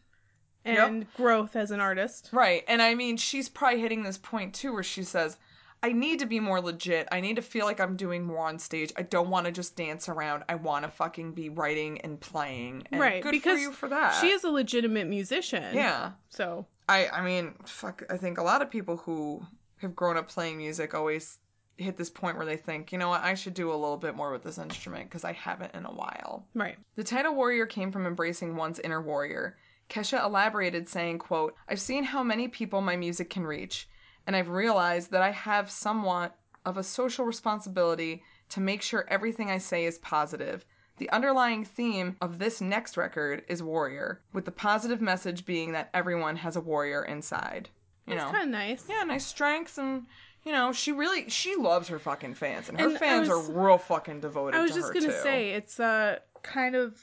and 0.65 1.07
growth 1.15 1.57
as 1.57 1.71
an 1.71 1.81
artist. 1.81 2.31
Right. 2.33 2.65
And 2.69 2.83
I 2.83 2.95
mean, 2.95 3.17
she's 3.17 3.49
probably 3.49 3.81
hitting 3.81 4.03
this 4.03 4.19
point 4.19 4.55
too 4.55 4.73
where 4.73 4.83
she 4.83 5.03
says, 5.03 5.37
I 5.83 5.93
need 5.93 6.19
to 6.19 6.27
be 6.27 6.41
more 6.41 6.61
legit. 6.61 7.09
I 7.11 7.21
need 7.21 7.37
to 7.37 7.43
feel 7.43 7.65
like 7.65 7.81
I'm 7.81 7.97
doing 7.97 8.23
more 8.23 8.47
on 8.47 8.59
stage. 8.59 8.93
I 8.97 9.03
don't 9.03 9.31
want 9.31 9.47
to 9.47 9.53
just 9.53 9.77
dance 9.77 10.09
around. 10.09 10.45
I 10.49 10.57
want 10.57 10.85
to 10.85 10.91
fucking 10.91 11.33
be 11.33 11.49
writing 11.49 12.01
and 12.03 12.21
playing. 12.21 12.87
And 12.93 13.01
right. 13.01 13.23
Good 13.23 13.33
because 13.33 13.59
for 13.59 13.61
you 13.61 13.73
for 13.73 13.89
that. 13.89 14.21
she 14.21 14.29
is 14.29 14.45
a 14.45 14.51
legitimate 14.51 15.09
musician. 15.09 15.75
Yeah. 15.75 16.13
So 16.29 16.67
I 16.89 17.09
I 17.09 17.23
mean, 17.23 17.55
fuck. 17.65 18.03
I 18.11 18.19
think 18.19 18.39
a 18.39 18.43
lot 18.43 18.61
of 18.61 18.71
people 18.71 18.99
who 18.99 19.43
have 19.79 19.97
grown 19.97 20.19
up 20.19 20.29
playing 20.29 20.59
music 20.59 20.93
always 20.95 21.39
hit 21.79 21.97
this 21.97 22.11
point 22.11 22.37
where 22.37 22.45
they 22.45 22.59
think, 22.59 22.93
you 22.93 22.99
know 22.99 23.09
what, 23.09 23.23
I 23.23 23.33
should 23.33 23.55
do 23.55 23.71
a 23.71 23.73
little 23.73 23.97
bit 23.97 24.15
more 24.15 24.31
with 24.31 24.43
this 24.43 24.59
instrument 24.59 25.09
because 25.09 25.25
I 25.25 25.33
haven't 25.33 25.75
in 25.75 25.87
a 25.87 25.91
while. 25.91 26.45
right. 26.55 26.77
The 26.97 27.05
title 27.05 27.35
warrior 27.35 27.65
came 27.65 27.91
from 27.91 28.07
embracing 28.07 28.55
one's 28.55 28.79
inner 28.81 29.01
warrior. 29.01 29.57
Kesha 29.91 30.25
elaborated, 30.25 30.89
saying, 30.89 31.19
quote, 31.19 31.55
I've 31.69 31.81
seen 31.81 32.05
how 32.05 32.23
many 32.23 32.49
people 32.49 32.81
my 32.81 32.97
music 32.97 33.29
can 33.29 33.45
reach, 33.45 33.89
and 34.27 34.35
I've 34.37 34.49
realized 34.49 35.11
that 35.11 35.23
I 35.23 35.33
have 35.33 35.71
somewhat 35.71 36.37
of 36.65 36.77
a 36.79 36.83
social 36.85 37.25
responsibility 37.25 38.23
to 38.51 38.61
make 38.61 38.83
sure 38.83 39.05
everything 39.09 39.51
I 39.51 39.59
say 39.59 39.85
is 39.85 39.99
positive. 39.99 40.65
The 40.99 41.11
underlying 41.11 41.65
theme 41.65 42.17
of 42.21 42.39
this 42.39 42.61
next 42.61 42.97
record 42.97 43.43
is 43.49 43.63
warrior, 43.63 44.21
with 44.33 44.45
the 44.45 44.51
positive 44.53 45.01
message 45.01 45.45
being 45.45 45.73
that 45.73 45.91
everyone 45.95 46.37
has 46.37 46.57
a 46.57 46.61
warrior 46.61 47.05
inside. 47.05 47.69
You 48.07 48.15
That's 48.17 48.31
kind 48.31 48.45
of 48.45 48.49
nice. 48.51 48.85
yeah, 48.89 49.03
nice 49.05 49.27
strengths, 49.27 49.79
and 49.79 50.07
you 50.45 50.53
know, 50.53 50.73
she 50.73 50.93
really 50.93 51.29
she 51.29 51.55
loves 51.57 51.89
her 51.89 51.99
fucking 51.99 52.35
fans, 52.35 52.69
and 52.69 52.79
her 52.81 52.89
And 52.89 52.99
fans 52.99 53.29
was- 53.29 53.49
are 53.49 53.53
real 53.53 53.79
fucking 53.79 54.21
devoted. 54.21 54.57
I 54.59 54.63
was 54.63 54.75
just 54.75 54.93
gonna 54.93 55.07
too. 55.07 55.13
say 55.23 55.51
it's 55.51 55.81
uh 55.81 56.19
kind 56.43 56.75
of 56.77 57.01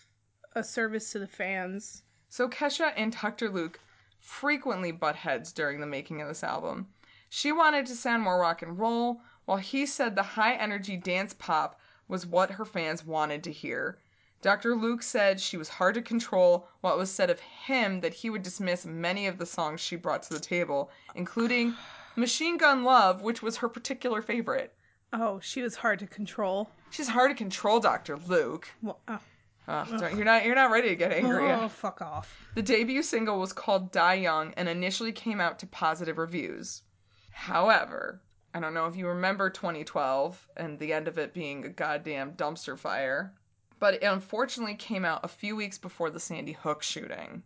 a 0.55 0.63
service 0.63 1.11
to 1.11 1.19
the 1.19 1.27
fans. 1.27 2.03
So 2.29 2.49
Kesha 2.49 2.91
and 2.97 3.15
Dr. 3.15 3.49
Luke 3.49 3.79
frequently 4.19 4.91
butt 4.91 5.15
heads 5.15 5.53
during 5.53 5.79
the 5.79 5.87
making 5.87 6.21
of 6.21 6.27
this 6.27 6.43
album. 6.43 6.87
She 7.29 7.51
wanted 7.51 7.85
to 7.85 7.95
sound 7.95 8.23
more 8.23 8.39
rock 8.39 8.61
and 8.61 8.77
roll, 8.77 9.21
while 9.45 9.57
he 9.57 9.85
said 9.85 10.15
the 10.15 10.23
high 10.23 10.55
energy 10.55 10.97
dance 10.97 11.33
pop 11.33 11.79
was 12.07 12.25
what 12.25 12.51
her 12.51 12.65
fans 12.65 13.05
wanted 13.05 13.43
to 13.45 13.51
hear. 13.51 13.97
Dr. 14.41 14.75
Luke 14.75 15.03
said 15.03 15.39
she 15.39 15.57
was 15.57 15.69
hard 15.69 15.95
to 15.95 16.01
control, 16.01 16.67
while 16.81 16.93
it 16.93 16.99
was 16.99 17.11
said 17.11 17.29
of 17.29 17.39
him 17.39 18.01
that 18.01 18.13
he 18.13 18.29
would 18.29 18.43
dismiss 18.43 18.85
many 18.85 19.25
of 19.25 19.37
the 19.37 19.45
songs 19.45 19.79
she 19.79 19.95
brought 19.95 20.23
to 20.23 20.33
the 20.33 20.39
table, 20.39 20.91
including 21.15 21.75
Machine 22.17 22.57
Gun 22.57 22.83
Love, 22.83 23.21
which 23.21 23.41
was 23.41 23.57
her 23.57 23.69
particular 23.69 24.21
favorite. 24.21 24.75
Oh, 25.13 25.39
she 25.39 25.61
was 25.61 25.75
hard 25.77 25.99
to 25.99 26.07
control. 26.07 26.69
She's 26.89 27.07
hard 27.07 27.31
to 27.31 27.35
control, 27.35 27.79
Dr. 27.79 28.17
Luke. 28.17 28.67
Well, 28.81 28.99
oh, 29.07 29.19
Ah, 29.67 29.83
don't- 29.83 30.15
you're 30.15 30.25
not 30.25 30.45
you're 30.45 30.55
not 30.55 30.71
ready 30.71 30.89
to 30.89 30.95
get 30.95 31.11
angry. 31.11 31.45
yet. 31.47 31.59
oh, 31.61 31.67
fuck 31.67 32.01
off. 32.01 32.33
The 32.55 32.61
debut 32.61 33.03
single 33.03 33.39
was 33.39 33.51
called 33.53 33.91
Die 33.91 34.13
Young 34.15 34.53
and 34.55 34.69
initially 34.69 35.11
came 35.11 35.41
out 35.41 35.59
to 35.59 35.67
positive 35.67 36.17
reviews. 36.17 36.83
However, 37.31 38.21
I 38.53 38.59
don't 38.59 38.73
know 38.73 38.87
if 38.87 38.95
you 38.95 39.07
remember 39.07 39.49
2012 39.49 40.47
and 40.57 40.79
the 40.79 40.93
end 40.93 41.07
of 41.07 41.17
it 41.17 41.33
being 41.33 41.65
a 41.65 41.69
goddamn 41.69 42.33
dumpster 42.33 42.77
fire, 42.79 43.33
but 43.79 43.93
it 43.95 44.03
unfortunately 44.03 44.75
came 44.75 45.05
out 45.05 45.23
a 45.23 45.27
few 45.27 45.55
weeks 45.55 45.77
before 45.77 46.09
the 46.09 46.19
Sandy 46.19 46.53
Hook 46.53 46.81
shooting. 46.81 47.43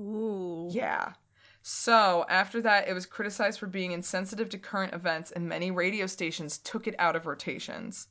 Ooh. 0.00 0.68
Yeah. 0.70 1.12
So, 1.62 2.26
after 2.28 2.60
that, 2.62 2.88
it 2.88 2.92
was 2.92 3.06
criticized 3.06 3.58
for 3.58 3.66
being 3.66 3.92
insensitive 3.92 4.50
to 4.50 4.58
current 4.58 4.92
events, 4.92 5.30
and 5.30 5.48
many 5.48 5.70
radio 5.70 6.06
stations 6.06 6.58
took 6.58 6.86
it 6.86 6.94
out 6.98 7.16
of 7.16 7.26
rotations. 7.26 8.08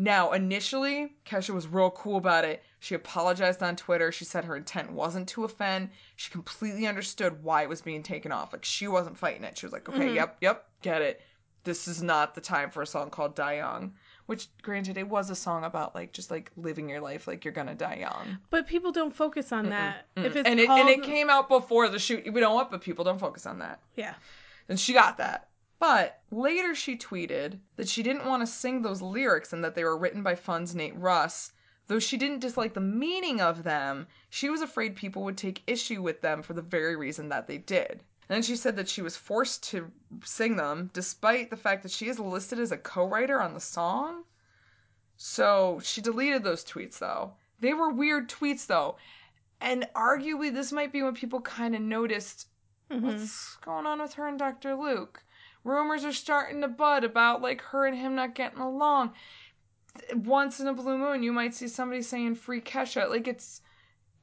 Now, 0.00 0.30
initially, 0.30 1.16
Kesha 1.26 1.50
was 1.50 1.66
real 1.66 1.90
cool 1.90 2.18
about 2.18 2.44
it. 2.44 2.62
She 2.78 2.94
apologized 2.94 3.64
on 3.64 3.74
Twitter. 3.74 4.12
She 4.12 4.24
said 4.24 4.44
her 4.44 4.54
intent 4.54 4.92
wasn't 4.92 5.28
to 5.30 5.42
offend. 5.42 5.90
She 6.14 6.30
completely 6.30 6.86
understood 6.86 7.42
why 7.42 7.62
it 7.62 7.68
was 7.68 7.82
being 7.82 8.04
taken 8.04 8.30
off. 8.30 8.52
Like, 8.52 8.64
she 8.64 8.86
wasn't 8.86 9.18
fighting 9.18 9.42
it. 9.42 9.58
She 9.58 9.66
was 9.66 9.72
like, 9.72 9.88
okay, 9.88 10.06
mm-hmm. 10.06 10.14
yep, 10.14 10.36
yep, 10.40 10.66
get 10.82 11.02
it. 11.02 11.20
This 11.64 11.88
is 11.88 12.00
not 12.00 12.36
the 12.36 12.40
time 12.40 12.70
for 12.70 12.80
a 12.80 12.86
song 12.86 13.10
called 13.10 13.34
Die 13.34 13.56
Young. 13.56 13.92
Which, 14.26 14.48
granted, 14.62 14.98
it 14.98 15.08
was 15.08 15.30
a 15.30 15.34
song 15.34 15.64
about, 15.64 15.96
like, 15.96 16.12
just, 16.12 16.30
like, 16.30 16.52
living 16.56 16.88
your 16.88 17.00
life 17.00 17.26
like 17.26 17.44
you're 17.44 17.52
gonna 17.52 17.74
die 17.74 17.96
young. 17.96 18.38
But 18.50 18.68
people 18.68 18.92
don't 18.92 19.14
focus 19.14 19.50
on 19.50 19.70
that. 19.70 20.06
If 20.16 20.36
it's 20.36 20.48
and, 20.48 20.60
it, 20.60 20.66
called, 20.66 20.80
and 20.80 20.90
it 20.90 21.02
came 21.02 21.28
out 21.28 21.48
before 21.48 21.88
the 21.88 21.98
shoot. 21.98 22.32
We 22.32 22.40
don't 22.40 22.54
want, 22.54 22.70
but 22.70 22.82
people 22.82 23.04
don't 23.04 23.18
focus 23.18 23.46
on 23.46 23.58
that. 23.58 23.80
yeah. 23.96 24.14
And 24.68 24.78
she 24.78 24.92
got 24.92 25.16
that. 25.16 25.47
But 25.80 26.20
later 26.32 26.74
she 26.74 26.96
tweeted 26.96 27.60
that 27.76 27.88
she 27.88 28.02
didn't 28.02 28.26
want 28.26 28.42
to 28.42 28.46
sing 28.46 28.82
those 28.82 29.00
lyrics 29.00 29.52
and 29.52 29.62
that 29.62 29.74
they 29.76 29.84
were 29.84 29.96
written 29.96 30.22
by 30.24 30.34
Fun's 30.34 30.74
Nate 30.74 30.96
Ruess. 30.96 31.52
Though 31.86 32.00
she 32.00 32.16
didn't 32.16 32.40
dislike 32.40 32.74
the 32.74 32.80
meaning 32.80 33.40
of 33.40 33.62
them, 33.62 34.08
she 34.28 34.50
was 34.50 34.60
afraid 34.60 34.96
people 34.96 35.22
would 35.22 35.38
take 35.38 35.62
issue 35.66 36.02
with 36.02 36.20
them 36.20 36.42
for 36.42 36.52
the 36.52 36.62
very 36.62 36.96
reason 36.96 37.28
that 37.28 37.46
they 37.46 37.58
did. 37.58 38.02
And 38.28 38.36
then 38.36 38.42
she 38.42 38.56
said 38.56 38.76
that 38.76 38.88
she 38.88 39.00
was 39.02 39.16
forced 39.16 39.62
to 39.70 39.90
sing 40.24 40.56
them 40.56 40.90
despite 40.92 41.48
the 41.48 41.56
fact 41.56 41.82
that 41.84 41.92
she 41.92 42.08
is 42.08 42.18
listed 42.18 42.58
as 42.58 42.72
a 42.72 42.76
co 42.76 43.06
writer 43.06 43.40
on 43.40 43.54
the 43.54 43.60
song. 43.60 44.24
So 45.16 45.80
she 45.82 46.00
deleted 46.00 46.42
those 46.42 46.64
tweets 46.64 46.98
though. 46.98 47.34
They 47.60 47.72
were 47.72 47.90
weird 47.90 48.28
tweets 48.28 48.66
though. 48.66 48.96
And 49.60 49.88
arguably, 49.94 50.52
this 50.52 50.72
might 50.72 50.92
be 50.92 51.02
when 51.02 51.14
people 51.14 51.40
kind 51.40 51.74
of 51.74 51.80
noticed 51.80 52.48
Mhm. 52.90 53.02
what's 53.02 53.56
going 53.56 53.86
on 53.86 54.00
with 54.00 54.14
her 54.14 54.26
and 54.26 54.38
Dr. 54.38 54.74
Luke. 54.74 55.22
Rumors 55.64 56.04
are 56.04 56.12
starting 56.12 56.60
to 56.62 56.68
bud 56.68 57.04
about 57.04 57.42
like 57.42 57.60
her 57.62 57.86
and 57.86 57.96
him 57.96 58.14
not 58.14 58.34
getting 58.34 58.60
along. 58.60 59.12
Once 60.14 60.60
in 60.60 60.68
a 60.68 60.72
blue 60.74 60.96
moon, 60.96 61.22
you 61.22 61.32
might 61.32 61.54
see 61.54 61.68
somebody 61.68 62.02
saying 62.02 62.36
"free 62.36 62.60
Kesha." 62.60 63.08
Like 63.08 63.26
it's, 63.28 63.60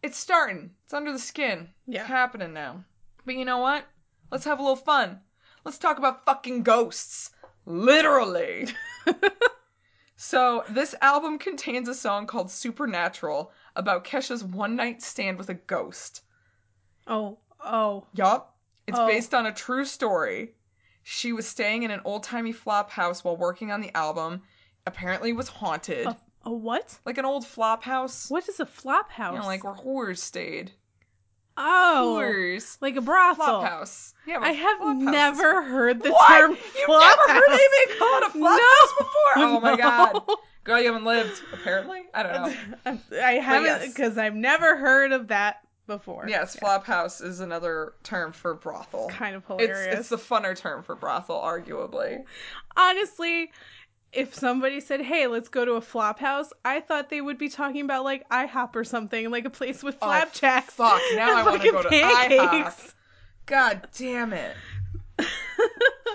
it's 0.01 0.17
starting. 0.17 0.71
It's 0.85 0.93
under 0.93 1.11
the 1.11 1.19
skin. 1.19 1.69
Yeah. 1.85 2.01
It's 2.01 2.09
happening 2.09 2.53
now. 2.53 2.83
But 3.25 3.35
you 3.35 3.45
know 3.45 3.57
what? 3.57 3.85
Let's 4.31 4.45
have 4.45 4.59
a 4.59 4.61
little 4.61 4.75
fun. 4.75 5.19
Let's 5.65 5.77
talk 5.77 5.97
about 5.97 6.25
fucking 6.25 6.63
ghosts. 6.63 7.31
Literally. 7.65 8.67
so 10.15 10.63
this 10.69 10.95
album 11.01 11.39
contains 11.39 11.87
a 11.89 11.93
song 11.93 12.27
called 12.27 12.49
"Supernatural" 12.51 13.51
about 13.75 14.05
Kesha's 14.05 14.43
one 14.43 14.75
night 14.75 15.01
stand 15.01 15.37
with 15.37 15.49
a 15.49 15.55
ghost. 15.55 16.21
Oh, 17.07 17.39
oh. 17.59 18.05
Yup. 18.13 18.55
It's 18.87 18.97
Oh. 18.97 19.07
based 19.07 19.33
on 19.33 19.47
a 19.47 19.53
true 19.53 19.83
story. 19.85 20.53
She 21.07 21.33
was 21.33 21.47
staying 21.47 21.83
in 21.83 21.91
an 21.91 22.01
old 22.03 22.23
timey 22.23 22.51
flop 22.51 22.89
house 22.89 23.23
while 23.23 23.37
working 23.37 23.71
on 23.71 23.79
the 23.79 23.95
album. 23.95 24.41
Apparently, 24.87 25.33
was 25.33 25.47
haunted. 25.47 26.07
A, 26.07 26.17
a 26.45 26.51
what? 26.51 26.97
Like 27.05 27.19
an 27.19 27.25
old 27.25 27.45
flop 27.45 27.83
house. 27.83 28.27
What 28.31 28.49
is 28.49 28.59
a 28.59 28.65
flop 28.65 29.11
house? 29.11 29.35
You 29.35 29.39
know, 29.41 29.45
like 29.45 29.63
where 29.63 29.75
whores 29.75 30.17
stayed. 30.17 30.71
oh, 31.57 32.17
Whores. 32.19 32.77
like 32.81 32.95
a 32.95 33.01
brothel. 33.01 33.45
Flop 33.45 33.63
house. 33.69 34.15
Yeah, 34.25 34.39
I 34.41 34.51
have 34.53 34.97
never 34.97 35.61
heard 35.61 36.01
the 36.01 36.11
What? 36.11 36.27
term 36.27 36.51
You've 36.51 36.59
flop 36.87 37.19
never 37.27 37.39
heard 37.39 37.49
house. 37.51 37.59
anything 37.59 37.99
called 37.99 38.23
a 38.23 38.29
flop 38.31 38.59
No. 38.59 38.87
before? 38.97 39.33
Oh 39.37 39.59
my 39.59 39.75
god. 39.77 40.21
Girl, 40.63 40.79
you 40.81 40.87
haven't 40.87 41.05
lived, 41.05 41.39
apparently. 41.53 42.01
I 42.15 42.23
don't 42.23 42.33
know. 42.33 42.99
I 43.23 43.33
haven't 43.33 43.65
yes. 43.65 43.87
because 43.93 44.17
I've 44.17 44.33
never 44.33 44.75
heard 44.75 45.11
of 45.11 45.27
that 45.27 45.57
before. 45.87 46.25
Yes, 46.27 46.55
flop 46.55 46.85
house 46.85 47.21
is 47.21 47.39
another 47.39 47.93
term 48.03 48.31
for 48.31 48.53
brothel. 48.53 49.09
Kind 49.09 49.35
of 49.35 49.43
It's, 49.43 49.47
hilarious. 49.49 49.99
it's 49.99 50.09
the 50.09 50.17
funner 50.17 50.55
term 50.55 50.83
for 50.83 50.95
brothel, 50.95 51.39
arguably. 51.41 52.23
Honestly, 52.75 53.51
if 54.13 54.33
somebody 54.33 54.79
said, 54.79 55.01
"Hey, 55.01 55.27
let's 55.27 55.49
go 55.49 55.65
to 55.65 55.73
a 55.73 55.81
flop 55.81 56.19
house," 56.19 56.51
I 56.63 56.79
thought 56.79 57.09
they 57.09 57.21
would 57.21 57.37
be 57.37 57.49
talking 57.49 57.81
about 57.81 58.03
like 58.03 58.27
IHOP 58.29 58.75
or 58.75 58.83
something, 58.83 59.29
like 59.29 59.45
a 59.45 59.49
place 59.49 59.83
with 59.83 59.95
Oh, 60.01 60.07
flapjacks. 60.07 60.73
fuck, 60.73 61.01
now 61.15 61.35
I 61.35 61.43
wanna 61.45 61.57
fucking 61.57 61.71
go 61.71 61.81
to 61.83 61.89
pancakes. 61.89 62.93
God 63.45 63.87
damn 63.97 64.33
it. 64.33 64.55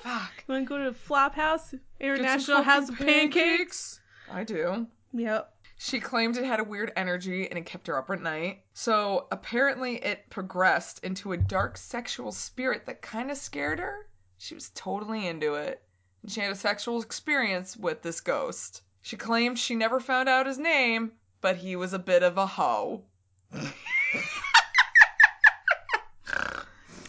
Fuck. 0.03 0.33
You 0.49 0.55
want 0.55 0.65
to 0.65 0.69
go 0.69 0.79
to 0.85 0.93
Flop 0.93 1.35
House, 1.35 1.75
International 2.01 2.63
House 2.63 2.89
of 2.89 2.97
Pancakes? 2.97 4.01
I 4.31 4.45
do. 4.45 4.87
Yep. 5.13 5.53
She 5.83 5.99
claimed 5.99 6.37
it 6.37 6.45
had 6.45 6.61
a 6.61 6.65
weird 6.65 6.93
energy 6.95 7.49
and 7.49 7.59
it 7.59 7.65
kept 7.65 7.87
her 7.87 7.97
up 7.97 8.11
at 8.11 8.21
night. 8.21 8.65
So 8.75 9.29
apparently 9.33 9.97
it 10.05 10.29
progressed 10.29 11.03
into 11.03 11.33
a 11.33 11.39
dark 11.39 11.79
sexual 11.79 12.33
spirit 12.33 12.85
that 12.85 13.01
kind 13.01 13.31
of 13.31 13.39
scared 13.39 13.79
her. 13.79 14.07
She 14.37 14.55
was 14.55 14.69
totally 14.75 15.27
into 15.27 15.55
it. 15.55 15.81
And 16.21 16.31
she 16.31 16.43
had 16.43 16.53
a 16.53 16.55
sexual 16.55 17.01
experience 17.01 17.79
with 17.79 18.03
this 18.03 18.21
ghost. 18.21 18.83
She 19.01 19.17
claimed 19.17 19.59
she 19.59 19.75
never 19.75 20.01
found 20.01 20.29
out 20.29 20.45
his 20.45 20.59
name, 20.59 21.13
but 21.41 21.57
he 21.57 21.77
was 21.77 21.95
a 21.95 21.99
bit 21.99 22.23
of 22.23 22.37
a 22.37 22.45
hoe. 22.47 23.05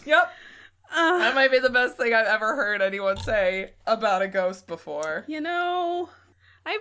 yep, 0.06 0.32
Uh, 0.90 1.18
that 1.18 1.36
might 1.36 1.52
be 1.52 1.60
the 1.60 1.70
best 1.70 1.98
thing 1.98 2.14
I've 2.14 2.26
ever 2.26 2.56
heard 2.56 2.82
anyone 2.82 3.18
say 3.18 3.74
about 3.86 4.22
a 4.22 4.30
ghost 4.30 4.66
before. 4.66 5.26
you 5.28 5.42
know, 5.42 6.08
I've 6.66 6.80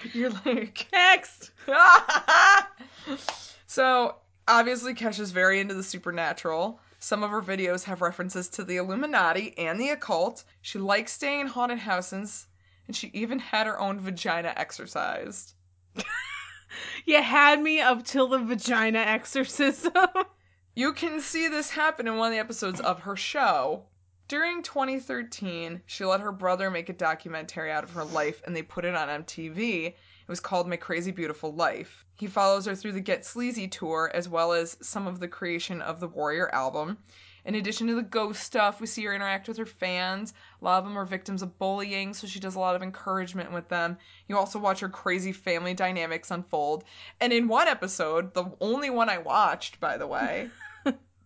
You're 0.12 0.30
like, 0.44 0.86
next. 0.92 1.50
so 3.66 4.16
obviously 4.48 4.94
Kesha's 4.94 5.30
very 5.30 5.60
into 5.60 5.74
the 5.74 5.82
supernatural. 5.82 6.80
Some 6.98 7.22
of 7.22 7.30
her 7.30 7.42
videos 7.42 7.84
have 7.84 8.02
references 8.02 8.48
to 8.50 8.64
the 8.64 8.76
Illuminati 8.76 9.56
and 9.56 9.80
the 9.80 9.90
occult. 9.90 10.44
She 10.60 10.78
likes 10.78 11.12
staying 11.12 11.40
in 11.40 11.46
haunted 11.46 11.78
houses, 11.78 12.46
and 12.86 12.94
she 12.94 13.10
even 13.14 13.38
had 13.38 13.66
her 13.66 13.80
own 13.80 14.00
vagina 14.00 14.52
exorcised. 14.56 15.54
You 17.04 17.20
had 17.20 17.60
me 17.60 17.80
up 17.80 18.04
till 18.04 18.28
the 18.28 18.38
vagina 18.38 19.00
exorcism. 19.00 19.92
You 20.76 20.92
can 20.92 21.20
see 21.20 21.48
this 21.48 21.70
happen 21.70 22.06
in 22.06 22.16
one 22.16 22.28
of 22.28 22.32
the 22.32 22.38
episodes 22.38 22.80
of 22.80 23.00
her 23.00 23.16
show. 23.16 23.86
During 24.30 24.62
2013, 24.62 25.82
she 25.86 26.04
let 26.04 26.20
her 26.20 26.30
brother 26.30 26.70
make 26.70 26.88
a 26.88 26.92
documentary 26.92 27.72
out 27.72 27.82
of 27.82 27.90
her 27.94 28.04
life 28.04 28.40
and 28.46 28.54
they 28.54 28.62
put 28.62 28.84
it 28.84 28.94
on 28.94 29.24
MTV. 29.24 29.86
It 29.86 29.96
was 30.28 30.38
called 30.38 30.68
My 30.68 30.76
Crazy 30.76 31.10
Beautiful 31.10 31.52
Life. 31.52 32.04
He 32.14 32.28
follows 32.28 32.66
her 32.66 32.76
through 32.76 32.92
the 32.92 33.00
Get 33.00 33.26
Sleazy 33.26 33.66
tour 33.66 34.08
as 34.14 34.28
well 34.28 34.52
as 34.52 34.76
some 34.80 35.08
of 35.08 35.18
the 35.18 35.26
creation 35.26 35.82
of 35.82 35.98
the 35.98 36.06
Warrior 36.06 36.48
album. 36.54 36.98
In 37.44 37.56
addition 37.56 37.88
to 37.88 37.96
the 37.96 38.02
ghost 38.02 38.44
stuff, 38.44 38.80
we 38.80 38.86
see 38.86 39.04
her 39.06 39.12
interact 39.12 39.48
with 39.48 39.56
her 39.56 39.66
fans. 39.66 40.32
A 40.62 40.64
lot 40.64 40.78
of 40.78 40.84
them 40.84 40.96
are 40.96 41.04
victims 41.04 41.42
of 41.42 41.58
bullying, 41.58 42.14
so 42.14 42.28
she 42.28 42.38
does 42.38 42.54
a 42.54 42.60
lot 42.60 42.76
of 42.76 42.84
encouragement 42.84 43.50
with 43.50 43.68
them. 43.68 43.98
You 44.28 44.38
also 44.38 44.60
watch 44.60 44.78
her 44.78 44.88
crazy 44.88 45.32
family 45.32 45.74
dynamics 45.74 46.30
unfold. 46.30 46.84
And 47.20 47.32
in 47.32 47.48
one 47.48 47.66
episode, 47.66 48.34
the 48.34 48.44
only 48.60 48.90
one 48.90 49.08
I 49.08 49.18
watched, 49.18 49.80
by 49.80 49.96
the 49.96 50.06
way, 50.06 50.50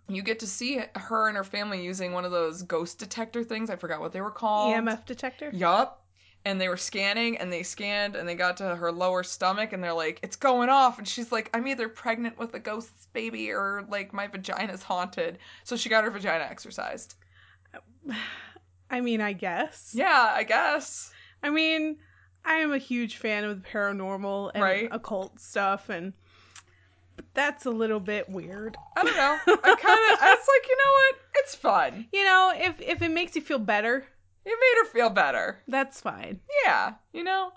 you 0.08 0.22
get 0.22 0.38
to 0.40 0.46
see 0.46 0.80
her 0.94 1.28
and 1.28 1.36
her 1.36 1.44
family 1.44 1.82
using 1.82 2.12
one 2.12 2.24
of 2.24 2.30
those 2.30 2.62
ghost 2.62 2.98
detector 2.98 3.42
things. 3.42 3.70
I 3.70 3.76
forgot 3.76 4.00
what 4.00 4.12
they 4.12 4.20
were 4.20 4.30
called. 4.30 4.74
EMF 4.74 5.04
detector. 5.06 5.50
Yup. 5.52 6.00
And 6.44 6.60
they 6.60 6.68
were 6.68 6.76
scanning 6.76 7.38
and 7.38 7.50
they 7.50 7.62
scanned 7.62 8.16
and 8.16 8.28
they 8.28 8.34
got 8.34 8.58
to 8.58 8.76
her 8.76 8.92
lower 8.92 9.22
stomach 9.22 9.72
and 9.72 9.82
they're 9.82 9.94
like, 9.94 10.20
it's 10.22 10.36
going 10.36 10.68
off. 10.68 10.98
And 10.98 11.08
she's 11.08 11.32
like, 11.32 11.48
I'm 11.54 11.66
either 11.66 11.88
pregnant 11.88 12.38
with 12.38 12.52
a 12.52 12.58
ghost's 12.58 13.06
baby 13.14 13.50
or 13.50 13.86
like 13.88 14.12
my 14.12 14.26
vagina's 14.26 14.82
haunted. 14.82 15.38
So 15.62 15.74
she 15.74 15.88
got 15.88 16.04
her 16.04 16.10
vagina 16.10 16.44
exercised. 16.44 17.14
I 18.90 19.00
mean, 19.00 19.22
I 19.22 19.32
guess. 19.32 19.92
Yeah, 19.94 20.32
I 20.34 20.44
guess. 20.44 21.10
I 21.42 21.48
mean, 21.48 21.96
I 22.44 22.56
am 22.56 22.72
a 22.72 22.78
huge 22.78 23.16
fan 23.16 23.44
of 23.44 23.62
the 23.62 23.68
paranormal 23.68 24.50
and 24.54 24.62
Right. 24.62 24.88
occult 24.92 25.40
stuff, 25.40 25.88
and 25.88 26.12
that's 27.34 27.66
a 27.66 27.70
little 27.70 28.00
bit 28.00 28.28
weird. 28.28 28.76
I 28.96 29.02
don't 29.04 29.16
know. 29.16 29.38
I 29.46 29.74
kind 29.76 30.12
of, 30.12 30.18
I 30.22 30.36
was 30.36 30.48
like, 30.48 30.68
you 30.68 30.76
know 30.76 30.92
what? 30.92 31.14
It's 31.36 31.54
fun. 31.54 32.06
You 32.12 32.24
know, 32.24 32.52
if 32.54 32.80
if 32.80 33.02
it 33.02 33.10
makes 33.10 33.34
you 33.36 33.42
feel 33.42 33.58
better, 33.58 34.04
It 34.44 34.58
made 34.60 34.82
her 34.82 34.90
feel 34.92 35.10
better. 35.10 35.60
that's 35.68 36.00
fine. 36.00 36.40
Yeah, 36.64 36.94
you 37.12 37.24
know? 37.24 37.52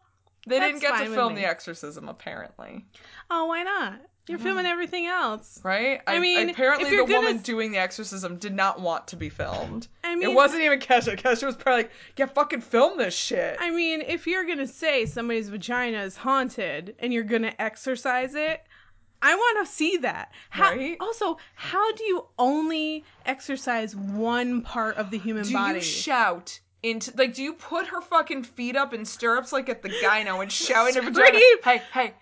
They 0.47 0.59
didn't 0.59 0.79
get 0.79 1.03
to 1.03 1.13
film. 1.13 1.35
The 1.35 1.45
Exorcism, 1.45 2.07
apparently. 2.07 2.85
Oh, 3.29 3.45
why 3.45 3.63
not? 3.63 3.99
You're 4.27 4.39
mm. 4.39 4.43
filming 4.43 4.65
everything 4.65 5.05
else. 5.05 5.59
Right? 5.63 6.01
I 6.05 6.19
mean, 6.19 6.49
apparently 6.49 6.89
the 6.89 6.97
gonna 6.97 7.13
woman 7.13 7.37
doing 7.37 7.71
the 7.71 7.77
exorcism 7.77 8.37
did 8.37 8.53
not 8.53 8.81
want 8.81 9.07
to 9.07 9.15
be 9.15 9.29
filmed. 9.29 9.87
I 10.03 10.15
mean, 10.15 10.29
it 10.29 10.33
wasn't 10.33 10.63
even 10.63 10.79
Kesha. 10.79 11.17
Kesha 11.17 11.45
was 11.45 11.55
probably 11.55 11.83
like, 11.83 11.91
"Yeah, 12.17 12.25
fucking 12.25 12.61
film 12.61 12.97
this 12.97 13.15
shit." 13.15 13.57
I 13.59 13.71
mean, 13.71 14.01
if 14.01 14.27
you're 14.27 14.43
gonna 14.45 14.67
say 14.67 15.05
somebody's 15.05 15.47
vagina 15.47 16.01
is 16.01 16.17
haunted 16.17 16.95
and 16.99 17.13
you're 17.13 17.23
gonna 17.23 17.53
exorcise 17.57 18.35
it, 18.35 18.66
I 19.21 19.35
want 19.35 19.65
to 19.65 19.73
see 19.73 19.97
that. 19.97 20.31
How, 20.49 20.71
Right? 20.71 20.97
Also, 20.99 21.37
how 21.55 21.91
do 21.93 22.03
you 22.03 22.25
only 22.37 23.03
exercise 23.25 23.95
one 23.95 24.61
part 24.61 24.97
of 24.97 25.11
the 25.11 25.17
human 25.17 25.43
do 25.43 25.53
body? 25.53 25.79
you 25.79 25.81
shout 25.83 26.59
into 26.83 27.11
like? 27.17 27.33
Do 27.33 27.43
you 27.43 27.53
put 27.53 27.87
her 27.87 28.01
fucking 28.01 28.43
feet 28.43 28.75
up 28.75 28.93
in 28.93 29.05
stirrups 29.05 29.51
like 29.51 29.69
at 29.69 29.81
the 29.81 29.89
gyno 29.89 30.41
and 30.41 30.51
shout 30.51 30.89
into 30.89 31.01
her 31.03 31.11
vagina? 31.11 31.39
Hey, 31.63 31.81
hey, 31.93 32.13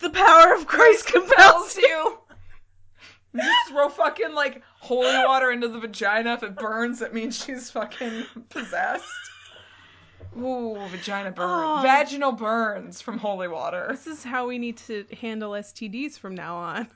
the 0.00 0.10
power 0.10 0.54
of 0.54 0.66
Christ 0.66 1.06
compels 1.06 1.76
you. 1.76 1.82
you. 1.86 2.18
You 3.34 3.40
just 3.42 3.68
throw 3.68 3.88
fucking 3.90 4.34
like 4.34 4.62
holy 4.80 5.24
water 5.26 5.50
into 5.52 5.68
the 5.68 5.78
vagina. 5.78 6.32
If 6.34 6.42
it 6.42 6.56
burns, 6.56 7.00
that 7.00 7.12
means 7.12 7.44
she's 7.44 7.70
fucking 7.70 8.24
possessed. 8.48 9.04
Ooh, 10.40 10.76
vagina 10.88 11.30
burn. 11.30 11.46
Oh. 11.48 11.80
Vaginal 11.82 12.32
burns 12.32 13.00
from 13.00 13.18
holy 13.18 13.48
water. 13.48 13.86
This 13.90 14.06
is 14.06 14.24
how 14.24 14.46
we 14.46 14.58
need 14.58 14.76
to 14.78 15.04
handle 15.20 15.52
STDs 15.52 16.18
from 16.18 16.34
now 16.34 16.56
on. 16.56 16.88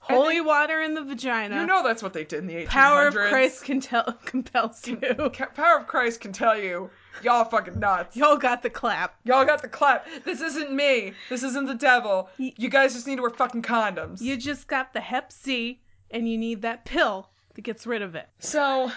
Holy 0.00 0.40
water 0.40 0.80
in 0.80 0.94
the 0.94 1.02
vagina. 1.02 1.60
You 1.60 1.66
know 1.66 1.82
that's 1.82 2.02
what 2.02 2.14
they 2.14 2.24
did 2.24 2.38
in 2.38 2.46
the 2.46 2.54
1800s. 2.54 2.66
power 2.68 3.06
of 3.08 3.14
Christ 3.14 3.64
can 3.64 3.80
tell, 3.80 4.04
compels 4.24 4.86
you. 4.86 4.96
Power 4.96 5.78
of 5.78 5.86
Christ 5.86 6.20
can 6.22 6.32
tell 6.32 6.58
you, 6.58 6.90
y'all 7.22 7.44
fucking 7.44 7.78
nuts. 7.78 8.16
Y'all 8.16 8.38
got 8.38 8.62
the 8.62 8.70
clap. 8.70 9.14
Y'all 9.24 9.44
got 9.44 9.60
the 9.60 9.68
clap. 9.68 10.06
This 10.24 10.40
isn't 10.40 10.72
me. 10.72 11.12
This 11.28 11.42
isn't 11.42 11.66
the 11.66 11.74
devil. 11.74 12.30
You 12.38 12.70
guys 12.70 12.94
just 12.94 13.06
need 13.06 13.16
to 13.16 13.22
wear 13.22 13.30
fucking 13.30 13.62
condoms. 13.62 14.22
You 14.22 14.38
just 14.38 14.66
got 14.68 14.94
the 14.94 15.00
Hep 15.00 15.30
C, 15.30 15.80
and 16.10 16.26
you 16.26 16.38
need 16.38 16.62
that 16.62 16.86
pill 16.86 17.28
that 17.54 17.62
gets 17.62 17.86
rid 17.86 18.00
of 18.00 18.14
it. 18.14 18.28
So, 18.38 18.90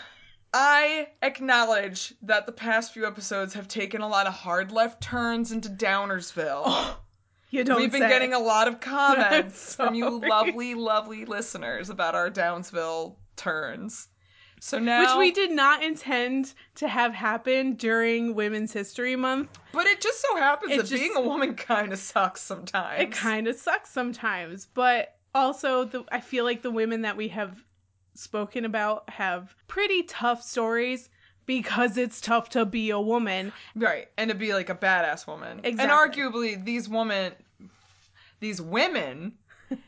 I 0.53 1.07
acknowledge 1.21 2.13
that 2.21 2.45
the 2.45 2.51
past 2.51 2.93
few 2.93 3.07
episodes 3.07 3.53
have 3.55 3.67
taken 3.67 4.01
a 4.01 4.07
lot 4.07 4.27
of 4.27 4.33
hard 4.33 4.71
left 4.71 5.01
turns 5.01 5.51
into 5.51 5.69
Downersville. 5.69 6.61
Oh, 6.65 6.99
you 7.49 7.63
don't. 7.63 7.77
We've 7.79 7.91
been 7.91 8.01
say. 8.01 8.09
getting 8.09 8.33
a 8.33 8.39
lot 8.39 8.67
of 8.67 8.79
comments 8.79 9.75
from 9.75 9.95
you 9.95 10.19
lovely, 10.27 10.75
lovely 10.75 11.25
listeners 11.25 11.89
about 11.89 12.13
our 12.15 12.29
Downsville 12.29 13.15
turns. 13.35 14.07
So 14.59 14.79
now, 14.79 15.01
which 15.01 15.17
we 15.19 15.31
did 15.31 15.51
not 15.51 15.83
intend 15.83 16.53
to 16.75 16.87
have 16.87 17.13
happen 17.13 17.73
during 17.73 18.33
Women's 18.33 18.71
History 18.71 19.15
Month. 19.15 19.49
but 19.73 19.87
it 19.87 19.99
just 19.99 20.21
so 20.21 20.37
happens 20.37 20.71
It 20.71 20.77
that 20.77 20.85
just- 20.87 21.01
being 21.01 21.15
a 21.17 21.21
woman 21.21 21.55
kind 21.55 21.91
of 21.91 21.99
sucks 21.99 22.41
sometimes. 22.41 23.01
It 23.01 23.11
kind 23.11 23.47
of 23.47 23.55
sucks 23.57 23.89
sometimes, 23.89 24.67
but 24.73 25.15
also 25.35 25.83
the 25.85 26.05
I 26.11 26.21
feel 26.21 26.45
like 26.45 26.61
the 26.61 26.71
women 26.71 27.01
that 27.01 27.17
we 27.17 27.27
have 27.29 27.61
spoken 28.15 28.65
about 28.65 29.09
have 29.09 29.55
pretty 29.67 30.03
tough 30.03 30.41
stories 30.43 31.09
because 31.45 31.97
it's 31.97 32.21
tough 32.21 32.49
to 32.49 32.65
be 32.65 32.89
a 32.89 32.99
woman. 32.99 33.51
Right, 33.75 34.07
and 34.17 34.29
to 34.29 34.35
be 34.35 34.53
like 34.53 34.69
a 34.69 34.75
badass 34.75 35.27
woman. 35.27 35.59
Exactly. 35.63 35.83
And 35.83 35.91
arguably, 35.91 36.63
these 36.63 36.87
women, 36.87 37.33
these 38.39 38.61
women 38.61 39.33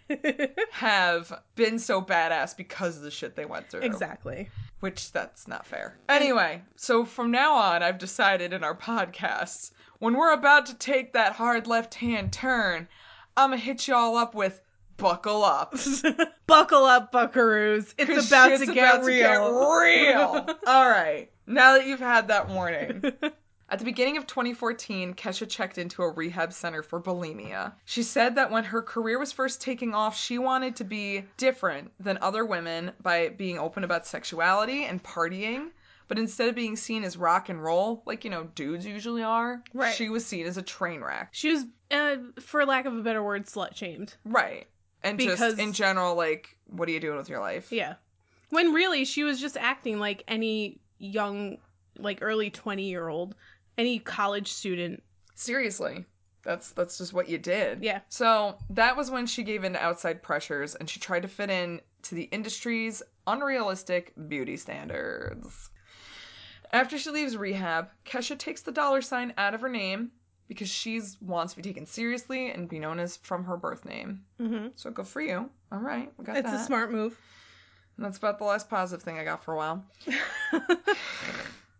have 0.71 1.41
been 1.55 1.79
so 1.79 2.01
badass 2.01 2.55
because 2.55 2.97
of 2.97 3.03
the 3.03 3.11
shit 3.11 3.35
they 3.35 3.45
went 3.45 3.69
through. 3.69 3.81
exactly. 3.81 4.49
Which 4.81 5.11
that's 5.11 5.47
not 5.47 5.65
fair. 5.65 5.97
Anyway, 6.09 6.61
so 6.75 7.05
from 7.05 7.31
now 7.31 7.53
on, 7.53 7.81
I've 7.81 7.97
decided 7.97 8.53
in 8.53 8.63
our 8.63 8.75
podcasts, 8.75 9.71
when 9.99 10.15
we're 10.15 10.33
about 10.33 10.65
to 10.67 10.75
take 10.75 11.13
that 11.13 11.33
hard 11.33 11.65
left 11.65 11.95
hand 11.95 12.33
turn, 12.33 12.87
I'm 13.37 13.49
gonna 13.49 13.61
hit 13.61 13.87
y'all 13.87 14.17
up 14.17 14.35
with 14.35 14.61
buckle 14.97 15.43
up. 15.43 15.75
Buckle 16.47 16.85
up, 16.85 17.11
buckaroos. 17.11 17.93
It's 17.97 18.27
about 18.27 18.59
to 18.59 18.65
get 18.67 18.95
about 18.95 19.05
real. 19.05 19.79
real. 19.79 20.57
All 20.67 20.89
right. 20.89 21.29
Now 21.47 21.73
that 21.73 21.85
you've 21.87 21.99
had 21.99 22.27
that 22.29 22.49
warning. 22.49 23.03
At 23.67 23.79
the 23.79 23.85
beginning 23.85 24.17
of 24.17 24.27
2014, 24.27 25.15
Kesha 25.15 25.49
checked 25.49 25.79
into 25.79 26.03
a 26.03 26.11
rehab 26.11 26.53
center 26.53 26.83
for 26.83 27.01
bulimia. 27.01 27.73
She 27.85 28.03
said 28.03 28.35
that 28.35 28.51
when 28.51 28.63
her 28.63 28.83
career 28.83 29.17
was 29.17 29.31
first 29.31 29.59
taking 29.59 29.95
off, 29.95 30.15
she 30.15 30.37
wanted 30.37 30.75
to 30.75 30.83
be 30.83 31.23
different 31.37 31.91
than 31.99 32.19
other 32.21 32.45
women 32.45 32.91
by 33.01 33.29
being 33.29 33.57
open 33.57 33.83
about 33.83 34.05
sexuality 34.05 34.85
and 34.85 35.03
partying. 35.03 35.69
But 36.07 36.19
instead 36.19 36.47
of 36.49 36.53
being 36.53 36.75
seen 36.75 37.03
as 37.03 37.17
rock 37.17 37.49
and 37.49 37.61
roll, 37.61 38.03
like, 38.05 38.23
you 38.23 38.29
know, 38.29 38.43
dudes 38.53 38.85
usually 38.85 39.23
are, 39.23 39.63
Right. 39.73 39.95
she 39.95 40.09
was 40.09 40.23
seen 40.23 40.45
as 40.45 40.57
a 40.57 40.61
train 40.61 41.01
wreck. 41.01 41.29
She 41.31 41.49
was, 41.51 41.65
uh, 41.89 42.17
for 42.39 42.63
lack 42.67 42.85
of 42.85 42.95
a 42.95 43.01
better 43.01 43.23
word, 43.23 43.47
slut 43.47 43.75
shamed. 43.75 44.13
Right. 44.23 44.67
And 45.05 45.17
Because- 45.17 45.39
just 45.39 45.59
in 45.59 45.71
general, 45.71 46.15
like, 46.15 46.57
what 46.65 46.89
are 46.89 46.91
you 46.91 46.99
doing 46.99 47.15
with 47.17 47.29
your 47.29 47.39
life? 47.39 47.71
Yeah. 47.71 47.95
When 48.49 48.73
really 48.73 49.05
she 49.05 49.23
was 49.23 49.39
just 49.39 49.55
acting 49.55 49.99
like 49.99 50.23
any 50.27 50.81
young, 50.97 51.57
like 51.97 52.19
early 52.21 52.49
20 52.49 52.83
year 52.89 53.07
old, 53.07 53.35
any 53.77 53.99
college 53.99 54.51
student. 54.51 55.03
Seriously. 55.35 56.05
That's 56.43 56.71
that's 56.71 56.97
just 56.97 57.13
what 57.13 57.27
you 57.29 57.37
did. 57.37 57.83
Yeah. 57.83 58.01
So 58.09 58.57
that 58.71 58.95
was 58.97 59.09
when 59.11 59.25
she 59.25 59.43
gave 59.43 59.63
in 59.63 59.73
to 59.73 59.83
outside 59.83 60.21
pressures 60.21 60.75
and 60.75 60.89
she 60.89 60.99
tried 60.99 61.21
to 61.23 61.27
fit 61.27 61.49
in 61.49 61.81
to 62.03 62.15
the 62.15 62.23
industry's 62.25 63.01
unrealistic 63.27 64.13
beauty 64.27 64.57
standards. 64.57 65.69
After 66.71 66.97
she 66.97 67.09
leaves 67.09 67.37
rehab, 67.37 67.89
Kesha 68.05 68.37
takes 68.37 68.61
the 68.61 68.71
dollar 68.71 69.01
sign 69.01 69.33
out 69.37 69.53
of 69.53 69.61
her 69.61 69.69
name 69.69 70.11
because 70.47 70.69
she 70.69 71.01
wants 71.21 71.53
to 71.53 71.57
be 71.57 71.63
taken 71.63 71.85
seriously 71.85 72.51
and 72.51 72.69
be 72.69 72.79
known 72.79 72.99
as 72.99 73.17
from 73.17 73.43
her 73.45 73.57
birth 73.57 73.85
name. 73.85 74.23
hmm 74.37 74.67
So 74.75 74.91
good 74.91 75.07
for 75.07 75.21
you. 75.21 75.49
All 75.71 75.79
right, 75.79 76.11
we 76.17 76.25
got 76.25 76.37
It's 76.37 76.49
that. 76.49 76.61
a 76.61 76.63
smart 76.63 76.91
move. 76.91 77.17
And 77.97 78.05
that's 78.05 78.17
about 78.17 78.37
the 78.39 78.43
last 78.45 78.69
positive 78.69 79.03
thing 79.03 79.17
I 79.17 79.23
got 79.23 79.43
for 79.43 79.53
a 79.53 79.57
while. 79.57 79.83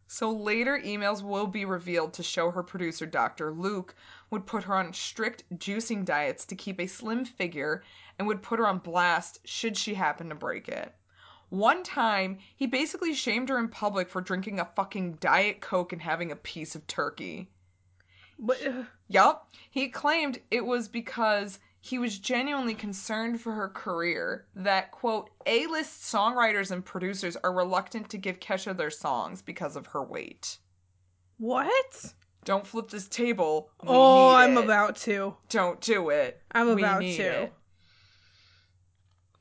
So 0.07 0.32
later 0.32 0.80
emails 0.86 1.22
will 1.24 1.47
be 1.47 1.66
revealed 1.66 2.13
to 2.13 2.24
show 2.24 2.49
her 2.51 2.63
producer, 2.63 3.05
Dr. 3.05 3.51
Luke, 3.51 3.95
would 4.30 4.45
put 4.45 4.63
her 4.63 4.76
on 4.76 4.93
strict 4.93 5.43
juicing 5.57 6.05
diets 6.05 6.45
to 6.45 6.55
keep 6.55 6.80
a 6.80 6.88
slim 6.88 7.26
figure 7.26 7.84
and 8.18 8.26
would 8.28 8.41
put 8.41 8.59
her 8.59 8.68
on 8.68 8.78
blast 8.78 9.39
should 9.43 9.76
she 9.76 9.93
happen 9.95 10.30
to 10.30 10.36
break 10.36 10.70
it. 10.70 10.93
One 11.49 11.84
time, 11.84 12.38
he 12.55 12.66
basically 12.66 13.13
shamed 13.13 13.49
her 13.49 13.59
in 13.59 13.68
public 13.68 14.07
for 14.07 14.22
drinking 14.22 14.59
a 14.59 14.66
fucking 14.66 15.16
Diet 15.16 15.59
Coke 15.59 15.91
and 15.91 16.01
having 16.01 16.32
a 16.32 16.36
piece 16.38 16.76
of 16.76 16.88
turkey. 16.88 17.49
But, 18.38 18.65
uh, 18.65 18.83
Yup. 19.07 19.53
He 19.71 19.89
claimed 19.89 20.41
it 20.51 20.65
was 20.65 20.88
because 20.88 21.59
he 21.79 21.99
was 21.99 22.17
genuinely 22.17 22.73
concerned 22.73 23.39
for 23.39 23.51
her 23.53 23.69
career 23.69 24.47
that, 24.55 24.91
quote, 24.91 25.29
A 25.45 25.67
list 25.67 26.03
songwriters 26.03 26.71
and 26.71 26.83
producers 26.83 27.38
are 27.38 27.53
reluctant 27.53 28.09
to 28.09 28.17
give 28.17 28.39
Kesha 28.39 28.75
their 28.75 28.89
songs 28.89 29.41
because 29.41 29.75
of 29.75 29.86
her 29.88 30.03
weight. 30.03 30.57
what? 31.38 32.13
Don't 32.43 32.65
flip 32.67 32.89
this 32.89 33.07
table. 33.07 33.71
We 33.81 33.89
oh, 33.89 34.36
I'm 34.36 34.55
it. 34.57 34.63
about 34.65 34.95
to. 34.97 35.36
Don't 35.49 35.81
do 35.81 36.09
it. 36.09 36.41
I'm 36.51 36.75
We 36.75 36.83
about 36.83 36.99
to. 37.01 37.07
it. 37.23 37.53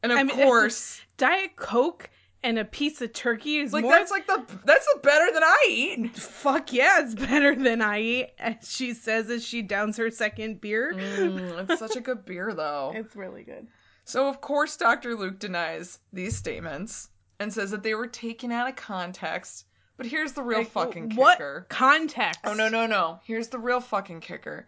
And 0.03 0.11
of 0.13 0.19
I 0.19 0.23
mean, 0.23 0.37
course, 0.43 1.01
Diet 1.19 1.55
Coke 1.57 2.09
and 2.45 2.59
a 2.59 2.65
piece 2.65 3.01
of 3.01 3.13
turkey 3.13 3.57
is 3.57 3.73
like 3.73 3.83
more. 3.83 3.91
that's 3.93 4.13
like 4.13 4.27
the 4.29 4.45
that's 4.65 4.87
the 4.95 5.01
better 5.03 5.33
than 5.33 5.43
I 5.43 5.67
eat. 5.69 6.17
Fuck 6.17 6.73
yeah, 6.73 7.01
it's 7.03 7.15
better 7.17 7.57
than 7.57 7.83
I 7.83 8.01
eat. 8.01 8.31
As 8.39 8.71
she 8.71 8.95
says 8.95 9.29
as 9.31 9.45
she 9.45 9.63
downs 9.63 9.97
her 9.97 10.11
second 10.11 10.61
beer. 10.61 10.93
Mm, 10.95 11.69
it's 11.71 11.79
such 11.81 11.97
a 11.97 12.01
good 12.01 12.25
beer 12.25 12.55
though. 12.55 12.93
It's 12.95 13.17
really 13.17 13.43
good. 13.43 13.67
So, 14.05 14.29
of 14.29 14.41
course, 14.43 14.77
Dr. 14.77 15.17
Luke 15.17 15.39
denies 15.39 15.99
these 16.13 16.37
statements 16.37 17.09
and 17.41 17.53
says 17.53 17.71
that 17.71 17.83
they 17.83 17.95
were 17.95 18.07
taken 18.07 18.53
out 18.53 18.69
of 18.69 18.77
context. 18.77 19.65
But 19.97 20.05
here's 20.07 20.33
the 20.33 20.43
real 20.43 20.59
Like, 20.59 20.69
fucking 20.71 21.15
what 21.17 21.39
kicker. 21.39 21.67
context? 21.71 22.41
Oh, 22.45 22.53
no, 22.53 22.69
no, 22.69 22.87
no. 22.87 23.21
Here's 23.25 23.49
the 23.49 23.59
real 23.59 23.81
fucking 23.81 24.21
kicker. 24.21 24.67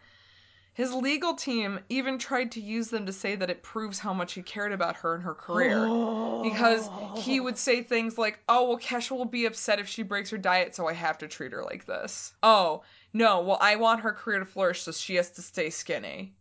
His 0.76 0.92
legal 0.92 1.32
team 1.34 1.80
even 1.88 2.18
tried 2.18 2.52
to 2.52 2.60
use 2.60 2.88
them 2.90 3.06
to 3.06 3.12
say 3.12 3.34
that 3.34 3.48
it 3.48 3.62
proves 3.62 3.98
how 3.98 4.12
much 4.12 4.34
he 4.34 4.42
cared 4.42 4.72
about 4.72 4.96
her 4.96 5.14
and 5.14 5.24
her 5.24 5.34
career. 5.34 5.88
Because 6.42 6.90
he 7.24 7.40
would 7.40 7.56
say 7.56 7.82
things 7.82 8.18
like, 8.18 8.38
oh, 8.46 8.68
well, 8.68 8.78
Kesha 8.78 9.12
will 9.16 9.24
be 9.24 9.46
upset 9.46 9.78
if 9.80 9.88
she 9.88 10.02
breaks 10.02 10.28
her 10.30 10.36
diet, 10.38 10.76
so 10.76 10.86
I 10.86 10.92
have 10.92 11.16
to 11.18 11.26
treat 11.26 11.50
her 11.52 11.64
like 11.64 11.86
this. 11.86 12.34
Oh, 12.42 12.82
no, 13.14 13.40
well, 13.40 13.56
I 13.60 13.76
want 13.76 14.02
her 14.02 14.12
career 14.12 14.38
to 14.40 14.44
flourish, 14.44 14.82
so 14.82 14.92
she 14.92 15.14
has 15.14 15.30
to 15.32 15.42
stay 15.42 15.70
skinny. 15.70 16.34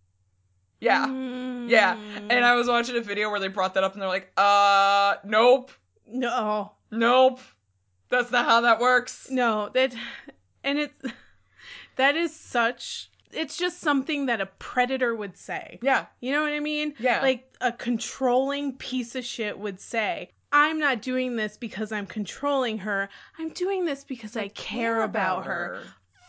Yeah. 0.82 1.06
Yeah, 1.08 1.96
Mm. 1.96 2.28
and 2.30 2.46
I 2.46 2.56
was 2.56 2.68
watching 2.68 2.98
a 2.98 3.02
video 3.02 3.32
where 3.32 3.40
they 3.40 3.48
brought 3.48 3.74
that 3.76 3.84
up 3.86 3.94
and 3.94 4.02
they're 4.02 4.10
like, 4.10 4.32
uh, 4.38 5.16
nope, 5.24 5.72
No, 6.06 6.74
nope. 6.92 7.40
That's 8.10 8.32
not 8.32 8.46
how 8.46 8.62
that 8.62 8.80
works. 8.80 9.28
no, 9.32 9.70
that, 9.74 9.96
and 10.64 10.78
it's 10.78 10.94
that 11.96 12.16
is 12.18 12.36
such. 12.36 13.10
It's 13.36 13.58
just 13.58 13.80
something 13.82 14.26
that 14.28 14.42
a 14.42 14.46
predator 14.46 15.14
would 15.16 15.38
say. 15.38 15.80
Yeah, 15.82 16.06
You 16.22 16.32
know 16.32 16.42
what 16.44 16.54
I 16.54 16.60
mean? 16.60 16.94
Yeah. 17.00 17.22
Like 17.22 17.54
a 17.62 17.72
controlling 17.72 18.74
piece 18.74 19.16
of 19.16 19.26
shit 19.26 19.58
would 19.60 19.80
say, 19.80 20.30
I'm 20.52 20.80
not 20.80 21.02
doing 21.02 21.36
this 21.36 21.58
because 21.58 21.92
I'm 21.92 22.06
controlling 22.06 22.78
her. 22.80 23.10
I'm 23.38 23.50
doing 23.50 23.86
this 23.86 24.04
because 24.04 24.38
I 24.38 24.48
care 24.50 25.04
about 25.04 25.46
her. 25.46 25.82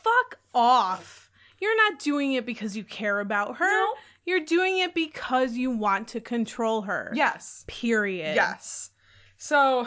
Fuck 0.02 0.38
off. 0.54 1.30
You're 1.61 1.76
not 1.90 2.00
doing 2.00 2.32
it 2.34 2.44
because 2.44 2.76
you 2.76 2.84
care 2.84 3.20
about 3.20 3.57
her. 3.59 3.68
No. 3.70 3.94
You're 4.24 4.44
doing 4.44 4.78
it 4.78 4.94
because 4.94 5.52
you 5.52 5.70
want 5.70 6.09
to 6.09 6.20
control 6.20 6.82
her. 6.82 7.12
Yes, 7.14 7.64
Period. 7.68 8.34
yes. 8.34 8.90
So, 9.38 9.86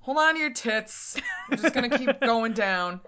hold 0.00 0.16
on 0.16 0.34
to 0.34 0.40
your 0.40 0.52
tits. 0.52 1.20
I'm 1.50 1.58
just 1.58 1.74
gonna 1.74 1.96
keep 1.98 2.18
going 2.20 2.54
down. 2.54 3.00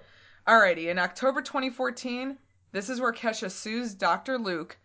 Alrighty, 0.47 0.89
in 0.89 0.99
October 0.99 1.41
2014, 1.41 2.37
this 2.77 2.91
is 2.91 3.01
where 3.01 3.11
Kesha 3.11 3.51
sues 3.51 3.95
Dr. 3.95 4.37
Luke 4.37 4.77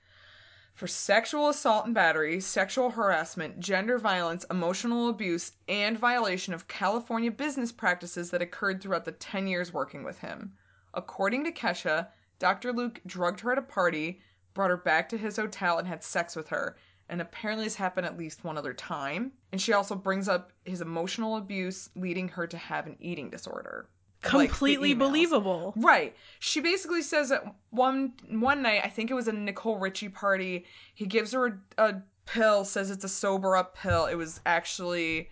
for 0.73 0.87
sexual 0.87 1.49
assault 1.49 1.85
and 1.85 1.93
battery, 1.93 2.39
sexual 2.39 2.89
harassment, 2.89 3.59
gender 3.59 3.99
violence, 3.99 4.45
emotional 4.49 5.09
abuse, 5.09 5.51
and 5.67 5.99
violation 5.99 6.53
of 6.53 6.69
California 6.69 7.29
business 7.29 7.69
practices 7.69 8.31
that 8.31 8.41
occurred 8.41 8.81
throughout 8.81 9.03
the 9.03 9.11
10 9.11 9.45
years 9.45 9.73
working 9.73 10.05
with 10.05 10.19
him. 10.19 10.53
According 10.93 11.43
to 11.43 11.51
Kesha, 11.51 12.07
Dr. 12.39 12.71
Luke 12.71 13.01
drugged 13.05 13.41
her 13.41 13.51
at 13.51 13.57
a 13.57 13.61
party, 13.61 14.21
brought 14.53 14.69
her 14.69 14.77
back 14.77 15.09
to 15.09 15.17
his 15.17 15.35
hotel, 15.35 15.77
and 15.77 15.85
had 15.85 16.01
sex 16.01 16.33
with 16.33 16.47
her. 16.47 16.77
And 17.09 17.19
apparently, 17.19 17.65
this 17.65 17.75
happened 17.75 18.05
at 18.05 18.17
least 18.17 18.45
one 18.45 18.57
other 18.57 18.73
time. 18.73 19.33
And 19.51 19.61
she 19.61 19.73
also 19.73 19.95
brings 19.95 20.29
up 20.29 20.53
his 20.63 20.79
emotional 20.79 21.35
abuse, 21.35 21.89
leading 21.97 22.29
her 22.29 22.47
to 22.47 22.57
have 22.57 22.87
an 22.87 22.95
eating 23.01 23.29
disorder. 23.29 23.89
Like 24.23 24.49
Completely 24.49 24.93
emails. 24.93 24.99
believable. 24.99 25.73
Right. 25.75 26.15
She 26.39 26.59
basically 26.61 27.01
says 27.01 27.29
that 27.29 27.43
one 27.71 28.13
one 28.29 28.61
night, 28.61 28.81
I 28.83 28.89
think 28.89 29.09
it 29.09 29.15
was 29.15 29.27
a 29.27 29.31
Nicole 29.31 29.77
Richie 29.79 30.09
party, 30.09 30.65
he 30.93 31.05
gives 31.07 31.31
her 31.31 31.47
a, 31.77 31.83
a 31.83 32.01
pill, 32.27 32.63
says 32.63 32.91
it's 32.91 33.03
a 33.03 33.09
sober 33.09 33.55
up 33.57 33.75
pill. 33.75 34.05
It 34.05 34.15
was 34.15 34.39
actually 34.45 35.29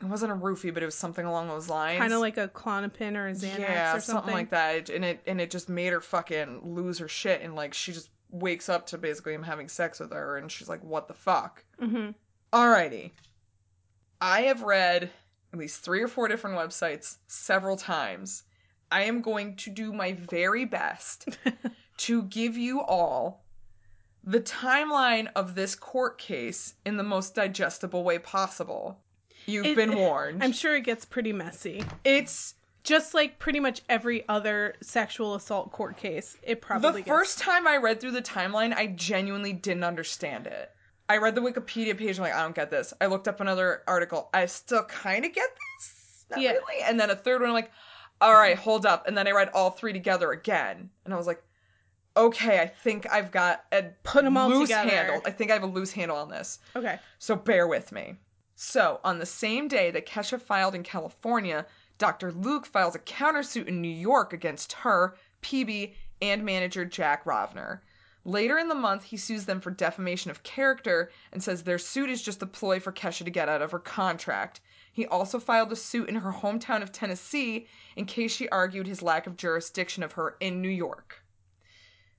it 0.00 0.06
wasn't 0.06 0.32
a 0.32 0.34
roofie, 0.34 0.72
but 0.72 0.82
it 0.82 0.86
was 0.86 0.94
something 0.96 1.24
along 1.26 1.48
those 1.48 1.68
lines. 1.68 1.98
Kind 1.98 2.12
of 2.12 2.20
like 2.20 2.36
a 2.38 2.48
Klonopin 2.48 3.16
or 3.16 3.28
a 3.28 3.32
Xanax 3.32 3.58
yeah, 3.58 3.96
or 3.96 4.00
something. 4.00 4.32
like 4.34 4.50
that. 4.50 4.88
And 4.88 5.04
it 5.04 5.20
and 5.26 5.40
it 5.40 5.50
just 5.50 5.68
made 5.68 5.92
her 5.92 6.00
fucking 6.00 6.74
lose 6.74 6.98
her 6.98 7.08
shit 7.08 7.42
and 7.42 7.54
like 7.54 7.74
she 7.74 7.92
just 7.92 8.08
wakes 8.30 8.68
up 8.68 8.86
to 8.86 8.98
basically 8.98 9.34
him 9.34 9.42
having 9.42 9.68
sex 9.68 10.00
with 10.00 10.10
her 10.12 10.38
and 10.38 10.50
she's 10.50 10.68
like, 10.68 10.82
What 10.82 11.06
the 11.06 11.14
fuck? 11.14 11.62
hmm 11.78 12.10
Alrighty. 12.52 13.10
I 14.20 14.42
have 14.42 14.62
read 14.62 15.10
at 15.54 15.58
least 15.60 15.80
three 15.84 16.02
or 16.02 16.08
four 16.08 16.26
different 16.28 16.58
websites 16.58 17.16
several 17.28 17.76
times. 17.76 18.42
I 18.90 19.04
am 19.04 19.22
going 19.22 19.54
to 19.56 19.70
do 19.70 19.92
my 19.92 20.12
very 20.12 20.64
best 20.64 21.28
to 21.98 22.22
give 22.24 22.56
you 22.58 22.80
all 22.82 23.44
the 24.24 24.40
timeline 24.40 25.28
of 25.36 25.54
this 25.54 25.74
court 25.76 26.18
case 26.18 26.74
in 26.84 26.96
the 26.96 27.02
most 27.04 27.34
digestible 27.36 28.02
way 28.02 28.18
possible. 28.18 28.98
You've 29.46 29.66
It- 29.66 29.76
been 29.76 29.94
warned. 29.94 30.42
I'm 30.42 30.52
sure 30.52 30.74
it 30.74 30.82
gets 30.82 31.04
pretty 31.04 31.32
messy. 31.32 31.84
it's 32.04 32.54
Just 32.82 33.14
like 33.14 33.38
pretty 33.38 33.60
much 33.60 33.80
every 33.88 34.28
other 34.28 34.74
sexual 34.82 35.36
assault 35.36 35.70
court 35.72 35.96
case, 35.96 36.36
it 36.42 36.60
probably 36.60 36.90
the 36.92 36.98
gets. 36.98 37.08
first 37.08 37.38
time 37.38 37.66
I 37.68 37.76
read 37.76 38.00
through 38.00 38.10
the 38.10 38.20
timeline, 38.22 38.74
I 38.74 38.88
genuinely 38.88 39.52
didn't 39.52 39.84
understand 39.84 40.46
it. 40.48 40.70
I 41.08 41.18
read 41.18 41.34
the 41.34 41.40
Wikipedia 41.42 41.96
page. 41.96 42.16
I'm 42.18 42.22
like, 42.24 42.34
I 42.34 42.42
don't 42.42 42.54
get 42.54 42.70
this. 42.70 42.94
I 43.00 43.06
looked 43.06 43.28
up 43.28 43.40
another 43.40 43.82
article. 43.86 44.30
I 44.32 44.46
still 44.46 44.84
kind 44.84 45.24
of 45.24 45.32
get 45.34 45.48
this. 45.78 46.24
Not 46.30 46.40
Yeah. 46.40 46.52
really. 46.52 46.82
And 46.84 46.98
then 46.98 47.10
a 47.10 47.16
third 47.16 47.40
one. 47.40 47.50
I'm 47.50 47.54
like, 47.54 47.70
all 48.20 48.32
right, 48.34 48.56
hold 48.56 48.86
up. 48.86 49.06
And 49.06 49.16
then 49.18 49.28
I 49.28 49.32
read 49.32 49.50
all 49.52 49.70
three 49.70 49.92
together 49.92 50.30
again, 50.32 50.88
and 51.04 51.12
I 51.12 51.16
was 51.16 51.26
like, 51.26 51.42
okay, 52.16 52.60
I 52.60 52.66
think 52.68 53.10
I've 53.12 53.30
got 53.32 53.64
a 53.72 53.82
Put 54.04 54.24
'em 54.24 54.36
all 54.36 54.48
loose 54.48 54.68
together. 54.68 54.88
handle. 54.88 55.22
I 55.26 55.30
think 55.30 55.50
I 55.50 55.54
have 55.54 55.62
a 55.64 55.66
loose 55.66 55.92
handle 55.92 56.16
on 56.16 56.30
this. 56.30 56.60
Okay. 56.76 56.98
So 57.18 57.34
bear 57.36 57.66
with 57.66 57.90
me. 57.92 58.14
So, 58.56 59.00
on 59.02 59.18
the 59.18 59.26
same 59.26 59.66
day 59.66 59.90
that 59.90 60.06
Kesha 60.06 60.40
filed 60.40 60.76
in 60.76 60.84
California, 60.84 61.66
Dr. 61.98 62.30
Luke 62.30 62.66
files 62.66 62.94
a 62.94 63.00
countersuit 63.00 63.66
in 63.66 63.80
New 63.82 63.88
York 63.88 64.32
against 64.32 64.72
her, 64.74 65.16
Pebe, 65.40 65.94
and 66.22 66.44
manager 66.44 66.84
Jack 66.84 67.24
Rovner. 67.24 67.80
Later 68.26 68.58
in 68.58 68.68
the 68.68 68.74
month, 68.74 69.04
he 69.04 69.18
sues 69.18 69.44
them 69.44 69.60
for 69.60 69.70
defamation 69.70 70.30
of 70.30 70.42
character 70.42 71.10
and 71.30 71.42
says 71.42 71.62
their 71.62 71.78
suit 71.78 72.08
is 72.08 72.22
just 72.22 72.42
a 72.42 72.46
ploy 72.46 72.80
for 72.80 72.90
Kesha 72.90 73.24
to 73.24 73.30
get 73.30 73.50
out 73.50 73.60
of 73.60 73.70
her 73.70 73.78
contract. 73.78 74.60
He 74.90 75.06
also 75.06 75.38
filed 75.38 75.72
a 75.72 75.76
suit 75.76 76.08
in 76.08 76.14
her 76.14 76.32
hometown 76.32 76.82
of 76.82 76.90
Tennessee 76.90 77.66
in 77.96 78.06
case 78.06 78.32
she 78.32 78.48
argued 78.48 78.86
his 78.86 79.02
lack 79.02 79.26
of 79.26 79.36
jurisdiction 79.36 80.02
of 80.02 80.12
her 80.12 80.36
in 80.40 80.62
New 80.62 80.70
York. 80.70 81.22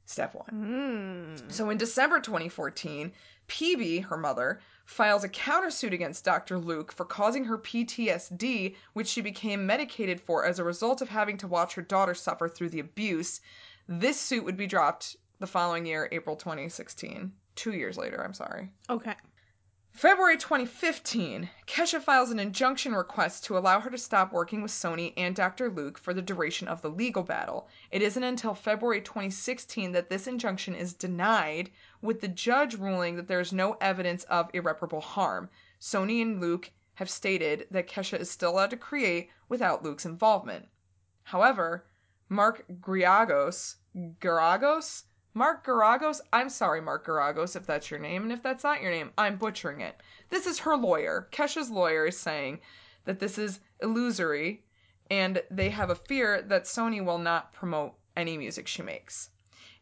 Step 0.06 0.36
one. 0.36 1.40
Mm. 1.40 1.52
So 1.52 1.72
in 1.72 1.80
December 1.80 2.20
2014, 2.20 3.12
Pebe, 3.48 4.02
her 4.02 4.18
mother, 4.18 4.60
files 4.86 5.24
a 5.24 5.30
countersuit 5.30 5.94
against 5.94 6.24
Dr. 6.24 6.60
Luke 6.60 6.92
for 6.92 7.06
causing 7.06 7.46
her 7.46 7.58
PTSD, 7.58 8.76
which 8.94 9.08
she 9.08 9.22
became 9.22 9.66
medicated 9.66 10.22
for 10.22 10.46
as 10.46 10.60
a 10.60 10.64
result 10.64 11.02
of 11.02 11.10
having 11.10 11.38
to 11.38 11.48
watch 11.48 11.74
her 11.74 11.82
daughter 11.82 12.14
suffer 12.14 12.48
through 12.48 12.70
the 12.70 12.80
abuse. 12.80 13.42
This 13.88 14.20
suit 14.20 14.44
would 14.44 14.58
be 14.58 14.68
dropped 14.68 15.18
the 15.40 15.48
following 15.48 15.86
year, 15.86 16.08
April 16.12 16.36
2016. 16.36 17.32
Two 17.56 17.74
years 17.74 17.98
later, 17.98 18.24
I'm 18.24 18.34
sorry. 18.34 18.72
Okay. 18.90 19.16
February 19.96 20.36
2015, 20.36 21.50
Kesha 21.68 22.02
files 22.02 22.30
an 22.30 22.38
injunction 22.38 22.94
request 22.94 23.46
to 23.46 23.58
allow 23.58 23.80
her 23.80 23.90
to 23.90 23.98
stop 23.98 24.34
working 24.34 24.62
with 24.62 24.72
Sony 24.72 25.14
and 25.16 25.34
Dr. 25.34 25.70
Luke 25.72 25.98
for 25.98 26.14
the 26.14 26.22
duration 26.22 26.68
of 26.68 26.82
the 26.82 26.90
legal 26.90 27.24
battle. 27.24 27.70
It 27.92 28.02
isn't 28.02 28.22
until 28.22 28.54
February 28.54 29.00
2016 29.00 29.94
that 29.94 30.10
this 30.10 30.28
injunction 30.28 30.76
is 30.76 30.94
denied, 30.94 31.72
with 32.02 32.20
the 32.20 32.28
judge 32.28 32.76
ruling 32.76 33.16
that 33.16 33.30
there 33.30 33.40
is 33.40 33.54
no 33.54 33.78
evidence 33.80 34.26
of 34.26 34.50
irreparable 34.54 35.00
harm. 35.00 35.50
Sony 35.80 36.22
and 36.22 36.42
Luke 36.42 36.72
have 36.96 37.10
stated 37.10 37.66
that 37.72 37.88
Kesha 37.88 38.20
is 38.20 38.30
still 38.30 38.52
allowed 38.52 38.72
to 38.72 38.78
create 38.78 39.30
without 39.48 39.82
Luke's 39.82 40.06
involvement. 40.06 40.68
However, 41.24 41.86
Mark 42.28 42.66
Griagos, 42.82 43.76
Garagos? 44.20 45.04
Mark 45.38 45.66
Garagos? 45.66 46.22
I'm 46.32 46.48
sorry, 46.48 46.80
Mark 46.80 47.06
Garagos, 47.06 47.58
if 47.58 47.66
that's 47.66 47.92
your 47.92 48.00
name, 48.00 48.24
and 48.24 48.32
if 48.32 48.42
that's 48.42 48.64
not 48.64 48.82
your 48.82 48.90
name, 48.90 49.12
I'm 49.18 49.36
butchering 49.36 49.82
it. 49.82 50.02
This 50.30 50.48
is 50.48 50.60
her 50.60 50.78
lawyer. 50.78 51.28
Kesha's 51.34 51.70
lawyer 51.70 52.06
is 52.06 52.18
saying 52.18 52.62
that 53.04 53.20
this 53.20 53.38
is 53.38 53.60
illusory, 53.82 54.64
and 55.12 55.44
they 55.52 55.70
have 55.72 55.90
a 55.90 55.96
fear 55.96 56.42
that 56.44 56.64
Sony 56.64 57.04
will 57.04 57.18
not 57.18 57.52
promote 57.52 57.96
any 58.16 58.38
music 58.38 58.66
she 58.66 58.82
makes. 58.82 59.30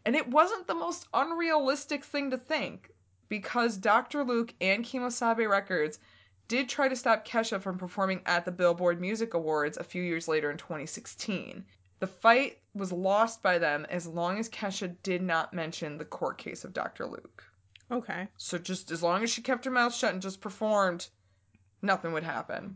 And 0.05 0.15
it 0.15 0.27
wasn't 0.27 0.65
the 0.65 0.73
most 0.73 1.07
unrealistic 1.13 2.03
thing 2.03 2.31
to 2.31 2.37
think, 2.39 2.89
because 3.29 3.77
Dr. 3.77 4.23
Luke 4.23 4.55
and 4.59 4.83
Kemosabe 4.83 5.47
Records 5.47 5.99
did 6.47 6.67
try 6.67 6.87
to 6.87 6.95
stop 6.95 7.27
Kesha 7.27 7.61
from 7.61 7.77
performing 7.77 8.21
at 8.25 8.43
the 8.43 8.51
Billboard 8.51 8.99
Music 8.99 9.35
Awards 9.35 9.77
a 9.77 9.83
few 9.83 10.01
years 10.01 10.27
later 10.27 10.49
in 10.49 10.57
2016. 10.57 11.63
The 12.03 12.07
fight 12.07 12.59
was 12.73 12.91
lost 12.91 13.41
by 13.41 13.59
them 13.59 13.87
as 13.89 14.05
long 14.05 14.37
as 14.37 14.49
Kesha 14.49 14.93
did 15.03 15.21
not 15.21 15.53
mention 15.53 15.97
the 15.97 16.03
court 16.03 16.37
case 16.37 16.65
of 16.65 16.73
Dr. 16.73 17.05
Luke. 17.05 17.45
Okay. 17.89 18.27
So 18.35 18.57
just 18.57 18.91
as 18.91 19.01
long 19.01 19.23
as 19.23 19.29
she 19.29 19.41
kept 19.41 19.63
her 19.63 19.71
mouth 19.71 19.95
shut 19.95 20.11
and 20.11 20.21
just 20.21 20.41
performed, 20.41 21.07
nothing 21.81 22.11
would 22.11 22.25
happen. 22.25 22.75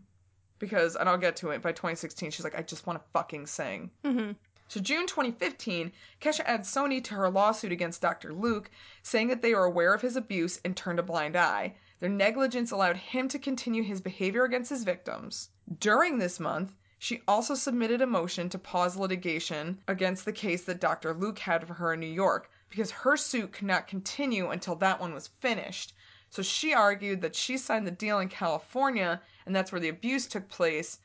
Because, 0.59 0.95
and 0.95 1.09
I'll 1.09 1.17
get 1.17 1.35
to 1.37 1.49
it, 1.49 1.61
by 1.61 1.73
2016, 1.73 2.31
she's 2.31 2.45
like, 2.45 2.57
I 2.57 2.61
just 2.61 2.87
want 2.87 2.99
to 2.99 3.09
fucking 3.11 3.47
sing. 3.47 3.91
Mm-hmm. 4.05 4.31
So 4.69 4.79
June 4.79 5.07
2015, 5.07 5.91
Kesha 6.21 6.45
adds 6.45 6.73
Sony 6.73 7.03
to 7.03 7.15
her 7.15 7.29
lawsuit 7.29 7.73
against 7.73 8.01
Dr. 8.01 8.31
Luke, 8.31 8.71
saying 9.03 9.27
that 9.27 9.41
they 9.41 9.53
were 9.53 9.65
aware 9.65 9.93
of 9.93 10.01
his 10.01 10.15
abuse 10.15 10.61
and 10.63 10.73
turned 10.73 10.99
a 10.99 11.03
blind 11.03 11.35
eye. 11.35 11.75
Their 11.99 12.09
negligence 12.09 12.71
allowed 12.71 12.95
him 12.95 13.27
to 13.27 13.39
continue 13.39 13.83
his 13.83 13.99
behavior 13.99 14.45
against 14.45 14.69
his 14.69 14.85
victims. 14.85 15.49
During 15.81 16.17
this 16.17 16.39
month, 16.39 16.71
she 16.99 17.21
also 17.27 17.53
submitted 17.53 18.01
a 18.01 18.07
motion 18.07 18.49
to 18.49 18.57
pause 18.57 18.95
litigation 18.95 19.79
against 19.87 20.25
the 20.25 20.31
case 20.33 20.63
that 20.65 20.79
Dr. 20.79 21.13
Luke 21.13 21.39
had 21.39 21.67
for 21.67 21.75
her 21.75 21.93
in 21.93 21.99
New 21.99 22.07
York 22.07 22.49
because 22.69 22.89
her 22.91 23.15
suit 23.15 23.51
could 23.53 23.67
not 23.67 23.87
continue 23.87 24.49
until 24.49 24.75
that 24.75 24.99
one 24.99 25.13
was 25.13 25.27
finished. 25.39 25.93
So 26.29 26.41
she 26.41 26.73
argued 26.73 27.21
that 27.21 27.35
she 27.35 27.57
signed 27.57 27.85
the 27.87 27.91
deal 27.91 28.19
in 28.19 28.29
California 28.29 29.21
and 29.45 29.55
that's 29.55 29.71
where 29.71 29.79
the 29.79 29.89
abuse 29.89 30.27
took 30.27 30.49
place, 30.49 30.99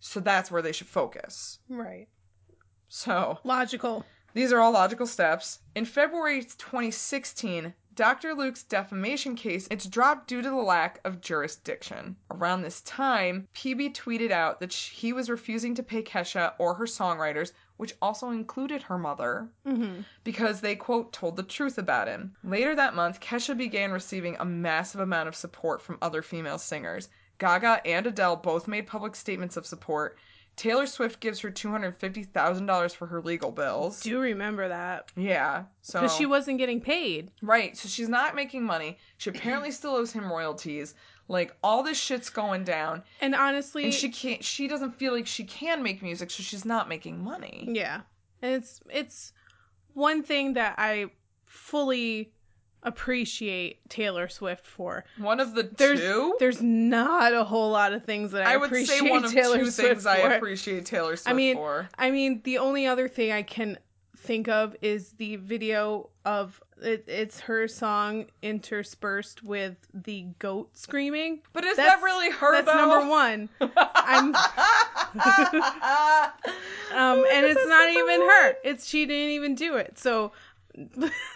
so 0.00 0.18
that's 0.18 0.50
where 0.50 0.62
they 0.62 0.72
should 0.72 0.88
focus. 0.88 1.58
Right. 1.68 2.08
So, 2.88 3.38
Logical. 3.44 4.04
these 4.32 4.52
are 4.52 4.60
all 4.60 4.72
logical 4.72 5.06
steps. 5.06 5.60
In 5.74 5.84
February 5.84 6.42
2016, 6.42 7.74
Dr. 7.94 8.34
Luke's 8.34 8.62
defamation 8.64 9.36
case 9.36 9.68
it's 9.70 9.86
dropped 9.86 10.26
due 10.26 10.42
to 10.42 10.48
the 10.50 10.56
lack 10.56 11.00
of 11.04 11.20
jurisdiction. 11.20 12.16
Around 12.30 12.62
this 12.62 12.80
time, 12.80 13.46
Pebe 13.54 13.90
tweeted 13.90 14.30
out 14.30 14.58
that 14.60 14.72
he 14.72 15.12
was 15.12 15.30
refusing 15.30 15.74
to 15.76 15.82
pay 15.82 16.02
Kesha 16.02 16.54
or 16.58 16.74
her 16.74 16.86
songwriters, 16.86 17.52
which 17.76 17.94
also 18.02 18.30
included 18.30 18.82
her 18.82 18.98
mother, 18.98 19.48
Mm-hmm. 19.66 20.00
because 20.24 20.60
they 20.60 20.74
quote 20.74 21.12
told 21.12 21.36
the 21.36 21.42
truth 21.42 21.78
about 21.78 22.08
him. 22.08 22.34
Later 22.42 22.74
that 22.74 22.94
month, 22.94 23.20
Kesha 23.20 23.56
began 23.56 23.92
receiving 23.92 24.36
a 24.38 24.44
massive 24.44 25.00
amount 25.00 25.28
of 25.28 25.36
support 25.36 25.80
from 25.80 25.98
other 26.02 26.22
female 26.22 26.58
singers. 26.58 27.08
Gaga 27.38 27.80
and 27.86 28.06
Adele 28.06 28.36
both 28.36 28.68
made 28.68 28.86
public 28.86 29.14
statements 29.16 29.56
of 29.56 29.66
support. 29.66 30.16
Taylor 30.56 30.86
Swift 30.86 31.20
gives 31.20 31.40
her 31.40 31.50
$250,000 31.50 32.94
for 32.94 33.06
her 33.06 33.20
legal 33.20 33.50
bills. 33.50 34.00
Do 34.00 34.10
you 34.10 34.20
remember 34.20 34.68
that. 34.68 35.10
Yeah. 35.16 35.64
So 35.82 36.00
Because 36.00 36.16
she 36.16 36.26
wasn't 36.26 36.58
getting 36.58 36.80
paid. 36.80 37.30
Right. 37.42 37.76
So 37.76 37.88
she's 37.88 38.08
not 38.08 38.34
making 38.34 38.62
money. 38.64 38.98
She 39.18 39.30
apparently 39.30 39.70
still 39.70 39.96
owes 39.96 40.12
him 40.12 40.30
royalties. 40.30 40.94
Like 41.26 41.56
all 41.62 41.82
this 41.82 41.98
shit's 41.98 42.30
going 42.30 42.64
down. 42.64 43.02
And 43.20 43.34
honestly, 43.34 43.84
And 43.84 43.94
she 43.94 44.10
can't 44.10 44.44
she 44.44 44.68
doesn't 44.68 44.92
feel 44.94 45.12
like 45.12 45.26
she 45.26 45.44
can 45.44 45.82
make 45.82 46.02
music, 46.02 46.30
so 46.30 46.42
she's 46.42 46.64
not 46.64 46.88
making 46.88 47.22
money. 47.22 47.68
yeah. 47.72 48.02
And 48.42 48.54
it's 48.54 48.80
it's 48.90 49.32
one 49.94 50.22
thing 50.22 50.52
that 50.54 50.74
I 50.76 51.06
fully 51.46 52.32
appreciate 52.84 53.88
Taylor 53.88 54.28
Swift 54.28 54.66
for. 54.66 55.04
One 55.18 55.40
of 55.40 55.54
the 55.54 55.62
There's 55.62 56.00
two 56.00 56.36
there's 56.38 56.62
not 56.62 57.32
a 57.32 57.44
whole 57.44 57.70
lot 57.70 57.92
of 57.92 58.04
things 58.04 58.32
that 58.32 58.46
I, 58.46 58.54
I 58.54 58.56
would 58.56 58.66
appreciate 58.66 59.00
say 59.00 59.10
one 59.10 59.24
of 59.24 59.32
Taylor 59.32 59.58
two 59.58 59.70
Swift 59.70 59.88
things 59.88 60.06
I 60.06 60.18
appreciate 60.18 60.86
Taylor 60.86 61.16
Swift 61.16 61.28
I 61.28 61.32
mean, 61.32 61.56
for. 61.56 61.88
I 61.98 62.10
mean, 62.10 62.40
the 62.44 62.58
only 62.58 62.86
other 62.86 63.08
thing 63.08 63.32
I 63.32 63.42
can 63.42 63.78
think 64.16 64.48
of 64.48 64.74
is 64.80 65.10
the 65.12 65.36
video 65.36 66.08
of 66.24 66.60
it, 66.82 67.04
it's 67.06 67.40
her 67.40 67.68
song 67.68 68.26
interspersed 68.42 69.42
with 69.42 69.76
the 69.92 70.22
goat 70.38 70.76
screaming. 70.76 71.40
But 71.52 71.64
is 71.64 71.76
That's- 71.76 72.00
that 72.00 72.04
really 72.04 72.30
her 72.30 72.52
That's 72.52 72.66
though? 72.66 72.76
number 72.76 73.08
one. 73.08 73.48
I'm, 73.60 74.34
um, 76.94 77.24
and 77.32 77.46
it's 77.46 77.66
not 77.66 77.90
even 77.90 78.20
her. 78.20 78.54
It's 78.64 78.86
she 78.86 79.06
didn't 79.06 79.30
even 79.30 79.54
do 79.54 79.76
it. 79.76 79.98
So 79.98 80.32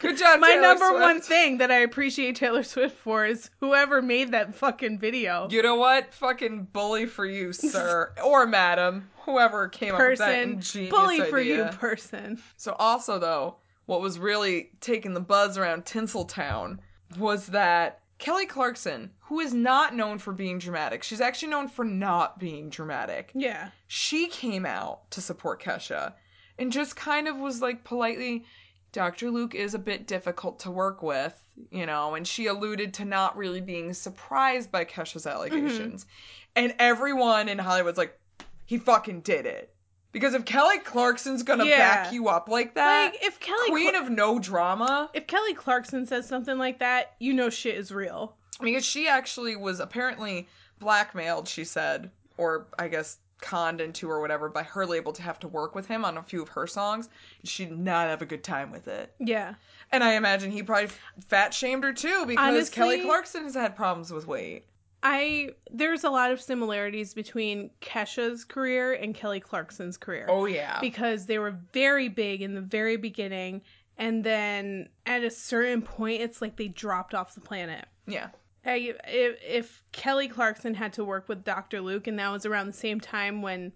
Good 0.01 0.19
job, 0.19 0.41
my 0.41 0.49
Taylor 0.49 0.63
number 0.63 0.87
Swift. 0.87 1.01
one 1.01 1.21
thing 1.21 1.59
that 1.59 1.71
I 1.71 1.79
appreciate 1.79 2.37
Taylor 2.37 2.63
Swift 2.63 2.97
for 2.97 3.25
is 3.25 3.51
whoever 3.61 4.03
made 4.03 4.33
that 4.33 4.55
fucking 4.55 4.99
video. 4.99 5.49
You 5.51 5.63
know 5.63 5.77
what? 5.77 6.13
Fucking 6.15 6.69
bully 6.73 7.07
for 7.07 7.25
you, 7.25 7.53
sir. 7.53 8.13
or 8.25 8.47
madam. 8.47 9.09
Whoever 9.25 9.69
came 9.69 9.95
up 9.95 10.01
with 10.01 10.19
that 10.19 10.27
person, 10.27 10.53
ingenious 10.55 10.91
bully 10.91 11.21
for 11.21 11.41
you, 11.41 11.65
person. 11.73 12.43
So 12.57 12.75
also 12.79 13.19
though, 13.19 13.57
what 13.87 14.01
was 14.01 14.19
really 14.19 14.71
taking 14.81 15.15
the 15.15 15.21
buzz 15.21 15.57
around 15.59 15.85
Tinseltown 15.85 16.79
was 17.19 17.47
that 17.49 18.01
Kelly 18.19 18.47
Clarkson, 18.47 19.11
who 19.21 19.41
is 19.41 19.55
not 19.55 19.95
known 19.95 20.19
for 20.19 20.33
being 20.33 20.59
dramatic, 20.59 21.03
she's 21.03 21.21
actually 21.21 21.51
known 21.51 21.69
for 21.69 21.85
not 21.85 22.39
being 22.39 22.69
dramatic. 22.69 23.31
Yeah. 23.35 23.71
She 23.87 24.27
came 24.27 24.67
out 24.67 25.09
to 25.13 25.21
support 25.21 25.63
Kesha 25.63 26.15
and 26.59 26.73
just 26.73 26.97
kind 26.97 27.29
of 27.29 27.37
was 27.37 27.63
like 27.63 27.85
politely 27.85 28.45
Dr. 28.99 29.31
Luke 29.31 29.55
is 29.55 29.75
a 29.75 29.79
bit 29.79 30.09
difficult 30.09 30.59
to 30.59 30.73
work 30.73 31.05
with, 31.05 31.41
you 31.71 31.87
know, 31.87 32.17
and 32.17 32.27
she 32.27 32.47
alluded 32.47 32.93
to 32.95 33.05
not 33.05 33.37
really 33.37 33.61
being 33.61 33.95
surprised 33.95 34.73
by 34.73 34.85
Kesha's 34.85 35.25
mm-hmm. 35.25 35.37
allegations. 35.37 36.05
And 36.57 36.75
everyone 36.81 37.49
in 37.49 37.61
Hollywood's 37.61 37.97
like, 37.97 38.19
he 38.67 38.77
fucking 38.77 39.21
did 39.21 39.47
it. 39.47 39.73
Because 40.11 40.35
if 40.35 40.45
Kelly 40.45 40.81
Clarkson's 40.81 41.45
gonna 41.45 41.65
Yeah. 41.65 41.79
back 41.79 42.13
you 42.13 42.27
up 42.27 42.49
like 42.49 42.75
that, 42.75 43.13
Like 43.13 43.25
if 43.25 43.39
Kelly 43.39 43.71
queen 43.71 43.93
Cla- 43.93 44.03
of 44.03 44.11
no 44.11 44.41
drama, 44.41 45.09
if 45.15 45.29
Kelly 45.29 45.55
Clarkson 45.55 46.05
says 46.05 46.27
something 46.27 46.59
like 46.59 46.81
that, 46.81 47.15
you 47.21 47.33
know 47.33 47.51
shit 47.51 47.77
is 47.77 47.93
real. 47.93 48.37
because 48.61 48.85
she 48.85 49.07
actually 49.07 49.55
was 49.55 49.79
apparently 49.79 50.49
blackmailed, 50.81 51.47
she 51.47 51.63
said, 51.63 52.11
or 52.37 52.67
I 52.81 52.89
guess 52.89 53.19
conned 53.41 53.81
into 53.81 54.11
or 54.11 54.21
whatever 54.21 54.49
by 54.49 54.63
her 54.63 54.87
label 54.87 55.13
to 55.13 55.23
have 55.23 55.39
to 55.41 55.49
work 55.49 55.75
with 55.75 55.87
him 55.87 56.05
on 56.05 56.19
a 56.19 56.23
few 56.23 56.43
of 56.43 56.49
her 56.51 56.67
songs. 56.67 57.09
She 57.45 57.65
did 57.65 57.79
not 57.79 58.09
have 58.09 58.23
a 58.23 58.27
good 58.27 58.45
time 58.45 58.71
with 58.71 58.89
it. 58.89 59.13
Yeah. 59.19 59.55
And 59.93 60.03
I 60.03 60.15
imagine 60.15 60.51
he 60.51 60.63
probably 60.63 60.91
fat 61.27 61.55
shamed 61.55 61.85
her 61.85 61.93
too 61.93 62.27
because 62.27 62.71
Kelly 62.71 63.03
Clarkson 63.03 63.45
has 63.45 63.55
had 63.55 63.77
problems 63.77 64.13
with 64.13 64.27
weight. 64.27 64.65
I 65.03 65.51
there's 65.71 66.03
a 66.03 66.11
lot 66.11 66.33
of 66.33 66.41
similarities 66.41 67.15
between 67.15 67.71
Kesha's 67.81 68.45
career 68.45 68.95
and 68.95 69.15
Kelly 69.15 69.39
Clarkson's 69.39 69.97
career. 69.97 70.27
Oh 70.29 70.47
yeah. 70.47 70.81
because 70.81 71.27
they 71.27 71.39
were 71.39 71.57
very 71.73 72.09
big 72.09 72.43
in 72.43 72.55
the 72.55 72.61
very 72.61 72.97
beginning 72.97 73.63
and 73.97 74.25
then 74.25 74.89
at 75.07 75.23
a 75.23 75.31
certain 75.31 75.83
point 75.83 76.21
it's 76.23 76.43
like 76.43 76.57
they 76.57 76.69
dropped 76.69 77.15
off 77.15 77.35
the 77.35 77.41
planet 77.41 77.87
yeah. 78.09 78.29
I, 78.65 78.95
if, 79.07 79.37
if 79.43 79.83
kelly 79.93 80.29
clarkson 80.29 80.75
had 80.75 80.93
to 80.95 81.05
work 81.05 81.29
with 81.29 81.45
dr 81.45 81.81
luke 81.81 82.07
and 82.07 82.19
that 82.19 82.31
was 82.31 82.45
around 82.47 82.67
the 82.67 82.73
same 82.73 83.01
time 83.01 83.43
when 83.43 83.73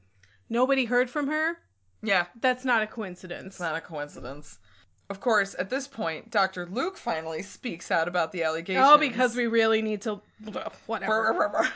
nobody 0.48 0.84
heard 0.84 1.08
from 1.10 1.28
her 1.28 1.58
Yeah. 2.02 2.26
that's 2.40 2.64
not 2.64 2.82
a 2.82 2.86
coincidence 2.86 3.54
It's 3.54 3.60
not 3.60 3.76
a 3.76 3.80
coincidence. 3.80 4.58
Of 5.12 5.20
course, 5.20 5.54
at 5.58 5.68
this 5.68 5.86
point, 5.86 6.30
Dr. 6.30 6.64
Luke 6.64 6.96
finally 6.96 7.42
speaks 7.42 7.90
out 7.90 8.08
about 8.08 8.32
the 8.32 8.44
allegations. 8.44 8.86
oh 8.88 8.96
because 8.96 9.36
we 9.36 9.46
really 9.46 9.82
need 9.82 10.00
to 10.00 10.22
whatever 10.86 11.70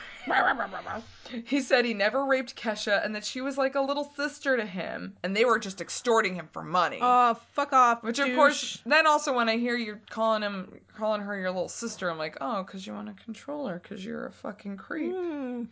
he 1.45 1.61
said 1.61 1.85
he 1.85 1.93
never 1.93 2.25
raped 2.25 2.55
Kesha 2.55 3.05
and 3.05 3.13
that 3.13 3.23
she 3.23 3.41
was 3.41 3.55
like 3.55 3.75
a 3.75 3.81
little 3.81 4.05
sister 4.15 4.57
to 4.57 4.65
him, 4.65 5.15
and 5.21 5.35
they 5.35 5.45
were 5.45 5.59
just 5.59 5.81
extorting 5.81 6.33
him 6.33 6.49
for 6.51 6.63
money. 6.63 6.97
oh 6.99 7.35
fuck 7.51 7.73
off 7.73 8.01
Which 8.01 8.17
of 8.17 8.33
course, 8.33 8.79
then 8.87 9.05
also 9.05 9.35
when 9.35 9.49
I 9.49 9.57
hear 9.57 9.77
you 9.77 9.99
calling 10.09 10.41
him, 10.41 10.71
calling 10.97 11.21
her 11.21 11.37
your 11.37 11.51
little 11.51 11.69
sister, 11.69 12.09
I'm 12.09 12.17
like, 12.17 12.37
oh, 12.41 12.63
because 12.63 12.87
you 12.87 12.93
want 12.93 13.15
to 13.15 13.23
control 13.23 13.67
her, 13.67 13.77
because 13.77 14.03
you're 14.03 14.25
a 14.25 14.31
fucking 14.31 14.77
creep. 14.77 15.13
Hmm. 15.13 15.65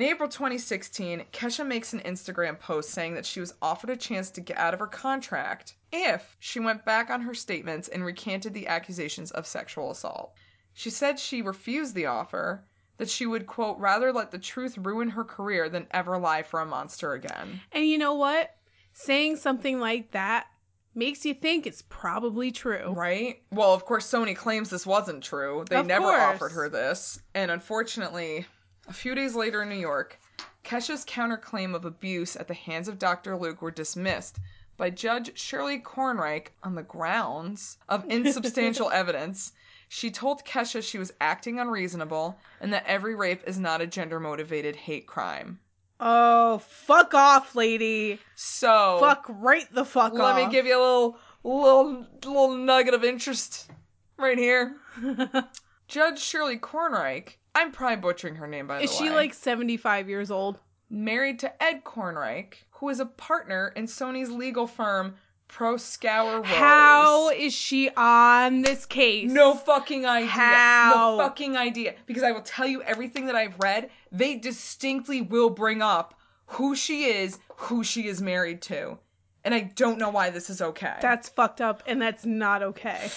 In 0.00 0.06
April 0.06 0.30
2016, 0.30 1.26
Kesha 1.30 1.66
makes 1.66 1.92
an 1.92 2.00
Instagram 2.00 2.58
post 2.58 2.88
saying 2.88 3.12
that 3.16 3.26
she 3.26 3.38
was 3.38 3.52
offered 3.60 3.90
a 3.90 3.96
chance 3.98 4.30
to 4.30 4.40
get 4.40 4.56
out 4.56 4.72
of 4.72 4.80
her 4.80 4.86
contract 4.86 5.74
if 5.92 6.38
she 6.38 6.58
went 6.58 6.86
back 6.86 7.10
on 7.10 7.20
her 7.20 7.34
statements 7.34 7.86
and 7.86 8.02
recanted 8.02 8.54
the 8.54 8.66
accusations 8.66 9.30
of 9.32 9.46
sexual 9.46 9.90
assault. 9.90 10.32
She 10.72 10.88
said 10.88 11.18
she 11.18 11.42
refused 11.42 11.94
the 11.94 12.06
offer, 12.06 12.64
that 12.96 13.10
she 13.10 13.26
would, 13.26 13.46
quote, 13.46 13.78
rather 13.78 14.10
let 14.10 14.30
the 14.30 14.38
truth 14.38 14.78
ruin 14.78 15.10
her 15.10 15.22
career 15.22 15.68
than 15.68 15.86
ever 15.90 16.16
lie 16.16 16.44
for 16.44 16.60
a 16.60 16.64
monster 16.66 17.12
again. 17.12 17.60
And 17.70 17.84
you 17.84 17.98
know 17.98 18.14
what? 18.14 18.56
Saying 18.94 19.36
something 19.36 19.80
like 19.80 20.12
that 20.12 20.46
makes 20.94 21.26
you 21.26 21.34
think 21.34 21.66
it's 21.66 21.84
probably 21.90 22.50
true. 22.50 22.94
Right? 22.96 23.42
Well, 23.52 23.74
of 23.74 23.84
course, 23.84 24.10
Sony 24.10 24.34
claims 24.34 24.70
this 24.70 24.86
wasn't 24.86 25.22
true. 25.22 25.66
They 25.68 25.76
Of 25.76 25.86
never 25.86 26.06
course. 26.06 26.22
offered 26.22 26.52
her 26.52 26.70
this. 26.70 27.20
And 27.34 27.50
unfortunately, 27.50 28.46
a 28.88 28.92
few 28.92 29.14
days 29.14 29.34
later 29.34 29.62
in 29.62 29.68
New 29.68 29.74
York, 29.76 30.18
Kesha's 30.64 31.04
counterclaim 31.04 31.74
of 31.74 31.84
abuse 31.84 32.36
at 32.36 32.48
the 32.48 32.54
hands 32.54 32.88
of 32.88 32.98
Dr. 32.98 33.36
Luke 33.36 33.62
were 33.62 33.70
dismissed 33.70 34.38
by 34.76 34.90
Judge 34.90 35.38
Shirley 35.38 35.78
Kornreich 35.78 36.48
on 36.62 36.74
the 36.74 36.82
grounds 36.82 37.78
of 37.88 38.04
insubstantial 38.10 38.90
evidence. 38.92 39.52
She 39.88 40.10
told 40.10 40.44
Kesha 40.44 40.82
she 40.82 40.98
was 40.98 41.12
acting 41.20 41.58
unreasonable 41.58 42.38
and 42.60 42.72
that 42.72 42.86
every 42.86 43.14
rape 43.14 43.42
is 43.46 43.58
not 43.58 43.80
a 43.80 43.86
gender 43.86 44.20
motivated 44.20 44.76
hate 44.76 45.06
crime. 45.06 45.58
Oh, 45.98 46.58
fuck 46.58 47.12
off, 47.12 47.54
lady. 47.54 48.18
So, 48.34 48.98
Fuck 49.00 49.26
right 49.28 49.66
the 49.74 49.84
fuck 49.84 50.14
let 50.14 50.22
off. 50.22 50.36
me 50.36 50.50
give 50.50 50.64
you 50.64 50.78
a 50.78 50.80
little, 50.80 51.18
little, 51.44 52.06
little 52.24 52.54
nugget 52.56 52.94
of 52.94 53.04
interest 53.04 53.70
right 54.16 54.38
here. 54.38 54.76
Judge 55.88 56.20
Shirley 56.20 56.56
Kornreich, 56.58 57.34
I'm 57.60 57.72
probably 57.72 57.96
butchering 57.96 58.36
her 58.36 58.46
name 58.46 58.66
by 58.66 58.78
the 58.78 58.84
Is 58.84 58.90
way. 58.92 58.96
she 58.96 59.10
like 59.10 59.34
75 59.34 60.08
years 60.08 60.30
old? 60.30 60.58
married 60.90 61.38
to 61.38 61.62
Ed 61.62 61.84
Kornreich, 61.84 62.54
who 62.70 62.88
is 62.88 63.00
a 63.00 63.06
partner 63.06 63.72
in 63.76 63.86
Sony's 63.86 64.30
legal 64.30 64.66
firm 64.66 65.14
Proskauer 65.48 66.38
Rose. 66.38 66.46
How 66.46 67.30
is 67.30 67.52
she 67.52 67.90
on 67.96 68.62
this 68.62 68.86
case? 68.86 69.30
No 69.30 69.54
fucking 69.54 70.06
idea. 70.06 70.30
How? 70.30 71.16
No 71.16 71.24
fucking 71.24 71.56
idea. 71.56 71.94
Because 72.06 72.22
I 72.22 72.32
will 72.32 72.42
tell 72.42 72.66
you 72.66 72.82
everything 72.82 73.26
that 73.26 73.34
I've 73.34 73.58
read, 73.58 73.90
they 74.12 74.36
distinctly 74.36 75.22
will 75.22 75.50
bring 75.50 75.82
up 75.82 76.14
who 76.46 76.74
she 76.74 77.04
is, 77.04 77.38
who 77.56 77.84
she 77.84 78.06
is 78.06 78.20
married 78.22 78.62
to. 78.62 78.98
And 79.44 79.54
I 79.54 79.60
don't 79.60 79.98
know 79.98 80.10
why 80.10 80.30
this 80.30 80.50
is 80.50 80.60
okay. 80.60 80.96
That's 81.00 81.28
fucked 81.28 81.60
up 81.60 81.82
and 81.86 82.00
that's 82.00 82.24
not 82.24 82.62
okay. 82.62 83.10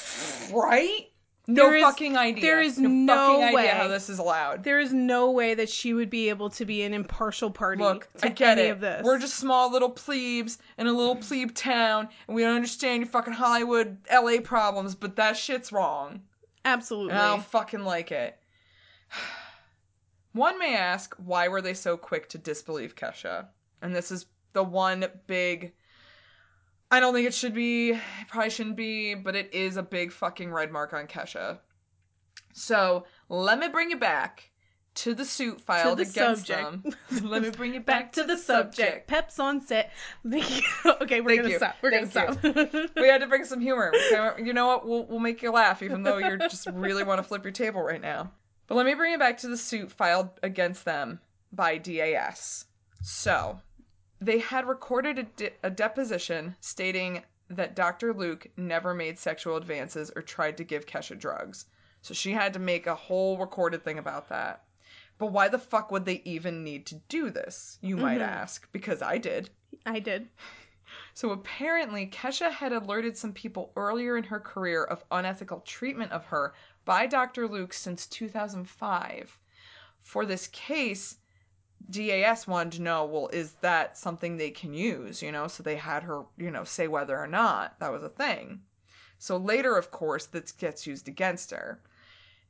right? 0.54 1.08
No 1.46 1.66
There 1.66 1.76
is- 1.76 1.84
fucking 1.84 2.16
idea. 2.16 2.42
there 2.42 2.62
is 2.62 2.80
no, 2.80 2.88
no 2.88 3.16
fucking 3.42 3.54
way. 3.56 3.62
idea 3.64 3.76
how 3.76 3.88
this 3.90 4.10
is 4.10 4.18
allowed. 4.18 4.64
There 4.64 4.80
is 4.80 4.94
no 4.94 5.30
way 5.32 5.54
that 5.56 5.70
she 5.70 5.94
would 5.94 6.10
be 6.10 6.30
able 6.30 6.50
to 6.52 6.64
be 6.66 6.84
an 6.84 6.94
impartial 6.94 7.52
party 7.52 7.84
Look, 7.84 8.08
to 8.20 8.28
I 8.28 8.30
get 8.30 8.58
any 8.58 8.70
it. 8.70 8.72
of 8.72 8.80
this. 8.80 9.04
We're 9.04 9.20
just 9.20 9.36
small 9.36 9.70
little 9.70 9.90
plebes 9.90 10.58
in 10.78 10.88
a 10.88 10.94
little 10.94 11.18
plebe 11.18 11.54
town, 11.54 12.08
and 12.28 12.36
we 12.36 12.44
don't 12.44 12.56
understand 12.56 13.02
your 13.02 13.10
fucking 13.10 13.34
Hollywood, 13.34 13.98
LA 14.10 14.40
problems, 14.42 14.96
but 14.96 15.18
that 15.18 15.36
shit's 15.36 15.74
wrong. 15.74 16.22
absolutely. 16.64 17.12
And 17.12 17.20
I 17.22 17.28
don't 17.32 17.44
fucking 17.46 17.84
like 17.84 18.14
it. 18.14 18.38
One 20.34 20.58
may 20.58 20.76
ask, 20.76 21.14
why 21.18 21.48
were 21.50 21.62
they 21.62 21.74
so 21.74 21.98
quick 21.98 22.30
to 22.30 22.38
disbelieve 22.38 22.96
Kesha? 22.96 23.48
And 23.82 23.94
this 23.94 24.12
is 24.12 24.26
the 24.54 24.64
one 24.64 25.06
big. 25.28 25.74
I 26.94 27.00
don't 27.00 27.12
think 27.16 27.26
it 27.28 27.34
should 27.34 27.56
be, 27.56 27.92
it 27.94 28.28
probably 28.28 28.52
shouldn't 28.52 28.76
be, 28.76 29.16
but 29.16 29.36
it 29.36 29.52
is 29.52 29.78
a 29.78 29.82
big 29.82 30.12
fucking 30.12 30.52
red 30.54 30.72
mark 30.72 30.94
on 30.94 31.08
Kesha. 31.08 31.58
So 32.54 33.06
let 33.30 33.58
me 33.58 33.68
bring 33.68 33.90
you 33.90 33.98
back 33.98 34.52
to 34.94 35.16
the 35.16 35.26
suit 35.26 35.60
filed 35.60 35.98
the 35.98 36.04
against 36.04 36.46
subject. 36.46 36.84
them. 36.84 37.28
let 37.28 37.42
me 37.42 37.50
bring 37.50 37.74
you 37.74 37.80
Back 37.94 38.12
to 38.12 38.24
the 38.24 38.38
subject. 38.38 39.08
Peps 39.08 39.40
on 39.40 39.60
set. 39.60 39.92
Thank 40.30 40.58
you. 40.58 40.68
okay, 41.02 41.20
we're 41.20 41.30
Thank 41.30 41.42
gonna 41.42 41.50
you. 41.50 41.58
stop. 41.58 41.78
We're 41.82 41.90
Thank 41.90 42.14
gonna 42.14 42.70
stop. 42.70 42.92
we 42.96 43.08
had 43.08 43.22
to 43.22 43.28
bring 43.28 43.44
some 43.44 43.60
humor. 43.60 43.92
You 44.38 44.54
know 44.54 44.68
what? 44.68 44.88
We'll 44.88 45.06
we'll 45.08 45.18
make 45.20 45.42
you 45.42 45.52
laugh, 45.52 45.82
even 45.82 46.04
though 46.04 46.20
you're 46.20 46.38
just 46.38 46.68
really 46.72 47.04
want 47.04 47.18
to 47.18 47.24
flip 47.24 47.44
your 47.44 47.52
table 47.52 47.82
right 47.82 48.02
now. 48.02 48.32
But 48.68 48.76
let 48.76 48.86
me 48.86 48.94
bring 48.94 49.14
it 49.14 49.20
back 49.20 49.40
to 49.40 49.48
the 49.48 49.58
suit 49.58 49.92
filed 49.92 50.30
against 50.44 50.86
them 50.86 51.20
by 51.52 51.80
DAS. 51.80 52.66
So, 53.02 53.60
they 54.26 54.40
had 54.40 54.68
recorded 54.68 55.20
a, 55.20 55.24
de- 55.24 55.54
a 55.64 55.70
deposition 55.70 56.56
stating 56.62 57.24
that 57.50 57.76
Dr. 57.76 58.14
Luke 58.14 58.48
never 58.56 58.94
made 58.94 59.20
sexual 59.20 59.58
advances 59.58 60.12
or 60.16 60.22
tried 60.22 60.58
to 60.58 60.64
give 60.64 60.86
Kesha 60.86 61.18
drugs. 61.20 61.66
So 62.02 62.14
she 62.14 62.32
had 62.32 62.54
to 62.54 62.60
make 62.60 62.88
a 62.88 62.96
whole 62.96 63.38
recorded 63.38 63.84
thing 63.84 64.00
about 64.00 64.30
that. 64.30 64.64
But 65.18 65.28
why 65.28 65.50
the 65.50 65.60
fuck 65.60 65.92
would 65.92 66.06
they 66.06 66.22
even 66.26 66.64
need 66.64 66.86
to 66.88 66.96
do 67.10 67.30
this? 67.30 67.78
You 67.82 67.98
might 67.98 68.20
mm-hmm. 68.20 68.30
ask. 68.30 68.72
Because 68.72 69.02
I 69.02 69.18
did. 69.18 69.50
I 69.86 70.00
did. 70.00 70.30
So 71.16 71.32
apparently, 71.32 72.06
Kesha 72.08 72.52
had 72.52 72.72
alerted 72.72 73.18
some 73.18 73.34
people 73.34 73.72
earlier 73.76 74.16
in 74.16 74.24
her 74.26 74.40
career 74.40 74.84
of 74.84 75.04
unethical 75.12 75.62
treatment 75.62 76.12
of 76.12 76.26
her 76.26 76.54
by 76.86 77.08
Dr. 77.08 77.48
Luke 77.48 77.74
since 77.74 78.06
2005. 78.06 79.40
For 80.02 80.26
this 80.26 80.48
case, 80.48 81.18
DAS 81.90 82.48
wanted 82.48 82.74
to 82.74 82.82
know, 82.82 83.06
well, 83.06 83.30
is 83.34 83.54
that 83.62 83.98
something 83.98 84.38
they 84.38 84.52
can 84.52 84.74
use, 84.74 85.22
you 85.22 85.32
know? 85.32 85.48
So 85.48 85.64
they 85.64 85.76
had 85.76 86.04
her, 86.04 86.24
you 86.38 86.52
know, 86.52 86.64
say 86.64 86.88
whether 86.88 87.18
or 87.18 87.28
not 87.28 87.80
that 87.80 87.92
was 87.92 88.04
a 88.04 88.10
thing. 88.10 88.62
So 89.18 89.38
later, 89.38 89.78
of 89.78 89.92
course, 89.92 90.26
this 90.26 90.52
gets 90.52 90.88
used 90.88 91.08
against 91.08 91.52
her. 91.52 91.82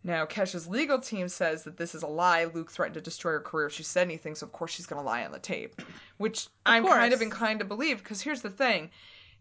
Now, 0.03 0.25
Kesha's 0.25 0.67
legal 0.67 0.99
team 0.99 1.29
says 1.29 1.63
that 1.63 1.77
this 1.77 1.95
is 1.95 2.03
a 2.03 2.07
lie. 2.07 2.45
Luke 2.45 2.69
threatened 2.69 2.95
to 2.95 3.01
destroy 3.01 3.33
her 3.33 3.39
career 3.39 3.67
if 3.67 3.73
she 3.73 3.83
said 3.83 4.05
anything, 4.07 4.35
so 4.35 4.45
of 4.45 4.51
course 4.51 4.71
she's 4.71 4.85
going 4.85 5.01
to 5.01 5.05
lie 5.05 5.23
on 5.23 5.31
the 5.31 5.39
tape. 5.39 5.81
Which 6.17 6.47
I'm 6.65 6.85
kind 6.85 7.13
of 7.13 7.21
inclined 7.21 7.59
to 7.59 7.65
believe, 7.65 7.99
because 7.99 8.21
here's 8.21 8.41
the 8.41 8.49
thing. 8.49 8.91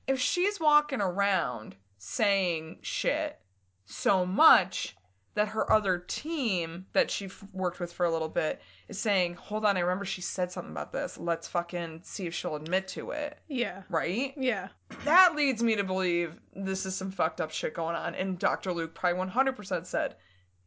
If 0.07 0.21
she's 0.21 0.61
walking 0.61 1.01
around 1.01 1.75
saying 1.99 2.79
shit 2.83 3.39
so 3.85 4.25
much 4.25 4.97
that 5.35 5.49
her 5.49 5.71
other 5.73 5.99
team 5.99 6.87
that 6.93 7.11
she 7.11 7.29
worked 7.53 7.81
with 7.81 7.93
for 7.93 8.05
a 8.05 8.11
little 8.11 8.29
bit 8.29 8.61
is 8.89 8.99
saying, 8.99 9.35
hold 9.35 9.65
on, 9.65 9.77
I 9.77 9.81
remember 9.81 10.05
she 10.05 10.21
said 10.21 10.53
something 10.53 10.73
about 10.73 10.93
this. 10.93 11.17
Let's 11.17 11.49
fucking 11.49 12.01
see 12.05 12.27
if 12.27 12.35
she'll 12.35 12.57
admit 12.57 12.89
to 12.89 13.13
it. 13.13 13.39
Yeah. 13.49 13.83
Right? 13.89 14.35
Yeah. 14.37 14.69
That 15.05 15.35
leads 15.35 15.63
me 15.63 15.77
to 15.77 15.85
believe 15.85 16.39
this 16.55 16.85
is 16.85 16.95
some 16.95 17.11
fucked 17.11 17.41
up 17.41 17.51
shit 17.51 17.73
going 17.73 17.97
on. 17.97 18.15
And 18.15 18.39
Dr. 18.39 18.73
Luke 18.73 18.95
probably 18.95 19.21
100% 19.25 19.87
said, 19.87 20.17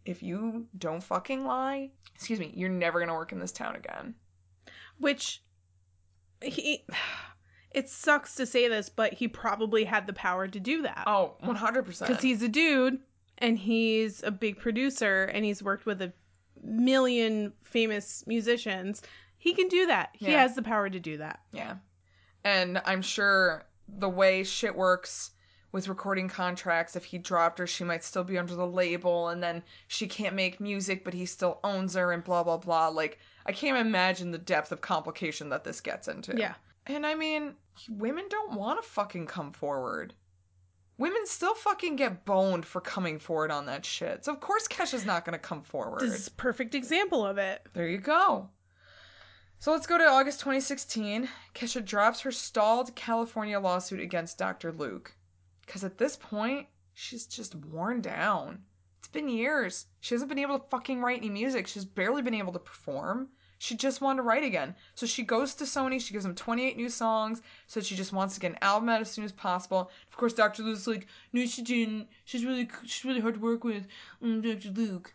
if 0.04 0.24
you 0.24 0.66
don't 0.78 1.04
fucking 1.04 1.46
lie, 1.46 1.92
excuse 2.16 2.40
me, 2.40 2.52
you're 2.56 2.70
never 2.70 3.00
going 3.00 3.10
to 3.10 3.16
work 3.16 3.32
in 3.32 3.40
this 3.40 3.52
town 3.52 3.76
again. 3.76 4.16
Which 4.98 5.44
he 6.42 6.86
it 7.72 7.90
sucks 7.90 8.36
to 8.36 8.46
say 8.46 8.68
this, 8.70 8.88
but 8.88 9.14
he 9.14 9.28
probably 9.28 9.84
had 9.84 10.08
the 10.08 10.14
power 10.14 10.48
to 10.48 10.60
do 10.60 10.84
that. 10.84 11.04
Oh, 11.06 11.34
100%. 11.44 11.86
Because 12.00 12.22
he's 12.22 12.42
a 12.42 12.48
dude 12.48 13.00
and 13.40 13.58
he's 13.58 14.24
a 14.24 14.32
big 14.32 14.58
producer 14.60 15.26
and 15.26 15.44
he's 15.46 15.62
worked 15.64 15.86
with 15.86 16.02
a 16.02 16.14
million 16.64 17.54
famous 17.64 18.24
musicians. 18.28 19.02
He 19.38 19.54
can 19.54 19.68
do 19.68 19.86
that. 19.88 20.10
He 20.14 20.32
Yeah. 20.32 20.42
has 20.42 20.56
the 20.56 20.62
power 20.62 20.90
to 20.90 21.00
do 21.00 21.18
that. 21.18 21.42
Yeah. 21.52 21.76
And 22.44 22.82
I'm 22.86 23.02
sure 23.02 23.66
the 23.88 24.10
way 24.10 24.44
shit 24.44 24.76
works 24.76 25.32
with 25.72 25.90
recording 25.90 26.30
contracts, 26.30 26.96
if 26.96 27.04
he 27.04 27.18
dropped 27.18 27.60
her, 27.60 27.68
she 27.68 27.84
might 27.84 28.02
still 28.04 28.24
be 28.24 28.38
under 28.38 28.56
the 28.56 28.66
label, 28.66 29.28
and 29.28 29.44
then 29.44 29.62
she 29.90 30.08
can't 30.08 30.34
make 30.34 30.62
music, 30.62 31.04
but 31.04 31.14
he 31.14 31.26
still 31.26 31.60
owns 31.66 31.96
her, 31.96 32.14
and 32.14 32.24
blah, 32.24 32.44
blah, 32.44 32.56
blah. 32.56 32.88
Like, 32.88 33.20
I 33.46 33.52
can't 33.52 33.78
imagine 33.78 34.32
the 34.32 34.38
depth 34.38 34.72
of 34.72 34.80
complication 34.80 35.50
that 35.50 35.66
this 35.66 35.82
gets 35.82 36.08
into. 36.08 36.34
Yeah. 36.38 36.54
And 36.88 37.06
I 37.06 37.14
mean, 37.14 37.56
women 37.90 38.26
don't 38.30 38.54
want 38.54 38.82
to 38.82 38.88
fucking 38.90 39.26
come 39.28 39.52
forward. 39.52 40.14
Women 40.98 41.26
still 41.26 41.56
fucking 41.56 41.98
get 41.98 42.24
boned 42.24 42.66
for 42.66 42.80
coming 42.80 43.20
forward 43.20 43.52
on 43.52 43.66
that 43.66 43.86
shit. 43.86 44.24
So, 44.24 44.32
of 44.32 44.40
course, 44.40 44.68
Kesha's 44.68 45.06
not 45.06 45.26
going 45.26 45.34
to 45.34 45.40
come 45.40 45.62
forward. 45.62 46.02
This 46.02 46.14
is 46.14 46.28
a 46.28 46.32
perfect 46.32 46.74
example 46.74 47.26
of 47.26 47.38
it. 47.38 47.68
There 47.74 47.88
you 47.88 47.98
go. 47.98 48.50
So 49.60 49.72
let's 49.72 49.88
go 49.88 49.98
to 49.98 50.06
August 50.06 50.40
2016. 50.40 51.28
Kesha 51.54 51.84
drops 51.84 52.22
her 52.22 52.32
stalled 52.32 52.96
California 52.96 53.60
lawsuit 53.60 54.00
against 54.00 54.38
Dr. 54.38 54.72
Luke. 54.72 55.14
Because 55.66 55.84
at 55.84 55.98
this 55.98 56.16
point, 56.16 56.68
she's 56.94 57.26
just 57.26 57.56
worn 57.56 58.00
down. 58.02 58.64
It's 59.00 59.08
been 59.08 59.28
years. 59.28 59.88
She 60.00 60.14
hasn't 60.14 60.30
been 60.30 60.40
able 60.40 60.60
to 60.60 60.70
fucking 60.70 61.02
write 61.02 61.20
any 61.20 61.30
music. 61.30 61.68
She's 61.68 61.86
barely 61.86 62.22
been 62.22 62.34
able 62.34 62.54
to 62.54 62.60
perform. 62.60 63.30
She 63.58 63.76
just 63.76 64.02
wanted 64.02 64.18
to 64.18 64.24
write 64.24 64.44
again. 64.44 64.76
So 64.96 65.06
she 65.06 65.24
goes 65.24 65.54
to 65.56 65.64
Sony. 65.64 66.00
She 66.02 66.14
gives 66.14 66.26
them 66.26 66.36
28 66.36 66.76
new 66.78 66.90
songs. 66.90 67.42
So 67.68 67.80
she 67.82 67.96
just 67.96 68.12
wants 68.14 68.34
to 68.36 68.40
get 68.42 68.52
an 68.52 68.58
album 68.62 68.90
out 68.90 69.02
as 69.02 69.10
soon 69.10 69.24
as 69.26 69.32
possible. 69.32 69.90
Of 70.10 70.18
course, 70.18 70.34
Dr. 70.34 70.64
Luke's 70.64 70.88
like, 70.88 71.08
no, 71.34 71.46
she 71.46 71.62
didn't. 71.62 72.08
She's 72.26 72.46
really, 72.46 72.70
she's 72.86 73.06
really 73.06 73.22
hard 73.22 73.36
to 73.36 73.40
work 73.40 73.64
with. 73.64 73.88
Mm, 74.24 74.44
Dr. 74.44 74.74
Luke. 74.74 75.14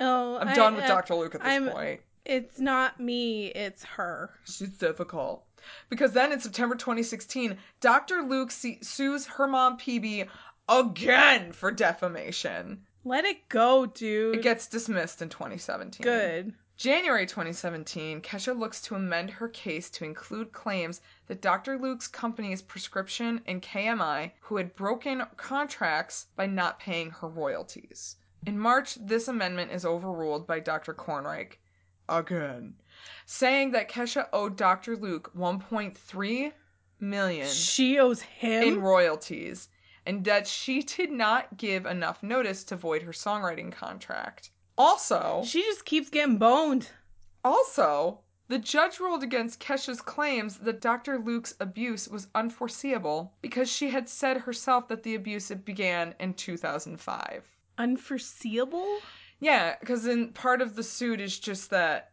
Oh, 0.00 0.36
I'm 0.38 0.48
I- 0.48 0.54
done 0.54 0.74
with 0.74 0.84
uh, 0.84 0.88
Dr. 0.88 1.14
Luke 1.14 1.34
at 1.34 1.42
this 1.42 1.48
I'm- 1.50 1.68
point. 1.70 2.00
It's 2.24 2.58
not 2.58 2.98
me, 2.98 3.46
it's 3.46 3.84
her. 3.84 4.30
She's 4.46 4.70
difficult. 4.70 5.44
Because 5.88 6.10
then 6.10 6.32
in 6.32 6.40
September 6.40 6.74
2016, 6.74 7.56
Dr. 7.80 8.22
Luke 8.22 8.50
se- 8.50 8.80
sues 8.82 9.26
her 9.26 9.46
mom 9.46 9.76
Pebe 9.76 10.24
again 10.68 11.52
for 11.52 11.70
defamation. 11.70 12.82
Let 13.04 13.24
it 13.24 13.48
go, 13.48 13.86
dude. 13.86 14.34
It 14.34 14.42
gets 14.42 14.66
dismissed 14.66 15.22
in 15.22 15.28
2017. 15.28 16.02
good. 16.02 16.54
January 16.76 17.24
2017, 17.24 18.20
Kesha 18.20 18.54
looks 18.58 18.82
to 18.82 18.94
amend 18.94 19.30
her 19.30 19.48
case 19.48 19.88
to 19.88 20.04
include 20.04 20.52
claims 20.52 21.00
that 21.26 21.40
Dr. 21.40 21.78
Luke's 21.78 22.06
company's 22.06 22.60
prescription 22.60 23.40
and 23.46 23.62
KMI, 23.62 24.32
who 24.40 24.58
had 24.58 24.76
broken 24.76 25.22
contracts 25.38 26.26
by 26.36 26.44
not 26.44 26.78
paying 26.78 27.10
her 27.10 27.28
royalties. 27.28 28.16
In 28.46 28.58
March, 28.58 28.96
this 28.96 29.26
amendment 29.26 29.72
is 29.72 29.86
overruled 29.86 30.46
by 30.46 30.60
Dr. 30.60 30.92
Kornreich 30.92 31.56
again, 32.10 32.74
saying 33.24 33.70
that 33.70 33.88
Kesha 33.88 34.28
owed 34.32 34.56
Dr. 34.56 34.96
Luke 34.96 35.32
1.3 35.34 36.52
million 37.00 37.48
She 37.48 37.98
owes 37.98 38.20
him. 38.20 38.62
in 38.62 38.80
royalties 38.82 39.70
and 40.04 40.24
that 40.24 40.46
she 40.46 40.82
did 40.82 41.10
not 41.10 41.56
give 41.56 41.86
enough 41.86 42.22
notice 42.22 42.62
to 42.64 42.76
void 42.76 43.02
her 43.02 43.12
songwriting 43.12 43.72
contract. 43.72 44.50
Also, 44.78 45.42
she 45.44 45.62
just 45.62 45.84
keeps 45.84 46.10
getting 46.10 46.38
boned. 46.38 46.90
also, 47.44 48.20
the 48.48 48.58
judge 48.58 49.00
ruled 49.00 49.22
against 49.22 49.58
Kesha's 49.58 50.00
claims 50.00 50.58
that 50.58 50.80
Dr. 50.80 51.18
Luke's 51.18 51.54
abuse 51.58 52.08
was 52.08 52.28
unforeseeable 52.34 53.32
because 53.42 53.70
she 53.70 53.90
had 53.90 54.08
said 54.08 54.36
herself 54.36 54.86
that 54.88 55.02
the 55.02 55.14
abuse 55.14 55.50
began 55.50 56.14
in 56.20 56.34
2005. 56.34 57.44
Unforeseeable? 57.78 58.98
Yeah, 59.40 59.76
because 59.80 60.06
in 60.06 60.32
part 60.32 60.62
of 60.62 60.76
the 60.76 60.82
suit 60.82 61.20
is 61.20 61.38
just 61.38 61.70
that, 61.70 62.12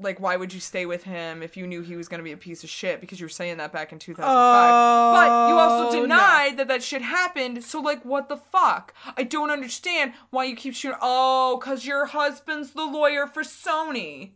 like, 0.00 0.20
why 0.20 0.36
would 0.36 0.52
you 0.54 0.60
stay 0.60 0.86
with 0.86 1.02
him 1.02 1.42
if 1.42 1.56
you 1.56 1.66
knew 1.66 1.80
he 1.82 1.96
was 1.96 2.06
going 2.08 2.18
to 2.18 2.24
be 2.24 2.32
a 2.32 2.36
piece 2.36 2.62
of 2.62 2.70
shit 2.70 3.00
because 3.00 3.18
you 3.18 3.24
were 3.26 3.30
saying 3.30 3.56
that 3.56 3.72
back 3.72 3.92
in 3.92 3.98
2005. 3.98 4.28
But 4.28 5.48
you 5.48 5.54
also 5.56 5.88
Oh, 5.88 5.92
no. 5.92 6.00
denied 6.02 6.56
that 6.58 6.68
that 6.68 6.82
shit 6.82 7.02
happened. 7.02 7.64
So 7.64 7.80
like, 7.80 8.04
what 8.04 8.28
the 8.28 8.36
fuck? 8.36 8.94
I 9.16 9.24
don't 9.24 9.50
understand 9.50 10.12
why 10.30 10.44
you 10.44 10.54
keep 10.56 10.74
shooting. 10.74 10.98
Oh, 11.02 11.58
cause 11.62 11.84
your 11.84 12.06
husband's 12.06 12.70
the 12.70 12.84
lawyer 12.84 13.26
for 13.26 13.42
Sony. 13.42 14.32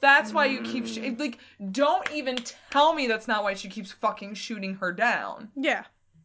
That's 0.00 0.32
why 0.32 0.46
you 0.46 0.62
keep 0.62 0.86
sh- 0.86 0.98
Mm. 0.98 1.18
like. 1.18 1.38
Don't 1.72 2.08
even 2.12 2.38
tell 2.70 2.92
me 2.94 3.08
that's 3.08 3.26
not 3.26 3.42
why 3.42 3.54
she 3.54 3.68
keeps 3.68 3.90
fucking 3.90 4.34
shooting 4.34 4.74
her 4.76 4.92
down. 4.92 5.50
Yeah. 5.56 5.84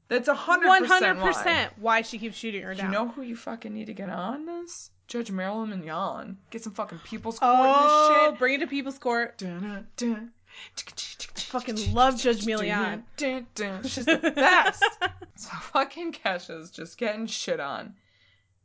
That's 0.10 0.28
a 0.28 0.36
hundred 0.36 0.68
One 0.68 0.84
percent 0.84 1.06
hundred 1.06 1.22
why. 1.22 1.28
percent 1.28 1.74
why 1.78 2.02
she 2.04 2.20
keeps 2.20 2.38
shooting 2.38 2.62
her 2.62 2.76
down. 2.76 2.86
You 2.88 2.92
know 2.92 3.08
who 3.08 3.24
you 3.24 3.36
fucking 3.36 3.74
need 3.74 3.86
to 3.88 3.94
get 3.94 4.10
on 4.10 4.46
this? 4.46 4.92
Judge 5.08 5.32
Marilyn 5.32 5.70
Milian. 5.70 6.38
Get 6.50 6.64
some 6.64 6.74
fucking 6.74 7.00
people's 7.04 7.40
court 7.40 7.52
oh, 7.56 7.64
in 7.64 7.70
this 7.70 7.92
oh. 7.92 8.28
shit. 8.30 8.40
bring 8.40 8.54
it 8.56 8.60
to 8.60 8.68
people's 8.68 8.98
court. 8.98 9.38
Dun, 9.38 9.88
dun, 9.98 10.32
Fucking 11.36 11.94
love 11.94 12.20
Judge 12.20 12.46
dun. 12.46 13.84
She's 13.84 14.06
the 14.06 14.18
best. 14.36 14.84
so 15.36 15.50
fucking 15.50 16.14
Kesha's 16.14 16.72
just 16.72 16.98
getting 16.98 17.26
shit 17.28 17.60
on. 17.60 17.96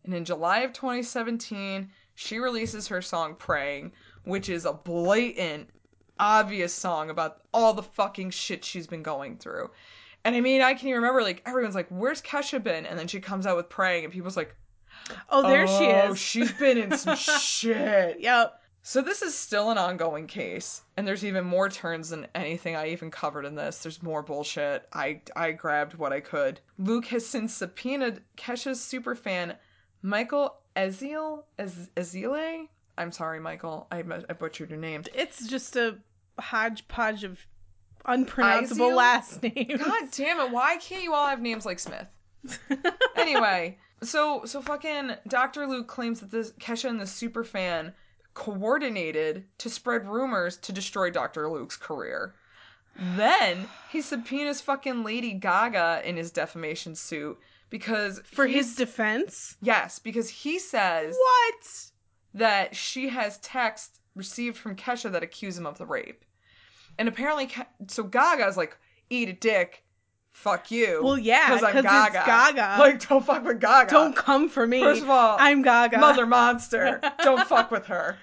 And 0.04 0.14
in 0.14 0.24
July 0.24 0.60
of 0.60 0.72
2017, 0.72 1.90
she 2.14 2.38
releases 2.38 2.88
her 2.88 3.02
song 3.02 3.34
Praying, 3.34 3.92
which 4.24 4.48
is 4.48 4.64
a 4.64 4.72
blatant, 4.72 5.70
obvious 6.18 6.72
song 6.72 7.10
about 7.10 7.42
all 7.52 7.72
the 7.72 7.82
fucking 7.82 8.30
shit 8.30 8.64
she's 8.64 8.86
been 8.86 9.02
going 9.02 9.36
through. 9.36 9.70
And 10.24 10.34
I 10.34 10.40
mean, 10.40 10.62
I 10.62 10.74
can 10.74 10.88
even 10.88 11.00
remember, 11.00 11.22
like, 11.22 11.42
everyone's 11.46 11.74
like, 11.74 11.88
where's 11.88 12.20
Kesha 12.20 12.62
been? 12.62 12.86
And 12.86 12.98
then 12.98 13.06
she 13.06 13.20
comes 13.20 13.46
out 13.46 13.56
with 13.56 13.68
Praying, 13.68 14.04
and 14.04 14.12
people's 14.12 14.36
like, 14.36 14.54
Oh, 15.30 15.42
there 15.42 15.66
she 15.66 15.86
"Oh, 15.86 16.12
is. 16.12 16.18
she's 16.18 16.52
been 16.52 16.78
in 16.78 16.96
some 16.96 17.16
shit. 17.16 18.20
Yep. 18.20 18.60
So 18.82 19.02
this 19.02 19.20
is 19.22 19.34
still 19.34 19.70
an 19.70 19.76
ongoing 19.76 20.26
case, 20.26 20.82
and 20.96 21.06
there's 21.06 21.24
even 21.24 21.44
more 21.44 21.68
turns 21.68 22.08
than 22.08 22.26
anything 22.34 22.74
I 22.74 22.88
even 22.88 23.10
covered 23.10 23.44
in 23.44 23.54
this. 23.54 23.82
There's 23.82 24.02
more 24.02 24.22
bullshit. 24.22 24.88
I 24.92 25.20
I 25.36 25.52
grabbed 25.52 25.94
what 25.94 26.12
I 26.12 26.20
could. 26.20 26.60
Luke 26.78 27.06
has 27.06 27.26
since 27.26 27.52
subpoenaed 27.54 28.22
Kesha's 28.36 28.78
superfan 28.80 29.56
Michael 30.02 30.56
Eziel 30.76 31.42
Ez- 31.58 31.90
Ezile. 31.96 32.68
I'm 32.96 33.12
sorry, 33.12 33.40
Michael. 33.40 33.86
I, 33.92 33.98
I 33.98 34.32
butchered 34.32 34.70
your 34.70 34.78
name. 34.78 35.04
It's 35.14 35.46
just 35.46 35.76
a 35.76 35.98
hodgepodge 36.40 37.24
of 37.24 37.38
unpronounceable 38.06 38.94
last 38.94 39.42
names. 39.42 39.82
God 39.82 40.08
damn 40.12 40.40
it! 40.40 40.50
Why 40.50 40.76
can't 40.78 41.02
you 41.02 41.14
all 41.14 41.26
have 41.26 41.40
names 41.42 41.66
like 41.66 41.78
Smith? 41.78 42.06
anyway, 43.16 43.76
so 44.02 44.44
so 44.44 44.60
fucking 44.62 45.12
Dr. 45.26 45.66
Luke 45.66 45.86
claims 45.88 46.20
that 46.20 46.30
this 46.30 46.52
Kesha 46.52 46.88
and 46.88 47.00
the 47.00 47.04
superfan 47.04 47.92
coordinated 48.34 49.44
to 49.58 49.68
spread 49.70 50.06
rumors 50.08 50.56
to 50.58 50.72
destroy 50.72 51.10
Dr. 51.10 51.48
Luke's 51.50 51.76
career. 51.76 52.34
Then 53.16 53.68
he 53.90 54.00
subpoenas 54.02 54.60
fucking 54.60 55.04
Lady 55.04 55.32
Gaga 55.32 56.02
in 56.04 56.16
his 56.16 56.30
defamation 56.30 56.94
suit 56.94 57.38
because 57.70 58.20
For 58.32 58.46
his 58.46 58.74
defense. 58.76 59.56
yes, 59.60 59.98
because 59.98 60.28
he 60.28 60.58
says 60.58 61.16
What? 61.18 61.90
that 62.34 62.74
she 62.76 63.08
has 63.08 63.38
texts 63.38 64.00
received 64.14 64.56
from 64.56 64.74
Kesha 64.76 65.10
that 65.12 65.22
accuse 65.22 65.56
him 65.58 65.66
of 65.66 65.78
the 65.78 65.86
rape. 65.86 66.24
And 66.98 67.08
apparently, 67.08 67.50
so 67.88 68.02
Gaga's 68.02 68.56
like, 68.56 68.76
eat 69.10 69.28
a 69.28 69.32
dick, 69.32 69.84
fuck 70.32 70.70
you. 70.70 71.00
Well, 71.02 71.18
yeah, 71.18 71.54
because 71.54 71.62
I'm 71.62 71.82
Gaga. 71.82 72.22
Gaga. 72.26 72.76
Like, 72.78 73.08
don't 73.08 73.24
fuck 73.24 73.44
with 73.44 73.60
Gaga. 73.60 73.90
Don't 73.90 74.16
come 74.16 74.48
for 74.48 74.66
me. 74.66 74.80
First 74.80 75.02
of 75.02 75.10
all, 75.10 75.36
I'm 75.38 75.62
Gaga. 75.62 75.98
Mother 75.98 76.26
monster. 76.26 77.00
Don't 77.22 77.46
fuck 77.46 77.70
with 77.70 77.86
her. 77.86 78.16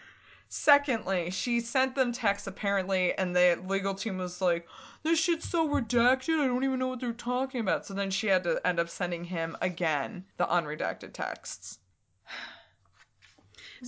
Secondly, 0.48 1.32
she 1.32 1.60
sent 1.60 1.96
them 1.96 2.12
texts 2.12 2.48
apparently, 2.48 3.14
and 3.18 3.36
the 3.36 3.60
legal 3.68 3.94
team 3.94 4.18
was 4.18 4.42
like, 4.42 4.68
"This 5.04 5.20
shit's 5.20 5.50
so 5.50 5.68
redacted. 5.68 6.40
I 6.40 6.48
don't 6.48 6.64
even 6.64 6.80
know 6.80 6.88
what 6.88 7.00
they're 7.00 7.14
talking 7.14 7.60
about." 7.60 7.86
So 7.86 7.94
then 7.94 8.12
she 8.12 8.28
had 8.28 8.44
to 8.44 8.66
end 8.66 8.80
up 8.80 8.90
sending 8.90 9.26
him 9.26 9.58
again 9.62 10.26
the 10.38 10.46
unredacted 10.46 11.14
texts. 11.14 11.80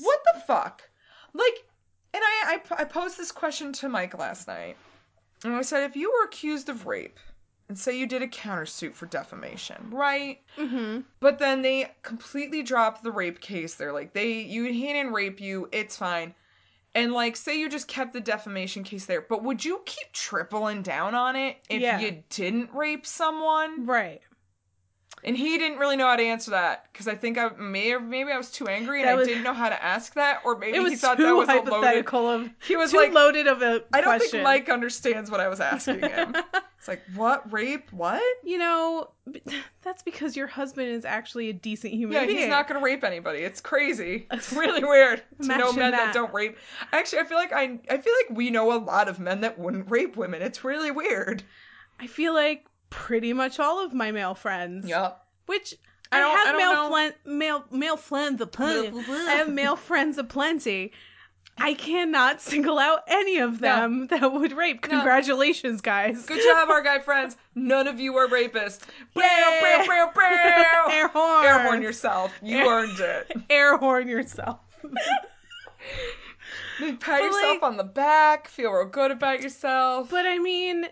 What 0.01 0.19
the 0.33 0.41
fuck? 0.41 0.83
Like, 1.33 1.65
and 2.13 2.21
I, 2.23 2.59
I 2.69 2.81
I 2.81 2.83
posed 2.83 3.17
this 3.17 3.31
question 3.31 3.71
to 3.73 3.89
Mike 3.89 4.17
last 4.17 4.47
night, 4.47 4.75
and 5.43 5.55
I 5.55 5.61
said, 5.61 5.83
if 5.83 5.95
you 5.95 6.11
were 6.11 6.25
accused 6.25 6.67
of 6.67 6.87
rape, 6.87 7.19
and 7.69 7.77
say 7.77 7.97
you 7.97 8.07
did 8.07 8.21
a 8.21 8.27
countersuit 8.27 8.93
for 8.93 9.05
defamation, 9.07 9.89
right? 9.91 10.39
Mm-hmm. 10.57 11.01
But 11.19 11.37
then 11.39 11.61
they 11.61 11.91
completely 12.01 12.63
dropped 12.63 13.03
the 13.03 13.11
rape 13.11 13.41
case. 13.41 13.75
They're 13.75 13.91
like, 13.93 14.13
they 14.13 14.31
you 14.41 14.63
he 14.65 14.87
didn't 14.93 15.13
rape 15.13 15.39
you, 15.41 15.67
it's 15.71 15.97
fine. 15.97 16.33
And 16.95 17.13
like, 17.13 17.35
say 17.35 17.59
you 17.59 17.69
just 17.69 17.87
kept 17.87 18.13
the 18.13 18.21
defamation 18.21 18.83
case 18.83 19.05
there, 19.05 19.21
but 19.21 19.43
would 19.43 19.63
you 19.63 19.81
keep 19.85 20.11
tripling 20.13 20.81
down 20.81 21.13
on 21.13 21.35
it 21.35 21.57
if 21.69 21.81
Yeah. 21.81 21.99
you 21.99 22.23
didn't 22.29 22.73
rape 22.73 23.05
someone? 23.05 23.85
Right. 23.85 24.21
And 25.23 25.35
he 25.35 25.57
didn't 25.57 25.79
really 25.79 25.95
know 25.97 26.07
how 26.07 26.15
to 26.15 26.23
answer 26.23 26.51
that 26.51 26.87
because 26.91 27.07
I 27.07 27.15
think 27.15 27.37
I 27.37 27.49
may 27.57 27.91
or 27.91 27.99
maybe 27.99 28.31
I 28.31 28.37
was 28.37 28.51
too 28.51 28.67
angry 28.67 29.01
and 29.01 29.09
That 29.09 29.19
I 29.19 29.25
didn't 29.25 29.43
know 29.43 29.53
how 29.53 29.67
to 29.67 29.83
ask 29.83 30.13
that, 30.13 30.41
or 30.45 30.57
maybe 30.57 30.79
was 30.79 30.91
he 30.91 30.95
thought 30.95 31.17
that 31.17 31.33
was 31.33 31.49
a 31.49 31.53
loaded. 31.53 31.69
hypothetical 31.71 32.29
of 32.29 32.49
He 32.65 32.75
was 32.77 32.91
too 32.91 32.97
like, 32.97 33.11
loaded 33.13 33.47
of 33.47 33.61
a 33.61 33.83
I 33.93 34.01
don't 34.01 34.19
think 34.19 34.41
Mike 34.43 34.69
understands 34.69 35.29
what 35.29 35.39
I 35.39 35.47
was 35.49 35.59
asking 35.59 36.01
him. 36.01 36.35
it's 36.77 36.87
like, 36.87 37.01
what 37.15 37.51
rape? 37.51 37.91
What? 37.91 38.21
You 38.43 38.57
know, 38.59 39.09
that's 39.81 40.03
because 40.03 40.35
your 40.37 40.47
husband 40.47 40.87
is 40.89 41.05
actually 41.05 41.49
a 41.49 41.53
decent 41.53 41.93
human 41.93 42.13
Yeah, 42.15 42.25
being. 42.25 42.37
he's 42.37 42.47
not 42.47 42.67
gonna 42.67 42.81
rape 42.81 43.03
anybody. 43.03 43.39
It's 43.39 43.59
crazy. 43.61 44.27
It's 44.31 44.53
really 44.53 44.83
weird 44.83 45.23
to 45.41 45.47
know 45.47 45.73
men 45.73 45.91
that. 45.91 45.97
that. 45.97 46.13
don't 46.13 46.33
rape. 46.33 46.57
Actually, 46.91 47.19
I 47.19 47.23
feel 47.25 47.37
like 47.37 47.51
I 47.53 47.79
I 47.89 47.97
feel 47.97 48.13
like 48.27 48.37
we 48.37 48.49
know 48.51 48.71
a 48.73 48.79
lot 48.79 49.07
of 49.09 49.19
men 49.19 49.41
that 49.41 49.57
wouldn't 49.57 49.89
rape 49.89 50.15
women. 50.17 50.41
It's 50.41 50.63
really 50.63 50.91
weird. 50.91 51.43
I 51.99 52.07
feel 52.07 52.33
like 52.33 52.65
pretty 52.89 53.33
much 53.33 53.59
all 53.59 53.83
of 53.83 53.93
my 53.93 54.11
male 54.11 54.35
friends. 54.35 54.87
Yep. 54.87 55.19
Which 55.47 55.73
I 56.11 56.17
I, 56.17 56.19
don't- 56.21 56.31
I 56.31 56.37
have 56.37 56.45
don't 56.47 56.57
male 56.57 56.73
know. 56.73 56.89
friend, 56.91 57.13
male 57.25 57.65
male 57.71 57.97
friends 57.97 58.39
aplenty. 58.41 58.97
I 59.09 59.31
have 59.31 59.49
male 59.49 59.75
friends 59.89 60.17
aplenty. 60.17 60.93
I 61.59 61.73
cannot 61.73 62.39
single 62.41 62.77
out 62.79 62.99
any 63.07 63.37
of 63.39 63.59
them 63.59 64.07
that 64.07 64.31
would 64.31 64.51
rape. 64.53 64.81
Congratulations, 64.83 65.81
guys. 65.81 66.25
Good 66.25 66.43
job, 66.43 66.69
our 66.69 66.81
guy 66.81 66.99
friends. 66.99 67.35
None 67.55 67.87
of 67.87 67.99
you 67.99 68.15
are 68.17 68.27
rapists. 68.27 68.81
Bow, 69.13 69.21
Yay! 69.23 69.85
bow, 69.85 69.85
bow, 69.87 70.11
bow. 70.15 70.87
Air 70.91 71.07
horn. 71.07 71.45
Air 71.45 71.59
horn 71.63 71.81
yourself. 71.81 72.31
You 72.43 72.57
Air- 72.57 72.67
earned 72.67 72.99
it. 72.99 73.31
Air 73.49 73.77
horn 73.77 74.07
yourself. 74.07 74.59
Pat 76.79 76.99
But, 77.05 77.21
yourself 77.23 77.33
like- 77.33 77.63
on 77.63 77.77
the 77.77 77.83
back. 77.83 78.47
Feel 78.47 78.71
real 78.71 78.85
good 78.85 79.11
about 79.11 79.41
yourself. 79.41 80.09
But 80.09 80.25
I 80.25 80.37
mean, 80.37 80.85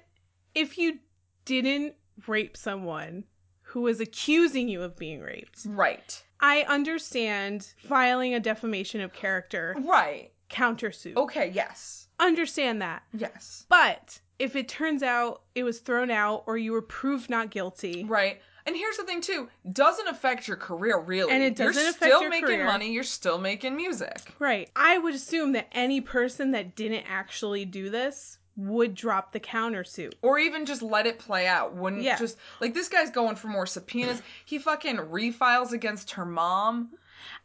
if 0.56 0.78
you 0.78 1.00
didn't 1.46 1.94
rape 2.28 2.58
someone 2.58 3.24
who 3.62 3.82
was 3.82 4.00
accusing 4.00 4.68
you 4.68 4.82
of 4.82 4.98
being 4.98 5.22
raped, 5.22 5.62
right. 5.66 6.22
I 6.40 6.66
understand 6.68 7.68
filing 7.88 8.34
a 8.34 8.40
defamation 8.40 9.02
of 9.02 9.14
character 9.14 9.76
Right. 9.80 10.32
Countersuit. 10.50 11.16
Okay. 11.16 11.52
Yes. 11.54 12.08
Understand 12.20 12.82
that. 12.82 13.04
Yes. 13.14 13.66
But 13.70 14.20
if 14.40 14.56
it 14.56 14.68
turns 14.68 15.04
out 15.04 15.42
it 15.54 15.64
was 15.64 15.80
thrown 15.80 16.12
out 16.12 16.44
or 16.48 16.58
you 16.58 16.72
were 16.72 16.82
proved 16.82 17.30
not 17.30 17.50
guilty, 17.52 18.04
Right. 18.06 18.42
And 18.68 18.76
here's 18.76 18.98
the 18.98 19.04
thing 19.04 19.22
too, 19.22 19.48
doesn't 19.74 20.08
affect 20.08 20.48
your 20.48 20.58
career 20.58 20.98
really. 21.00 21.32
And 21.32 21.44
it 21.44 21.56
doesn't 21.56 21.80
You're 21.80 21.92
affect 21.92 22.04
still 22.12 22.22
your 22.22 22.30
making 22.32 22.48
career. 22.48 22.66
money, 22.66 22.92
you're 22.92 23.04
still 23.04 23.38
making 23.38 23.76
music. 23.76 24.34
right, 24.40 24.70
I 24.76 24.98
would 24.98 25.14
assume 25.14 25.52
that 25.52 25.68
any 25.72 26.02
person 26.02 26.50
that 26.52 26.76
didn't 26.76 27.06
actually 27.08 27.66
do 27.66 27.92
this 27.92 28.40
would 28.58 28.96
drop 28.96 29.32
the 29.34 29.40
countersuit. 29.40 30.14
Or 30.24 30.40
even 30.40 30.66
just 30.66 30.82
let 30.82 31.06
it 31.06 31.20
play 31.20 31.46
out. 31.46 31.76
Wouldn't 31.76 32.02
Yeah. 32.02 32.18
just 32.18 32.38
like 32.60 32.74
this 32.74 32.88
guy's 32.90 33.12
going 33.12 33.36
for 33.36 33.50
more 33.50 33.68
subpoenas. 33.68 34.22
He 34.46 34.58
fucking 34.58 35.12
refiles 35.12 35.72
against 35.74 36.10
her 36.12 36.26
mom. 36.26 36.90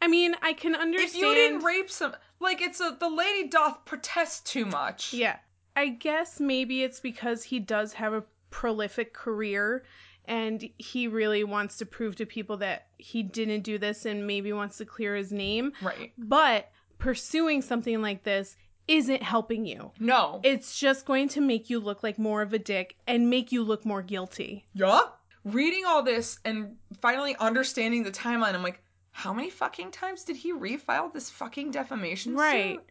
I 0.01 0.07
mean, 0.07 0.35
I 0.41 0.53
can 0.53 0.73
understand. 0.73 1.09
If 1.09 1.15
you 1.17 1.33
didn't 1.35 1.63
rape 1.63 1.91
some, 1.91 2.15
like 2.41 2.61
it's 2.61 2.79
a 2.79 2.95
the 2.99 3.09
lady 3.09 3.47
doth 3.47 3.85
protest 3.85 4.45
too 4.45 4.65
much. 4.65 5.13
Yeah. 5.13 5.37
I 5.75 5.87
guess 5.87 6.39
maybe 6.39 6.83
it's 6.83 6.99
because 6.99 7.43
he 7.43 7.59
does 7.59 7.93
have 7.93 8.13
a 8.13 8.23
prolific 8.49 9.13
career 9.13 9.83
and 10.25 10.69
he 10.77 11.07
really 11.07 11.43
wants 11.43 11.77
to 11.77 11.85
prove 11.85 12.15
to 12.17 12.25
people 12.25 12.57
that 12.57 12.87
he 12.97 13.23
didn't 13.23 13.61
do 13.61 13.77
this 13.77 14.05
and 14.05 14.27
maybe 14.27 14.53
wants 14.53 14.77
to 14.77 14.85
clear 14.85 15.15
his 15.15 15.31
name. 15.31 15.71
Right. 15.81 16.11
But 16.17 16.69
pursuing 16.99 17.61
something 17.61 18.01
like 18.01 18.23
this 18.23 18.55
isn't 18.87 19.23
helping 19.23 19.65
you. 19.65 19.91
No. 19.99 20.41
It's 20.43 20.77
just 20.77 21.05
going 21.05 21.29
to 21.29 21.41
make 21.41 21.69
you 21.69 21.79
look 21.79 22.03
like 22.03 22.19
more 22.19 22.41
of 22.41 22.53
a 22.53 22.59
dick 22.59 22.97
and 23.07 23.29
make 23.29 23.51
you 23.51 23.63
look 23.63 23.85
more 23.85 24.01
guilty. 24.01 24.65
yeah. 24.73 25.01
Reading 25.43 25.85
all 25.87 26.03
this 26.03 26.37
and 26.45 26.75
finally 27.01 27.35
understanding 27.39 28.03
the 28.03 28.11
timeline, 28.11 28.53
I'm 28.53 28.61
like, 28.61 28.83
how 29.11 29.33
many 29.33 29.49
fucking 29.49 29.91
times 29.91 30.23
did 30.23 30.35
he 30.37 30.53
refile 30.53 31.11
this 31.13 31.29
fucking 31.29 31.71
defamation 31.71 32.35
Right. 32.35 32.75
suit? 32.77 32.83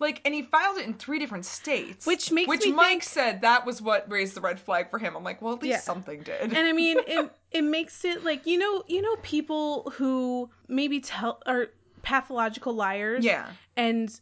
Like, 0.00 0.20
and 0.24 0.32
he 0.32 0.42
filed 0.42 0.78
it 0.78 0.86
in 0.86 0.94
three 0.94 1.18
different 1.18 1.44
states. 1.44 2.06
Which 2.06 2.30
makes 2.30 2.48
which 2.48 2.64
me 2.64 2.70
Mike 2.72 2.88
think- 2.88 3.02
said 3.02 3.40
that 3.40 3.66
was 3.66 3.82
what 3.82 4.08
raised 4.10 4.34
the 4.34 4.40
red 4.40 4.60
flag 4.60 4.90
for 4.90 4.98
him. 4.98 5.16
I'm 5.16 5.24
like, 5.24 5.42
well, 5.42 5.54
at 5.54 5.62
least 5.62 5.70
Yeah. 5.72 5.80
something 5.80 6.22
did. 6.22 6.40
And 6.52 6.56
I 6.56 6.72
mean, 6.72 6.98
it 7.06 7.32
it 7.50 7.62
makes 7.62 8.04
it 8.04 8.22
like 8.24 8.46
you 8.46 8.58
know, 8.58 8.84
you 8.86 9.02
know 9.02 9.16
people 9.22 9.90
who 9.96 10.50
maybe 10.68 11.00
tell 11.00 11.42
are 11.46 11.68
pathological 12.02 12.72
liars. 12.74 13.24
yeah. 13.24 13.46
and 13.76 14.20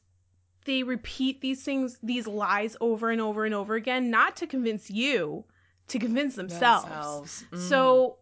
they 0.65 0.83
repeat 0.83 1.41
these 1.43 1.63
things 1.63 1.97
these 2.03 2.27
lies 2.27 2.77
over 2.81 3.11
and 3.11 3.21
over 3.21 3.45
and 3.45 3.55
over 3.55 3.77
again 3.77 4.11
not 4.11 4.35
to 4.37 4.47
convince 4.49 4.91
you 4.91 5.45
to 5.89 5.99
convince 5.99 6.35
themselves, 6.35 6.85
Themselves. 6.87 7.45
Mm. 7.53 7.69
so 7.69 8.19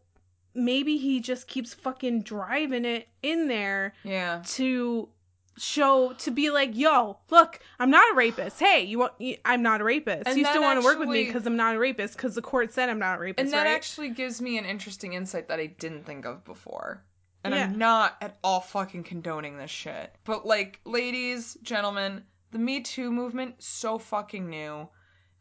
maybe 0.54 0.96
he 0.96 1.20
just 1.20 1.46
keeps 1.48 1.74
fucking 1.74 2.22
driving 2.22 2.84
it 2.84 3.08
in 3.22 3.48
there 3.48 3.94
Yeah. 4.04 4.42
to 4.46 5.08
show 5.56 6.12
to 6.18 6.32
be 6.32 6.50
like 6.50 6.70
yo 6.74 7.16
look 7.30 7.60
i'm 7.78 7.88
not 7.88 8.10
a 8.12 8.16
rapist 8.16 8.58
hey 8.58 8.82
you 8.82 8.98
want 8.98 9.12
i'm 9.44 9.62
not 9.62 9.80
a 9.80 9.84
rapist 9.84 10.24
And 10.26 10.36
you 10.36 10.44
still 10.44 10.62
want 10.62 10.80
to 10.80 10.84
work 10.84 10.98
with 10.98 11.08
me 11.08 11.24
because 11.24 11.46
i'm 11.46 11.56
not 11.56 11.76
a 11.76 11.78
rapist 11.78 12.16
because 12.16 12.34
the 12.34 12.42
court 12.42 12.72
said 12.72 12.88
i'm 12.88 12.98
not 12.98 13.18
a 13.18 13.20
rapist 13.20 13.44
And 13.44 13.52
that 13.52 13.64
right 13.66 13.72
actually 13.74 14.08
gives 14.10 14.42
me 14.42 14.58
an 14.58 14.64
interesting 14.64 15.12
insight 15.12 15.46
that 15.48 15.60
I 15.60 15.66
didn't 15.66 16.06
think 16.06 16.24
of 16.26 16.44
before. 16.44 17.04
And 17.44 17.54
Yeah. 17.54 17.66
I'm 17.66 17.78
not 17.78 18.16
at 18.20 18.36
all 18.42 18.60
fucking 18.62 19.04
condoning 19.04 19.56
this 19.58 19.70
shit. 19.70 20.12
But 20.24 20.44
like, 20.46 20.80
ladies, 20.86 21.56
gentlemen, 21.62 22.24
the 22.50 22.58
Me 22.58 22.80
Too 22.80 23.12
movement 23.12 23.62
so 23.62 23.98
fucking 23.98 24.48
new. 24.48 24.88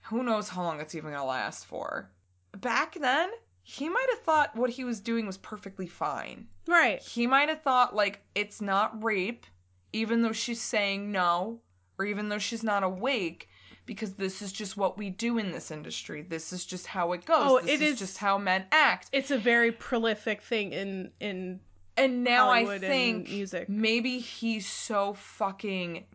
Who 0.01 0.21
knows 0.21 0.49
how 0.49 0.63
long 0.63 0.79
it's 0.81 0.95
even 0.95 1.11
gonna 1.11 1.25
last 1.25 1.65
for? 1.65 2.11
Back 2.57 2.95
then, 2.99 3.31
he 3.63 3.87
might 3.89 4.07
have 4.11 4.19
thought 4.21 4.55
what 4.55 4.69
he 4.69 4.83
was 4.83 4.99
doing 4.99 5.25
was 5.25 5.37
perfectly 5.37 5.87
fine. 5.87 6.47
right 6.67 7.01
He 7.01 7.25
might 7.27 7.49
have 7.49 7.61
thought 7.61 7.95
like 7.95 8.21
it's 8.35 8.61
not 8.61 9.01
rape, 9.03 9.45
even 9.93 10.21
though 10.21 10.31
she's 10.33 10.61
saying 10.61 11.11
no, 11.11 11.59
or 11.97 12.05
even 12.05 12.27
though 12.29 12.39
she's 12.39 12.63
not 12.63 12.83
awake, 12.83 13.47
because 13.85 14.13
this 14.13 14.41
is 14.41 14.51
just 14.51 14.75
what 14.77 14.97
we 14.97 15.09
do 15.09 15.37
in 15.37 15.51
this 15.51 15.71
industry. 15.71 16.21
This 16.23 16.51
is 16.53 16.65
just 16.65 16.87
how 16.87 17.13
it 17.13 17.25
goes. 17.25 17.37
Oh, 17.41 17.59
this 17.59 17.69
it 17.69 17.81
is, 17.81 17.93
is- 17.93 17.99
just 17.99 18.17
how 18.17 18.37
men 18.37 18.65
act. 18.71 19.09
it's 19.13 19.31
a 19.31 19.37
very 19.37 19.71
prolific 19.71 20.41
thing 20.41 20.73
in 20.73 21.11
in 21.19 21.59
And 21.95 22.23
now 22.23 22.47
Hollywood 22.47 22.83
I 22.83 22.87
think 22.87 23.29
music. 23.29 23.69
maybe 23.69 24.19
he's 24.19 24.67
so 24.67 25.13
fucking 25.13 26.05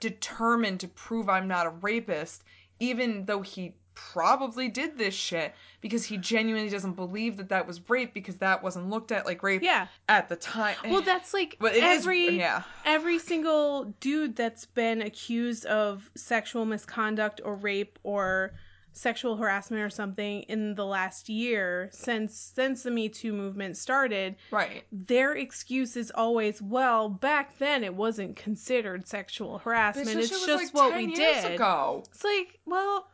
determined 0.00 0.80
to 0.80 0.88
prove 0.88 1.28
I'm 1.28 1.48
not 1.48 1.66
a 1.66 1.70
rapist, 1.70 2.42
even 2.80 3.24
though 3.26 3.42
he 3.42 3.74
probably 3.96 4.68
did 4.68 4.96
this 4.96 5.14
shit 5.14 5.54
because 5.80 6.04
he 6.04 6.16
genuinely 6.18 6.68
doesn't 6.70 6.92
believe 6.92 7.38
that 7.38 7.48
that 7.48 7.66
was 7.66 7.80
rape 7.90 8.14
because 8.14 8.36
that 8.36 8.62
wasn't 8.62 8.88
looked 8.88 9.10
at 9.10 9.26
like 9.26 9.42
rape 9.42 9.62
yeah 9.62 9.88
at 10.08 10.28
the 10.28 10.36
time. 10.36 10.76
well 10.88 11.00
that's 11.02 11.34
like 11.34 11.56
it 11.60 11.74
is- 11.74 11.82
every 11.82 12.28
yeah. 12.38 12.62
every 12.84 13.18
single 13.18 13.84
dude 14.00 14.36
that's 14.36 14.66
been 14.66 15.02
accused 15.02 15.64
of 15.66 16.08
sexual 16.14 16.64
misconduct 16.64 17.40
or 17.44 17.56
rape 17.56 17.98
or 18.04 18.52
sexual 18.92 19.36
harassment 19.36 19.82
or 19.82 19.90
something 19.90 20.40
in 20.44 20.74
the 20.74 20.84
last 20.86 21.28
year 21.28 21.90
since 21.92 22.34
since 22.54 22.82
the 22.82 22.90
me 22.90 23.10
too 23.10 23.30
movement 23.32 23.76
started 23.76 24.34
Right. 24.50 24.84
their 24.90 25.34
excuse 25.34 25.98
is 25.98 26.10
always 26.14 26.62
well 26.62 27.10
back 27.10 27.58
then 27.58 27.84
it 27.84 27.94
wasn't 27.94 28.36
considered 28.36 29.06
sexual 29.06 29.58
harassment 29.58 30.08
Bitch, 30.08 30.14
that 30.14 30.18
it's 30.20 30.46
just 30.46 30.64
like, 30.64 30.74
what 30.74 30.90
10 30.92 31.06
we 31.08 31.14
did 31.14 31.44
ago. 31.56 32.04
it's 32.10 32.24
like 32.24 32.58
well 32.64 33.06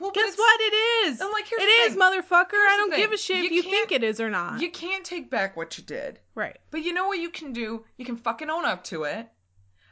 Well, 0.00 0.10
guess 0.12 0.36
what 0.36 0.60
it 0.60 0.74
is 1.08 1.20
And, 1.20 1.30
like, 1.32 1.46
here's 1.48 1.62
it 1.62 1.66
is 1.66 1.96
motherfucker 1.96 2.54
i 2.54 2.76
don't 2.78 2.94
give 2.94 3.12
a 3.12 3.16
shit 3.16 3.44
if 3.44 3.50
You 3.50 3.56
you 3.58 3.62
think 3.62 3.90
it 3.92 4.04
is 4.04 4.20
or 4.20 4.30
not 4.30 4.60
You 4.60 4.70
can't 4.70 5.04
take 5.04 5.30
back 5.30 5.56
what 5.56 5.76
you 5.78 5.84
did. 5.84 6.20
right 6.34 6.56
But 6.70 6.82
you 6.84 6.92
know 6.92 7.06
what 7.08 7.18
you 7.18 7.30
can 7.30 7.52
do? 7.52 7.84
You 7.96 8.04
can 8.04 8.16
fucking 8.16 8.48
own 8.50 8.64
up 8.64 8.84
to 8.84 9.04
it. 9.04 9.28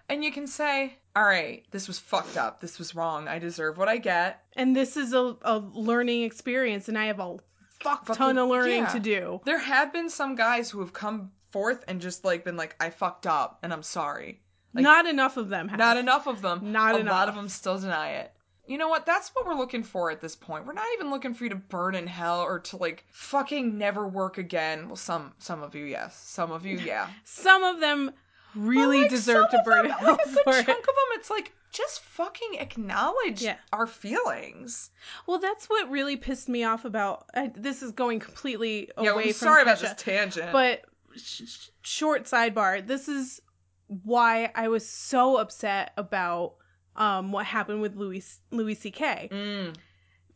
And 0.09 0.23
you 0.25 0.31
can 0.31 0.47
say, 0.47 0.97
all 1.17 1.25
right, 1.25 1.65
this 1.73 1.89
was 1.89 1.99
fucked 1.99 2.37
up. 2.37 2.61
This 2.61 2.79
was 2.79 2.95
wrong. 2.95 3.27
I 3.27 3.41
deserve 3.41 3.77
what 3.79 3.89
I 3.89 3.97
get. 3.97 4.43
and 4.55 4.77
this 4.77 4.97
is 4.97 5.13
a, 5.13 5.37
a 5.43 5.59
learning 5.59 6.23
experience 6.23 6.89
and 6.89 6.97
i 6.97 7.07
have 7.07 7.19
a 7.21 7.37
fuck 7.81 8.07
Fucking- 8.07 8.15
ton 8.17 8.39
of 8.39 8.49
learning 8.49 8.83
yeah. 8.85 8.87
to 8.93 9.01
do 9.01 9.41
There 9.45 9.59
have 9.59 9.93
been 9.93 10.09
some 10.09 10.35
guys 10.37 10.71
who 10.71 10.79
have 10.81 10.93
come 10.93 11.33
forth 11.51 11.85
and 11.89 12.01
just 12.01 12.25
like 12.25 12.45
been 12.45 12.57
like, 12.57 12.77
I 12.81 12.91
fucked 12.91 13.27
up 13.27 13.59
and 13.63 13.73
I'm 13.73 13.83
sorry. 13.83 14.41
Like, 14.75 14.83
not 14.85 15.07
enough 15.07 15.37
of 15.39 15.49
them 15.49 15.69
have. 15.69 15.79
Not 15.79 15.97
enough 15.97 16.27
of 16.27 16.43
them. 16.43 16.71
Not 16.73 16.95
a 16.97 16.99
enough. 16.99 17.13
lot 17.13 17.29
of 17.29 17.35
them 17.35 17.49
still 17.49 17.79
deny 17.79 18.11
it. 18.23 18.33
You 18.69 18.79
know 18.79 18.89
what? 18.89 19.07
That's 19.07 19.31
what 19.31 19.47
we're 19.47 19.55
looking 19.55 19.83
for 19.83 20.11
at 20.11 20.21
this 20.21 20.35
point. 20.37 20.67
We're 20.67 20.73
not 20.73 20.87
even 20.95 21.11
looking 21.11 21.35
for 21.35 21.45
you 21.45 21.51
to 21.51 21.57
burn 21.57 21.95
in 21.95 22.07
hell 22.07 22.41
or 22.41 22.59
to 22.61 22.77
like 22.77 23.05
fucking 23.11 23.79
never 23.79 24.07
work 24.07 24.39
again. 24.39 24.87
Well, 24.89 24.97
some 24.97 25.33
some 25.39 25.62
of 25.62 25.75
you, 25.75 25.85
yes. 25.85 26.17
Some 26.17 26.51
of 26.53 26.67
you, 26.67 26.79
yeah. 26.79 27.09
some 27.25 27.62
of 27.62 27.81
them 27.81 28.12
really 28.55 29.03
like, 29.03 29.11
deserve 29.11 29.51
to 29.51 29.62
burn 29.64 29.87
them, 29.87 29.87
in 29.87 29.93
hell 29.93 30.12
like 30.12 30.27
a 30.27 30.29
good 30.31 30.45
for 30.45 30.53
chunk 30.53 30.69
it. 30.69 30.79
of 30.79 30.87
them, 30.87 30.95
it's 31.12 31.31
like 31.31 31.53
just 31.73 32.01
fucking 32.01 32.57
acknowledge 32.59 33.43
Yeah. 33.43 33.57
our 33.73 33.87
feelings. 33.87 34.91
Well, 35.27 35.39
that's 35.39 35.67
what 35.69 35.91
really 35.91 36.17
pissed 36.17 36.49
me 36.49 36.64
off 36.64 36.85
about. 36.87 37.27
I, 37.35 37.53
this 37.55 37.83
is 37.83 37.93
going 37.93 38.19
completely 38.21 38.91
away. 38.97 39.07
yeah, 39.07 39.12
away 39.12 39.23
I'm 39.25 39.29
from 39.29 39.35
sorry 39.35 39.62
about 39.62 39.79
this 39.81 39.93
tangent. 39.99 40.53
but 40.53 40.83
sh- 41.17 41.43
sh- 41.47 41.69
short 41.83 42.25
sidebar. 42.25 42.87
This 42.87 43.09
is 43.09 43.41
why 43.89 44.51
I 44.55 44.69
was 44.69 44.89
so 44.89 45.37
upset 45.37 45.93
about 45.97 46.55
um 46.97 47.33
what 47.33 47.47
happened 47.47 47.81
with 47.81 47.97
Louis 47.97 48.41
Louis 48.51 48.75
C.K. 48.75 49.29
Mm, 49.31 49.77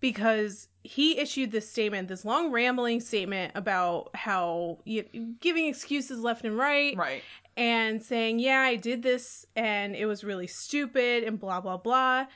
because 0.00 0.68
he 0.82 1.18
issued 1.18 1.50
this 1.50 1.68
statement, 1.68 2.08
this 2.08 2.24
long 2.24 2.50
rambling 2.50 3.00
statement 3.00 3.52
about 3.54 4.10
how 4.14 4.78
you, 4.84 5.04
giving 5.40 5.66
excuses 5.66 6.20
left 6.20 6.44
and 6.44 6.56
right, 6.56 6.96
right. 6.96 7.22
and 7.56 8.02
saying, 8.02 8.38
Yeah, 8.38 8.60
I 8.60 8.76
did 8.76 9.02
this 9.02 9.44
and 9.54 9.94
it 9.94 10.06
was 10.06 10.24
really 10.24 10.46
stupid 10.46 11.24
and 11.24 11.38
blah, 11.38 11.60
blah, 11.60 11.76
blah. 11.76 12.26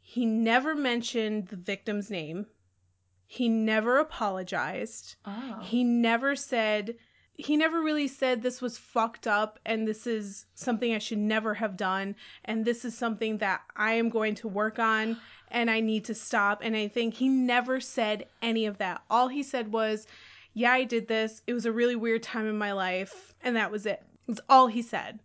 He 0.00 0.24
never 0.24 0.74
mentioned 0.74 1.48
the 1.48 1.56
victim's 1.56 2.10
name. 2.10 2.46
He 3.26 3.48
never 3.48 3.98
apologized. 3.98 5.16
Oh. 5.26 5.58
He 5.62 5.84
never 5.84 6.34
said, 6.34 6.96
he 7.40 7.56
never 7.56 7.80
really 7.80 8.08
said 8.08 8.42
this 8.42 8.60
was 8.60 8.76
fucked 8.76 9.28
up 9.28 9.60
and 9.64 9.86
this 9.86 10.08
is 10.08 10.46
something 10.54 10.92
I 10.92 10.98
should 10.98 11.18
never 11.18 11.54
have 11.54 11.76
done. 11.76 12.16
And 12.44 12.64
this 12.64 12.84
is 12.84 12.98
something 12.98 13.38
that 13.38 13.62
I 13.76 13.92
am 13.92 14.08
going 14.08 14.34
to 14.36 14.48
work 14.48 14.80
on 14.80 15.16
and 15.52 15.70
I 15.70 15.78
need 15.78 16.04
to 16.06 16.14
stop. 16.14 16.60
And 16.64 16.76
I 16.76 16.88
think 16.88 17.14
he 17.14 17.28
never 17.28 17.78
said 17.80 18.26
any 18.42 18.66
of 18.66 18.78
that. 18.78 19.02
All 19.08 19.28
he 19.28 19.44
said 19.44 19.72
was, 19.72 20.08
Yeah, 20.52 20.72
I 20.72 20.82
did 20.82 21.06
this. 21.06 21.42
It 21.46 21.54
was 21.54 21.64
a 21.64 21.70
really 21.72 21.94
weird 21.94 22.24
time 22.24 22.48
in 22.48 22.58
my 22.58 22.72
life. 22.72 23.32
And 23.40 23.54
that 23.54 23.70
was 23.70 23.86
it. 23.86 24.02
That's 24.26 24.40
all 24.48 24.66
he 24.66 24.82
said. 24.82 25.20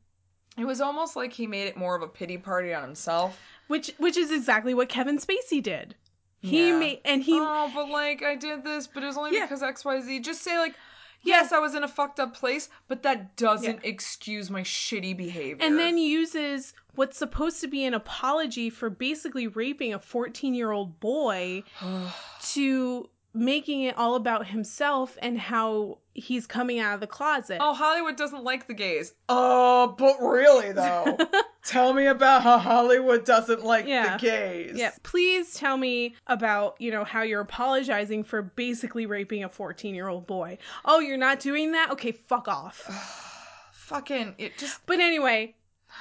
It 0.55 0.65
was 0.65 0.81
almost 0.81 1.15
like 1.15 1.33
he 1.33 1.47
made 1.47 1.65
it 1.65 1.75
more 1.75 1.95
of 1.95 2.03
a 2.03 2.07
pity 2.07 2.37
party 2.37 2.75
on 2.75 2.83
himself. 2.83 3.39
Which 3.69 3.91
which 3.97 4.17
is 4.17 4.31
exactly 4.31 4.75
what 4.75 4.87
Kevin 4.87 5.17
Spacey 5.17 5.63
did. 5.63 5.95
He 6.41 6.67
Yeah. 6.69 6.77
made 6.77 6.99
and 7.05 7.23
he 7.23 7.39
oh, 7.41 7.71
but 7.73 7.89
like 7.89 8.21
I 8.21 8.35
did 8.35 8.63
this, 8.63 8.85
but 8.85 9.01
it 9.01 9.07
was 9.07 9.17
only 9.17 9.33
Yeah. 9.35 9.45
because 9.45 9.63
X 9.63 9.83
Y 9.83 9.99
Z. 10.01 10.19
Just 10.19 10.43
say 10.43 10.59
like, 10.59 10.75
yes, 11.23 11.51
I 11.51 11.59
was 11.59 11.75
in 11.75 11.83
a 11.83 11.87
fucked 11.87 12.19
up 12.19 12.35
place, 12.35 12.69
but 12.87 13.03
that 13.03 13.35
doesn't 13.35 13.79
excuse 13.83 14.49
my 14.49 14.61
shitty 14.61 15.15
behavior. 15.17 15.65
and 15.65 15.77
then 15.79 15.97
uses 15.97 16.73
what's 16.95 17.17
supposed 17.17 17.59
to 17.61 17.67
be 17.67 17.85
an 17.85 17.93
apology 17.93 18.69
for 18.69 18.89
basically 18.89 19.47
raping 19.47 19.93
a 19.93 19.99
14-year-old 19.99 20.99
boy 20.99 21.63
to 22.41 23.09
making 23.33 23.81
it 23.81 23.97
all 23.97 24.15
about 24.15 24.45
himself 24.47 25.17
and 25.21 25.39
how 25.39 25.97
he's 26.13 26.45
coming 26.45 26.79
out 26.79 26.93
of 26.93 26.99
the 26.99 27.07
closet. 27.07 27.57
oh, 27.59 27.73
Hollywood 27.73 28.15
doesn't 28.15 28.43
like 28.43 28.67
the 28.67 28.73
gays. 28.75 29.13
Oh, 29.29 29.95
but 29.97 30.17
really 30.21 30.71
though, 30.71 31.17
tell 31.65 31.93
me 31.93 32.05
about 32.05 32.43
how 32.43 32.59
Hollywood 32.59 33.25
doesn't 33.25 33.63
like 33.63 33.87
Yeah. 33.87 34.17
the 34.17 34.21
gays. 34.21 34.73
Yeah, 34.75 34.91
please 35.01 35.55
tell 35.55 35.77
me 35.77 36.15
about, 36.27 36.75
you 36.79 36.91
know, 36.91 37.03
how 37.03 37.23
you're 37.23 37.41
apologizing 37.41 38.23
for 38.23 38.43
basically 38.43 39.07
raping 39.07 39.43
a 39.43 39.49
14-year-old 39.49 40.27
boy. 40.27 40.59
Oh, 40.85 40.99
you're 40.99 41.17
not 41.17 41.39
doing 41.39 41.71
that? 41.71 41.89
Okay, 41.91 42.11
fuck 42.11 42.47
off. 42.47 42.81
Fucking 43.73 44.35
it. 44.37 44.57
Just 44.57 44.85
But 44.85 44.99
anyway, 44.99 45.55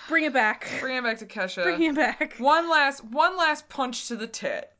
bring 0.08 0.24
it 0.24 0.32
back. 0.32 0.70
bring 0.80 0.96
it 0.96 1.02
back 1.04 1.18
to 1.18 1.26
Kesha. 1.26 1.62
Bring 1.62 1.82
it 1.82 1.94
back. 1.94 2.36
One 2.38 2.68
last 2.70 3.02
one 3.04 3.36
last 3.36 3.68
punch 3.68 4.08
to 4.08 4.16
the 4.16 4.26
tit. 4.26 4.70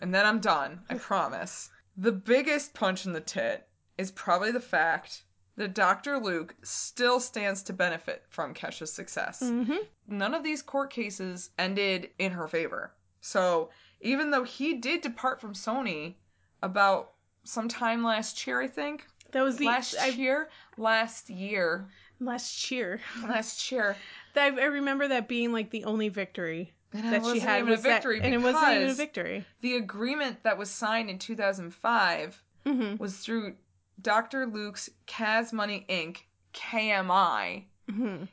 And 0.00 0.12
then 0.14 0.26
I'm 0.26 0.40
done. 0.40 0.80
I 0.90 0.94
promise. 0.94 1.70
The 1.96 2.12
biggest 2.12 2.74
punch 2.74 3.06
in 3.06 3.12
the 3.12 3.20
tit 3.20 3.68
is 3.98 4.10
probably 4.10 4.50
the 4.50 4.60
fact 4.60 5.22
that 5.56 5.74
Dr. 5.74 6.18
Luke 6.18 6.54
still 6.62 7.20
stands 7.20 7.62
to 7.62 7.72
benefit 7.72 8.24
from 8.28 8.54
Kesha's 8.54 8.92
success. 8.92 9.40
Mm-hmm. 9.40 9.76
None 10.08 10.34
of 10.34 10.42
these 10.42 10.62
court 10.62 10.90
cases 10.90 11.50
ended 11.58 12.10
in 12.18 12.32
her 12.32 12.48
favor. 12.48 12.92
So 13.20 13.70
even 14.00 14.30
though 14.30 14.44
he 14.44 14.74
did 14.74 15.00
depart 15.00 15.40
from 15.40 15.54
Sony 15.54 16.16
about 16.62 17.12
sometime 17.44 18.02
last 18.02 18.46
year, 18.46 18.60
I 18.60 18.66
think. 18.66 19.06
That 19.30 19.42
was 19.42 19.56
the 19.56 19.66
last 19.66 19.96
I, 19.98 20.08
year? 20.08 20.48
Last 20.76 21.30
year. 21.30 21.86
last 22.20 22.58
cheer. 22.58 23.00
Last 23.22 23.70
year. 23.70 23.96
I 24.36 24.48
remember 24.48 25.08
that 25.08 25.28
being 25.28 25.52
like 25.52 25.70
the 25.70 25.84
only 25.84 26.08
victory 26.08 26.72
And 26.94 27.12
that 27.12 27.24
she 27.26 27.40
had 27.40 27.66
was 27.66 27.80
a 27.80 27.82
victory 27.82 28.20
that, 28.20 28.24
and 28.26 28.34
it 28.34 28.38
wasn't 28.38 28.72
even 28.74 28.88
a 28.90 28.94
victory. 28.94 29.44
The 29.60 29.76
agreement 29.76 30.42
that 30.44 30.56
was 30.56 30.70
signed 30.70 31.10
in 31.10 31.18
2005 31.18 32.42
Mm-hmm. 32.66 32.96
was 32.96 33.18
through 33.18 33.56
Dr. 34.00 34.46
Luke's 34.46 34.88
Kaz 35.06 35.52
Money 35.52 35.84
Inc., 35.90 36.20
KMI, 36.54 37.64
Mm-hmm. 37.90 38.24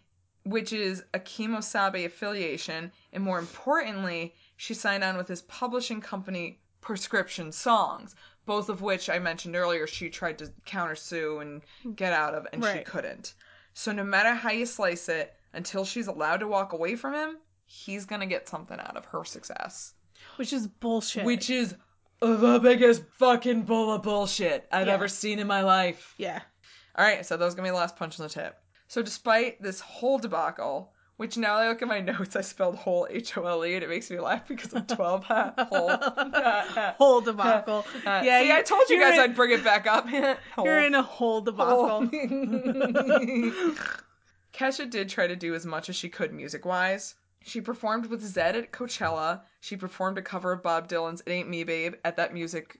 which 0.50 0.72
is 0.72 1.04
a 1.14 1.20
Kemosabe 1.20 2.06
affiliation, 2.06 2.92
and 3.12 3.24
more 3.24 3.40
importantly, 3.40 4.34
she 4.56 4.74
signed 4.74 5.04
on 5.04 5.18
with 5.18 5.28
his 5.28 5.42
publishing 5.44 6.00
company, 6.00 6.60
Prescription 6.80 7.52
Songs, 7.52 8.16
both 8.46 8.70
of 8.70 8.82
which 8.82 9.10
I 9.10 9.20
mentioned 9.20 9.56
earlier 9.58 9.86
she 9.86 10.10
tried 10.10 10.38
to 10.40 10.52
countersue 10.66 11.42
and 11.42 11.96
get 11.98 12.14
out 12.14 12.34
of, 12.34 12.48
and 12.54 12.64
she 12.64 12.80
couldn't. 12.84 13.34
So 13.74 13.92
no 13.92 14.04
matter 14.04 14.34
how 14.34 14.52
you 14.52 14.66
slice 14.66 15.10
it, 15.10 15.36
until 15.54 15.84
she's 15.84 16.08
allowed 16.08 16.38
to 16.40 16.48
walk 16.48 16.72
away 16.74 16.96
from 16.96 17.14
him, 17.14 17.38
he's 17.72 18.06
gonna 18.06 18.26
get 18.28 18.50
something 18.50 18.78
out 18.80 18.98
of 18.98 19.06
her 19.06 19.24
success. 19.24 19.94
Which 20.36 20.52
is 20.54 20.68
bullshit. 20.68 21.24
Which 21.26 21.50
is 21.50 21.74
the 22.20 22.60
biggest 22.62 23.04
fucking 23.18 23.64
bull 23.64 23.92
of 23.94 24.04
bullshit 24.04 24.68
I've 24.72 24.88
Yeah. 24.88 24.94
ever 24.94 25.08
seen 25.08 25.40
in 25.40 25.48
my 25.48 25.62
life. 25.62 26.14
yeah. 26.18 26.42
All 26.98 27.06
right, 27.06 27.26
so 27.26 27.38
that 27.38 27.46
was 27.46 27.56
gonna 27.56 27.68
be 27.68 27.72
the 27.72 27.78
last 27.78 27.96
punch 27.96 28.20
on 28.20 28.28
the 28.28 28.34
tip. 28.34 28.58
So 28.90 29.02
despite 29.02 29.62
this 29.62 29.80
whole 29.80 30.18
debacle, 30.20 30.92
which 31.16 31.38
now 31.38 31.56
I 31.56 31.70
look 31.70 31.82
at 31.82 31.88
my 31.88 32.02
notes, 32.12 32.36
I 32.36 32.42
spelled 32.42 32.76
whole 32.76 33.08
H 33.10 33.38
O 33.38 33.46
L 33.46 33.64
E, 33.66 33.74
and 33.76 33.84
it 33.84 33.90
makes 33.90 34.12
me 34.12 34.20
laugh 34.20 34.46
because 34.48 34.74
I'm 34.74 34.86
12. 34.86 35.24
Ha, 35.24 35.54
whole. 35.70 35.90
Whole 36.98 37.22
debacle. 37.22 37.86
Uh, 38.06 38.22
yeah, 38.26 38.42
see, 38.42 38.52
I 38.52 38.62
told 38.64 38.90
you 38.90 39.00
guys 39.00 39.14
in- 39.16 39.20
I'd 39.22 39.36
bring 39.36 39.52
it 39.52 39.64
back 39.64 39.88
up. 39.88 40.08
You're 40.58 40.80
in 40.84 40.94
a 40.96 41.02
whole 41.02 41.40
debacle. 41.42 42.02
Kesha 44.54 44.90
did 44.90 45.10
try 45.10 45.28
to 45.28 45.36
do 45.36 45.56
as 45.56 45.66
much 45.66 45.90
as 45.90 45.96
she 45.96 46.10
could 46.10 46.34
music 46.34 46.66
wise. 46.66 47.16
She 47.44 47.60
performed 47.62 48.06
with 48.08 48.24
Zedd 48.24 48.56
at 48.56 48.72
Coachella. 48.72 49.42
She 49.60 49.76
performed 49.76 50.18
a 50.18 50.22
cover 50.22 50.52
of 50.52 50.62
Bob 50.64 50.88
Dylan's 50.88 51.22
It 51.26 51.32
Ain't 51.32 51.50
Me 51.50 51.64
Babe 51.64 51.96
at 52.06 52.16
that 52.18 52.34
music, 52.34 52.80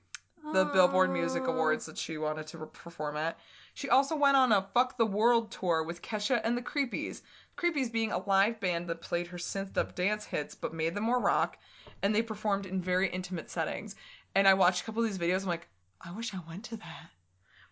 the 0.54 0.66
Billboard 0.66 1.12
Music 1.12 1.44
oh. 1.46 1.52
Awards 1.54 1.86
that 1.88 1.98
she 1.98 2.18
wanted 2.18 2.48
to 2.48 2.66
perform 2.68 3.18
at. 3.18 3.40
She 3.74 3.90
also 3.90 4.16
went 4.16 4.38
on 4.38 4.52
a 4.52 4.68
Fuck 4.74 4.98
the 4.98 5.06
World 5.06 5.52
tour 5.52 5.84
with 5.84 6.02
Kesha 6.02 6.42
and 6.44 6.58
the 6.58 6.62
Creepies. 6.62 7.22
Creepies 7.58 7.92
being 7.92 8.12
a 8.12 8.18
live 8.20 8.60
band 8.60 8.88
that 8.88 9.02
played 9.02 9.28
her 9.28 9.38
synthed 9.38 9.78
up 9.78 9.96
dance 9.96 10.26
hits 10.26 10.56
but 10.56 10.74
made 10.74 10.94
them 10.94 11.06
more 11.06 11.20
rock, 11.20 11.58
and 12.02 12.14
they 12.14 12.22
performed 12.22 12.66
in 12.66 12.82
very 12.82 13.10
intimate 13.10 13.50
settings. 13.50 13.96
And 14.36 14.48
I 14.48 14.54
watched 14.54 14.82
a 14.82 14.86
couple 14.86 15.04
of 15.04 15.10
these 15.10 15.18
videos, 15.18 15.42
I'm 15.44 15.48
like, 15.50 15.68
I 16.02 16.12
wish 16.12 16.34
I 16.34 16.40
went 16.48 16.66
to 16.66 16.78
that. 16.78 17.10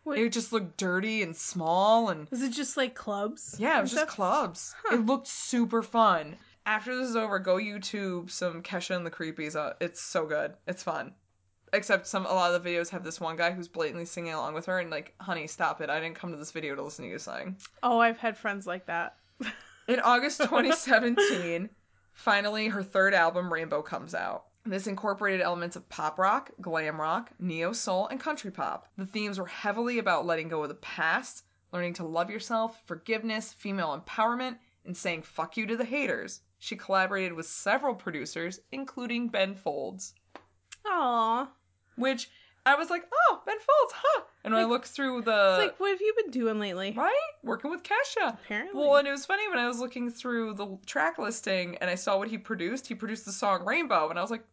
What- 0.03 0.17
It 0.17 0.31
just 0.31 0.53
looked 0.53 0.77
dirty 0.77 1.21
and 1.21 1.35
small 1.35 2.09
and 2.09 2.29
Was 2.29 2.41
it 2.41 2.51
just 2.53 2.77
like 2.77 2.95
clubs? 2.95 3.55
yeah, 3.59 3.77
it 3.77 3.81
was 3.81 3.91
just 3.91 4.07
clubs. 4.07 4.73
It 4.91 5.05
looked 5.05 5.27
super 5.27 5.83
fun. 5.83 6.37
After 6.69 6.95
this 6.95 7.09
is 7.09 7.15
over, 7.15 7.39
go 7.39 7.55
YouTube 7.55 8.29
some 8.29 8.61
Kesha 8.61 8.95
and 8.95 9.03
the 9.03 9.09
Creepies. 9.09 9.55
Uh, 9.55 9.73
it's 9.81 9.99
so 9.99 10.27
good. 10.27 10.53
It's 10.67 10.83
fun. 10.83 11.15
Except 11.73 12.05
some 12.05 12.27
a 12.27 12.31
lot 12.31 12.53
of 12.53 12.61
the 12.61 12.69
videos 12.69 12.89
have 12.89 13.03
this 13.03 13.19
one 13.19 13.37
guy 13.37 13.49
who's 13.49 13.67
blatantly 13.67 14.05
singing 14.05 14.33
along 14.33 14.53
with 14.53 14.67
her 14.67 14.77
and 14.77 14.91
like, 14.91 15.15
honey, 15.19 15.47
stop 15.47 15.81
it. 15.81 15.89
I 15.89 15.99
didn't 15.99 16.17
come 16.17 16.29
to 16.29 16.37
this 16.37 16.51
video 16.51 16.75
to 16.75 16.83
listen 16.83 17.05
to 17.05 17.09
you 17.09 17.17
sing. 17.17 17.57
Oh, 17.81 17.97
I've 17.97 18.19
had 18.19 18.37
friends 18.37 18.67
like 18.67 18.85
that. 18.85 19.15
In 19.87 19.99
August 19.99 20.41
2017, 20.41 21.71
finally 22.13 22.67
her 22.67 22.83
third 22.83 23.15
album, 23.15 23.51
Rainbow, 23.51 23.81
comes 23.81 24.13
out. 24.13 24.45
This 24.63 24.85
incorporated 24.85 25.41
elements 25.41 25.75
of 25.75 25.89
pop 25.89 26.19
rock, 26.19 26.51
glam 26.61 27.01
rock, 27.01 27.31
neo 27.39 27.73
soul, 27.73 28.05
and 28.09 28.19
country 28.19 28.51
pop. 28.51 28.87
The 28.95 29.07
themes 29.07 29.39
were 29.39 29.47
heavily 29.47 29.97
about 29.97 30.27
letting 30.27 30.49
go 30.49 30.61
of 30.61 30.69
the 30.69 30.75
past, 30.75 31.45
learning 31.73 31.95
to 31.95 32.05
love 32.05 32.29
yourself, 32.29 32.79
forgiveness, 32.85 33.53
female 33.53 33.99
empowerment, 33.99 34.57
and 34.85 34.95
saying 34.95 35.23
fuck 35.23 35.57
you 35.57 35.65
to 35.65 35.75
the 35.75 35.83
haters. 35.83 36.41
She 36.59 36.75
collaborated 36.75 37.33
with 37.33 37.45
several 37.45 37.95
producers, 37.95 38.59
including 38.71 39.29
Ben 39.29 39.55
Folds, 39.55 40.13
Aw. 40.85 41.49
which 41.95 42.29
I 42.65 42.75
was 42.75 42.89
like, 42.89 43.03
oh, 43.11 43.41
Ben 43.45 43.57
Folds, 43.57 43.93
huh? 43.95 44.23
And 44.43 44.53
when 44.53 44.63
I 44.63 44.65
looked 44.65 44.87
through 44.87 45.21
the. 45.21 45.55
It's 45.57 45.67
like, 45.69 45.79
what 45.79 45.91
have 45.91 46.01
you 46.01 46.13
been 46.17 46.31
doing 46.31 46.59
lately? 46.59 46.93
Right? 46.95 47.13
Working 47.43 47.71
with 47.71 47.83
Kesha. 47.83 48.33
Apparently. 48.33 48.79
Well, 48.79 48.97
and 48.97 49.07
it 49.07 49.11
was 49.11 49.25
funny 49.25 49.47
when 49.49 49.57
I 49.57 49.67
was 49.67 49.79
looking 49.79 50.09
through 50.09 50.53
the 50.53 50.77
track 50.85 51.17
listing 51.17 51.77
and 51.77 51.89
I 51.89 51.95
saw 51.95 52.17
what 52.17 52.27
he 52.27 52.37
produced. 52.37 52.87
He 52.87 52.95
produced 52.95 53.25
the 53.25 53.31
song 53.31 53.65
Rainbow, 53.65 54.09
and 54.09 54.19
I 54.19 54.21
was 54.21 54.31
like, 54.31 54.43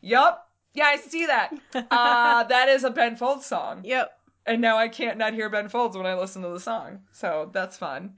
Yup. 0.00 0.46
Yeah, 0.72 0.84
I 0.86 0.96
see 0.96 1.26
that. 1.26 1.52
Uh, 1.90 2.44
that 2.44 2.68
is 2.68 2.84
a 2.84 2.90
Ben 2.90 3.16
Folds 3.16 3.46
song. 3.46 3.80
Yep. 3.84 4.12
And 4.46 4.60
now 4.60 4.76
I 4.78 4.88
can't 4.88 5.18
not 5.18 5.34
hear 5.34 5.48
Ben 5.48 5.68
Folds 5.68 5.96
when 5.96 6.06
I 6.06 6.14
listen 6.14 6.42
to 6.42 6.48
the 6.48 6.60
song. 6.60 7.00
So 7.12 7.50
that's 7.52 7.76
fun. 7.76 8.14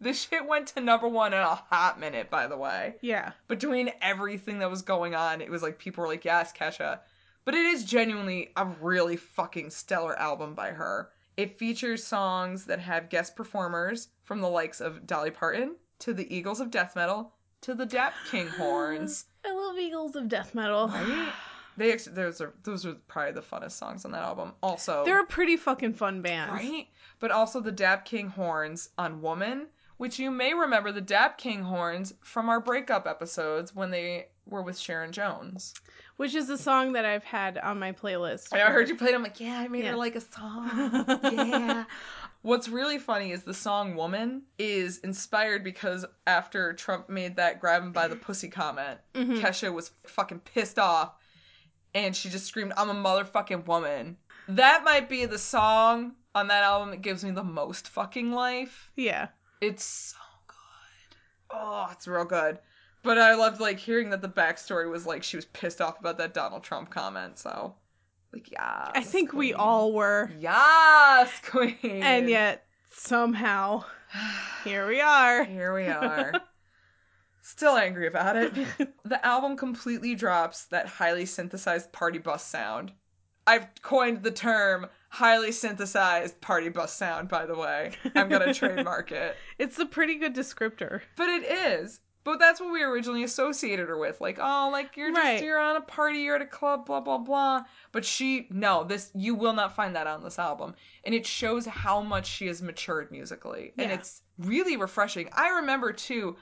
This 0.00 0.20
shit 0.28 0.46
went 0.46 0.68
to 0.68 0.80
number 0.80 1.08
one 1.08 1.32
in 1.32 1.40
a 1.40 1.54
hot 1.54 1.98
minute, 1.98 2.30
by 2.30 2.46
the 2.46 2.56
way. 2.56 2.94
Yeah. 3.00 3.32
Between 3.48 3.90
everything 4.00 4.60
that 4.60 4.70
was 4.70 4.82
going 4.82 5.14
on, 5.14 5.40
it 5.40 5.50
was 5.50 5.62
like 5.62 5.78
people 5.78 6.02
were 6.02 6.08
like, 6.08 6.24
yes, 6.24 6.52
Kesha. 6.52 7.00
But 7.44 7.54
it 7.54 7.66
is 7.66 7.84
genuinely 7.84 8.50
a 8.56 8.66
really 8.80 9.16
fucking 9.16 9.70
stellar 9.70 10.16
album 10.18 10.54
by 10.54 10.70
her. 10.70 11.10
It 11.36 11.58
features 11.58 12.04
songs 12.04 12.64
that 12.66 12.78
have 12.80 13.08
guest 13.08 13.34
performers 13.36 14.08
from 14.24 14.40
the 14.40 14.48
likes 14.48 14.80
of 14.80 15.06
Dolly 15.06 15.30
Parton 15.30 15.76
to 16.00 16.12
the 16.14 16.32
Eagles 16.34 16.60
of 16.60 16.70
Death 16.70 16.94
Metal 16.94 17.32
to 17.62 17.74
the 17.74 17.86
Dap 17.86 18.14
King 18.30 18.46
Horns. 18.58 19.24
I 19.44 19.52
love 19.52 19.78
Eagles 19.78 20.14
of 20.14 20.28
Death 20.28 20.54
Metal. 20.54 20.88
Right? 20.88 21.32
They 21.76 21.92
actually, 21.92 22.14
those 22.16 22.40
are 22.40 22.54
those 22.64 22.84
are 22.84 22.94
probably 23.06 23.32
the 23.32 23.40
funnest 23.40 23.72
songs 23.72 24.04
on 24.04 24.10
that 24.10 24.22
album. 24.22 24.52
Also, 24.62 25.04
They're 25.04 25.20
a 25.22 25.26
pretty 25.26 25.56
fucking 25.56 25.94
fun 25.94 26.22
band. 26.22 26.52
right, 26.52 26.88
but 27.20 27.30
also 27.30 27.60
the 27.60 27.70
Dap 27.72 28.04
King 28.04 28.26
Horns 28.28 28.90
on 28.98 29.22
Woman, 29.22 29.66
which 29.98 30.18
you 30.18 30.30
may 30.30 30.54
remember 30.54 30.90
the 30.90 31.00
Dap 31.00 31.36
King 31.38 31.62
Horns 31.62 32.14
from 32.22 32.48
our 32.48 32.60
breakup 32.60 33.06
episodes 33.06 33.74
when 33.74 33.90
they 33.90 34.28
were 34.46 34.62
with 34.62 34.78
Sharon 34.78 35.12
Jones. 35.12 35.74
Which 36.16 36.34
is 36.34 36.48
a 36.50 36.56
song 36.58 36.94
that 36.94 37.04
I've 37.04 37.22
had 37.24 37.58
on 37.58 37.78
my 37.78 37.92
playlist. 37.92 38.52
I 38.52 38.58
heard 38.70 38.88
you 38.88 38.96
played. 38.96 39.10
It 39.10 39.14
I'm 39.16 39.22
like, 39.22 39.38
yeah, 39.40 39.58
I 39.60 39.68
made 39.68 39.84
Yeah. 39.84 39.90
her 39.90 39.96
like 39.96 40.16
a 40.16 40.20
song. 40.20 41.04
yeah. 41.22 41.84
What's 42.42 42.68
really 42.68 42.98
funny 42.98 43.32
is 43.32 43.42
the 43.42 43.52
song 43.54 43.94
"Woman" 43.96 44.42
is 44.58 44.98
inspired 44.98 45.62
because 45.64 46.06
after 46.26 46.72
Trump 46.72 47.08
made 47.08 47.36
that 47.36 47.60
"grab 47.60 47.82
him 47.82 47.92
by 47.92 48.06
the 48.08 48.16
pussy" 48.16 48.48
comment, 48.48 49.00
Mhm. 49.14 49.40
Kesha 49.40 49.72
was 49.72 49.90
fucking 50.06 50.40
pissed 50.40 50.78
off, 50.78 51.14
and 51.94 52.14
she 52.16 52.28
just 52.30 52.46
screamed, 52.46 52.72
"I'm 52.76 52.90
a 52.90 52.94
motherfucking 52.94 53.66
woman." 53.66 54.16
That 54.46 54.82
might 54.84 55.08
be 55.08 55.26
the 55.26 55.36
song 55.38 56.14
on 56.34 56.46
that 56.48 56.62
album 56.62 56.90
that 56.90 57.02
gives 57.02 57.24
me 57.24 57.32
the 57.32 57.42
most 57.44 57.88
fucking 57.88 58.32
life. 58.32 58.90
Yeah. 58.96 59.28
It's 59.60 59.84
so 59.84 60.16
good. 60.46 61.16
Oh, 61.50 61.88
it's 61.92 62.06
real 62.06 62.24
good. 62.24 62.58
But 63.02 63.18
I 63.18 63.34
loved 63.34 63.60
like 63.60 63.78
hearing 63.78 64.10
that 64.10 64.22
the 64.22 64.28
backstory 64.28 64.90
was 64.90 65.06
like 65.06 65.22
she 65.22 65.36
was 65.36 65.46
pissed 65.46 65.80
off 65.80 66.00
about 66.00 66.18
that 66.18 66.34
Donald 66.34 66.62
Trump 66.62 66.90
comment. 66.90 67.38
So, 67.38 67.74
like, 68.32 68.50
yeah. 68.50 68.90
I 68.94 69.02
think 69.02 69.32
we 69.32 69.54
all 69.54 69.92
were. 69.92 70.30
Yes, 70.38 71.30
queen. 71.44 71.76
And 71.82 72.28
yet, 72.28 72.64
somehow, 72.90 73.84
here 74.64 74.86
we 74.86 75.00
are. 75.00 75.44
here 75.44 75.74
we 75.74 75.86
are. 75.86 76.32
Still 77.42 77.76
angry 77.76 78.06
about 78.06 78.36
it. 78.36 78.52
the 79.04 79.24
album 79.26 79.56
completely 79.56 80.14
drops 80.14 80.66
that 80.66 80.86
highly 80.86 81.24
synthesized 81.24 81.90
party 81.92 82.18
bus 82.18 82.44
sound. 82.44 82.92
I've 83.46 83.66
coined 83.80 84.22
the 84.22 84.30
term 84.30 84.86
highly 85.08 85.52
synthesized 85.52 86.40
party 86.40 86.68
bus 86.68 86.94
sound, 86.94 87.28
by 87.28 87.46
the 87.46 87.56
way. 87.56 87.92
I'm 88.14 88.28
gonna 88.28 88.52
trademark 88.54 89.12
it. 89.12 89.36
It's 89.58 89.78
a 89.78 89.86
pretty 89.86 90.16
good 90.16 90.34
descriptor. 90.34 91.00
But 91.16 91.28
it 91.28 91.44
is. 91.44 92.00
But 92.24 92.38
that's 92.40 92.60
what 92.60 92.72
we 92.72 92.82
originally 92.82 93.22
associated 93.24 93.88
her 93.88 93.96
with. 93.96 94.20
Like, 94.20 94.38
oh, 94.38 94.68
like 94.70 94.96
you're 94.98 95.10
just 95.10 95.18
Right. 95.24 95.42
you're 95.42 95.58
on 95.58 95.76
a 95.76 95.80
party, 95.80 96.18
you're 96.18 96.36
at 96.36 96.42
a 96.42 96.46
club, 96.46 96.84
blah 96.84 97.00
blah 97.00 97.16
blah. 97.18 97.64
But 97.92 98.04
she 98.04 98.48
no, 98.50 98.84
this 98.84 99.10
you 99.14 99.34
will 99.34 99.54
not 99.54 99.74
find 99.74 99.96
that 99.96 100.06
on 100.06 100.22
this 100.22 100.38
album. 100.38 100.74
And 101.04 101.14
it 101.14 101.24
shows 101.26 101.64
how 101.64 102.02
much 102.02 102.26
she 102.26 102.46
has 102.48 102.60
matured 102.60 103.10
musically. 103.10 103.72
And 103.78 103.90
it's 103.90 104.22
really 104.38 104.76
refreshing. 104.76 105.30
I 105.32 105.48
remember 105.60 105.90
too, 105.92 106.36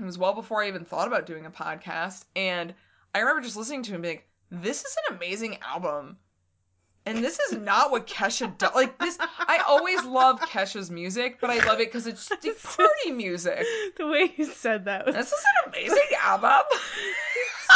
it 0.00 0.04
was 0.04 0.18
well 0.18 0.34
before 0.34 0.62
I 0.62 0.68
even 0.68 0.84
thought 0.84 1.06
about 1.06 1.26
doing 1.26 1.46
a 1.46 1.50
podcast, 1.50 2.24
and 2.34 2.74
I 3.14 3.20
remember 3.20 3.42
just 3.42 3.56
listening 3.56 3.84
to 3.84 3.92
him 3.92 4.02
being 4.02 4.16
like, 4.16 4.28
this 4.50 4.84
is 4.84 4.96
an 5.08 5.16
amazing 5.16 5.58
album. 5.62 6.16
And 7.06 7.24
this 7.24 7.38
is 7.38 7.56
not 7.58 7.90
what 7.90 8.06
Kesha 8.06 8.56
does. 8.58 8.74
Like 8.74 8.98
this, 8.98 9.16
I 9.20 9.62
always 9.66 10.04
love 10.04 10.40
Kesha's 10.40 10.90
music, 10.90 11.38
but 11.40 11.48
I 11.48 11.64
love 11.66 11.80
it 11.80 11.88
because 11.88 12.06
it's 12.06 12.28
party 12.76 13.10
music. 13.12 13.64
The 13.96 14.06
way 14.06 14.34
you 14.36 14.44
said 14.44 14.84
that 14.84 15.06
was 15.06 15.14
This 15.14 15.28
is 15.32 15.44
an 15.64 15.72
amazing 15.72 16.16
album. 16.22 16.66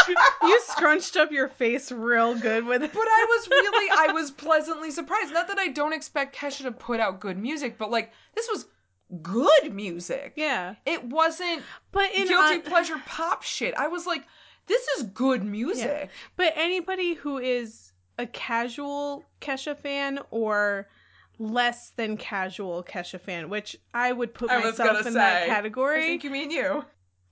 you 0.43 0.61
scrunched 0.66 1.16
up 1.16 1.31
your 1.32 1.49
face 1.49 1.90
real 1.90 2.35
good 2.35 2.66
with 2.66 2.82
it. 2.82 2.93
But 2.93 3.07
I 3.07 3.27
was 3.28 3.49
really, 3.49 3.90
I 3.99 4.12
was 4.12 4.31
pleasantly 4.31 4.90
surprised. 4.90 5.32
Not 5.32 5.49
that 5.49 5.59
I 5.59 5.69
don't 5.69 5.93
expect 5.93 6.36
Kesha 6.36 6.62
to 6.65 6.73
put 6.73 7.01
out 7.01 7.20
good 7.20 7.39
music, 7.39 7.78
but 7.78 7.90
like 7.90 8.12
this 8.35 8.49
was 8.53 8.66
good 9.23 9.73
music. 9.74 10.35
Yeah. 10.36 10.74
It 10.86 11.05
wasn't 11.05 11.62
But 11.90 12.11
in 12.15 12.28
guilty 12.28 12.55
hon- 12.55 12.62
pleasure 12.62 13.01
pop 13.07 13.43
shit. 13.43 13.74
I 13.77 13.89
was 13.89 14.07
like, 14.07 14.24
this 14.66 14.86
is 14.99 15.05
good 15.05 15.43
music. 15.44 16.11
But 16.36 16.53
anybody 16.57 17.15
who 17.15 17.39
is 17.39 17.91
a 18.19 18.27
casual 18.27 19.25
Kesha 19.41 19.77
fan 19.77 20.19
or 20.31 20.89
less 21.39 21.91
than 21.91 22.17
casual 22.17 22.83
Kesha 22.83 23.21
fan, 23.21 23.49
which 23.49 23.77
I 23.95 24.13
would 24.13 24.35
put 24.35 24.51
I 24.51 24.61
myself 24.61 25.07
in 25.07 25.15
that 25.15 25.47
category, 25.47 26.05
I 26.05 26.07
think 26.07 26.25
you 26.25 26.31
mean 26.31 26.51
you. 26.51 26.85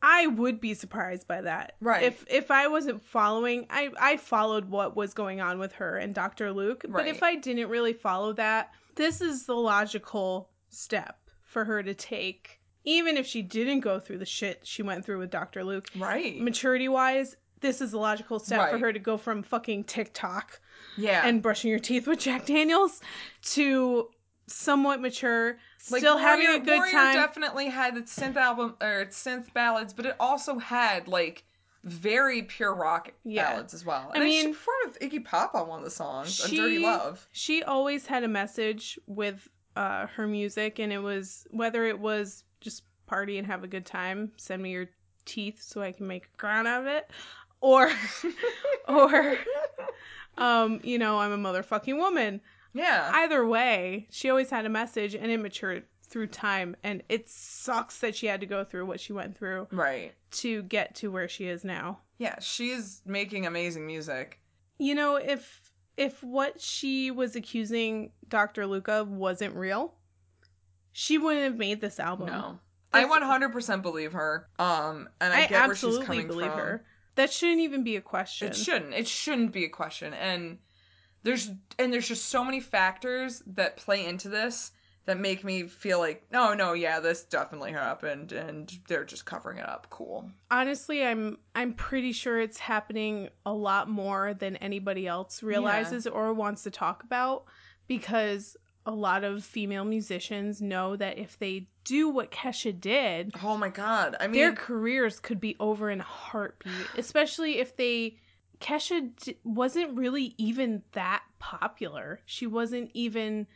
I 0.03 0.27
would 0.27 0.61
be 0.61 0.75
surprised 0.75 1.29
by 1.29 1.43
that. 1.43 1.77
Right. 1.81 2.05
If 2.05 2.25
if 2.29 2.51
I 2.51 2.69
wasn't 2.69 3.03
following, 3.03 3.67
I 3.69 3.91
I 4.01 4.17
followed 4.17 4.71
what 4.71 4.97
was 4.97 5.13
going 5.13 5.41
on 5.41 5.59
with 5.59 5.73
her 5.75 5.99
and 5.99 6.15
Dr. 6.15 6.53
Luke. 6.53 6.85
right. 6.89 7.05
But 7.05 7.09
if 7.09 7.23
I 7.23 7.37
didn't 7.37 7.69
really 7.69 7.93
follow 7.93 8.33
that, 8.35 8.73
this 8.95 9.21
is 9.21 9.45
the 9.45 9.57
logical 9.57 10.49
step 10.71 11.19
for 11.43 11.65
her 11.65 11.83
to 11.83 11.95
take. 11.95 12.61
Even 12.85 13.19
if 13.19 13.27
she 13.27 13.43
didn't 13.43 13.81
go 13.81 14.01
through 14.01 14.19
the 14.19 14.27
shit 14.27 14.61
she 14.67 14.83
went 14.83 15.05
through 15.05 15.19
with 15.19 15.31
Dr. 15.31 15.63
Luke, 15.65 15.89
Right. 15.95 16.41
maturity 16.41 16.89
wise, 16.89 17.37
this 17.61 17.83
is 17.83 17.93
a 17.93 17.99
logical 17.99 18.39
step 18.39 18.71
for 18.71 18.79
her 18.79 18.91
to 18.93 18.99
go 18.99 19.19
from 19.19 19.43
fucking 19.43 19.85
TikTok 19.85 20.59
yeah. 21.01 21.27
and 21.27 21.43
brushing 21.43 21.71
your 21.71 21.79
teeth 21.81 22.07
with 22.07 22.19
Jack 22.21 22.47
Daniels 22.47 23.01
to 23.43 24.09
somewhat 24.47 25.01
mature, 25.01 25.59
Like, 25.91 26.01
still 26.01 26.19
having 26.19 26.49
a 26.49 26.59
good 26.59 26.77
Warrior 26.79 26.93
time. 26.93 27.15
definitely 27.15 27.69
had 27.69 27.97
its 27.97 28.17
synth 28.17 28.37
album 28.37 28.77
or 28.81 29.01
its 29.03 29.23
synth 29.23 29.53
ballads, 29.55 29.93
but 29.93 30.07
it 30.07 30.17
also 30.21 30.59
had 30.59 31.07
like 31.09 31.45
very 31.85 32.43
pure 32.43 32.75
rock 32.75 33.13
Yeah. 33.25 33.53
ballads 33.53 33.73
as 33.75 33.85
well. 33.85 34.11
I 34.13 34.19
And 34.19 34.25
she 34.31 34.45
mean- 34.45 34.55
performed 34.55 34.87
with 34.87 34.99
Iggy 35.01 35.25
Pop 35.25 35.55
on 35.55 35.67
one 35.69 35.79
of 35.79 35.85
the 35.85 35.91
songs, 35.91 36.41
on 36.43 36.51
She- 36.51 36.57
"Dirty 36.57 36.79
Love." 36.81 37.27
she 37.33 37.63
always 37.63 38.07
had 38.07 38.23
a 38.25 38.29
message 38.29 38.99
with 39.07 39.49
uh, 39.77 40.07
her 40.09 40.27
music, 40.27 40.79
and 40.81 40.93
it 40.93 40.99
was 40.99 41.47
whether 41.51 41.87
it 41.87 41.99
was 41.99 42.43
just 42.61 42.83
party 43.07 43.39
and 43.39 43.47
have 43.47 43.63
a 43.65 43.69
good 43.69 43.87
time, 43.87 44.33
send 44.37 44.61
me 44.63 44.73
your 44.73 44.89
teeth 45.25 45.63
so 45.63 45.81
I 45.81 45.93
can 45.93 46.07
make 46.09 46.27
a 46.27 46.37
crown 46.37 46.67
out 46.67 46.83
of 46.83 46.87
it, 46.89 47.09
or 47.61 47.91
or 48.89 49.39
um, 50.41 50.81
you 50.83 50.99
know, 50.99 51.21
I'm 51.21 51.33
a 51.33 51.39
motherfucking 51.39 51.97
woman. 51.97 52.41
Yeah. 52.73 53.11
Either 53.15 53.47
way, 53.47 54.09
she 54.11 54.31
always 54.31 54.51
had 54.51 54.65
a 54.67 54.71
message, 54.71 55.15
and 55.15 55.31
it 55.31 55.39
matured 55.41 55.85
through 56.09 56.29
time. 56.29 56.77
And 56.83 57.03
it 57.09 57.29
sucks 57.29 57.99
that 57.99 58.17
she 58.17 58.27
had 58.27 58.41
to 58.41 58.47
go 58.47 58.65
through 58.65 58.87
what 58.87 59.01
she 59.01 59.13
went 59.13 59.37
through 59.37 59.69
right. 59.71 60.13
to 60.33 60.63
get 60.65 60.95
to 60.97 61.11
where 61.11 61.29
she 61.29 61.47
is 61.47 61.65
now. 61.65 62.01
Yeah, 62.19 62.39
she's 62.41 63.01
making 63.07 63.47
amazing 63.47 63.87
music. 63.87 64.41
You 64.79 64.95
know, 64.95 65.17
if 65.17 65.61
if 65.97 66.23
what 66.23 66.61
she 66.61 67.11
was 67.11 67.37
accusing 67.37 68.11
Dr. 68.29 68.67
Luke 68.67 68.89
wasn't 68.89 69.55
real, 69.55 69.95
she 70.93 71.19
wouldn't 71.19 71.45
have 71.45 71.57
made 71.59 71.81
this 71.81 71.99
album. 72.01 72.27
No. 72.27 72.59
I 72.93 73.05
This- 73.05 73.13
100% 73.13 73.83
believe 73.83 74.13
her. 74.13 74.49
Um 74.59 75.09
and 75.21 75.33
I, 75.33 75.45
I, 75.45 75.47
get 75.47 75.67
where 75.67 75.77
she's 75.77 75.85
absolutely 75.85 76.07
coming 76.07 76.27
believe 76.27 76.51
from. 76.51 76.59
her. 76.59 76.85
That 77.15 77.33
shouldn't 77.33 77.61
even 77.61 77.85
be 77.85 77.97
a 77.97 78.01
question. 78.01 78.49
It 78.49 78.57
shouldn't. 78.57 78.95
It 78.95 79.09
shouldn't 79.09 79.53
be 79.53 79.65
a 79.65 79.69
question. 79.69 80.15
And 80.15 80.59
there's 81.23 81.51
and 81.79 81.93
there's 81.93 82.09
just 82.09 82.27
so 82.27 82.45
many 82.45 82.61
factors 82.61 83.43
that 83.47 83.77
play 83.77 84.07
into 84.07 84.29
this 84.29 84.73
that 85.07 85.19
make 85.19 85.45
me 85.45 85.65
feel 85.65 85.99
like, 85.99 86.25
no, 86.31 86.55
no, 86.55 86.73
yeah, 86.73 87.01
this 87.01 87.25
definitely 87.25 87.73
happened, 87.73 88.33
and 88.33 88.79
they're 88.87 89.05
just 89.05 89.25
covering 89.25 89.59
it 89.59 89.69
up. 89.69 89.87
Cool. 89.91 90.31
Honestly, 90.51 91.05
I'm 91.05 91.39
I'm 91.55 91.75
pretty 91.75 92.13
sure 92.13 92.41
it's 92.41 92.59
happening 92.59 93.29
a 93.45 93.53
lot 93.53 93.89
more 93.89 94.35
than 94.35 94.57
anybody 94.57 95.07
else 95.07 95.43
realizes 95.43 96.07
or 96.07 96.33
wants 96.33 96.63
to 96.65 96.71
talk 96.71 97.03
about 97.03 97.45
because 97.87 98.57
a 98.87 98.91
lot 98.93 99.25
of 99.25 99.45
female 99.45 99.85
musicians 99.85 100.61
know 100.63 100.97
that 100.97 101.19
if 101.19 101.39
they 101.39 101.69
do 101.85 102.09
what 102.09 102.31
Kesha 102.31 102.79
did, 102.79 103.33
Oh 103.43 103.57
my 103.57 103.69
god. 103.69 104.17
I 104.21 104.27
mean, 104.27 104.41
their 104.41 104.53
careers 104.53 105.21
could 105.21 105.41
be 105.41 105.57
over 105.61 105.91
in 105.91 106.01
a 106.01 106.05
heartbeat, 106.05 106.73
especially 106.99 107.59
if 107.59 107.77
they. 107.77 108.17
Kesha 108.61 109.09
d- 109.25 109.39
wasn't 109.43 109.97
really 109.97 110.35
even 110.37 110.83
that 110.93 111.23
popular. 111.39 112.21
She 112.27 112.47
wasn't 112.47 112.91
even 112.93 113.47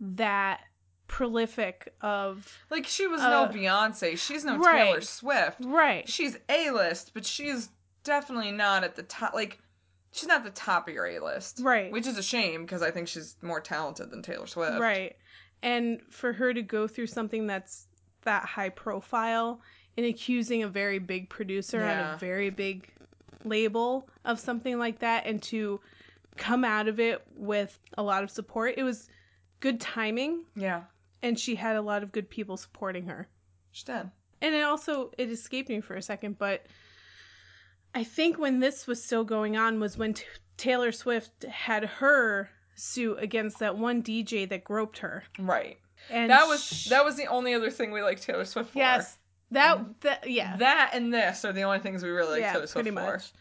that 0.00 0.60
prolific 1.06 1.92
of. 2.00 2.50
like 2.70 2.86
she 2.86 3.06
was 3.06 3.20
uh, 3.20 3.28
no 3.28 3.52
Beyonce. 3.52 4.16
She's 4.18 4.44
no 4.44 4.56
right. 4.56 4.84
Taylor 4.86 5.00
Swift. 5.02 5.58
Right. 5.64 6.08
She's 6.08 6.36
A 6.48 6.70
list, 6.70 7.10
but 7.14 7.26
she's 7.26 7.68
definitely 8.04 8.52
not 8.52 8.84
at 8.84 8.96
the 8.96 9.02
top. 9.02 9.34
Like, 9.34 9.58
she's 10.14 10.28
not 10.28 10.44
the 10.44 10.50
top 10.50 10.88
of 10.88 10.94
your 10.94 11.06
A 11.06 11.18
list. 11.18 11.60
Right. 11.62 11.90
Which 11.92 12.06
is 12.06 12.16
a 12.16 12.22
shame 12.22 12.62
because 12.62 12.82
I 12.82 12.90
think 12.90 13.08
she's 13.08 13.36
more 13.42 13.60
talented 13.60 14.10
than 14.10 14.22
Taylor 14.22 14.46
Swift. 14.46 14.78
Right. 14.80 15.16
And 15.62 16.00
for 16.10 16.32
her 16.32 16.52
to 16.54 16.62
go 16.62 16.86
through 16.86 17.08
something 17.08 17.46
that's 17.46 17.86
that 18.22 18.44
high 18.44 18.68
profile 18.70 19.60
and 19.96 20.06
accusing 20.06 20.62
a 20.62 20.68
very 20.68 20.98
big 20.98 21.28
producer 21.28 21.80
on 21.82 21.88
Yeah. 21.88 22.14
a 22.14 22.18
very 22.18 22.50
big 22.50 22.88
label 23.44 24.08
of 24.24 24.40
something 24.40 24.78
like 24.78 25.00
that 25.00 25.26
and 25.26 25.42
to 25.44 25.80
come 26.36 26.64
out 26.64 26.88
of 26.88 26.98
it 27.00 27.22
with 27.36 27.78
a 27.98 28.02
lot 28.02 28.22
of 28.24 28.30
support, 28.30 28.74
it 28.76 28.82
was 28.82 29.08
good 29.60 29.80
timing 29.80 30.44
Yeah. 30.56 30.84
and 31.22 31.38
she 31.38 31.54
had 31.54 31.76
a 31.76 31.82
lot 31.82 32.02
of 32.02 32.12
good 32.12 32.28
people 32.30 32.56
supporting 32.56 33.06
her. 33.06 33.28
She's 33.72 33.84
dead. 33.84 34.10
And 34.40 34.54
it 34.54 34.62
also 34.62 35.10
it 35.18 35.30
escaped 35.30 35.68
me 35.68 35.80
for 35.80 35.94
a 35.94 36.02
second, 36.02 36.38
but 36.38 36.66
I 37.94 38.04
think 38.04 38.38
when 38.38 38.60
this 38.60 38.86
was 38.86 39.02
still 39.02 39.24
going 39.24 39.56
on 39.56 39.78
was 39.80 39.96
when 39.96 40.14
t- 40.14 40.24
Taylor 40.56 40.92
Swift 40.92 41.44
had 41.44 41.84
her 41.84 42.50
suit 42.74 43.18
against 43.20 43.58
that 43.60 43.76
one 43.78 44.02
DJ 44.02 44.48
that 44.48 44.64
groped 44.64 44.98
her. 44.98 45.22
Right. 45.38 45.78
And 46.10 46.30
that 46.30 46.46
was 46.46 46.86
that 46.90 47.04
was 47.04 47.16
the 47.16 47.26
only 47.28 47.54
other 47.54 47.70
thing 47.70 47.90
we 47.92 48.02
liked 48.02 48.22
Taylor 48.22 48.44
Swift 48.44 48.70
for. 48.72 48.78
yes, 48.78 49.16
that 49.52 50.00
that 50.02 50.28
yeah, 50.28 50.56
That 50.56 50.90
and 50.92 51.12
this 51.14 51.44
are 51.44 51.52
the 51.52 51.62
only 51.62 51.78
things 51.78 52.02
we 52.02 52.10
really 52.10 52.32
like 52.32 52.40
yeah, 52.40 52.52
Taylor 52.52 52.66
Swift 52.66 52.84
pretty 52.84 52.90
for. 52.90 53.12
much. 53.12 53.32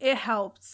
It 0.00 0.16
helped 0.16 0.66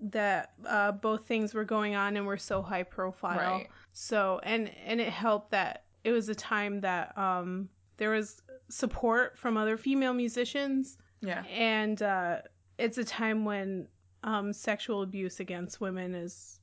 that 0.00 0.52
uh, 0.66 0.92
both 0.92 1.26
things 1.28 1.54
were 1.54 1.64
going 1.64 1.94
on 1.94 2.16
and 2.16 2.26
were 2.26 2.36
so 2.38 2.62
high 2.62 2.82
profile. 2.82 3.38
Right. 3.58 3.68
So 3.92 4.40
and 4.42 4.70
and 4.86 5.00
it 5.00 5.10
helped 5.10 5.50
that 5.52 5.84
it 6.04 6.10
was 6.12 6.28
a 6.28 6.34
time 6.34 6.80
that 6.80 7.16
um 7.16 7.68
there 7.98 8.10
was 8.10 8.42
support 8.70 9.38
from 9.38 9.56
other 9.56 9.76
female 9.76 10.14
musicians 10.14 10.96
Yeah. 11.20 11.44
and 11.44 12.00
uh, 12.02 12.38
it's 12.78 12.98
a 12.98 13.04
time 13.04 13.44
when 13.44 13.86
um, 14.24 14.52
sexual 14.52 15.02
abuse 15.02 15.40
against 15.40 15.80
women 15.80 16.14
is 16.14 16.58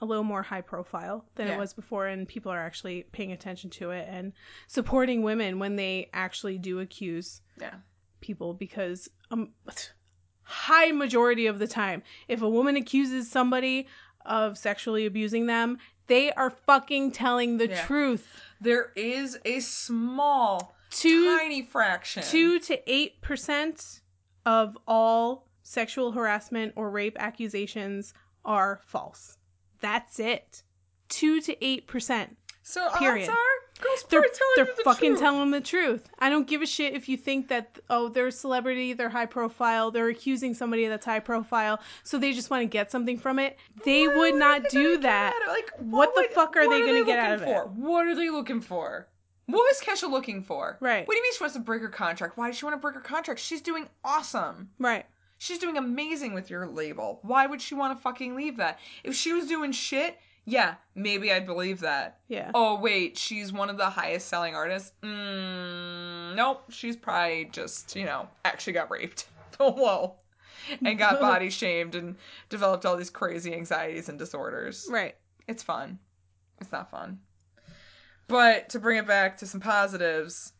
a 0.00 0.04
little 0.04 0.24
more 0.24 0.42
high 0.42 0.60
profile 0.62 1.24
than 1.36 1.46
Yeah. 1.46 1.54
it 1.54 1.58
was 1.58 1.72
before 1.72 2.06
and 2.08 2.26
people 2.26 2.50
are 2.50 2.58
actually 2.60 3.04
paying 3.12 3.32
attention 3.32 3.70
to 3.70 3.90
it 3.90 4.08
and 4.10 4.32
supporting 4.66 5.22
women 5.22 5.58
when 5.58 5.76
they 5.76 6.10
actually 6.12 6.58
do 6.58 6.80
accuse 6.80 7.40
Yeah. 7.60 7.74
people 8.20 8.54
because 8.54 9.08
um 9.30 9.52
high 10.42 10.90
majority 10.90 11.46
of 11.46 11.58
the 11.58 11.68
time 11.68 12.02
if 12.28 12.42
a 12.42 12.48
woman 12.48 12.76
accuses 12.76 13.30
somebody 13.30 13.86
of 14.26 14.58
sexually 14.58 15.06
abusing 15.06 15.46
them 15.46 15.78
they 16.08 16.32
are 16.32 16.50
fucking 16.50 17.12
telling 17.12 17.58
the 17.58 17.68
Yeah. 17.68 17.86
truth 17.86 18.26
There 18.60 18.92
is 18.96 19.38
a 19.44 19.60
small, 19.60 20.74
two 20.90 21.36
tiny 21.38 21.62
fraction. 21.62 22.22
two 22.24 22.58
to 22.60 22.90
eight 22.92 23.20
percent 23.20 24.00
of 24.44 24.76
all 24.86 25.48
sexual 25.62 26.12
harassment 26.12 26.72
or 26.76 26.90
rape 26.90 27.16
accusations 27.20 28.14
are 28.44 28.80
false. 28.84 29.38
That's 29.80 30.18
it. 30.20 30.62
Two 31.08 31.40
to 31.42 31.64
eight 31.64 31.86
percent. 31.86 32.36
so 32.62 32.88
period. 32.98 33.28
odds 33.28 33.38
are, 33.38 33.82
girls 33.84 34.04
They're 34.08 34.24
they're 34.56 34.64
the 34.76 34.82
fucking 34.84 35.10
truth. 35.12 35.20
telling 35.20 35.50
the 35.50 35.60
truth. 35.60 36.08
I 36.20 36.30
don't 36.30 36.46
give 36.46 36.62
a 36.62 36.66
shit 36.66 36.94
if 36.94 37.08
you 37.08 37.16
think 37.16 37.48
that 37.48 37.78
oh 37.90 38.08
they're 38.08 38.28
a 38.28 38.32
celebrity, 38.32 38.92
they're 38.92 39.08
high 39.08 39.26
profile, 39.26 39.90
they're 39.90 40.08
accusing 40.08 40.54
somebody 40.54 40.86
that's 40.86 41.04
high 41.04 41.20
profile, 41.20 41.80
so 42.04 42.18
they 42.18 42.32
just 42.32 42.50
want 42.50 42.62
to 42.62 42.66
get 42.66 42.90
something 42.90 43.18
from 43.18 43.38
it. 43.38 43.58
They 43.84 44.06
What 44.06 44.16
would 44.16 44.34
not 44.36 44.62
they 44.62 44.68
do 44.70 44.98
that. 44.98 45.34
Like, 45.48 45.70
What 45.78 46.14
the 46.14 46.22
would- 46.22 46.30
fuck 46.30 46.56
are 46.56 46.68
they 46.68 46.80
gonna 46.80 47.04
get 47.04 47.18
out 47.18 47.34
of 47.34 47.42
it? 47.42 47.46
for? 47.46 47.64
What 47.66 48.06
are 48.06 48.14
they 48.14 48.30
looking 48.30 48.60
for? 48.60 49.08
What 49.46 49.58
was 49.64 49.80
Kesha 49.80 50.08
looking 50.08 50.42
for? 50.44 50.78
Right. 50.80 51.06
What 51.06 51.12
do 51.12 51.16
you 51.18 51.22
mean 51.24 51.32
she 51.34 51.42
wants 51.42 51.54
to 51.56 51.60
break 51.60 51.82
her 51.82 51.88
contract? 51.88 52.36
Why 52.38 52.46
does 52.46 52.56
she 52.56 52.64
want 52.64 52.74
to 52.74 52.80
break 52.80 52.94
her 52.94 53.00
contract? 53.00 53.40
She's 53.40 53.60
doing 53.60 53.88
awesome. 54.04 54.70
Right. 54.78 55.04
She's 55.42 55.58
doing 55.58 55.76
amazing 55.76 56.34
with 56.34 56.50
your 56.50 56.68
label. 56.68 57.18
Why 57.22 57.46
would 57.46 57.60
she 57.60 57.74
want 57.74 57.98
to 57.98 58.00
fucking 58.00 58.36
leave 58.36 58.58
that? 58.58 58.78
If 59.02 59.16
she 59.16 59.32
was 59.32 59.48
doing 59.48 59.72
shit, 59.72 60.16
yeah, 60.44 60.76
maybe 60.94 61.32
I'd 61.32 61.46
believe 61.46 61.80
that. 61.80 62.20
Yeah. 62.28 62.52
Oh 62.54 62.78
wait, 62.78 63.18
she's 63.18 63.52
one 63.52 63.68
of 63.68 63.76
the 63.76 63.90
highest 63.90 64.28
selling 64.28 64.54
artists. 64.54 64.92
Mm, 65.02 66.36
nope, 66.36 66.62
she's 66.70 66.96
probably 66.96 67.46
just 67.46 67.96
you 67.96 68.04
know 68.04 68.28
actually 68.44 68.74
got 68.74 68.90
raped. 68.90 69.26
Oh 69.60 69.70
whoa, 69.72 70.14
and 70.84 70.98
got 70.98 71.20
body 71.20 71.50
shamed 71.50 71.94
and 71.94 72.16
developed 72.48 72.86
all 72.86 72.96
these 72.96 73.10
crazy 73.10 73.52
anxieties 73.52 74.08
and 74.08 74.18
disorders. 74.18 74.88
Right. 74.90 75.14
It's 75.46 75.62
fun. 75.62 75.98
It's 76.60 76.72
not 76.72 76.90
fun. 76.90 77.18
But 78.28 78.70
to 78.70 78.80
bring 78.80 78.96
it 78.96 79.06
back 79.06 79.36
to 79.38 79.46
some 79.46 79.60
positives 79.60 80.52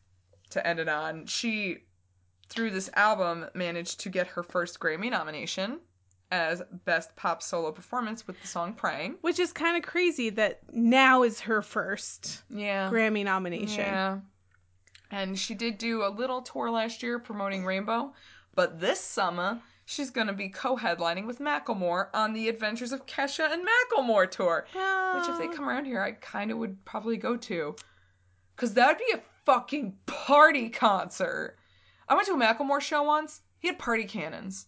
to 0.51 0.65
end 0.65 0.79
it 0.79 0.89
on, 0.89 1.27
she 1.27 1.79
through 2.53 2.71
this 2.71 2.91
album, 2.95 3.47
managed 3.55 4.01
to 4.01 4.09
get 4.09 4.27
her 4.29 4.43
first 4.43 4.79
Grammy 4.79 5.11
nomination 5.11 5.81
as 6.31 6.63
Best 6.85 7.15
Pop 7.17 7.43
Solo 7.43 7.73
Performance 7.73 8.27
with 8.27 8.41
the 8.41 8.47
song 8.47 8.73
Praying. 8.73 9.17
Which 9.21 9.39
is 9.39 9.53
kind 9.53 9.77
of 9.77 9.83
crazy 9.83 10.31
that 10.31 10.61
now 10.73 11.23
is 11.23 11.41
her 11.41 11.63
first 11.63 12.43
Yeah. 12.49 12.91
Grammy 12.91 13.25
nomination. 13.25 13.81
Yeah. 13.81 14.19
And 15.11 15.39
she 15.39 15.55
did 15.55 15.77
do 15.77 16.05
a 16.05 16.09
little 16.09 16.41
tour 16.41 16.71
last 16.71 17.03
year 17.03 17.19
promoting 17.19 17.67
Rainbow, 17.67 18.15
but 18.55 18.81
this 18.81 18.99
summer 18.99 19.61
she's 19.85 20.11
going 20.11 20.29
to 20.29 20.33
be 20.33 20.49
co-headlining 20.49 21.27
with 21.27 21.39
Macklemore 21.39 22.09
on 22.15 22.33
the 22.33 22.49
Adventures 22.49 22.93
of 22.93 23.05
Kesha 23.05 23.53
and 23.53 23.63
Macklemore 23.63 24.31
tour, 24.31 24.67
which 24.73 25.29
if 25.29 25.39
they 25.39 25.55
come 25.55 25.69
around 25.69 25.85
here 25.85 26.01
I 26.01 26.13
kind 26.13 26.51
of 26.51 26.57
would 26.59 26.83
probably 26.87 27.19
go 27.19 27.37
to. 27.37 27.77
Cuz 28.57 28.73
that'd 28.73 28.99
be 28.99 29.13
a 29.13 29.23
fucking 29.45 29.99
party 30.07 30.71
concert. 30.71 31.59
I 32.09 32.15
went 32.15 32.27
to 32.27 32.35
a 32.35 32.37
Macklemore 32.37 32.81
show 32.81 33.03
once. 33.03 33.41
He 33.59 33.69
had 33.69 33.79
party 33.79 34.05
cannons. 34.05 34.67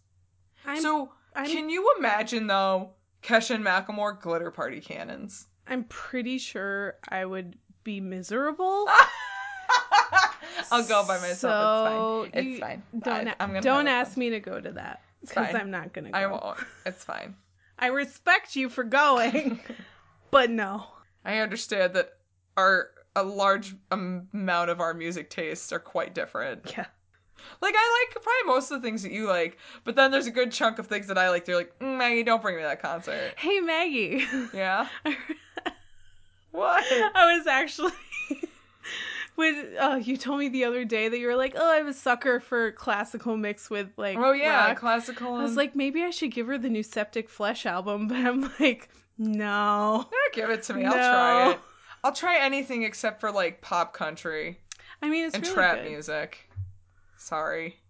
I'm, 0.66 0.81
so, 0.81 1.11
I'm- 1.35 1.47
can 1.47 1.69
you 1.69 1.94
imagine 1.98 2.47
though 2.47 2.90
Kesha 3.23 3.55
and 3.55 3.65
Macklemore 3.65 4.20
glitter 4.20 4.51
party 4.51 4.81
cannons? 4.81 5.47
I'm 5.66 5.85
pretty 5.85 6.39
sure 6.39 6.97
I 7.09 7.24
would 7.24 7.56
be 7.85 8.01
miserable. 8.01 8.89
I'll 10.70 10.86
go 10.86 11.06
by 11.06 11.19
myself. 11.19 11.39
So 11.40 12.28
it's 12.32 12.32
fine. 12.32 12.47
It's 12.47 12.61
fine. 12.61 12.82
Don't, 13.01 13.28
I, 13.28 13.35
am 13.39 13.61
don't 13.61 13.89
ask 13.89 14.16
me 14.16 14.31
to 14.31 14.40
go 14.40 14.61
to 14.61 14.73
that 14.73 15.02
because 15.20 15.47
fine. 15.47 15.56
I'm 15.56 15.70
not 15.70 15.93
gonna 15.93 16.11
go. 16.11 16.19
I 16.19 16.27
won't. 16.27 16.59
It's 16.86 17.05
fine. 17.05 17.35
I 17.78 17.89
respect 17.89 18.56
you 18.56 18.69
for 18.69 18.85
going, 18.85 19.61
but 20.31 20.51
no. 20.51 20.86
I 21.24 21.39
understand 21.39 21.94
that 21.94 22.12
our 22.56 22.90
a 23.16 23.23
large 23.23 23.74
amount 23.90 24.70
of 24.70 24.81
our 24.81 24.94
music 24.94 25.31
tastes 25.31 25.73
are 25.73 25.78
quite 25.78 26.15
different. 26.15 26.73
Yeah. 26.77 26.86
Like 27.61 27.75
I 27.77 28.07
like 28.07 28.23
probably 28.23 28.55
most 28.55 28.71
of 28.71 28.81
the 28.81 28.87
things 28.87 29.03
that 29.03 29.12
you 29.12 29.27
like, 29.27 29.59
but 29.85 29.97
then 29.97 30.11
there's 30.11 30.27
a 30.27 30.31
good 30.31 30.53
chunk 30.53 30.79
of 30.79 30.87
things 30.87 31.07
that 31.09 31.19
I 31.19 31.31
like. 31.31 31.45
They're 31.45 31.57
like, 31.57 31.79
mm, 31.79 31.99
Maggie, 31.99 32.23
don't 32.23 32.43
bring 32.43 32.57
me 32.57 32.62
to 32.62 32.69
that 32.69 32.81
concert. 32.83 33.35
Hey 33.37 33.61
Maggie. 33.61 34.25
Yeah. 34.55 34.89
What? 36.51 36.85
I 37.16 37.37
was 37.37 37.47
actually 37.49 37.91
with 39.37 39.57
oh 39.81 39.97
you 39.97 40.16
told 40.16 40.39
me 40.39 40.49
the 40.49 40.65
other 40.65 40.85
day 40.85 41.09
that 41.09 41.19
you 41.19 41.27
were 41.27 41.35
like 41.35 41.55
oh 41.57 41.73
I'm 41.73 41.89
a 41.89 41.93
sucker 41.93 42.39
for 42.39 42.71
classical 42.73 43.37
mixed 43.37 43.71
with 43.71 43.89
like 43.97 44.16
Oh 44.16 44.31
yeah, 44.33 44.69
rock. 44.69 44.79
classical. 44.79 45.35
I 45.35 45.43
was 45.43 45.57
like 45.57 45.75
maybe 45.75 46.03
I 46.05 46.11
should 46.11 46.31
give 46.31 46.47
her 46.47 46.57
the 46.57 46.69
new 46.69 46.85
Septic 46.85 47.29
Flesh 47.29 47.66
album, 47.66 48.07
but 48.07 48.19
I'm 48.19 48.53
like 48.61 48.89
no. 49.19 50.07
"Yeah, 50.12 50.43
give 50.43 50.51
it 50.51 50.62
to 50.65 50.75
me. 50.75 50.85
I'll 50.85 50.93
try 50.93 51.51
it. 51.53 51.61
I'll 52.05 52.12
try 52.12 52.39
anything 52.39 52.85
except 52.85 53.21
for 53.21 53.33
like 53.33 53.61
pop 53.61 53.93
country 53.95 54.61
I 55.03 55.09
mean 55.11 55.25
it's 55.25 55.35
and 55.35 55.43
really 55.43 55.55
trap 55.55 55.79
good. 55.79 55.91
music. 55.91 56.49
Sorry, 57.25 57.81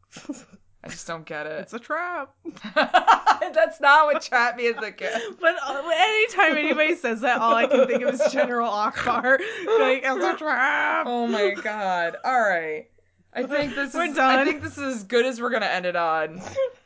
I 0.84 0.88
just 0.88 1.08
don't 1.08 1.26
get 1.26 1.46
it. 1.46 1.62
It's 1.62 1.72
a 1.72 1.80
trap. 1.80 2.32
That's 2.76 3.80
not 3.80 4.06
what 4.06 4.22
trap 4.22 4.56
music 4.56 5.02
is. 5.02 5.34
But 5.40 5.56
uh, 5.60 5.82
anytime 5.92 6.56
anybody 6.56 6.94
says 6.94 7.22
that, 7.22 7.40
all 7.40 7.52
I 7.52 7.66
can 7.66 7.84
think 7.88 8.04
of 8.04 8.14
is 8.14 8.22
General 8.32 8.70
Ackbar. 8.70 9.40
Like, 9.80 10.04
it's 10.04 10.24
a 10.24 10.36
trap. 10.36 11.06
Oh 11.08 11.26
my 11.26 11.50
god. 11.50 12.14
All 12.24 12.40
right. 12.40 12.86
I 13.32 13.42
think 13.42 13.74
this 13.74 13.92
We're 13.92 14.04
is 14.04 14.16
I 14.16 14.44
think 14.44 14.62
this 14.62 14.78
is 14.78 14.98
as 14.98 15.02
good 15.02 15.26
as 15.26 15.40
we're 15.40 15.50
gonna 15.50 15.66
end 15.66 15.86
it 15.86 15.96
on. 15.96 16.40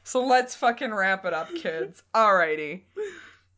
So 0.05 0.25
let's 0.25 0.55
fucking 0.55 0.95
wrap 0.95 1.27
it 1.27 1.35
up, 1.35 1.55
kids. 1.55 2.03
Alrighty. 2.15 2.85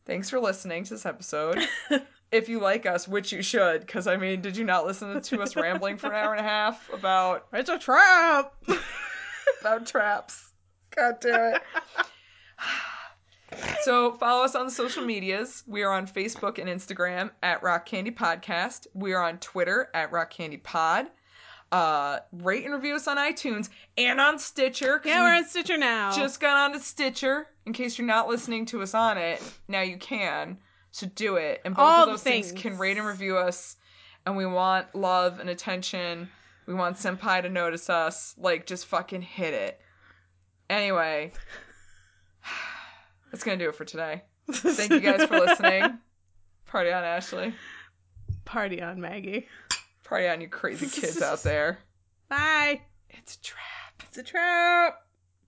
Thanks 0.05 0.29
for 0.29 0.37
listening 0.41 0.83
to 0.83 0.95
this 0.95 1.05
episode. 1.05 1.65
If 2.31 2.47
you 2.47 2.59
like 2.59 2.85
us, 2.85 3.07
which 3.07 3.31
you 3.33 3.41
should, 3.41 3.81
because 3.81 4.07
I 4.07 4.15
mean, 4.17 4.41
did 4.41 4.55
you 4.55 4.63
not 4.63 4.85
listen 4.85 5.19
to 5.21 5.41
us 5.43 5.55
rambling 5.55 5.97
for 5.97 6.07
an 6.07 6.13
hour 6.15 6.33
and 6.33 6.39
a 6.39 6.47
half 6.49 6.89
about 6.93 7.47
It's 7.53 7.69
a 7.69 7.77
trap. 7.77 8.53
about 9.61 9.85
traps? 9.85 10.49
God 10.95 11.15
damn 11.21 11.55
it. 11.55 11.61
So 13.81 14.13
follow 14.13 14.45
us 14.45 14.55
on 14.55 14.65
the 14.65 14.71
social 14.71 15.03
medias. 15.03 15.63
We 15.67 15.83
are 15.83 15.91
on 15.91 16.07
Facebook 16.07 16.57
and 16.57 16.69
Instagram 16.69 17.31
at 17.43 17.61
Rock 17.61 17.85
Candy 17.85 18.11
Podcast. 18.11 18.87
We 18.93 19.11
are 19.13 19.21
on 19.21 19.39
Twitter 19.39 19.89
at 19.93 20.11
Rock 20.13 20.29
Candy 20.29 20.55
Pod. 20.57 21.07
Uh, 21.71 22.19
rate 22.31 22.63
and 22.63 22.73
review 22.73 22.95
us 22.95 23.07
on 23.07 23.17
iTunes 23.17 23.69
and 23.97 24.21
on 24.21 24.39
Stitcher. 24.39 25.01
Yeah, 25.03 25.19
we 25.19 25.29
we're 25.29 25.35
on 25.35 25.45
Stitcher 25.45 25.77
now. 25.77 26.11
just 26.15 26.39
got 26.39 26.55
on 26.55 26.71
onto 26.71 26.79
Stitcher. 26.83 27.47
In 27.65 27.73
case 27.73 27.97
you're 27.97 28.07
not 28.07 28.27
listening 28.29 28.65
to 28.67 28.81
us 28.81 28.93
on 28.93 29.17
it, 29.17 29.41
now 29.67 29.81
you 29.81 29.97
can. 29.97 30.57
So 30.91 31.07
do 31.07 31.35
it. 31.37 31.61
And 31.65 31.73
both 31.75 31.83
All 31.83 32.03
of 32.03 32.09
those 32.09 32.23
things. 32.23 32.49
things. 32.49 32.61
can 32.61 32.77
rate 32.77 32.97
and 32.97 33.07
review 33.07 33.37
us. 33.37 33.77
And 34.25 34.35
we 34.37 34.45
want 34.45 34.93
love 34.93 35.39
and 35.39 35.49
attention. 35.49 36.29
We 36.67 36.73
want 36.73 36.97
Senpai 36.97 37.41
to 37.41 37.49
notice 37.49 37.89
us. 37.89 38.35
Like, 38.37 38.65
just 38.65 38.85
fucking 38.87 39.21
hit 39.21 39.53
it. 39.53 39.79
Anyway, 40.69 41.31
that's 43.31 43.43
gonna 43.43 43.57
do 43.57 43.69
it 43.69 43.75
for 43.75 43.85
today. 43.85 44.23
Thank 44.51 44.91
you 44.91 44.99
guys 44.99 45.25
for 45.25 45.39
listening. 45.39 45.97
Party 46.65 46.91
on, 46.91 47.03
Ashleigh. 47.03 47.53
Party 48.45 48.81
on, 48.81 48.99
Maggie. 49.01 49.47
Party 50.03 50.27
on, 50.27 50.41
you 50.41 50.47
crazy 50.47 50.87
kids 50.87 51.21
out 51.21 51.43
there. 51.43 51.79
Bye. 52.29 52.81
It's 53.09 53.35
a 53.35 53.41
trap. 53.41 54.03
It's 54.07 54.17
a 54.17 54.23
trap. 54.23 54.95